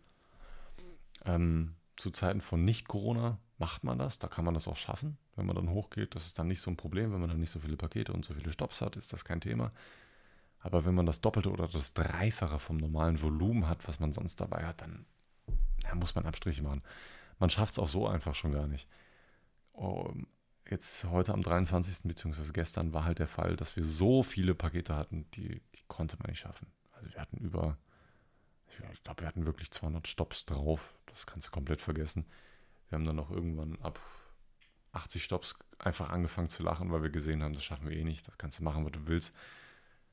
Ähm, 1.24 1.76
zu 1.96 2.12
Zeiten 2.12 2.42
von 2.42 2.66
Nicht-Corona 2.66 3.40
macht 3.58 3.84
man 3.84 4.00
das. 4.00 4.20
Da 4.20 4.28
kann 4.28 4.44
man 4.44 4.56
das 4.56 4.68
auch 4.68 4.78
schaffen, 4.78 5.18
wenn 5.40 5.46
man 5.46 5.56
dann 5.56 5.70
hochgeht. 5.70 6.16
Das 6.16 6.28
ist 6.28 6.38
dann 6.38 6.48
nicht 6.48 6.62
so 6.62 6.70
ein 6.70 6.78
Problem, 6.78 7.12
wenn 7.12 7.20
man 7.20 7.30
dann 7.30 7.40
nicht 7.40 7.52
so 7.52 7.60
viele 7.60 7.78
Pakete 7.78 8.14
und 8.14 8.26
so 8.26 8.34
viele 8.34 8.52
Stops 8.52 8.82
hat, 8.82 8.98
ist 8.98 9.12
das 9.14 9.26
kein 9.26 9.42
Thema. 9.42 9.72
Aber 10.60 10.86
wenn 10.86 10.94
man 10.94 11.06
das 11.06 11.22
Doppelte 11.22 11.50
oder 11.50 11.68
das 11.68 11.94
Dreifache 11.94 12.60
vom 12.60 12.78
normalen 12.78 13.22
Volumen 13.22 13.68
hat, 13.68 13.88
was 13.88 14.00
man 14.00 14.12
sonst 14.12 14.42
dabei 14.42 14.66
hat, 14.66 14.82
dann 14.82 15.06
ja, 15.84 15.96
muss 15.96 16.16
man 16.16 16.26
Abstriche 16.26 16.62
machen. 16.62 16.84
Man 17.40 17.50
schafft 17.50 17.74
es 17.74 17.80
auch 17.80 17.88
so 17.88 18.08
einfach 18.08 18.36
schon 18.36 18.52
gar 18.52 18.68
nicht. 18.68 18.88
Oh, 19.72 20.14
jetzt 20.70 21.06
heute 21.06 21.34
am 21.34 21.42
23. 21.42 22.04
bzw. 22.04 22.52
gestern 22.52 22.94
war 22.94 23.06
halt 23.06 23.20
der 23.20 23.30
Fall, 23.30 23.56
dass 23.56 23.78
wir 23.78 23.84
so 23.86 24.22
viele 24.24 24.54
Pakete 24.54 24.96
hatten, 24.96 25.26
die, 25.32 25.62
die 25.76 25.84
konnte 25.88 26.18
man 26.18 26.30
nicht 26.30 26.40
schaffen. 26.40 26.68
Also 26.92 27.10
wir 27.14 27.22
hatten 27.22 27.38
über, 27.38 27.78
ich 28.68 29.04
glaube, 29.04 29.22
wir 29.22 29.28
hatten 29.28 29.46
wirklich 29.46 29.72
200 29.72 30.06
Stops 30.08 30.46
drauf. 30.46 30.94
Das 31.06 31.26
kannst 31.26 31.48
du 31.48 31.52
komplett 31.52 31.80
vergessen. 31.80 32.26
Wir 32.90 32.98
haben 32.98 33.06
dann 33.06 33.16
noch 33.16 33.32
irgendwann 33.32 33.78
ab 33.82 34.00
80 34.94 35.24
Stops 35.24 35.56
einfach 35.78 36.10
angefangen 36.10 36.50
zu 36.50 36.64
lachen, 36.64 36.92
weil 36.92 37.04
wir 37.04 37.10
gesehen 37.10 37.44
haben, 37.44 37.54
das 37.54 37.64
schaffen 37.64 37.90
wir 37.90 37.98
eh 37.98 38.04
nicht. 38.04 38.28
Das 38.28 38.38
kannst 38.38 38.60
du 38.60 38.64
machen, 38.64 38.86
was 38.86 38.92
du 38.92 39.08
willst. 39.08 39.34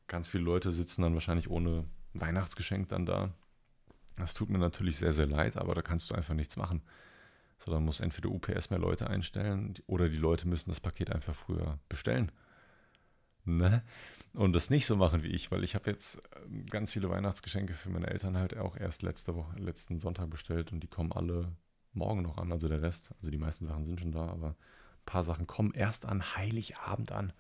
Ganz 0.06 0.28
viele 0.28 0.44
Leute 0.44 0.70
sitzen 0.70 1.02
dann 1.02 1.14
wahrscheinlich 1.14 1.50
ohne 1.50 1.84
Weihnachtsgeschenk 2.14 2.88
dann 2.88 3.06
da. 3.06 3.32
Das 4.16 4.34
tut 4.34 4.48
mir 4.48 4.58
natürlich 4.58 4.98
sehr, 4.98 5.12
sehr 5.12 5.26
leid, 5.26 5.56
aber 5.56 5.74
da 5.74 5.82
kannst 5.82 6.10
du 6.10 6.14
einfach 6.14 6.34
nichts 6.34 6.56
machen. 6.56 6.82
So, 7.58 7.72
dann 7.72 7.84
muss 7.84 8.00
entweder 8.00 8.30
UPS 8.30 8.70
mehr 8.70 8.78
Leute 8.78 9.08
einstellen 9.08 9.74
oder 9.86 10.08
die 10.08 10.16
Leute 10.16 10.46
müssen 10.46 10.70
das 10.70 10.80
Paket 10.80 11.10
einfach 11.10 11.34
früher 11.34 11.78
bestellen. 11.88 12.30
Ne? 13.44 13.82
Und 14.34 14.52
das 14.52 14.70
nicht 14.70 14.86
so 14.86 14.96
machen 14.96 15.22
wie 15.22 15.28
ich, 15.28 15.50
weil 15.50 15.64
ich 15.64 15.74
habe 15.74 15.90
jetzt 15.90 16.20
ähm, 16.44 16.66
ganz 16.66 16.92
viele 16.92 17.08
Weihnachtsgeschenke 17.08 17.74
für 17.74 17.88
meine 17.88 18.08
Eltern 18.08 18.36
halt 18.36 18.56
auch 18.56 18.76
erst 18.76 19.02
letzte 19.02 19.34
Woche, 19.34 19.56
letzten 19.58 20.00
Sonntag 20.00 20.30
bestellt 20.30 20.72
und 20.72 20.80
die 20.80 20.88
kommen 20.88 21.12
alle 21.12 21.52
morgen 21.96 22.22
noch 22.22 22.38
an, 22.38 22.52
also 22.52 22.68
der 22.68 22.82
Rest. 22.82 23.10
Also 23.18 23.30
die 23.30 23.38
meisten 23.38 23.66
Sachen 23.66 23.84
sind 23.84 24.00
schon 24.00 24.12
da, 24.12 24.26
aber 24.28 24.48
ein 24.48 25.06
paar 25.06 25.24
Sachen 25.24 25.46
kommen 25.46 25.72
erst 25.72 26.06
an 26.06 26.36
Heiligabend 26.36 27.12
an. 27.12 27.32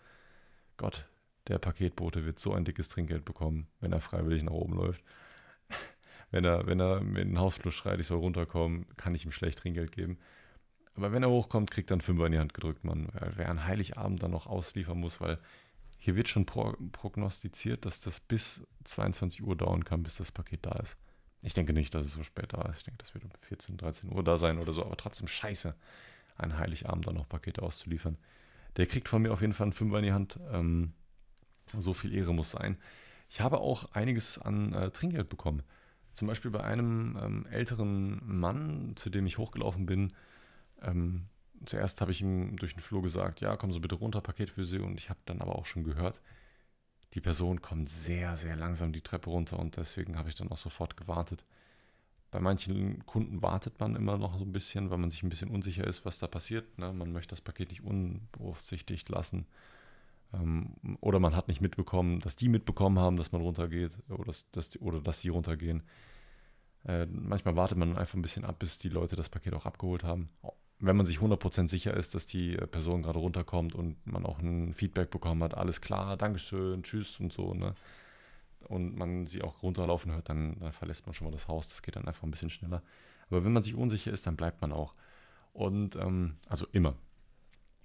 Gott, 0.76 1.06
der 1.48 1.58
Paketbote 1.58 2.24
wird 2.24 2.38
so 2.38 2.52
ein 2.52 2.64
dickes 2.64 2.88
Trinkgeld 2.88 3.24
bekommen, 3.24 3.68
wenn 3.80 3.92
er 3.92 4.00
freiwillig 4.00 4.42
nach 4.42 4.52
oben 4.52 4.74
läuft. 4.74 5.02
wenn 6.30 6.44
er, 6.44 6.66
wenn 6.66 6.80
er 6.80 7.00
mit 7.00 7.24
dem 7.24 7.38
Hausfluss 7.38 7.74
schreit, 7.74 8.00
ich 8.00 8.06
soll 8.06 8.18
runterkommen, 8.18 8.86
kann 8.96 9.14
ich 9.14 9.24
ihm 9.24 9.32
schlecht 9.32 9.60
Trinkgeld 9.60 9.92
geben. 9.92 10.18
Aber 10.94 11.12
wenn 11.12 11.22
er 11.22 11.30
hochkommt, 11.30 11.70
kriegt 11.70 11.90
er 11.90 11.94
einen 11.94 12.00
Fünfer 12.00 12.26
in 12.26 12.32
die 12.32 12.38
Hand 12.38 12.54
gedrückt, 12.54 12.84
man. 12.84 13.08
Wer 13.36 13.50
an 13.50 13.66
Heiligabend 13.66 14.22
dann 14.22 14.30
noch 14.30 14.46
ausliefern 14.46 14.98
muss, 14.98 15.20
weil 15.20 15.38
hier 15.98 16.16
wird 16.16 16.28
schon 16.28 16.46
pro 16.46 16.74
prognostiziert, 16.92 17.84
dass 17.84 18.00
das 18.00 18.20
bis 18.20 18.62
22 18.84 19.42
Uhr 19.42 19.56
dauern 19.56 19.84
kann, 19.84 20.02
bis 20.02 20.16
das 20.16 20.32
Paket 20.32 20.64
da 20.64 20.72
ist. 20.78 20.96
Ich 21.46 21.54
denke 21.54 21.72
nicht, 21.72 21.94
dass 21.94 22.04
es 22.04 22.12
so 22.12 22.24
spät 22.24 22.52
da 22.54 22.62
ist. 22.62 22.78
Ich 22.78 22.82
denke, 22.82 22.98
das 22.98 23.14
wird 23.14 23.24
um 23.24 23.30
14, 23.42 23.76
13 23.76 24.10
Uhr 24.10 24.24
da 24.24 24.36
sein 24.36 24.58
oder 24.58 24.72
so. 24.72 24.84
Aber 24.84 24.96
trotzdem 24.96 25.28
scheiße, 25.28 25.76
an 26.36 26.58
Heiligabend 26.58 27.06
dann 27.06 27.14
noch 27.14 27.28
Pakete 27.28 27.62
auszuliefern. 27.62 28.18
Der 28.76 28.86
kriegt 28.86 29.08
von 29.08 29.22
mir 29.22 29.32
auf 29.32 29.42
jeden 29.42 29.52
Fall 29.52 29.66
einen 29.66 29.72
Fünfer 29.72 29.98
in 29.98 30.04
die 30.04 30.12
Hand. 30.12 30.40
Ähm, 30.50 30.92
so 31.78 31.94
viel 31.94 32.12
Ehre 32.12 32.34
muss 32.34 32.50
sein. 32.50 32.76
Ich 33.30 33.40
habe 33.40 33.60
auch 33.60 33.92
einiges 33.92 34.40
an 34.40 34.72
äh, 34.72 34.90
Trinkgeld 34.90 35.28
bekommen. 35.28 35.62
Zum 36.14 36.26
Beispiel 36.26 36.50
bei 36.50 36.64
einem 36.64 37.16
ähm, 37.22 37.46
älteren 37.46 38.20
Mann, 38.26 38.94
zu 38.96 39.08
dem 39.08 39.24
ich 39.24 39.38
hochgelaufen 39.38 39.86
bin. 39.86 40.14
Ähm, 40.82 41.26
zuerst 41.64 42.00
habe 42.00 42.10
ich 42.10 42.22
ihm 42.22 42.56
durch 42.56 42.74
den 42.74 42.82
Flur 42.82 43.02
gesagt, 43.02 43.40
ja, 43.40 43.56
kommen 43.56 43.72
Sie 43.72 43.78
bitte 43.78 43.94
runter, 43.94 44.20
Paket 44.20 44.50
für 44.50 44.66
Sie. 44.66 44.80
Und 44.80 44.98
ich 44.98 45.10
habe 45.10 45.20
dann 45.26 45.40
aber 45.40 45.54
auch 45.54 45.66
schon 45.66 45.84
gehört, 45.84 46.20
die 47.16 47.20
Person 47.22 47.62
kommt 47.62 47.88
sehr, 47.88 48.36
sehr 48.36 48.56
langsam 48.56 48.92
die 48.92 49.00
Treppe 49.00 49.30
runter 49.30 49.58
und 49.58 49.78
deswegen 49.78 50.18
habe 50.18 50.28
ich 50.28 50.34
dann 50.34 50.50
auch 50.50 50.58
sofort 50.58 50.98
gewartet. 50.98 51.46
Bei 52.30 52.40
manchen 52.40 53.06
Kunden 53.06 53.40
wartet 53.40 53.80
man 53.80 53.96
immer 53.96 54.18
noch 54.18 54.38
so 54.38 54.44
ein 54.44 54.52
bisschen, 54.52 54.90
weil 54.90 54.98
man 54.98 55.08
sich 55.08 55.22
ein 55.22 55.30
bisschen 55.30 55.48
unsicher 55.48 55.86
ist, 55.86 56.04
was 56.04 56.18
da 56.18 56.26
passiert. 56.26 56.78
Ne? 56.78 56.92
Man 56.92 57.12
möchte 57.12 57.30
das 57.30 57.40
Paket 57.40 57.70
nicht 57.70 57.82
unbeaufsichtigt 57.82 59.08
lassen. 59.08 59.46
Ähm, 60.34 60.74
oder 61.00 61.18
man 61.18 61.34
hat 61.34 61.48
nicht 61.48 61.62
mitbekommen, 61.62 62.20
dass 62.20 62.36
die 62.36 62.50
mitbekommen 62.50 62.98
haben, 62.98 63.16
dass 63.16 63.32
man 63.32 63.40
runtergeht 63.40 63.96
oder 64.10 64.24
dass, 64.24 64.50
dass 64.50 64.68
die, 64.68 64.80
oder 64.80 65.00
dass 65.00 65.22
die 65.22 65.30
runtergehen. 65.30 65.84
Äh, 66.84 67.06
manchmal 67.06 67.56
wartet 67.56 67.78
man 67.78 67.96
einfach 67.96 68.14
ein 68.14 68.22
bisschen 68.22 68.44
ab, 68.44 68.58
bis 68.58 68.78
die 68.78 68.90
Leute 68.90 69.16
das 69.16 69.30
Paket 69.30 69.54
auch 69.54 69.64
abgeholt 69.64 70.04
haben. 70.04 70.28
Wenn 70.78 70.96
man 70.96 71.06
sich 71.06 71.18
100% 71.18 71.68
sicher 71.68 71.94
ist, 71.94 72.14
dass 72.14 72.26
die 72.26 72.54
äh, 72.56 72.66
Person 72.66 73.02
gerade 73.02 73.18
runterkommt 73.18 73.74
und 73.74 73.96
man 74.06 74.26
auch 74.26 74.38
ein 74.38 74.74
Feedback 74.74 75.10
bekommen 75.10 75.42
hat, 75.42 75.54
alles 75.54 75.80
klar, 75.80 76.16
Dankeschön, 76.16 76.82
tschüss 76.82 77.18
und 77.18 77.32
so, 77.32 77.54
ne? 77.54 77.74
Und 78.68 78.96
man 78.96 79.26
sie 79.26 79.42
auch 79.42 79.62
runterlaufen 79.62 80.12
hört, 80.12 80.28
dann, 80.28 80.58
dann 80.58 80.72
verlässt 80.72 81.06
man 81.06 81.14
schon 81.14 81.26
mal 81.26 81.30
das 81.30 81.46
Haus. 81.46 81.68
Das 81.68 81.82
geht 81.82 81.94
dann 81.94 82.08
einfach 82.08 82.24
ein 82.24 82.32
bisschen 82.32 82.50
schneller. 82.50 82.82
Aber 83.30 83.44
wenn 83.44 83.52
man 83.52 83.62
sich 83.62 83.74
unsicher 83.76 84.12
ist, 84.12 84.26
dann 84.26 84.36
bleibt 84.36 84.60
man 84.60 84.72
auch. 84.72 84.94
Und 85.52 85.96
ähm, 85.96 86.36
also 86.48 86.66
immer. 86.72 86.96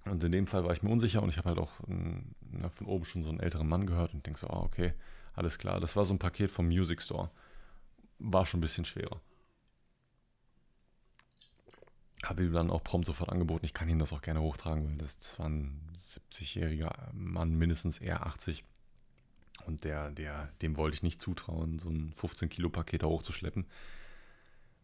Und 0.04 0.24
in 0.24 0.32
dem 0.32 0.46
Fall 0.46 0.64
war 0.64 0.72
ich 0.72 0.82
mir 0.82 0.90
unsicher 0.90 1.22
und 1.22 1.28
ich 1.28 1.38
habe 1.38 1.50
halt 1.50 1.58
auch 1.58 1.72
ähm, 1.88 2.34
von 2.74 2.86
oben 2.86 3.04
schon 3.04 3.22
so 3.22 3.30
einen 3.30 3.40
älteren 3.40 3.68
Mann 3.68 3.86
gehört 3.86 4.12
und 4.12 4.26
denke 4.26 4.40
so, 4.40 4.48
ah, 4.48 4.62
okay, 4.62 4.94
alles 5.34 5.58
klar. 5.58 5.78
Das 5.78 5.94
war 5.94 6.04
so 6.04 6.12
ein 6.12 6.18
Paket 6.18 6.50
vom 6.50 6.66
Music 6.66 7.00
Store. 7.00 7.30
War 8.18 8.44
schon 8.44 8.58
ein 8.58 8.62
bisschen 8.62 8.84
schwerer. 8.84 9.20
Habe 12.22 12.44
ihm 12.44 12.52
dann 12.52 12.70
auch 12.70 12.84
prompt 12.84 13.06
sofort 13.06 13.30
angeboten, 13.30 13.64
ich 13.64 13.74
kann 13.74 13.88
ihm 13.88 13.98
das 13.98 14.12
auch 14.12 14.22
gerne 14.22 14.40
hochtragen, 14.40 14.88
weil 14.88 14.96
das, 14.98 15.18
das 15.18 15.38
war 15.38 15.48
ein 15.48 15.80
70-jähriger 16.30 17.12
Mann, 17.12 17.56
mindestens 17.56 17.98
eher 17.98 18.26
80. 18.26 18.64
Und 19.66 19.84
der, 19.84 20.10
der, 20.10 20.48
dem 20.60 20.76
wollte 20.76 20.94
ich 20.94 21.02
nicht 21.02 21.22
zutrauen, 21.22 21.78
so 21.78 21.88
ein 21.88 22.12
15-Kilo-Paket 22.14 23.02
da 23.02 23.06
hochzuschleppen. 23.06 23.66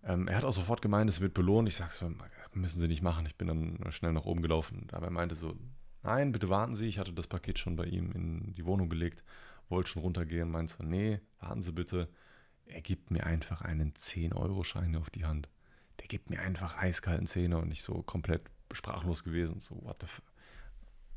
Ähm, 0.05 0.29
er 0.29 0.37
hat 0.37 0.45
auch 0.45 0.53
sofort 0.53 0.83
gemeint, 0.83 1.11
es 1.11 1.21
wird 1.21 1.35
belohnt. 1.35 1.69
Ich 1.69 1.77
sage 1.77 1.93
so, 1.93 2.11
müssen 2.55 2.81
Sie 2.81 2.89
nicht 2.89 3.03
machen. 3.03 3.27
Ich 3.27 3.37
bin 3.37 3.49
dann 3.49 3.93
schnell 3.93 4.13
nach 4.13 4.25
oben 4.25 4.43
gelaufen. 4.43 4.87
Aber 4.93 5.07
er 5.07 5.13
meinte 5.13 5.35
so, 5.35 5.57
nein, 6.03 6.33
bitte 6.33 6.49
warten 6.49 6.75
Sie. 6.75 6.87
Ich 6.87 6.99
hatte 6.99 7.13
das 7.13 7.27
Paket 7.27 7.59
schon 7.59 7.77
bei 7.77 7.85
ihm 7.85 8.13
in 8.13 8.55
die 8.55 8.65
Wohnung 8.65 8.89
gelegt, 8.89 9.25
wollte 9.69 9.91
schon 9.91 10.03
runtergehen. 10.03 10.51
Meinte 10.51 10.75
so, 10.75 10.85
nee, 10.85 11.21
warten 11.41 11.63
Sie 11.63 11.73
bitte. 11.73 12.09
Er 12.67 12.81
gibt 12.81 13.11
mir 13.11 13.25
einfach 13.25 13.63
einen 13.63 13.93
10-Euro-Schein 13.93 14.97
auf 14.97 15.11
die 15.11 15.25
Hand. 15.25 15.49
Der 16.01 16.07
gibt 16.07 16.31
mir 16.31 16.41
einfach 16.41 16.77
eiskalten 16.77 17.27
Zähne 17.27 17.59
und 17.59 17.71
ich 17.71 17.83
so 17.83 18.03
komplett 18.03 18.43
sprachlos 18.73 19.25
gewesen. 19.25 19.61
So, 19.61 19.83
what 19.83 20.01
the 20.01 20.07
fuck. 20.07 20.25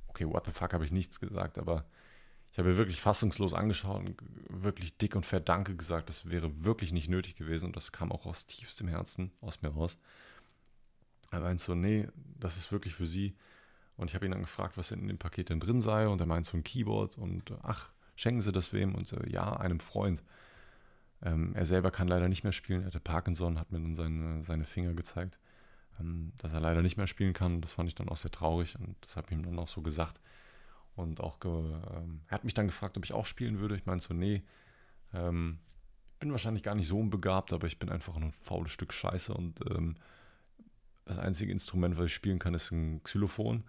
Okay, 0.07 0.25
what 0.27 0.45
the 0.45 0.51
fuck 0.51 0.73
habe 0.73 0.83
ich 0.83 0.91
nichts 0.91 1.19
gesagt, 1.19 1.57
aber 1.57 1.85
ich 2.51 2.59
habe 2.59 2.75
wirklich 2.75 2.99
fassungslos 2.99 3.53
angeschaut 3.53 4.01
und 4.01 4.17
wirklich 4.49 4.97
dick 4.97 5.15
und 5.15 5.25
fett 5.25 5.47
Danke 5.47 5.75
gesagt. 5.75 6.09
Das 6.09 6.29
wäre 6.29 6.65
wirklich 6.65 6.91
nicht 6.91 7.09
nötig 7.09 7.35
gewesen 7.35 7.65
und 7.65 7.75
das 7.77 7.93
kam 7.93 8.11
auch 8.11 8.25
aus 8.25 8.45
tiefstem 8.45 8.89
Herzen 8.89 9.31
aus 9.39 9.61
mir 9.61 9.69
raus. 9.69 9.97
Er 11.31 11.39
meinte 11.39 11.63
so, 11.63 11.75
nee, 11.75 12.09
das 12.39 12.57
ist 12.57 12.71
wirklich 12.73 12.93
für 12.93 13.07
Sie. 13.07 13.35
Und 13.95 14.09
ich 14.09 14.15
habe 14.15 14.25
ihn 14.25 14.31
dann 14.31 14.41
gefragt, 14.41 14.77
was 14.77 14.91
in 14.91 15.07
dem 15.07 15.17
Paket 15.17 15.49
denn 15.49 15.61
drin 15.61 15.79
sei. 15.79 16.07
Und 16.07 16.19
er 16.19 16.27
meint 16.27 16.45
so 16.45 16.57
ein 16.57 16.63
Keyboard 16.63 17.17
und 17.17 17.53
ach, 17.63 17.89
schenken 18.15 18.41
Sie 18.41 18.51
das 18.51 18.73
wem? 18.73 18.95
Und 18.95 19.07
so, 19.07 19.17
ja, 19.27 19.55
einem 19.55 19.79
Freund. 19.79 20.21
Ähm, 21.23 21.53
er 21.55 21.65
selber 21.65 21.91
kann 21.91 22.07
leider 22.07 22.27
nicht 22.27 22.43
mehr 22.43 22.53
spielen. 22.53 22.81
Er 22.81 22.87
hatte 22.87 22.99
Parkinson, 22.99 23.59
hat 23.59 23.71
mir 23.71 23.79
dann 23.79 23.95
seine, 23.95 24.43
seine 24.43 24.65
Finger 24.65 24.93
gezeigt, 24.93 25.39
ähm, 25.99 26.33
dass 26.37 26.53
er 26.53 26.59
leider 26.59 26.81
nicht 26.81 26.97
mehr 26.97 27.07
spielen 27.07 27.33
kann. 27.33 27.61
Das 27.61 27.73
fand 27.73 27.89
ich 27.89 27.95
dann 27.95 28.09
auch 28.09 28.17
sehr 28.17 28.31
traurig 28.31 28.77
und 28.79 28.95
das 29.01 29.15
habe 29.15 29.27
ich 29.29 29.33
ihm 29.33 29.43
dann 29.43 29.59
auch 29.59 29.67
so 29.67 29.81
gesagt. 29.81 30.19
Und 30.95 31.21
auch, 31.21 31.37
ähm, 31.45 32.21
er 32.27 32.35
hat 32.35 32.43
mich 32.43 32.53
dann 32.53 32.67
gefragt, 32.67 32.97
ob 32.97 33.05
ich 33.05 33.13
auch 33.13 33.25
spielen 33.25 33.59
würde. 33.59 33.75
Ich 33.75 33.85
meinte 33.85 34.05
so, 34.05 34.13
nee, 34.13 34.43
ähm, 35.13 35.59
ich 36.13 36.19
bin 36.19 36.31
wahrscheinlich 36.31 36.63
gar 36.63 36.75
nicht 36.75 36.87
so 36.87 36.99
unbegabt, 36.99 37.53
aber 37.53 37.67
ich 37.67 37.79
bin 37.79 37.89
einfach 37.89 38.15
ein 38.15 38.31
faules 38.31 38.71
Stück 38.71 38.93
Scheiße 38.93 39.33
und 39.33 39.59
ähm, 39.71 39.95
das 41.05 41.17
einzige 41.17 41.51
Instrument, 41.51 41.97
was 41.97 42.05
ich 42.05 42.13
spielen 42.13 42.39
kann, 42.39 42.53
ist 42.53 42.71
ein 42.71 43.01
Xylophon. 43.03 43.63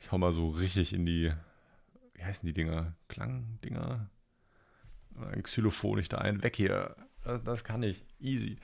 Ich 0.00 0.12
hau 0.12 0.18
mal 0.18 0.32
so 0.32 0.50
richtig 0.50 0.92
in 0.92 1.06
die, 1.06 1.32
wie 2.14 2.24
heißen 2.24 2.46
die 2.46 2.52
Dinger? 2.52 2.94
Klangdinger? 3.08 4.10
Ein 5.20 5.42
Xylophon 5.42 5.98
ich 5.98 6.08
da 6.08 6.18
ein, 6.18 6.42
weg 6.42 6.56
hier. 6.56 6.96
Das, 7.22 7.42
das 7.42 7.64
kann 7.64 7.82
ich, 7.82 8.04
easy. 8.20 8.58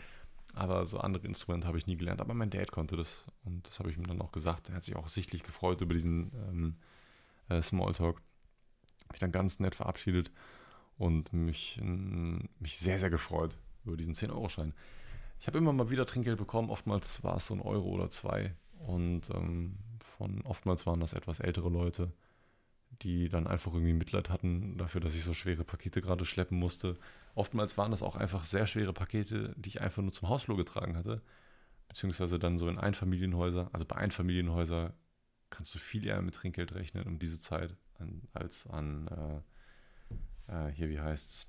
Aber 0.55 0.85
so 0.87 0.99
andere 0.99 1.27
Instrumente 1.27 1.67
habe 1.67 1.79
ich 1.79 1.87
nie 1.87 1.97
gelernt. 1.97 2.21
Aber 2.21 2.35
mein 2.35 2.51
Dad 2.51 2.73
konnte 2.73 2.97
das 2.97 3.25
und 3.45 3.67
das 3.69 3.79
habe 3.79 3.91
ich 3.91 3.97
ihm 3.97 4.07
dann 4.07 4.21
auch 4.21 4.33
gesagt. 4.33 4.69
Er 4.69 4.77
hat 4.77 4.85
sich 4.85 4.97
auch 4.97 5.09
sichtlich 5.09 5.43
gefreut 5.43 5.81
über 5.81 5.95
diesen 5.95 6.33
ähm, 6.49 6.77
äh, 7.49 7.63
Smalltalk. 7.63 8.21
Mich 9.11 9.21
dann 9.21 9.33
ganz 9.33 9.61
nett 9.61 9.75
verabschiedet 9.75 10.31
und 10.99 11.33
mich, 11.33 11.81
mich 11.83 12.79
sehr, 12.79 12.99
sehr 12.99 13.11
gefreut 13.11 13.57
über 13.85 13.97
diesen 13.97 14.15
10-Euro-Schein. 14.15 14.75
Ich 15.41 15.47
habe 15.47 15.59
immer 15.59 15.73
mal 15.73 15.91
wieder 15.91 16.07
Trinkgeld 16.07 16.37
bekommen, 16.37 16.71
oftmals 16.71 17.25
war 17.25 17.37
es 17.37 17.47
so 17.47 17.55
ein 17.55 17.63
Euro 17.63 17.89
oder 17.89 18.11
zwei. 18.11 18.55
Und 18.79 19.31
ähm, 19.31 19.79
von 19.99 20.43
oftmals 20.43 20.87
waren 20.87 21.01
das 21.01 21.15
etwas 21.15 21.41
ältere 21.41 21.71
Leute, 21.71 22.13
die 22.91 23.29
dann 23.29 23.47
einfach 23.47 23.73
irgendwie 23.73 23.93
Mitleid 23.93 24.31
hatten 24.31 24.77
dafür, 24.77 25.01
dass 25.01 25.15
ich 25.15 25.23
so 25.23 25.35
schwere 25.35 25.65
Pakete 25.65 26.03
gerade 26.03 26.25
schleppen 26.25 26.59
musste. 26.59 26.99
Oftmals 27.35 27.79
waren 27.79 27.91
das 27.91 28.03
auch 28.03 28.17
einfach 28.17 28.45
sehr 28.45 28.67
schwere 28.67 28.93
Pakete, 28.93 29.55
die 29.57 29.69
ich 29.69 29.81
einfach 29.81 30.03
nur 30.03 30.13
zum 30.13 30.29
Hausflur 30.29 30.57
getragen 30.57 30.97
hatte. 30.97 31.23
Beziehungsweise 31.89 32.39
dann 32.39 32.59
so 32.59 32.69
in 32.69 32.79
Einfamilienhäuser. 32.79 33.71
Also 33.73 33.85
bei 33.85 33.97
Einfamilienhäuser 33.97 34.93
kannst 35.51 35.75
du 35.75 35.79
viel 35.79 36.07
eher 36.07 36.21
mit 36.23 36.35
Trinkgeld 36.35 36.75
rechnen 36.75 37.05
um 37.05 37.19
diese 37.19 37.41
Zeit 37.41 37.77
als 38.33 38.67
an, 38.67 39.43
äh, 40.49 40.69
äh, 40.69 40.73
hier, 40.73 40.89
wie 40.89 41.01
heißt's? 41.01 41.49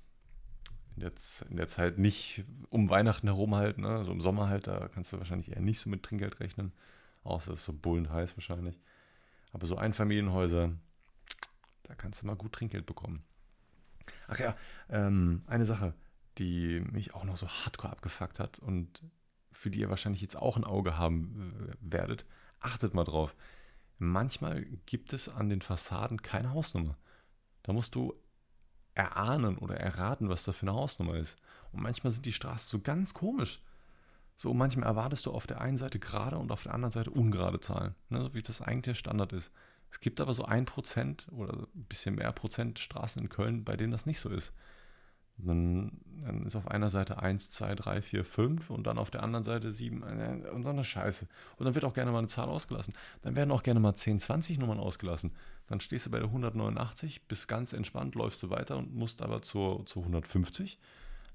In 0.94 1.00
der, 1.00 1.12
in 1.48 1.56
der 1.56 1.68
Zeit 1.68 1.98
nicht 1.98 2.44
um 2.68 2.90
Weihnachten 2.90 3.26
herum 3.26 3.54
halt, 3.54 3.78
ne? 3.78 3.88
also 3.88 4.12
im 4.12 4.20
Sommer 4.20 4.48
halt, 4.48 4.66
da 4.66 4.88
kannst 4.88 5.10
du 5.12 5.18
wahrscheinlich 5.18 5.50
eher 5.50 5.62
nicht 5.62 5.80
so 5.80 5.88
mit 5.88 6.02
Trinkgeld 6.02 6.40
rechnen. 6.40 6.72
Außer 7.24 7.52
es 7.52 7.60
ist 7.60 7.66
so 7.66 7.72
bullend 7.72 8.10
heiß 8.10 8.36
wahrscheinlich. 8.36 8.78
Aber 9.52 9.66
so 9.66 9.76
Einfamilienhäuser, 9.76 10.72
da 11.84 11.94
kannst 11.94 12.22
du 12.22 12.26
mal 12.26 12.36
gut 12.36 12.52
Trinkgeld 12.52 12.86
bekommen. 12.86 13.22
Ach 14.28 14.38
ja, 14.38 14.56
ähm, 14.88 15.42
eine 15.46 15.66
Sache, 15.66 15.94
die 16.38 16.80
mich 16.80 17.14
auch 17.14 17.24
noch 17.24 17.36
so 17.36 17.48
hardcore 17.48 17.92
abgefuckt 17.92 18.38
hat 18.38 18.58
und 18.58 19.02
für 19.52 19.70
die 19.70 19.80
ihr 19.80 19.90
wahrscheinlich 19.90 20.22
jetzt 20.22 20.36
auch 20.36 20.56
ein 20.56 20.64
Auge 20.64 20.96
haben 20.96 21.68
äh, 21.70 21.74
werdet. 21.80 22.24
Achtet 22.60 22.94
mal 22.94 23.04
drauf 23.04 23.34
manchmal 24.02 24.64
gibt 24.84 25.12
es 25.12 25.28
an 25.28 25.48
den 25.48 25.62
Fassaden 25.62 26.20
keine 26.20 26.52
Hausnummer. 26.52 26.96
Da 27.62 27.72
musst 27.72 27.94
du 27.94 28.14
erahnen 28.94 29.56
oder 29.56 29.76
erraten, 29.76 30.28
was 30.28 30.44
da 30.44 30.52
für 30.52 30.66
eine 30.66 30.74
Hausnummer 30.74 31.14
ist. 31.14 31.38
Und 31.70 31.82
manchmal 31.82 32.10
sind 32.10 32.26
die 32.26 32.32
Straßen 32.32 32.68
so 32.68 32.80
ganz 32.80 33.14
komisch. 33.14 33.62
So, 34.36 34.52
manchmal 34.52 34.88
erwartest 34.88 35.24
du 35.26 35.30
auf 35.30 35.46
der 35.46 35.60
einen 35.60 35.76
Seite 35.76 35.98
gerade 35.98 36.36
und 36.36 36.50
auf 36.50 36.64
der 36.64 36.74
anderen 36.74 36.90
Seite 36.90 37.10
ungerade 37.10 37.60
Zahlen, 37.60 37.94
ne, 38.08 38.24
so 38.24 38.34
wie 38.34 38.42
das 38.42 38.60
eigentlich 38.60 38.82
der 38.82 38.94
Standard 38.94 39.32
ist. 39.32 39.52
Es 39.92 40.00
gibt 40.00 40.20
aber 40.20 40.34
so 40.34 40.44
ein 40.44 40.64
Prozent 40.64 41.28
oder 41.30 41.52
ein 41.52 41.84
bisschen 41.84 42.14
mehr 42.14 42.32
Prozent 42.32 42.78
Straßen 42.78 43.20
in 43.22 43.28
Köln, 43.28 43.62
bei 43.62 43.76
denen 43.76 43.92
das 43.92 44.06
nicht 44.06 44.18
so 44.18 44.30
ist. 44.30 44.52
Dann, 45.36 46.00
dann, 46.24 46.46
ist 46.46 46.56
auf 46.56 46.68
einer 46.68 46.88
Seite 46.88 47.18
1, 47.18 47.50
2, 47.50 47.74
3, 47.74 48.02
4, 48.02 48.24
5 48.24 48.70
und 48.70 48.86
dann 48.86 48.98
auf 48.98 49.10
der 49.10 49.22
anderen 49.22 49.44
Seite 49.44 49.70
7 49.70 50.02
äh, 50.02 50.48
und 50.50 50.62
so 50.62 50.70
eine 50.70 50.84
Scheiße. 50.84 51.26
Und 51.56 51.64
dann 51.64 51.74
wird 51.74 51.84
auch 51.84 51.94
gerne 51.94 52.10
mal 52.10 52.18
eine 52.18 52.28
Zahl 52.28 52.48
ausgelassen. 52.48 52.94
Dann 53.22 53.36
werden 53.36 53.50
auch 53.50 53.62
gerne 53.62 53.80
mal 53.80 53.94
10, 53.94 54.20
20 54.20 54.58
Nummern 54.58 54.78
ausgelassen. 54.78 55.32
Dann 55.66 55.80
stehst 55.80 56.06
du 56.06 56.10
bei 56.10 56.18
der 56.18 56.28
189, 56.28 57.28
bist 57.28 57.48
ganz 57.48 57.72
entspannt, 57.72 58.14
läufst 58.14 58.42
du 58.42 58.50
weiter 58.50 58.76
und 58.78 58.94
musst 58.94 59.20
aber 59.20 59.42
zur, 59.42 59.84
zur 59.86 60.02
150. 60.02 60.78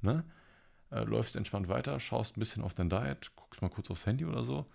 Ne? 0.01 0.23
Äh, 0.89 1.03
läufst 1.03 1.35
entspannt 1.35 1.67
weiter, 1.69 1.99
schaust 1.99 2.37
ein 2.37 2.39
bisschen 2.39 2.63
auf 2.63 2.73
dein 2.73 2.89
Diet, 2.89 3.31
guckst 3.35 3.61
mal 3.61 3.69
kurz 3.69 3.91
aufs 3.91 4.05
Handy 4.05 4.25
oder 4.25 4.43
so 4.43 4.67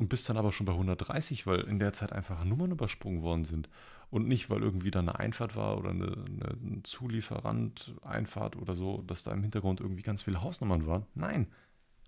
und 0.00 0.08
bist 0.08 0.30
dann 0.30 0.38
aber 0.38 0.50
schon 0.50 0.64
bei 0.64 0.72
130, 0.72 1.46
weil 1.46 1.60
in 1.60 1.78
der 1.78 1.92
Zeit 1.92 2.14
einfach 2.14 2.42
Nummern 2.42 2.70
übersprungen 2.70 3.20
worden 3.20 3.44
sind. 3.44 3.68
Und 4.08 4.26
nicht, 4.26 4.48
weil 4.48 4.62
irgendwie 4.62 4.90
da 4.90 5.00
eine 5.00 5.18
Einfahrt 5.18 5.56
war 5.56 5.76
oder 5.76 5.90
eine, 5.90 6.06
eine 6.06 6.82
Zulieferant-Einfahrt 6.84 8.56
oder 8.56 8.74
so, 8.74 9.02
dass 9.02 9.24
da 9.24 9.32
im 9.32 9.42
Hintergrund 9.42 9.78
irgendwie 9.78 10.00
ganz 10.02 10.22
viele 10.22 10.40
Hausnummern 10.40 10.86
waren. 10.86 11.04
Nein, 11.14 11.48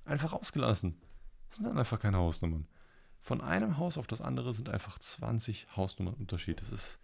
einfach 0.07 0.33
ausgelassen. 0.33 0.97
Das 1.51 1.59
sind 1.59 1.67
dann 1.67 1.77
einfach 1.77 2.01
keine 2.01 2.17
Hausnummern. 2.17 2.67
von 3.21 3.43
einem 3.43 3.77
Haus 3.77 3.99
auf 3.99 4.07
das 4.07 4.23
andere 4.23 4.55
sind 4.55 4.71
einfach 4.71 4.99
20 4.99 5.77
Hausnummern 5.77 6.15
Unterschied. 6.15 6.63
Das 6.63 6.73
ist, 6.73 6.99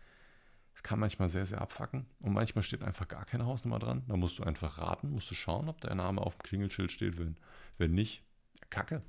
das 0.73 0.83
kann 0.83 0.99
manchmal 0.99 1.29
sehr, 1.29 1.45
sehr 1.45 1.61
abfacken. 1.61 2.07
Und 2.21 2.33
manchmal 2.33 2.63
steht 2.63 2.83
einfach 2.83 3.09
gar 3.09 3.27
keine 3.27 3.45
Hausnummer 3.45 3.79
dran. 3.79 4.05
Da 4.09 4.17
musst 4.17 4.39
du 4.39 4.43
einfach 4.43 4.79
raten, 4.79 5.11
musst 5.11 5.31
du 5.31 5.35
schauen, 5.35 5.69
ob 5.69 5.83
der 5.83 5.95
Name 5.95 6.23
auf 6.23 6.37
dem 6.37 6.45
Klingelschild 6.45 6.91
steht. 6.91 7.19
Wenn, 7.19 7.37
wenn 7.77 7.93
nicht, 7.93 8.23
kacke. 8.71 9.03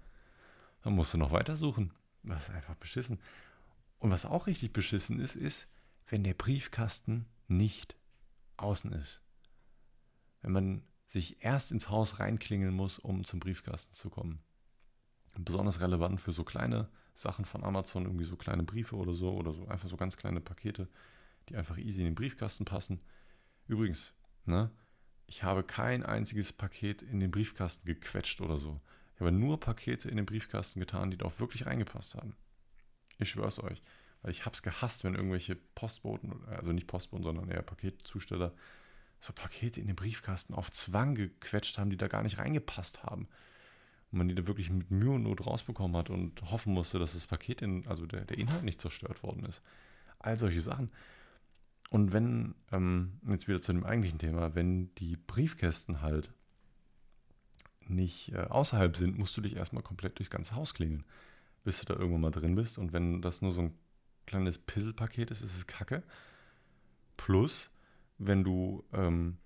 Dann 0.81 0.93
musst 0.93 1.13
du 1.13 1.17
noch 1.17 1.31
weiter 1.31 1.55
suchen. 1.55 1.91
Das 2.23 2.49
ist 2.49 2.55
einfach 2.55 2.75
beschissen. 2.75 3.19
Und 3.99 4.11
was 4.11 4.25
auch 4.25 4.47
richtig 4.47 4.73
beschissen 4.73 5.19
ist, 5.19 5.35
ist, 5.35 5.67
wenn 6.07 6.23
der 6.23 6.33
Briefkasten 6.33 7.25
nicht 7.47 7.95
außen 8.57 8.91
ist. 8.93 9.21
Wenn 10.41 10.51
man 10.51 10.83
sich 11.05 11.43
erst 11.43 11.71
ins 11.71 11.89
Haus 11.89 12.19
reinklingeln 12.19 12.73
muss, 12.73 12.99
um 12.99 13.25
zum 13.25 13.39
Briefkasten 13.39 13.93
zu 13.93 14.09
kommen. 14.09 14.39
Besonders 15.37 15.79
relevant 15.79 16.21
für 16.21 16.31
so 16.31 16.43
kleine 16.43 16.89
Sachen 17.15 17.45
von 17.45 17.63
Amazon, 17.63 18.05
irgendwie 18.05 18.25
so 18.25 18.35
kleine 18.35 18.63
Briefe 18.63 18.95
oder 18.95 19.13
so, 19.13 19.33
oder 19.33 19.53
so 19.53 19.67
einfach 19.67 19.89
so 19.89 19.97
ganz 19.97 20.17
kleine 20.17 20.39
Pakete, 20.39 20.87
die 21.49 21.55
einfach 21.55 21.77
easy 21.77 21.99
in 21.99 22.05
den 22.05 22.15
Briefkasten 22.15 22.65
passen. 22.65 23.01
Übrigens, 23.67 24.13
ne, 24.45 24.71
ich 25.25 25.43
habe 25.43 25.63
kein 25.63 26.03
einziges 26.03 26.53
Paket 26.53 27.01
in 27.01 27.19
den 27.19 27.31
Briefkasten 27.31 27.85
gequetscht 27.85 28.41
oder 28.41 28.57
so. 28.57 28.79
Ich 29.19 29.25
habe 29.25 29.33
nur 29.33 29.59
Pakete 29.59 30.07
in 30.07 30.15
den 30.15 30.25
Briefkasten 30.25 30.79
getan, 30.79 31.11
die 31.11 31.17
da 31.17 31.25
auch 31.25 31.41
wirklich 31.41 31.65
reingepasst 31.65 32.15
haben. 32.15 32.37
Ich 33.17 33.29
schwör's 33.29 33.61
euch. 33.61 33.81
Weil 34.21 34.31
ich 34.31 34.45
hab's 34.45 34.63
gehasst, 34.63 35.03
wenn 35.03 35.13
irgendwelche 35.13 35.57
Postboten, 35.75 36.45
also 36.47 36.71
nicht 36.71 36.87
Postboten, 36.87 37.25
sondern 37.25 37.49
eher 37.49 37.61
Paketzusteller, 37.61 38.53
so 39.19 39.33
Pakete 39.33 39.81
in 39.81 39.87
den 39.87 39.97
Briefkasten 39.97 40.53
auf 40.53 40.71
Zwang 40.71 41.15
gequetscht 41.15 41.77
haben, 41.77 41.89
die 41.89 41.97
da 41.97 42.07
gar 42.07 42.23
nicht 42.23 42.37
reingepasst 42.37 43.03
haben. 43.03 43.27
Und 44.09 44.19
man 44.19 44.29
die 44.29 44.35
da 44.35 44.47
wirklich 44.47 44.69
mit 44.69 44.89
Mühe 44.89 45.11
und 45.11 45.23
Not 45.23 45.45
rausbekommen 45.45 45.97
hat 45.97 46.09
und 46.09 46.41
hoffen 46.49 46.73
musste, 46.73 46.97
dass 46.97 47.11
das 47.11 47.27
Paket, 47.27 47.61
in, 47.61 47.85
also 47.87 48.05
der, 48.05 48.23
der 48.23 48.37
Inhalt 48.37 48.63
nicht 48.63 48.79
zerstört 48.79 49.21
worden 49.21 49.43
ist. 49.43 49.61
All 50.19 50.37
solche 50.37 50.61
Sachen. 50.61 50.91
Und 51.89 52.13
wenn, 52.13 52.55
ähm, 52.71 53.19
jetzt 53.27 53.49
wieder 53.49 53.61
zu 53.61 53.73
dem 53.73 53.83
eigentlichen 53.83 54.19
Thema, 54.19 54.55
wenn 54.55 54.95
die 54.95 55.17
Briefkästen 55.17 56.01
halt 56.01 56.31
nicht 57.89 58.33
äh, 58.33 58.41
außerhalb 58.41 58.95
sind, 58.95 59.17
musst 59.17 59.35
du 59.37 59.41
dich 59.41 59.55
erstmal 59.55 59.83
komplett 59.83 60.17
durchs 60.19 60.29
ganze 60.29 60.55
Haus 60.55 60.73
klingeln, 60.73 61.03
bis 61.63 61.79
du 61.81 61.93
da 61.93 61.99
irgendwann 61.99 62.21
mal 62.21 62.31
drin 62.31 62.55
bist. 62.55 62.77
Und 62.77 62.93
wenn 62.93 63.21
das 63.21 63.41
nur 63.41 63.51
so 63.51 63.61
ein 63.61 63.73
kleines 64.25 64.57
Pisselpaket 64.57 65.31
ist, 65.31 65.41
ist 65.41 65.55
es 65.55 65.67
kacke. 65.67 66.03
Plus, 67.17 67.69
wenn 68.17 68.43
du, 68.43 68.83
ähm, 68.93 69.37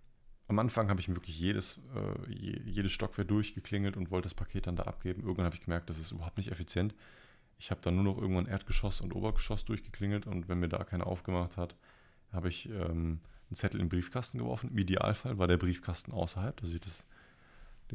am 0.47 0.59
Anfang 0.59 0.89
habe 0.89 0.99
ich 0.99 1.07
wirklich 1.07 1.39
jedes, 1.39 1.79
äh, 1.95 2.31
jedes 2.31 2.91
Stockwerk 2.91 3.27
durchgeklingelt 3.27 3.97
und 3.97 4.11
wollte 4.11 4.25
das 4.25 4.33
Paket 4.33 4.67
dann 4.67 4.75
da 4.75 4.83
abgeben. 4.83 5.21
Irgendwann 5.21 5.45
habe 5.45 5.55
ich 5.55 5.61
gemerkt, 5.61 5.89
das 5.89 5.97
ist 5.97 6.11
überhaupt 6.11 6.37
nicht 6.37 6.51
effizient. 6.51 6.93
Ich 7.57 7.71
habe 7.71 7.81
dann 7.81 7.95
nur 7.95 8.03
noch 8.03 8.17
irgendwann 8.17 8.45
Erdgeschoss 8.45 8.99
und 8.99 9.15
Obergeschoss 9.15 9.63
durchgeklingelt 9.63 10.27
und 10.27 10.49
wenn 10.49 10.59
mir 10.59 10.69
da 10.69 10.83
keiner 10.83 11.07
aufgemacht 11.07 11.55
hat, 11.55 11.75
habe 12.31 12.49
ich 12.49 12.67
ähm, 12.69 13.21
einen 13.49 13.55
Zettel 13.55 13.79
in 13.79 13.85
den 13.85 13.89
Briefkasten 13.89 14.39
geworfen. 14.39 14.71
Im 14.71 14.77
Idealfall 14.77 15.37
war 15.37 15.47
der 15.47 15.57
Briefkasten 15.57 16.11
außerhalb, 16.11 16.57
dass 16.57 16.71
ich 16.71 16.81
das, 16.81 17.05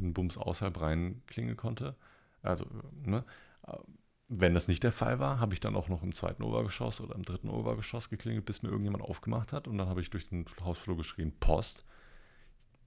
den 0.03 0.15
Bums 0.15 0.37
außerhalb 0.37 0.81
reinklingeln 0.81 1.57
konnte. 1.57 1.97
Also, 2.43 2.67
ne? 3.03 3.25
Wenn 4.29 4.55
das 4.55 4.69
nicht 4.69 4.83
der 4.83 4.93
Fall 4.93 5.19
war, 5.19 5.41
habe 5.41 5.55
ich 5.55 5.61
dann 5.61 5.75
auch 5.75 5.89
noch 5.89 6.03
im 6.03 6.13
zweiten 6.13 6.43
Obergeschoss 6.43 7.01
oder 7.01 7.15
im 7.15 7.25
dritten 7.25 7.49
Obergeschoss 7.49 8.11
geklingelt, 8.11 8.45
bis 8.45 8.63
mir 8.63 8.69
irgendjemand 8.69 9.03
aufgemacht 9.03 9.53
hat. 9.53 9.67
Und 9.67 9.79
dann 9.79 9.89
habe 9.89 10.03
ich 10.03 10.11
durch 10.11 10.29
den 10.29 10.45
Hausflur 10.61 10.97
geschrien, 10.97 11.33
Post. 11.41 11.85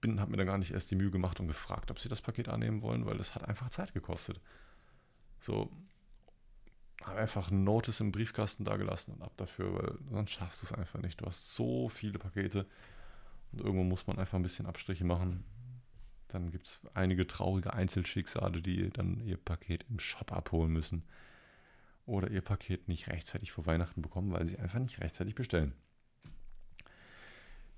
Bin, 0.02 0.20
habe 0.20 0.32
mir 0.32 0.38
dann 0.38 0.48
gar 0.48 0.58
nicht 0.58 0.72
erst 0.72 0.92
die 0.92 0.96
Mühe 0.96 1.12
gemacht 1.12 1.40
und 1.40 1.48
gefragt, 1.48 1.92
ob 1.92 2.00
sie 2.00 2.10
das 2.10 2.22
Paket 2.22 2.50
annehmen 2.50 2.82
wollen, 2.82 3.06
weil 3.06 3.18
das 3.18 3.36
hat 3.36 3.44
einfach 3.48 3.70
Zeit 3.70 3.94
gekostet. 3.94 4.40
So, 5.40 5.72
habe 7.04 7.20
einfach 7.20 7.50
ein 7.50 7.64
Notice 7.64 8.00
im 8.00 8.12
Briefkasten 8.12 8.64
da 8.64 8.78
gelassen 8.78 9.14
und 9.14 9.22
ab 9.22 9.34
dafür, 9.38 9.74
weil 9.74 9.98
sonst 10.10 10.32
schaffst 10.32 10.62
du 10.62 10.68
es 10.68 10.74
einfach 10.74 11.02
nicht. 11.02 11.22
Du 11.22 11.26
hast 11.26 11.54
so 11.56 11.90
viele 11.90 12.20
Pakete 12.20 12.68
und 13.52 13.62
irgendwo 13.62 13.84
muss 13.84 14.08
man 14.08 14.20
einfach 14.20 14.38
ein 14.38 14.44
bisschen 14.44 14.66
Abstriche 14.66 15.06
machen. 15.06 15.44
Dann 16.34 16.52
gibt 16.52 16.68
es 16.68 16.80
einige 16.94 17.28
traurige 17.28 17.74
Einzelschicksale, 17.74 18.62
die 18.62 18.90
dann 18.90 19.20
ihr 19.20 19.38
Paket 19.38 19.86
im 19.90 20.00
Shop 20.00 20.32
abholen 20.32 20.72
müssen 20.72 21.04
oder 22.06 22.32
ihr 22.32 22.42
Paket 22.42 22.88
nicht 22.88 23.08
rechtzeitig 23.10 23.52
vor 23.52 23.66
Weihnachten 23.66 24.02
bekommen, 24.02 24.32
weil 24.32 24.46
sie 24.46 24.58
einfach 24.58 24.80
nicht 24.80 25.02
rechtzeitig 25.02 25.36
bestellen. 25.36 25.74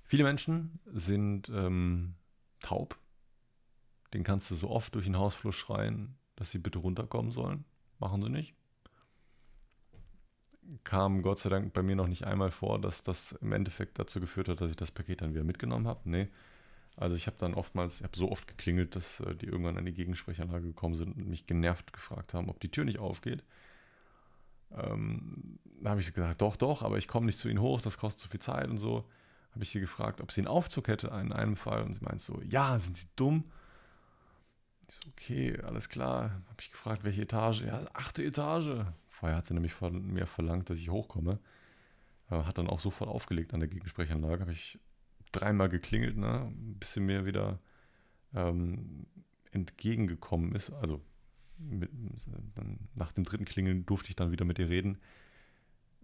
Viele 0.04 0.24
Menschen 0.24 0.78
sind 0.86 1.48
ähm, 1.48 2.14
taub. 2.60 2.98
Den 4.12 4.22
kannst 4.22 4.50
du 4.50 4.54
so 4.54 4.70
oft 4.70 4.94
durch 4.94 5.06
den 5.06 5.18
Hausflur 5.18 5.52
schreien, 5.52 6.16
dass 6.36 6.50
sie 6.50 6.58
bitte 6.58 6.78
runterkommen 6.78 7.32
sollen. 7.32 7.64
Machen 7.98 8.22
sie 8.22 8.28
nicht. 8.28 8.54
Kam 10.84 11.22
Gott 11.22 11.40
sei 11.40 11.50
Dank 11.50 11.72
bei 11.72 11.82
mir 11.82 11.96
noch 11.96 12.06
nicht 12.06 12.24
einmal 12.24 12.50
vor, 12.50 12.80
dass 12.80 13.02
das 13.02 13.32
im 13.32 13.52
Endeffekt 13.52 13.98
dazu 13.98 14.20
geführt 14.20 14.48
hat, 14.48 14.60
dass 14.60 14.70
ich 14.70 14.76
das 14.76 14.90
Paket 14.90 15.20
dann 15.20 15.34
wieder 15.34 15.44
mitgenommen 15.44 15.86
habe. 15.86 16.08
Nee. 16.08 16.28
Also 16.96 17.16
ich 17.16 17.26
habe 17.26 17.36
dann 17.38 17.54
oftmals, 17.54 17.96
ich 17.96 18.04
habe 18.04 18.16
so 18.16 18.30
oft 18.30 18.46
geklingelt, 18.46 18.94
dass 18.94 19.20
äh, 19.20 19.34
die 19.34 19.46
irgendwann 19.46 19.76
an 19.76 19.84
die 19.84 19.94
Gegensprechanlage 19.94 20.68
gekommen 20.68 20.94
sind 20.94 21.16
und 21.16 21.28
mich 21.28 21.46
genervt 21.46 21.92
gefragt 21.92 22.34
haben, 22.34 22.48
ob 22.48 22.60
die 22.60 22.70
Tür 22.70 22.84
nicht 22.84 23.00
aufgeht. 23.00 23.42
Ähm, 24.72 25.58
da 25.80 25.90
habe 25.90 26.00
ich 26.00 26.12
gesagt, 26.12 26.40
doch, 26.40 26.56
doch, 26.56 26.82
aber 26.82 26.98
ich 26.98 27.08
komme 27.08 27.26
nicht 27.26 27.38
zu 27.38 27.48
ihnen 27.48 27.60
hoch, 27.60 27.80
das 27.80 27.98
kostet 27.98 28.22
zu 28.22 28.28
viel 28.28 28.40
Zeit 28.40 28.68
und 28.68 28.78
so. 28.78 29.04
Habe 29.52 29.62
ich 29.62 29.70
sie 29.70 29.80
gefragt, 29.80 30.20
ob 30.20 30.32
sie 30.32 30.40
einen 30.40 30.48
Aufzug 30.48 30.88
hätte 30.88 31.08
in 31.08 31.32
einem 31.32 31.56
Fall 31.56 31.82
und 31.82 31.94
sie 31.94 32.00
meint 32.00 32.20
so, 32.20 32.40
ja, 32.42 32.78
sind 32.78 32.96
sie 32.96 33.06
dumm? 33.16 33.44
Ich 34.88 34.94
so, 34.96 35.00
okay, 35.10 35.60
alles 35.62 35.88
klar. 35.88 36.30
Habe 36.48 36.60
ich 36.60 36.70
gefragt, 36.70 37.04
welche 37.04 37.22
Etage? 37.22 37.62
Ja, 37.62 37.84
achte 37.92 38.24
Etage. 38.24 38.84
Vorher 39.08 39.38
hat 39.38 39.46
sie 39.46 39.54
nämlich 39.54 39.72
von 39.72 40.12
mir 40.12 40.26
verlangt, 40.26 40.70
dass 40.70 40.78
ich 40.78 40.90
hochkomme. 40.90 41.38
Hat 42.30 42.58
dann 42.58 42.68
auch 42.68 42.80
sofort 42.80 43.10
aufgelegt 43.10 43.54
an 43.54 43.60
der 43.60 43.68
Gegensprechanlage. 43.68 44.40
Habe 44.40 44.52
ich 44.52 44.78
dreimal 45.34 45.68
geklingelt, 45.68 46.16
ne? 46.16 46.52
bis 46.56 46.94
sie 46.94 47.00
mir 47.00 47.26
wieder 47.26 47.58
ähm, 48.34 49.06
entgegengekommen 49.52 50.54
ist. 50.54 50.72
Also 50.72 51.00
mit, 51.58 51.90
nach 52.94 53.12
dem 53.12 53.24
dritten 53.24 53.44
Klingeln 53.44 53.86
durfte 53.86 54.10
ich 54.10 54.16
dann 54.16 54.32
wieder 54.32 54.44
mit 54.44 54.58
ihr 54.58 54.68
reden. 54.68 54.98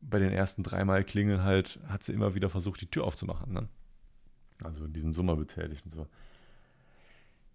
Bei 0.00 0.18
den 0.18 0.32
ersten 0.32 0.62
dreimal 0.62 1.04
Klingeln 1.04 1.42
halt 1.42 1.78
hat 1.86 2.02
sie 2.02 2.12
immer 2.12 2.34
wieder 2.34 2.48
versucht, 2.48 2.80
die 2.80 2.90
Tür 2.90 3.04
aufzumachen. 3.04 3.52
Ne? 3.52 3.68
Also 4.62 4.86
diesen 4.86 5.12
Summer 5.12 5.36
betätigt 5.36 5.84
und 5.84 5.92
so. 5.92 6.06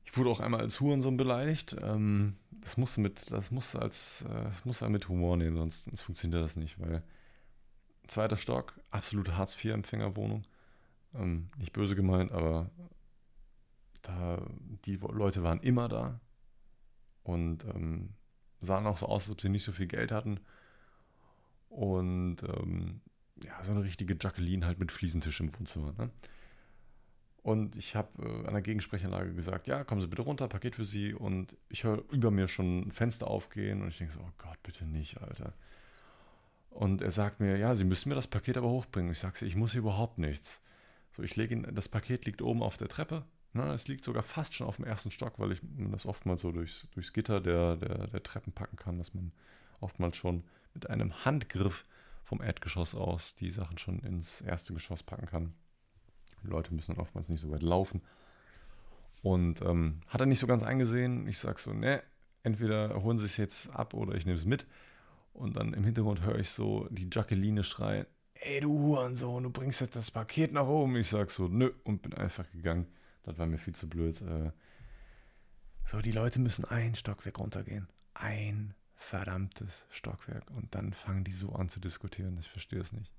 Ich 0.03 0.15
wurde 0.15 0.29
auch 0.29 0.39
einmal 0.39 0.61
als 0.61 0.79
Hurensohn 0.79 1.17
beleidigt. 1.17 1.75
Ähm, 1.81 2.35
das 2.51 2.77
musste 2.77 3.01
mit, 3.01 3.31
das 3.31 3.51
musste 3.51 3.81
als, 3.81 4.23
äh, 4.23 4.43
das 4.43 4.65
musste 4.65 4.89
mit 4.89 5.09
Humor 5.09 5.37
nehmen, 5.37 5.55
sonst, 5.55 5.85
sonst 5.85 6.01
funktioniert 6.01 6.43
das 6.43 6.55
nicht, 6.55 6.79
weil 6.79 7.03
zweiter 8.07 8.37
Stock, 8.37 8.79
absolute 8.91 9.37
Hartz-IV-Empfängerwohnung. 9.37 10.43
Ähm, 11.15 11.49
nicht 11.57 11.73
böse 11.73 11.95
gemeint, 11.95 12.31
aber 12.31 12.69
da, 14.01 14.45
die 14.85 14.95
Leute 14.97 15.43
waren 15.43 15.59
immer 15.59 15.87
da 15.87 16.19
und 17.23 17.65
ähm, 17.65 18.13
sahen 18.61 18.85
auch 18.85 18.97
so 18.97 19.07
aus, 19.07 19.23
als 19.23 19.31
ob 19.31 19.41
sie 19.41 19.49
nicht 19.49 19.63
so 19.63 19.71
viel 19.71 19.87
Geld 19.87 20.11
hatten. 20.11 20.39
Und 21.69 22.37
ähm, 22.43 23.01
ja, 23.43 23.63
so 23.63 23.71
eine 23.71 23.83
richtige 23.83 24.17
Jacqueline 24.19 24.65
halt 24.65 24.79
mit 24.79 24.91
Fliesentisch 24.91 25.39
im 25.39 25.57
Wohnzimmer. 25.57 25.93
Ne? 25.97 26.09
Und 27.41 27.75
ich 27.75 27.95
habe 27.95 28.23
äh, 28.23 28.47
an 28.47 28.53
der 28.53 28.61
Gegensprechanlage 28.61 29.33
gesagt, 29.33 29.67
ja, 29.67 29.83
kommen 29.83 30.01
Sie 30.01 30.07
bitte 30.07 30.23
runter, 30.23 30.47
Paket 30.47 30.75
für 30.75 30.85
Sie. 30.85 31.13
Und 31.13 31.55
ich 31.69 31.83
höre 31.83 32.03
über 32.11 32.31
mir 32.31 32.47
schon 32.47 32.87
ein 32.87 32.91
Fenster 32.91 33.27
aufgehen 33.27 33.81
und 33.81 33.89
ich 33.89 33.97
denke 33.97 34.13
so, 34.13 34.19
oh 34.19 34.31
Gott, 34.37 34.57
bitte 34.63 34.85
nicht, 34.85 35.21
Alter. 35.21 35.53
Und 36.69 37.01
er 37.01 37.11
sagt 37.11 37.39
mir, 37.39 37.57
ja, 37.57 37.75
Sie 37.75 37.83
müssen 37.83 38.09
mir 38.09 38.15
das 38.15 38.27
Paket 38.27 38.57
aber 38.57 38.69
hochbringen. 38.69 39.11
Ich 39.11 39.19
sage, 39.19 39.45
ich 39.45 39.55
muss 39.55 39.73
hier 39.73 39.81
überhaupt 39.81 40.17
nichts. 40.17 40.61
So, 41.15 41.23
ich 41.23 41.35
lege 41.35 41.55
ihn, 41.55 41.67
das 41.73 41.87
Paket 41.87 42.25
liegt 42.25 42.41
oben 42.41 42.61
auf 42.61 42.77
der 42.77 42.89
Treppe. 42.89 43.23
Ne, 43.53 43.71
es 43.71 43.87
liegt 43.87 44.03
sogar 44.03 44.21
fast 44.21 44.53
schon 44.53 44.67
auf 44.67 44.75
dem 44.75 44.85
ersten 44.85 45.11
Stock, 45.11 45.39
weil 45.39 45.53
ich 45.53 45.61
das 45.91 46.05
oftmals 46.05 46.41
so 46.41 46.51
durchs, 46.51 46.89
durchs 46.91 47.13
Gitter 47.13 47.39
der, 47.39 47.77
der, 47.77 48.07
der 48.07 48.21
Treppen 48.21 48.51
packen 48.51 48.75
kann, 48.75 48.97
dass 48.97 49.13
man 49.13 49.31
oftmals 49.79 50.17
schon 50.17 50.43
mit 50.73 50.89
einem 50.89 51.23
Handgriff 51.23 51.85
vom 52.25 52.41
Erdgeschoss 52.41 52.95
aus 52.95 53.33
die 53.35 53.51
Sachen 53.51 53.77
schon 53.77 53.99
ins 53.99 54.41
erste 54.41 54.73
Geschoss 54.73 55.03
packen 55.03 55.27
kann. 55.27 55.53
Die 56.43 56.47
Leute 56.47 56.73
müssen 56.73 56.95
dann 56.95 57.01
oftmals 57.01 57.29
nicht 57.29 57.39
so 57.39 57.49
weit 57.49 57.61
laufen. 57.61 58.01
Und 59.21 59.61
ähm, 59.61 60.01
hat 60.07 60.19
er 60.19 60.27
nicht 60.27 60.39
so 60.39 60.47
ganz 60.47 60.63
eingesehen. 60.63 61.25
Ich 61.27 61.37
sage 61.37 61.59
so, 61.61 61.71
ne, 61.71 62.03
entweder 62.43 63.01
holen 63.01 63.19
sie 63.19 63.25
es 63.25 63.37
jetzt 63.37 63.73
ab 63.73 63.93
oder 63.93 64.15
ich 64.15 64.25
nehme 64.25 64.37
es 64.37 64.45
mit. 64.45 64.67
Und 65.31 65.55
dann 65.55 65.73
im 65.73 65.85
Hintergrund 65.85 66.23
höre 66.23 66.39
ich 66.39 66.49
so 66.49 66.89
die 66.91 67.07
Jacqueline 67.09 67.63
schreien, 67.63 68.05
ey 68.35 68.59
du 68.59 68.71
Hurensohn, 68.71 69.43
du 69.43 69.49
bringst 69.49 69.81
jetzt 69.81 69.95
das 69.95 70.11
Paket 70.11 70.51
nach 70.53 70.67
oben. 70.67 70.95
Ich 70.97 71.09
sag 71.09 71.31
so, 71.31 71.47
nö, 71.47 71.71
und 71.83 72.01
bin 72.01 72.13
einfach 72.13 72.49
gegangen. 72.51 72.87
Das 73.23 73.37
war 73.37 73.45
mir 73.45 73.57
viel 73.57 73.75
zu 73.75 73.89
blöd. 73.89 74.21
Äh. 74.21 74.51
So, 75.85 75.99
die 75.99 76.11
Leute 76.11 76.39
müssen 76.39 76.65
ein 76.65 76.95
Stockwerk 76.95 77.39
runtergehen. 77.39 77.87
Ein 78.13 78.73
verdammtes 78.95 79.85
Stockwerk. 79.89 80.49
Und 80.51 80.75
dann 80.75 80.93
fangen 80.93 81.23
die 81.23 81.31
so 81.31 81.53
an 81.53 81.69
zu 81.69 81.79
diskutieren. 81.79 82.37
Ich 82.39 82.49
verstehe 82.49 82.79
es 82.79 82.91
nicht. 82.91 83.11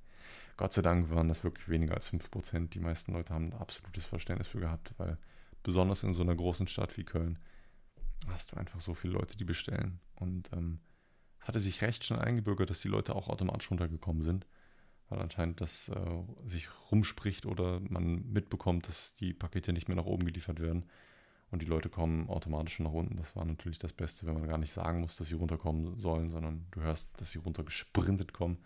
Gott 0.56 0.72
sei 0.72 0.82
Dank 0.82 1.10
waren 1.10 1.28
das 1.28 1.44
wirklich 1.44 1.68
weniger 1.68 1.94
als 1.94 2.10
5%. 2.10 2.68
Die 2.70 2.80
meisten 2.80 3.12
Leute 3.12 3.34
haben 3.34 3.48
ein 3.48 3.58
absolutes 3.58 4.04
Verständnis 4.04 4.48
für 4.48 4.60
gehabt, 4.60 4.94
weil 4.96 5.18
besonders 5.62 6.02
in 6.02 6.14
so 6.14 6.22
einer 6.22 6.34
großen 6.34 6.66
Stadt 6.66 6.96
wie 6.96 7.04
Köln 7.04 7.38
hast 8.28 8.52
du 8.52 8.56
einfach 8.56 8.80
so 8.80 8.94
viele 8.94 9.14
Leute, 9.14 9.36
die 9.36 9.44
bestellen. 9.44 10.00
Und 10.14 10.50
ähm, 10.52 10.80
es 11.40 11.48
hatte 11.48 11.60
sich 11.60 11.82
recht 11.82 12.04
schnell 12.04 12.20
eingebürgert, 12.20 12.70
dass 12.70 12.80
die 12.80 12.88
Leute 12.88 13.14
auch 13.14 13.28
automatisch 13.28 13.70
runtergekommen 13.70 14.22
sind, 14.22 14.46
weil 15.08 15.20
anscheinend 15.20 15.60
das 15.60 15.88
äh, 15.88 16.48
sich 16.48 16.68
rumspricht 16.90 17.46
oder 17.46 17.80
man 17.80 18.30
mitbekommt, 18.32 18.88
dass 18.88 19.14
die 19.16 19.32
Pakete 19.32 19.72
nicht 19.72 19.88
mehr 19.88 19.96
nach 19.96 20.06
oben 20.06 20.26
geliefert 20.26 20.60
werden 20.60 20.84
und 21.50 21.62
die 21.62 21.66
Leute 21.66 21.88
kommen 21.88 22.28
automatisch 22.28 22.80
nach 22.80 22.92
unten. 22.92 23.16
Das 23.16 23.36
war 23.36 23.44
natürlich 23.44 23.78
das 23.78 23.92
Beste, 23.92 24.26
wenn 24.26 24.34
man 24.34 24.48
gar 24.48 24.58
nicht 24.58 24.72
sagen 24.72 25.00
muss, 25.00 25.16
dass 25.16 25.28
sie 25.28 25.34
runterkommen 25.34 25.98
sollen, 25.98 26.28
sondern 26.28 26.66
du 26.72 26.80
hörst, 26.80 27.08
dass 27.20 27.30
sie 27.30 27.38
runtergesprintet 27.38 28.32
kommen. 28.32 28.58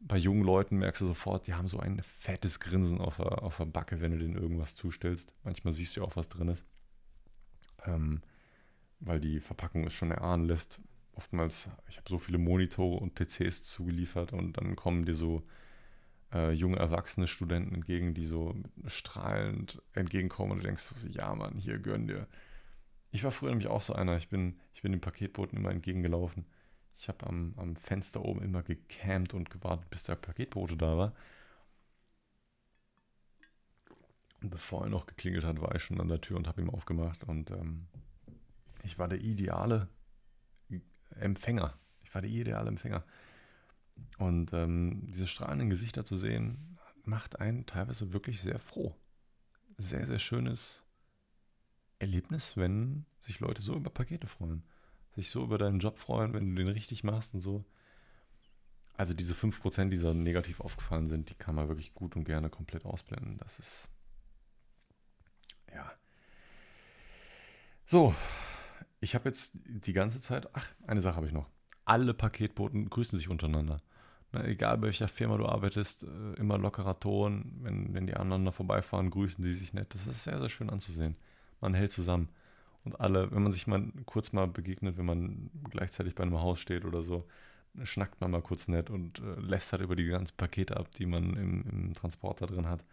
Bei 0.00 0.16
jungen 0.16 0.42
Leuten 0.42 0.78
merkst 0.78 1.02
du 1.02 1.06
sofort, 1.06 1.46
die 1.46 1.54
haben 1.54 1.68
so 1.68 1.78
ein 1.78 2.02
fettes 2.02 2.60
Grinsen 2.60 3.00
auf 3.00 3.16
der, 3.16 3.42
auf 3.42 3.56
der 3.58 3.66
Backe, 3.66 4.00
wenn 4.00 4.12
du 4.12 4.18
denen 4.18 4.36
irgendwas 4.36 4.74
zustellst. 4.74 5.34
Manchmal 5.44 5.72
siehst 5.72 5.96
du 5.96 6.04
auch, 6.04 6.16
was 6.16 6.28
drin 6.28 6.48
ist. 6.48 6.64
Ähm, 7.86 8.22
weil 9.00 9.20
die 9.20 9.40
Verpackung 9.40 9.86
es 9.86 9.92
schon 9.92 10.10
erahnen 10.10 10.46
lässt. 10.46 10.80
Oftmals, 11.16 11.70
ich 11.88 11.96
habe 11.96 12.08
so 12.08 12.18
viele 12.18 12.38
Monitore 12.38 12.98
und 12.98 13.14
PCs 13.14 13.62
zugeliefert 13.62 14.32
und 14.32 14.56
dann 14.56 14.74
kommen 14.74 15.04
dir 15.04 15.14
so 15.14 15.44
äh, 16.32 16.52
junge 16.52 16.78
erwachsene 16.78 17.28
Studenten 17.28 17.74
entgegen, 17.74 18.14
die 18.14 18.24
so 18.24 18.54
strahlend 18.86 19.80
entgegenkommen 19.92 20.52
und 20.52 20.58
du 20.58 20.66
denkst 20.66 20.82
so, 20.82 21.08
ja 21.08 21.34
Mann, 21.34 21.56
hier 21.56 21.78
gönn 21.78 22.08
dir. 22.08 22.26
Ich 23.12 23.22
war 23.22 23.30
früher 23.30 23.50
nämlich 23.50 23.68
auch 23.68 23.80
so 23.80 23.94
einer, 23.94 24.16
ich 24.16 24.28
bin, 24.28 24.58
ich 24.74 24.82
bin 24.82 24.90
dem 24.90 25.00
Paketboten 25.00 25.56
immer 25.56 25.70
entgegengelaufen. 25.70 26.46
Ich 26.96 27.08
habe 27.08 27.26
am, 27.26 27.54
am 27.56 27.76
Fenster 27.76 28.24
oben 28.24 28.42
immer 28.42 28.62
gecampt 28.62 29.34
und 29.34 29.50
gewartet, 29.50 29.88
bis 29.90 30.04
der 30.04 30.16
Paketbote 30.16 30.76
da 30.76 30.96
war. 30.96 31.12
Und 34.42 34.50
bevor 34.50 34.82
er 34.82 34.90
noch 34.90 35.06
geklingelt 35.06 35.44
hat, 35.44 35.60
war 35.60 35.74
ich 35.74 35.82
schon 35.82 36.00
an 36.00 36.08
der 36.08 36.20
Tür 36.20 36.36
und 36.36 36.48
habe 36.48 36.60
ihm 36.60 36.70
aufgemacht. 36.70 37.24
Und 37.24 37.50
ähm, 37.50 37.86
ich 38.82 38.98
war 38.98 39.08
der 39.08 39.20
ideale 39.20 39.88
Empfänger. 41.16 41.78
Ich 42.02 42.14
war 42.14 42.22
der 42.22 42.30
ideale 42.30 42.68
Empfänger. 42.68 43.04
Und 44.18 44.52
ähm, 44.52 45.06
diese 45.06 45.26
strahlenden 45.26 45.70
Gesichter 45.70 46.04
zu 46.04 46.16
sehen, 46.16 46.78
macht 47.04 47.40
einen 47.40 47.66
teilweise 47.66 48.12
wirklich 48.12 48.40
sehr 48.40 48.58
froh. 48.58 48.94
Sehr, 49.78 50.06
sehr 50.06 50.18
schönes 50.18 50.84
Erlebnis, 51.98 52.56
wenn 52.56 53.06
sich 53.20 53.40
Leute 53.40 53.62
so 53.62 53.74
über 53.74 53.90
Pakete 53.90 54.26
freuen. 54.26 54.62
Sich 55.14 55.30
so 55.30 55.44
über 55.44 55.58
deinen 55.58 55.78
Job 55.78 55.98
freuen, 55.98 56.32
wenn 56.32 56.54
du 56.54 56.62
den 56.62 56.72
richtig 56.72 57.04
machst 57.04 57.34
und 57.34 57.40
so. 57.40 57.64
Also 58.96 59.12
diese 59.12 59.34
5%, 59.34 59.88
die 59.88 59.96
so 59.96 60.12
negativ 60.12 60.60
aufgefallen 60.60 61.08
sind, 61.08 61.30
die 61.30 61.34
kann 61.34 61.54
man 61.54 61.68
wirklich 61.68 61.94
gut 61.94 62.14
und 62.14 62.24
gerne 62.24 62.48
komplett 62.48 62.84
ausblenden. 62.84 63.38
Das 63.38 63.58
ist. 63.58 63.88
Ja. 65.72 65.92
So, 67.84 68.14
ich 69.04 69.14
habe 69.14 69.28
jetzt 69.28 69.52
die 69.64 69.92
ganze 69.92 70.20
Zeit. 70.20 70.48
Ach, 70.54 70.66
eine 70.86 71.00
Sache 71.00 71.16
habe 71.16 71.26
ich 71.26 71.32
noch 71.32 71.48
alle 71.84 72.14
Paketboten 72.14 72.88
grüßen 72.88 73.18
sich 73.18 73.28
untereinander. 73.28 73.80
Na, 74.32 74.44
egal 74.44 74.78
bei 74.78 74.86
welcher 74.86 75.08
Firma 75.08 75.36
du 75.36 75.46
arbeitest, 75.46 76.04
äh, 76.04 76.32
immer 76.34 76.58
lockerer 76.58 76.98
Ton. 76.98 77.52
Wenn, 77.60 77.94
wenn 77.94 78.06
die 78.06 78.14
aneinander 78.14 78.52
vorbeifahren, 78.52 79.10
grüßen 79.10 79.44
sie 79.44 79.54
sich 79.54 79.72
nett. 79.72 79.94
Das 79.94 80.06
ist 80.06 80.24
sehr, 80.24 80.38
sehr 80.38 80.48
schön 80.48 80.70
anzusehen. 80.70 81.16
Man 81.60 81.74
hält 81.74 81.92
zusammen. 81.92 82.28
Und 82.84 83.00
alle, 83.00 83.30
wenn 83.32 83.42
man 83.42 83.52
sich 83.52 83.66
mal 83.66 83.82
kurz 84.06 84.32
mal 84.32 84.46
begegnet, 84.46 84.98
wenn 84.98 85.06
man 85.06 85.50
gleichzeitig 85.70 86.14
bei 86.14 86.22
einem 86.22 86.40
Haus 86.40 86.60
steht 86.60 86.84
oder 86.84 87.02
so, 87.02 87.26
schnackt 87.82 88.20
man 88.20 88.30
mal 88.30 88.42
kurz 88.42 88.68
nett 88.68 88.90
und 88.90 89.20
äh, 89.20 89.40
lästert 89.40 89.80
über 89.80 89.96
die 89.96 90.06
ganzen 90.06 90.36
Pakete 90.36 90.76
ab, 90.76 90.90
die 90.92 91.06
man 91.06 91.36
im, 91.36 91.64
im 91.70 91.94
Transporter 91.94 92.46
drin 92.46 92.68
hat. 92.68 92.84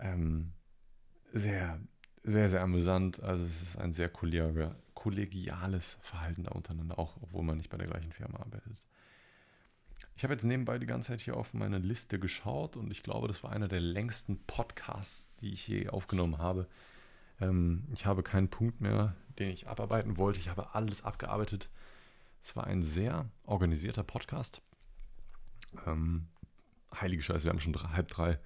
Ähm, 0.00 0.52
sehr, 1.32 1.80
sehr, 2.22 2.48
sehr 2.48 2.62
amüsant. 2.62 3.22
Also 3.22 3.44
es 3.44 3.62
ist 3.62 3.76
ein 3.78 3.92
sehr 3.92 4.08
kollegiales 4.08 5.98
Verhalten 6.00 6.44
da 6.44 6.52
untereinander, 6.52 6.98
auch 6.98 7.16
obwohl 7.20 7.42
man 7.42 7.56
nicht 7.56 7.70
bei 7.70 7.78
der 7.78 7.88
gleichen 7.88 8.12
Firma 8.12 8.38
arbeitet. 8.38 8.78
Ich 10.16 10.24
habe 10.24 10.34
jetzt 10.34 10.44
nebenbei 10.44 10.78
die 10.78 10.86
ganze 10.86 11.08
Zeit 11.08 11.20
hier 11.20 11.36
auf 11.36 11.54
meine 11.54 11.78
Liste 11.78 12.18
geschaut 12.18 12.76
und 12.76 12.90
ich 12.90 13.02
glaube, 13.02 13.28
das 13.28 13.42
war 13.42 13.50
einer 13.50 13.68
der 13.68 13.80
längsten 13.80 14.38
Podcasts, 14.46 15.30
die 15.40 15.52
ich 15.52 15.66
je 15.66 15.88
aufgenommen 15.88 16.38
habe. 16.38 16.68
Ähm, 17.40 17.88
ich 17.92 18.06
habe 18.06 18.22
keinen 18.22 18.48
Punkt 18.48 18.80
mehr, 18.80 19.16
den 19.38 19.48
ich 19.48 19.68
abarbeiten 19.68 20.16
wollte. 20.18 20.38
Ich 20.38 20.48
habe 20.48 20.74
alles 20.74 21.02
abgearbeitet. 21.02 21.70
Es 22.42 22.54
war 22.56 22.66
ein 22.66 22.82
sehr 22.82 23.26
organisierter 23.44 24.02
Podcast. 24.02 24.62
Ähm, 25.86 26.28
heilige 26.94 27.22
Scheiße, 27.22 27.44
wir 27.44 27.50
haben 27.50 27.60
schon 27.60 27.72
drei, 27.72 27.88
halb 27.88 28.08
drei 28.08 28.38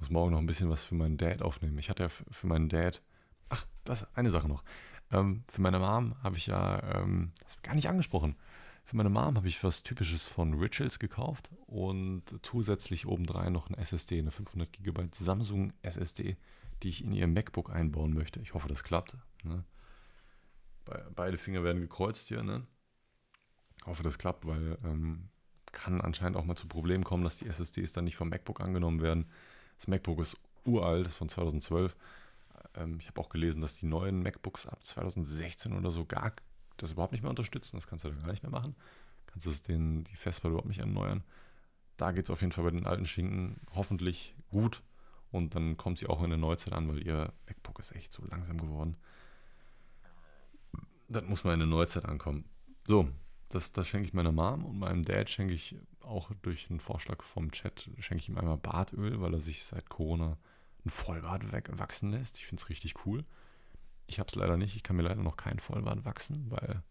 muss 0.00 0.10
morgen 0.10 0.32
noch 0.32 0.38
ein 0.38 0.46
bisschen 0.46 0.70
was 0.70 0.84
für 0.84 0.94
meinen 0.94 1.16
Dad 1.16 1.42
aufnehmen. 1.42 1.78
Ich 1.78 1.90
hatte 1.90 2.04
ja 2.04 2.08
für 2.08 2.46
meinen 2.46 2.68
Dad, 2.68 3.02
ach, 3.48 3.66
das 3.84 4.14
eine 4.16 4.30
Sache 4.30 4.48
noch. 4.48 4.64
Ähm, 5.12 5.44
für 5.48 5.60
meine 5.60 5.78
Mom 5.78 6.16
habe 6.22 6.36
ich 6.36 6.46
ja, 6.46 6.82
ähm, 6.94 7.32
das 7.42 7.60
gar 7.62 7.74
nicht 7.74 7.88
angesprochen. 7.88 8.36
Für 8.84 8.96
meine 8.96 9.10
Mom 9.10 9.36
habe 9.36 9.48
ich 9.48 9.62
was 9.64 9.82
Typisches 9.82 10.26
von 10.26 10.54
Rituals 10.54 10.98
gekauft 10.98 11.50
und 11.66 12.22
zusätzlich 12.42 13.06
obendrein 13.06 13.52
noch 13.52 13.68
eine 13.68 13.78
SSD, 13.78 14.18
eine 14.18 14.30
500 14.30 14.72
GB 14.72 15.08
Samsung 15.12 15.72
SSD, 15.82 16.36
die 16.82 16.88
ich 16.88 17.02
in 17.02 17.12
ihr 17.12 17.26
MacBook 17.26 17.70
einbauen 17.70 18.12
möchte. 18.12 18.40
Ich 18.40 18.52
hoffe, 18.52 18.68
das 18.68 18.84
klappt. 18.84 19.16
Ne? 19.42 19.64
Be 20.84 21.10
beide 21.14 21.38
Finger 21.38 21.64
werden 21.64 21.80
gekreuzt 21.80 22.28
hier. 22.28 22.42
Ne? 22.42 22.66
Ich 23.80 23.86
hoffe, 23.86 24.02
das 24.02 24.18
klappt, 24.18 24.46
weil 24.46 24.76
ähm, 24.84 25.30
kann 25.72 26.00
anscheinend 26.00 26.36
auch 26.36 26.44
mal 26.44 26.56
zu 26.56 26.68
Problemen 26.68 27.04
kommen, 27.04 27.24
dass 27.24 27.38
die 27.38 27.46
SSDs 27.46 27.92
dann 27.92 28.04
nicht 28.04 28.16
vom 28.16 28.28
MacBook 28.28 28.60
angenommen 28.60 29.00
werden. 29.00 29.26
Das 29.78 29.88
MacBook 29.88 30.20
ist 30.20 30.36
uralt, 30.64 31.06
ist 31.06 31.14
von 31.14 31.28
2012. 31.28 31.94
Ähm, 32.76 32.98
ich 33.00 33.08
habe 33.08 33.20
auch 33.20 33.28
gelesen, 33.28 33.60
dass 33.60 33.76
die 33.76 33.86
neuen 33.86 34.22
MacBooks 34.22 34.66
ab 34.66 34.84
2016 34.84 35.72
oder 35.72 35.90
so 35.90 36.04
gar 36.04 36.32
das 36.76 36.92
überhaupt 36.92 37.12
nicht 37.12 37.22
mehr 37.22 37.30
unterstützen. 37.30 37.76
Das 37.76 37.86
kannst 37.86 38.04
du 38.04 38.08
dann 38.08 38.20
gar 38.20 38.30
nicht 38.30 38.42
mehr 38.42 38.52
machen. 38.52 38.74
Kannst 39.26 39.46
du 39.46 39.52
den, 39.72 40.04
die 40.04 40.16
Festplatte 40.16 40.52
überhaupt 40.52 40.68
nicht 40.68 40.80
erneuern. 40.80 41.22
Da 41.96 42.12
geht 42.12 42.24
es 42.24 42.30
auf 42.30 42.40
jeden 42.40 42.52
Fall 42.52 42.64
bei 42.64 42.70
den 42.70 42.86
alten 42.86 43.06
Schinken 43.06 43.60
hoffentlich 43.74 44.34
gut. 44.50 44.82
Und 45.30 45.54
dann 45.54 45.76
kommt 45.76 45.98
sie 45.98 46.06
auch 46.06 46.22
in 46.22 46.30
der 46.30 46.38
Neuzeit 46.38 46.72
an, 46.72 46.88
weil 46.88 47.04
ihr 47.04 47.32
MacBook 47.46 47.78
ist 47.78 47.94
echt 47.94 48.12
so 48.12 48.24
langsam 48.24 48.60
geworden. 48.60 48.96
Das 51.08 51.24
muss 51.24 51.44
mal 51.44 51.52
in 51.52 51.60
der 51.60 51.68
Neuzeit 51.68 52.04
ankommen. 52.04 52.44
So, 52.86 53.08
das, 53.48 53.72
das 53.72 53.86
schenke 53.86 54.08
ich 54.08 54.14
meiner 54.14 54.32
Mom 54.32 54.64
und 54.64 54.78
meinem 54.78 55.04
Dad 55.04 55.30
schenke 55.30 55.54
ich 55.54 55.76
auch 56.00 56.30
durch 56.42 56.70
einen 56.70 56.80
Vorschlag 56.80 57.22
vom 57.22 57.50
Chat, 57.50 57.88
schenke 57.98 58.22
ich 58.22 58.28
ihm 58.28 58.38
einmal 58.38 58.58
Bartöl, 58.58 59.20
weil 59.20 59.34
er 59.34 59.40
sich 59.40 59.64
seit 59.64 59.88
Corona 59.88 60.36
ein 60.84 60.90
Vollbart 60.90 61.44
wachsen 61.78 62.10
lässt. 62.10 62.36
Ich 62.38 62.46
finde 62.46 62.62
es 62.62 62.68
richtig 62.68 63.06
cool. 63.06 63.24
Ich 64.06 64.18
habe 64.18 64.28
es 64.28 64.34
leider 64.34 64.56
nicht. 64.56 64.76
Ich 64.76 64.82
kann 64.82 64.96
mir 64.96 65.02
leider 65.02 65.22
noch 65.22 65.36
kein 65.36 65.58
Vollbart 65.58 66.04
wachsen, 66.04 66.50
weil 66.50 66.82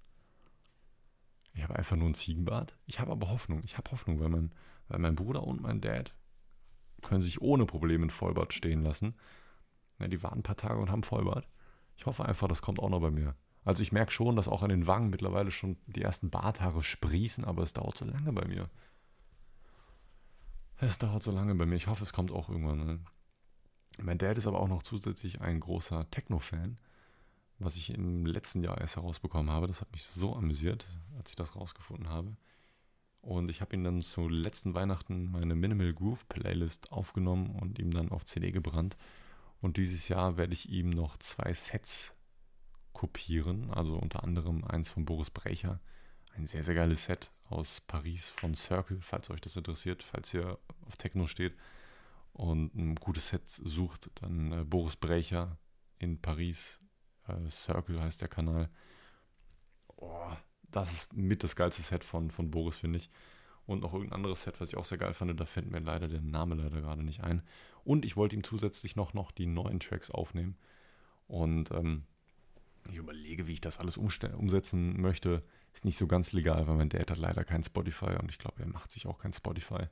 ich 1.53 1.61
habe 1.61 1.75
einfach 1.75 1.95
nur 1.95 2.09
ein 2.09 2.15
Ziegenbart. 2.15 2.75
Ich 2.85 2.99
habe 2.99 3.11
aber 3.11 3.29
Hoffnung. 3.29 3.61
Ich 3.63 3.77
habe 3.77 3.91
Hoffnung, 3.91 4.19
weil 4.19 4.29
mein, 4.29 4.51
weil 4.87 4.99
mein 4.99 5.15
Bruder 5.15 5.43
und 5.43 5.61
mein 5.61 5.81
Dad 5.81 6.15
können 7.03 7.21
sich 7.21 7.41
ohne 7.41 7.65
Probleme 7.65 8.07
ein 8.07 8.09
Vollbart 8.09 8.53
stehen 8.53 8.81
lassen. 8.81 9.15
Ja, 9.99 10.07
die 10.07 10.23
warten 10.23 10.39
ein 10.39 10.43
paar 10.43 10.57
Tage 10.57 10.79
und 10.79 10.89
haben 10.89 11.03
Vollbart. 11.03 11.47
Ich 11.97 12.05
hoffe 12.05 12.25
einfach, 12.25 12.47
das 12.47 12.61
kommt 12.61 12.79
auch 12.79 12.89
noch 12.89 13.01
bei 13.01 13.11
mir. 13.11 13.35
Also 13.65 13.81
ich 13.81 13.91
merke 13.91 14.11
schon, 14.11 14.35
dass 14.35 14.47
auch 14.47 14.61
an 14.61 14.69
den 14.69 14.87
Wangen 14.87 15.09
mittlerweile 15.09 15.51
schon 15.51 15.77
die 15.87 16.01
ersten 16.01 16.29
Barthaare 16.29 16.83
sprießen, 16.83 17.45
aber 17.45 17.63
es 17.63 17.73
dauert 17.73 17.97
so 17.97 18.05
lange 18.05 18.33
bei 18.33 18.45
mir. 18.45 18.69
Es 20.77 20.97
dauert 20.97 21.23
so 21.23 21.31
lange 21.31 21.55
bei 21.55 21.65
mir. 21.65 21.75
Ich 21.75 21.87
hoffe, 21.87 22.03
es 22.03 22.11
kommt 22.11 22.31
auch 22.31 22.49
irgendwann. 22.49 22.85
Ne? 22.85 22.99
Mein 24.01 24.17
Dad 24.17 24.37
ist 24.37 24.47
aber 24.47 24.59
auch 24.59 24.67
noch 24.67 24.83
zusätzlich 24.83 25.39
ein 25.39 25.59
großer 25.59 26.09
Techno-Fan, 26.09 26.77
was 27.59 27.75
ich 27.75 27.93
im 27.93 28.25
letzten 28.25 28.63
Jahr 28.63 28.79
erst 28.79 28.97
herausbekommen 28.97 29.49
habe. 29.49 29.67
Das 29.67 29.79
hat 29.79 29.91
mich 29.93 30.03
so 30.03 30.35
amüsiert, 30.35 30.87
als 31.17 31.29
ich 31.29 31.35
das 31.37 31.55
rausgefunden 31.55 32.09
habe. 32.09 32.35
Und 33.21 33.49
ich 33.49 33.61
habe 33.61 33.73
ihn 33.73 33.85
dann 33.85 34.01
zu 34.01 34.27
letzten 34.27 34.73
Weihnachten 34.73 35.31
meine 35.31 35.55
Minimal 35.55 35.93
Groove 35.93 36.27
Playlist 36.27 36.91
aufgenommen 36.91 37.55
und 37.61 37.79
ihm 37.79 37.91
dann 37.91 38.11
auf 38.11 38.25
CD 38.25 38.51
gebrannt. 38.51 38.97
Und 39.61 39.77
dieses 39.77 40.09
Jahr 40.09 40.35
werde 40.35 40.51
ich 40.51 40.67
ihm 40.67 40.89
noch 40.89 41.15
zwei 41.15 41.53
Sets 41.53 42.13
kopieren, 42.93 43.71
also 43.71 43.97
unter 43.97 44.23
anderem 44.23 44.63
eins 44.63 44.89
von 44.89 45.05
Boris 45.05 45.29
Brecher. 45.29 45.79
Ein 46.35 46.47
sehr, 46.47 46.63
sehr 46.63 46.75
geiles 46.75 47.05
Set 47.05 47.31
aus 47.45 47.81
Paris 47.81 48.29
von 48.29 48.55
Circle, 48.55 49.01
falls 49.01 49.29
euch 49.29 49.41
das 49.41 49.55
interessiert, 49.55 50.01
falls 50.01 50.33
ihr 50.33 50.57
auf 50.87 50.97
Techno 50.97 51.27
steht 51.27 51.55
und 52.33 52.73
ein 52.75 52.95
gutes 52.95 53.29
Set 53.29 53.43
sucht, 53.47 54.09
dann 54.15 54.51
äh, 54.51 54.63
Boris 54.63 54.95
Brecher 54.95 55.57
in 55.99 56.19
Paris. 56.19 56.79
Äh, 57.27 57.49
Circle 57.49 58.01
heißt 58.01 58.21
der 58.21 58.27
Kanal. 58.27 58.69
Oh, 59.95 60.31
das 60.71 60.91
ist 60.91 61.13
mit 61.13 61.43
das 61.43 61.55
geilste 61.55 61.83
Set 61.83 62.03
von, 62.03 62.31
von 62.31 62.49
Boris, 62.49 62.77
finde 62.77 62.97
ich. 62.97 63.09
Und 63.65 63.81
noch 63.81 63.93
irgendein 63.93 64.17
anderes 64.17 64.43
Set, 64.43 64.59
was 64.59 64.69
ich 64.69 64.77
auch 64.77 64.83
sehr 64.83 64.97
geil 64.97 65.13
fand, 65.13 65.39
da 65.39 65.45
fällt 65.45 65.71
mir 65.71 65.79
leider 65.79 66.07
der 66.07 66.21
Name 66.21 66.55
leider 66.55 66.81
gerade 66.81 67.03
nicht 67.03 67.23
ein. 67.23 67.43
Und 67.85 68.03
ich 68.03 68.17
wollte 68.17 68.35
ihm 68.35 68.43
zusätzlich 68.43 68.95
noch, 68.95 69.13
noch 69.13 69.31
die 69.31 69.45
neuen 69.45 69.79
Tracks 69.79 70.09
aufnehmen. 70.09 70.57
Und 71.27 71.71
ähm, 71.71 72.03
ich 72.91 72.97
überlege, 72.97 73.47
wie 73.47 73.53
ich 73.53 73.61
das 73.61 73.79
alles 73.79 73.97
umsetzen 73.97 75.01
möchte. 75.01 75.43
Ist 75.73 75.85
nicht 75.85 75.97
so 75.97 76.07
ganz 76.07 76.33
legal, 76.33 76.67
weil 76.67 76.75
mein 76.75 76.89
Dad 76.89 77.09
hat 77.09 77.17
leider 77.17 77.43
kein 77.43 77.63
Spotify 77.63 78.15
und 78.19 78.29
ich 78.29 78.39
glaube, 78.39 78.61
er 78.61 78.67
macht 78.67 78.91
sich 78.91 79.07
auch 79.07 79.17
kein 79.17 79.33
Spotify. 79.33 79.87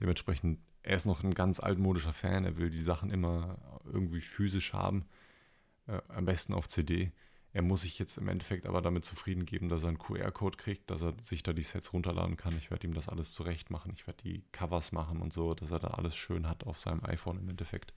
Dementsprechend, 0.00 0.60
er 0.82 0.96
ist 0.96 1.06
noch 1.06 1.22
ein 1.22 1.34
ganz 1.34 1.60
altmodischer 1.60 2.12
Fan. 2.12 2.44
Er 2.44 2.56
will 2.56 2.70
die 2.70 2.82
Sachen 2.82 3.10
immer 3.10 3.58
irgendwie 3.84 4.20
physisch 4.20 4.72
haben. 4.72 5.06
Äh, 5.86 6.00
am 6.08 6.24
besten 6.24 6.54
auf 6.54 6.68
CD. 6.68 7.12
Er 7.52 7.62
muss 7.62 7.82
sich 7.82 7.98
jetzt 7.98 8.18
im 8.18 8.26
Endeffekt 8.28 8.66
aber 8.66 8.82
damit 8.82 9.04
zufrieden 9.04 9.46
geben, 9.46 9.68
dass 9.68 9.84
er 9.84 9.90
einen 9.90 9.98
QR-Code 9.98 10.56
kriegt, 10.56 10.90
dass 10.90 11.02
er 11.02 11.14
sich 11.22 11.44
da 11.44 11.52
die 11.52 11.62
Sets 11.62 11.92
runterladen 11.92 12.36
kann. 12.36 12.56
Ich 12.56 12.70
werde 12.70 12.86
ihm 12.86 12.94
das 12.94 13.08
alles 13.08 13.32
zurecht 13.32 13.70
machen. 13.70 13.92
Ich 13.94 14.08
werde 14.08 14.22
die 14.24 14.42
Covers 14.50 14.90
machen 14.90 15.20
und 15.20 15.32
so, 15.32 15.54
dass 15.54 15.70
er 15.70 15.78
da 15.78 15.88
alles 15.88 16.16
schön 16.16 16.48
hat 16.48 16.64
auf 16.64 16.80
seinem 16.80 17.04
iPhone 17.04 17.38
im 17.38 17.48
Endeffekt. 17.48 17.94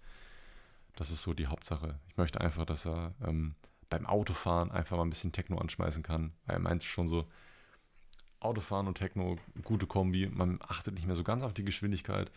Das 0.95 1.09
ist 1.09 1.23
so 1.23 1.33
die 1.33 1.47
Hauptsache. 1.47 1.99
Ich 2.07 2.17
möchte 2.17 2.39
einfach, 2.39 2.65
dass 2.65 2.85
er 2.85 3.15
ähm, 3.25 3.55
beim 3.89 4.05
Autofahren 4.05 4.71
einfach 4.71 4.97
mal 4.97 5.03
ein 5.03 5.09
bisschen 5.09 5.31
Techno 5.31 5.57
anschmeißen 5.57 6.03
kann. 6.03 6.33
Weil 6.45 6.57
er 6.57 6.59
meint 6.59 6.83
schon 6.83 7.07
so, 7.07 7.27
Autofahren 8.39 8.87
und 8.87 8.97
Techno, 8.97 9.37
gute 9.63 9.87
Kombi. 9.87 10.27
Man 10.27 10.59
achtet 10.61 10.93
nicht 10.93 11.07
mehr 11.07 11.15
so 11.15 11.23
ganz 11.23 11.43
auf 11.43 11.53
die 11.53 11.65
Geschwindigkeit, 11.65 12.31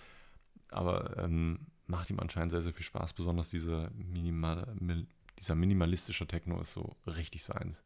aber 0.71 1.19
ähm, 1.19 1.67
macht 1.87 2.09
ihm 2.11 2.21
anscheinend 2.21 2.51
sehr, 2.53 2.63
sehr 2.63 2.73
viel 2.73 2.87
Spaß. 2.87 3.13
Besonders 3.13 3.51
diese 3.51 3.91
minimal, 3.95 4.75
dieser 5.39 5.55
minimalistische 5.55 6.27
Techno 6.27 6.61
ist 6.61 6.73
so 6.73 6.97
richtig 7.07 7.45
seins. 7.45 7.83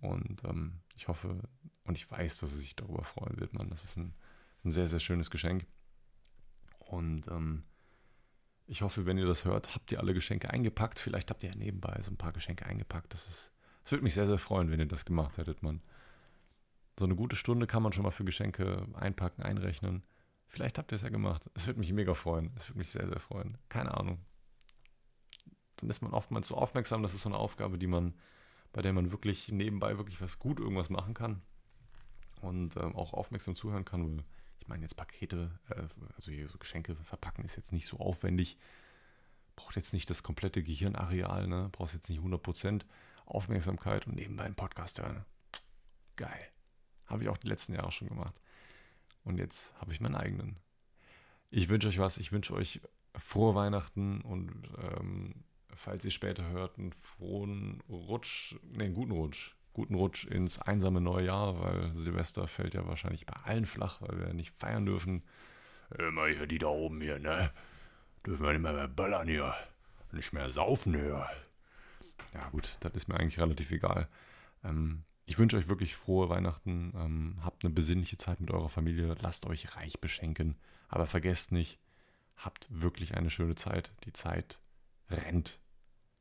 Und 0.00 0.44
ähm, 0.44 0.80
ich 0.96 1.08
hoffe 1.08 1.38
und 1.84 1.96
ich 1.96 2.10
weiß, 2.10 2.38
dass 2.38 2.52
er 2.52 2.58
sich 2.58 2.76
darüber 2.76 3.04
freuen 3.04 3.40
wird, 3.40 3.54
man. 3.54 3.70
Das 3.70 3.84
ist 3.84 3.96
ein, 3.96 4.12
ein 4.64 4.70
sehr, 4.70 4.86
sehr 4.86 5.00
schönes 5.00 5.30
Geschenk. 5.30 5.66
Und 6.78 7.26
ähm, 7.28 7.62
ich 8.66 8.82
hoffe, 8.82 9.06
wenn 9.06 9.18
ihr 9.18 9.26
das 9.26 9.44
hört, 9.44 9.74
habt 9.74 9.92
ihr 9.92 10.00
alle 10.00 10.14
Geschenke 10.14 10.50
eingepackt. 10.50 10.98
Vielleicht 10.98 11.30
habt 11.30 11.42
ihr 11.44 11.50
ja 11.50 11.56
nebenbei 11.56 12.00
so 12.02 12.10
ein 12.10 12.16
paar 12.16 12.32
Geschenke 12.32 12.66
eingepackt. 12.66 13.12
Das, 13.12 13.28
ist, 13.28 13.50
das 13.82 13.92
würde 13.92 14.04
mich 14.04 14.14
sehr, 14.14 14.26
sehr 14.26 14.38
freuen, 14.38 14.70
wenn 14.70 14.80
ihr 14.80 14.86
das 14.86 15.04
gemacht 15.04 15.36
hättet, 15.38 15.62
man. 15.62 15.82
So 16.98 17.04
eine 17.04 17.16
gute 17.16 17.36
Stunde 17.36 17.66
kann 17.66 17.82
man 17.82 17.92
schon 17.92 18.04
mal 18.04 18.12
für 18.12 18.24
Geschenke 18.24 18.86
einpacken, 18.94 19.42
einrechnen. 19.42 20.04
Vielleicht 20.46 20.78
habt 20.78 20.92
ihr 20.92 20.96
es 20.96 21.02
ja 21.02 21.08
gemacht. 21.08 21.50
Es 21.54 21.66
würde 21.66 21.80
mich 21.80 21.92
mega 21.92 22.14
freuen. 22.14 22.52
Es 22.56 22.68
würde 22.68 22.78
mich 22.78 22.90
sehr, 22.90 23.08
sehr 23.08 23.18
freuen. 23.18 23.58
Keine 23.68 23.96
Ahnung 23.98 24.20
dann 25.84 25.90
ist 25.90 26.02
man 26.02 26.12
oftmals 26.12 26.48
so 26.48 26.56
aufmerksam. 26.56 27.02
Das 27.02 27.14
ist 27.14 27.22
so 27.22 27.28
eine 27.28 27.38
Aufgabe, 27.38 27.78
die 27.78 27.86
man, 27.86 28.14
bei 28.72 28.82
der 28.82 28.92
man 28.92 29.12
wirklich 29.12 29.50
nebenbei 29.50 29.98
wirklich 29.98 30.20
was 30.20 30.38
gut 30.38 30.58
irgendwas 30.58 30.90
machen 30.90 31.14
kann 31.14 31.42
und 32.40 32.76
ähm, 32.76 32.96
auch 32.96 33.12
aufmerksam 33.12 33.54
zuhören 33.54 33.84
kann. 33.84 34.02
Weil 34.02 34.24
ich 34.64 34.68
meine, 34.68 34.82
jetzt 34.82 34.96
Pakete, 34.96 35.50
äh, 35.68 35.82
also 36.16 36.32
hier 36.32 36.48
so 36.48 36.56
Geschenke 36.56 36.96
verpacken 36.96 37.44
ist 37.44 37.54
jetzt 37.54 37.72
nicht 37.72 37.86
so 37.86 37.98
aufwendig. 37.98 38.56
Braucht 39.56 39.76
jetzt 39.76 39.92
nicht 39.92 40.08
das 40.08 40.22
komplette 40.22 40.62
Gehirnareal, 40.62 41.46
ne? 41.46 41.68
Brauchst 41.70 41.92
jetzt 41.92 42.08
nicht 42.08 42.22
100% 42.22 42.82
Aufmerksamkeit 43.26 44.06
und 44.06 44.16
nebenbei 44.16 44.44
einen 44.44 44.54
Podcast 44.54 45.00
hören. 45.00 45.26
Geil. 46.16 46.40
Habe 47.04 47.22
ich 47.22 47.28
auch 47.28 47.36
die 47.36 47.46
letzten 47.46 47.74
Jahre 47.74 47.92
schon 47.92 48.08
gemacht. 48.08 48.34
Und 49.22 49.36
jetzt 49.36 49.70
habe 49.78 49.92
ich 49.92 50.00
meinen 50.00 50.16
eigenen. 50.16 50.56
Ich 51.50 51.68
wünsche 51.68 51.88
euch 51.88 51.98
was. 51.98 52.16
Ich 52.16 52.32
wünsche 52.32 52.54
euch 52.54 52.80
frohe 53.14 53.54
Weihnachten 53.54 54.22
und 54.22 54.50
ähm, 54.78 55.44
falls 55.74 56.06
ihr 56.06 56.10
später 56.10 56.48
hört, 56.48 56.78
einen 56.78 56.94
frohen 56.94 57.82
Rutsch, 57.86 58.56
ne, 58.62 58.84
einen 58.84 58.94
guten 58.94 59.12
Rutsch. 59.12 59.54
Guten 59.74 59.96
Rutsch 59.96 60.24
ins 60.24 60.60
einsame 60.60 61.00
neue 61.00 61.26
Jahr, 61.26 61.60
weil 61.60 61.92
Silvester 61.94 62.46
fällt 62.46 62.74
ja 62.74 62.86
wahrscheinlich 62.86 63.26
bei 63.26 63.34
allen 63.44 63.66
flach, 63.66 64.00
weil 64.00 64.18
wir 64.18 64.32
nicht 64.32 64.52
feiern 64.52 64.86
dürfen. 64.86 65.24
Immer 65.98 66.28
hier 66.28 66.46
die 66.46 66.58
da 66.58 66.68
oben 66.68 67.00
hier, 67.00 67.18
ne? 67.18 67.50
Dürfen 68.24 68.46
wir 68.46 68.52
nicht 68.52 68.62
mehr, 68.62 68.72
mehr 68.72 68.88
böllern 68.88 69.28
hier. 69.28 69.52
Nicht 70.12 70.32
mehr 70.32 70.48
saufen 70.48 70.94
hier. 70.94 71.28
Ja, 72.32 72.48
gut, 72.50 72.76
das 72.80 72.94
ist 72.94 73.08
mir 73.08 73.16
eigentlich 73.16 73.40
relativ 73.40 73.70
egal. 73.72 74.08
Ähm, 74.62 75.02
ich 75.26 75.38
wünsche 75.38 75.56
euch 75.56 75.68
wirklich 75.68 75.96
frohe 75.96 76.28
Weihnachten. 76.28 76.92
Ähm, 76.96 77.38
habt 77.42 77.64
eine 77.64 77.74
besinnliche 77.74 78.16
Zeit 78.16 78.40
mit 78.40 78.50
eurer 78.50 78.68
Familie. 78.68 79.16
Lasst 79.20 79.44
euch 79.46 79.74
reich 79.76 80.00
beschenken. 80.00 80.56
Aber 80.88 81.06
vergesst 81.06 81.50
nicht, 81.50 81.80
habt 82.36 82.68
wirklich 82.70 83.16
eine 83.16 83.30
schöne 83.30 83.56
Zeit. 83.56 83.92
Die 84.04 84.12
Zeit 84.12 84.60
rennt. 85.10 85.58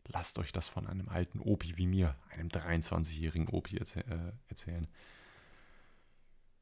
Lasst 0.08 0.38
euch 0.38 0.52
das 0.52 0.68
von 0.68 0.88
einem 0.88 1.08
alten 1.10 1.40
Opi 1.40 1.78
wie 1.78 1.88
mir, 1.88 2.16
einem 2.30 2.50
23-jährigen 2.50 3.48
Opi 3.50 3.78
erzäh 3.78 4.02
äh, 4.02 4.34
erzählen. 4.48 4.88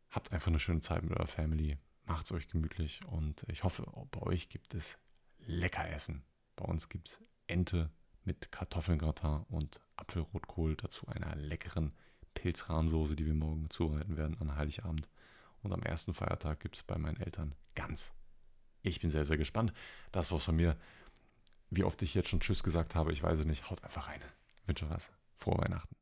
Habt 0.09 0.33
einfach 0.33 0.47
eine 0.47 0.59
schöne 0.59 0.81
Zeit 0.81 1.03
mit 1.03 1.13
eurer 1.13 1.27
Family. 1.27 1.77
Macht 2.05 2.25
es 2.25 2.31
euch 2.31 2.47
gemütlich 2.47 3.01
und 3.05 3.43
ich 3.47 3.63
hoffe, 3.63 3.85
bei 4.11 4.21
euch 4.21 4.49
gibt 4.49 4.73
es 4.73 4.97
lecker 5.39 5.89
Essen. 5.89 6.23
Bei 6.55 6.65
uns 6.65 6.89
gibt 6.89 7.09
es 7.09 7.23
Ente 7.47 7.89
mit 8.23 8.51
Kartoffelgratin 8.51 9.45
und 9.49 9.81
Apfelrotkohl, 9.95 10.75
dazu 10.75 11.07
einer 11.07 11.35
leckeren 11.35 11.93
Pilzrahmsoße, 12.33 13.15
die 13.15 13.25
wir 13.25 13.33
morgen 13.33 13.69
zubereiten 13.69 14.17
werden 14.17 14.37
an 14.39 14.55
Heiligabend. 14.55 15.07
Und 15.63 15.73
am 15.73 15.83
ersten 15.83 16.13
Feiertag 16.13 16.59
gibt 16.59 16.77
es 16.77 16.83
bei 16.83 16.97
meinen 16.97 17.17
Eltern 17.17 17.55
ganz. 17.75 18.13
Ich 18.81 18.99
bin 18.99 19.11
sehr, 19.11 19.25
sehr 19.25 19.37
gespannt. 19.37 19.73
Das 20.11 20.31
war's 20.31 20.43
von 20.43 20.55
mir. 20.55 20.77
Wie 21.71 21.85
oft 21.85 22.01
ich 22.01 22.13
jetzt 22.13 22.29
schon 22.29 22.41
Tschüss 22.41 22.63
gesagt 22.63 22.95
habe, 22.95 23.13
ich 23.13 23.23
weiß 23.23 23.39
es 23.39 23.45
nicht. 23.45 23.69
Haut 23.69 23.83
einfach 23.83 24.09
rein. 24.09 24.21
wünsche 24.65 24.89
was. 24.89 25.09
Frohe 25.37 25.57
Weihnachten. 25.57 25.95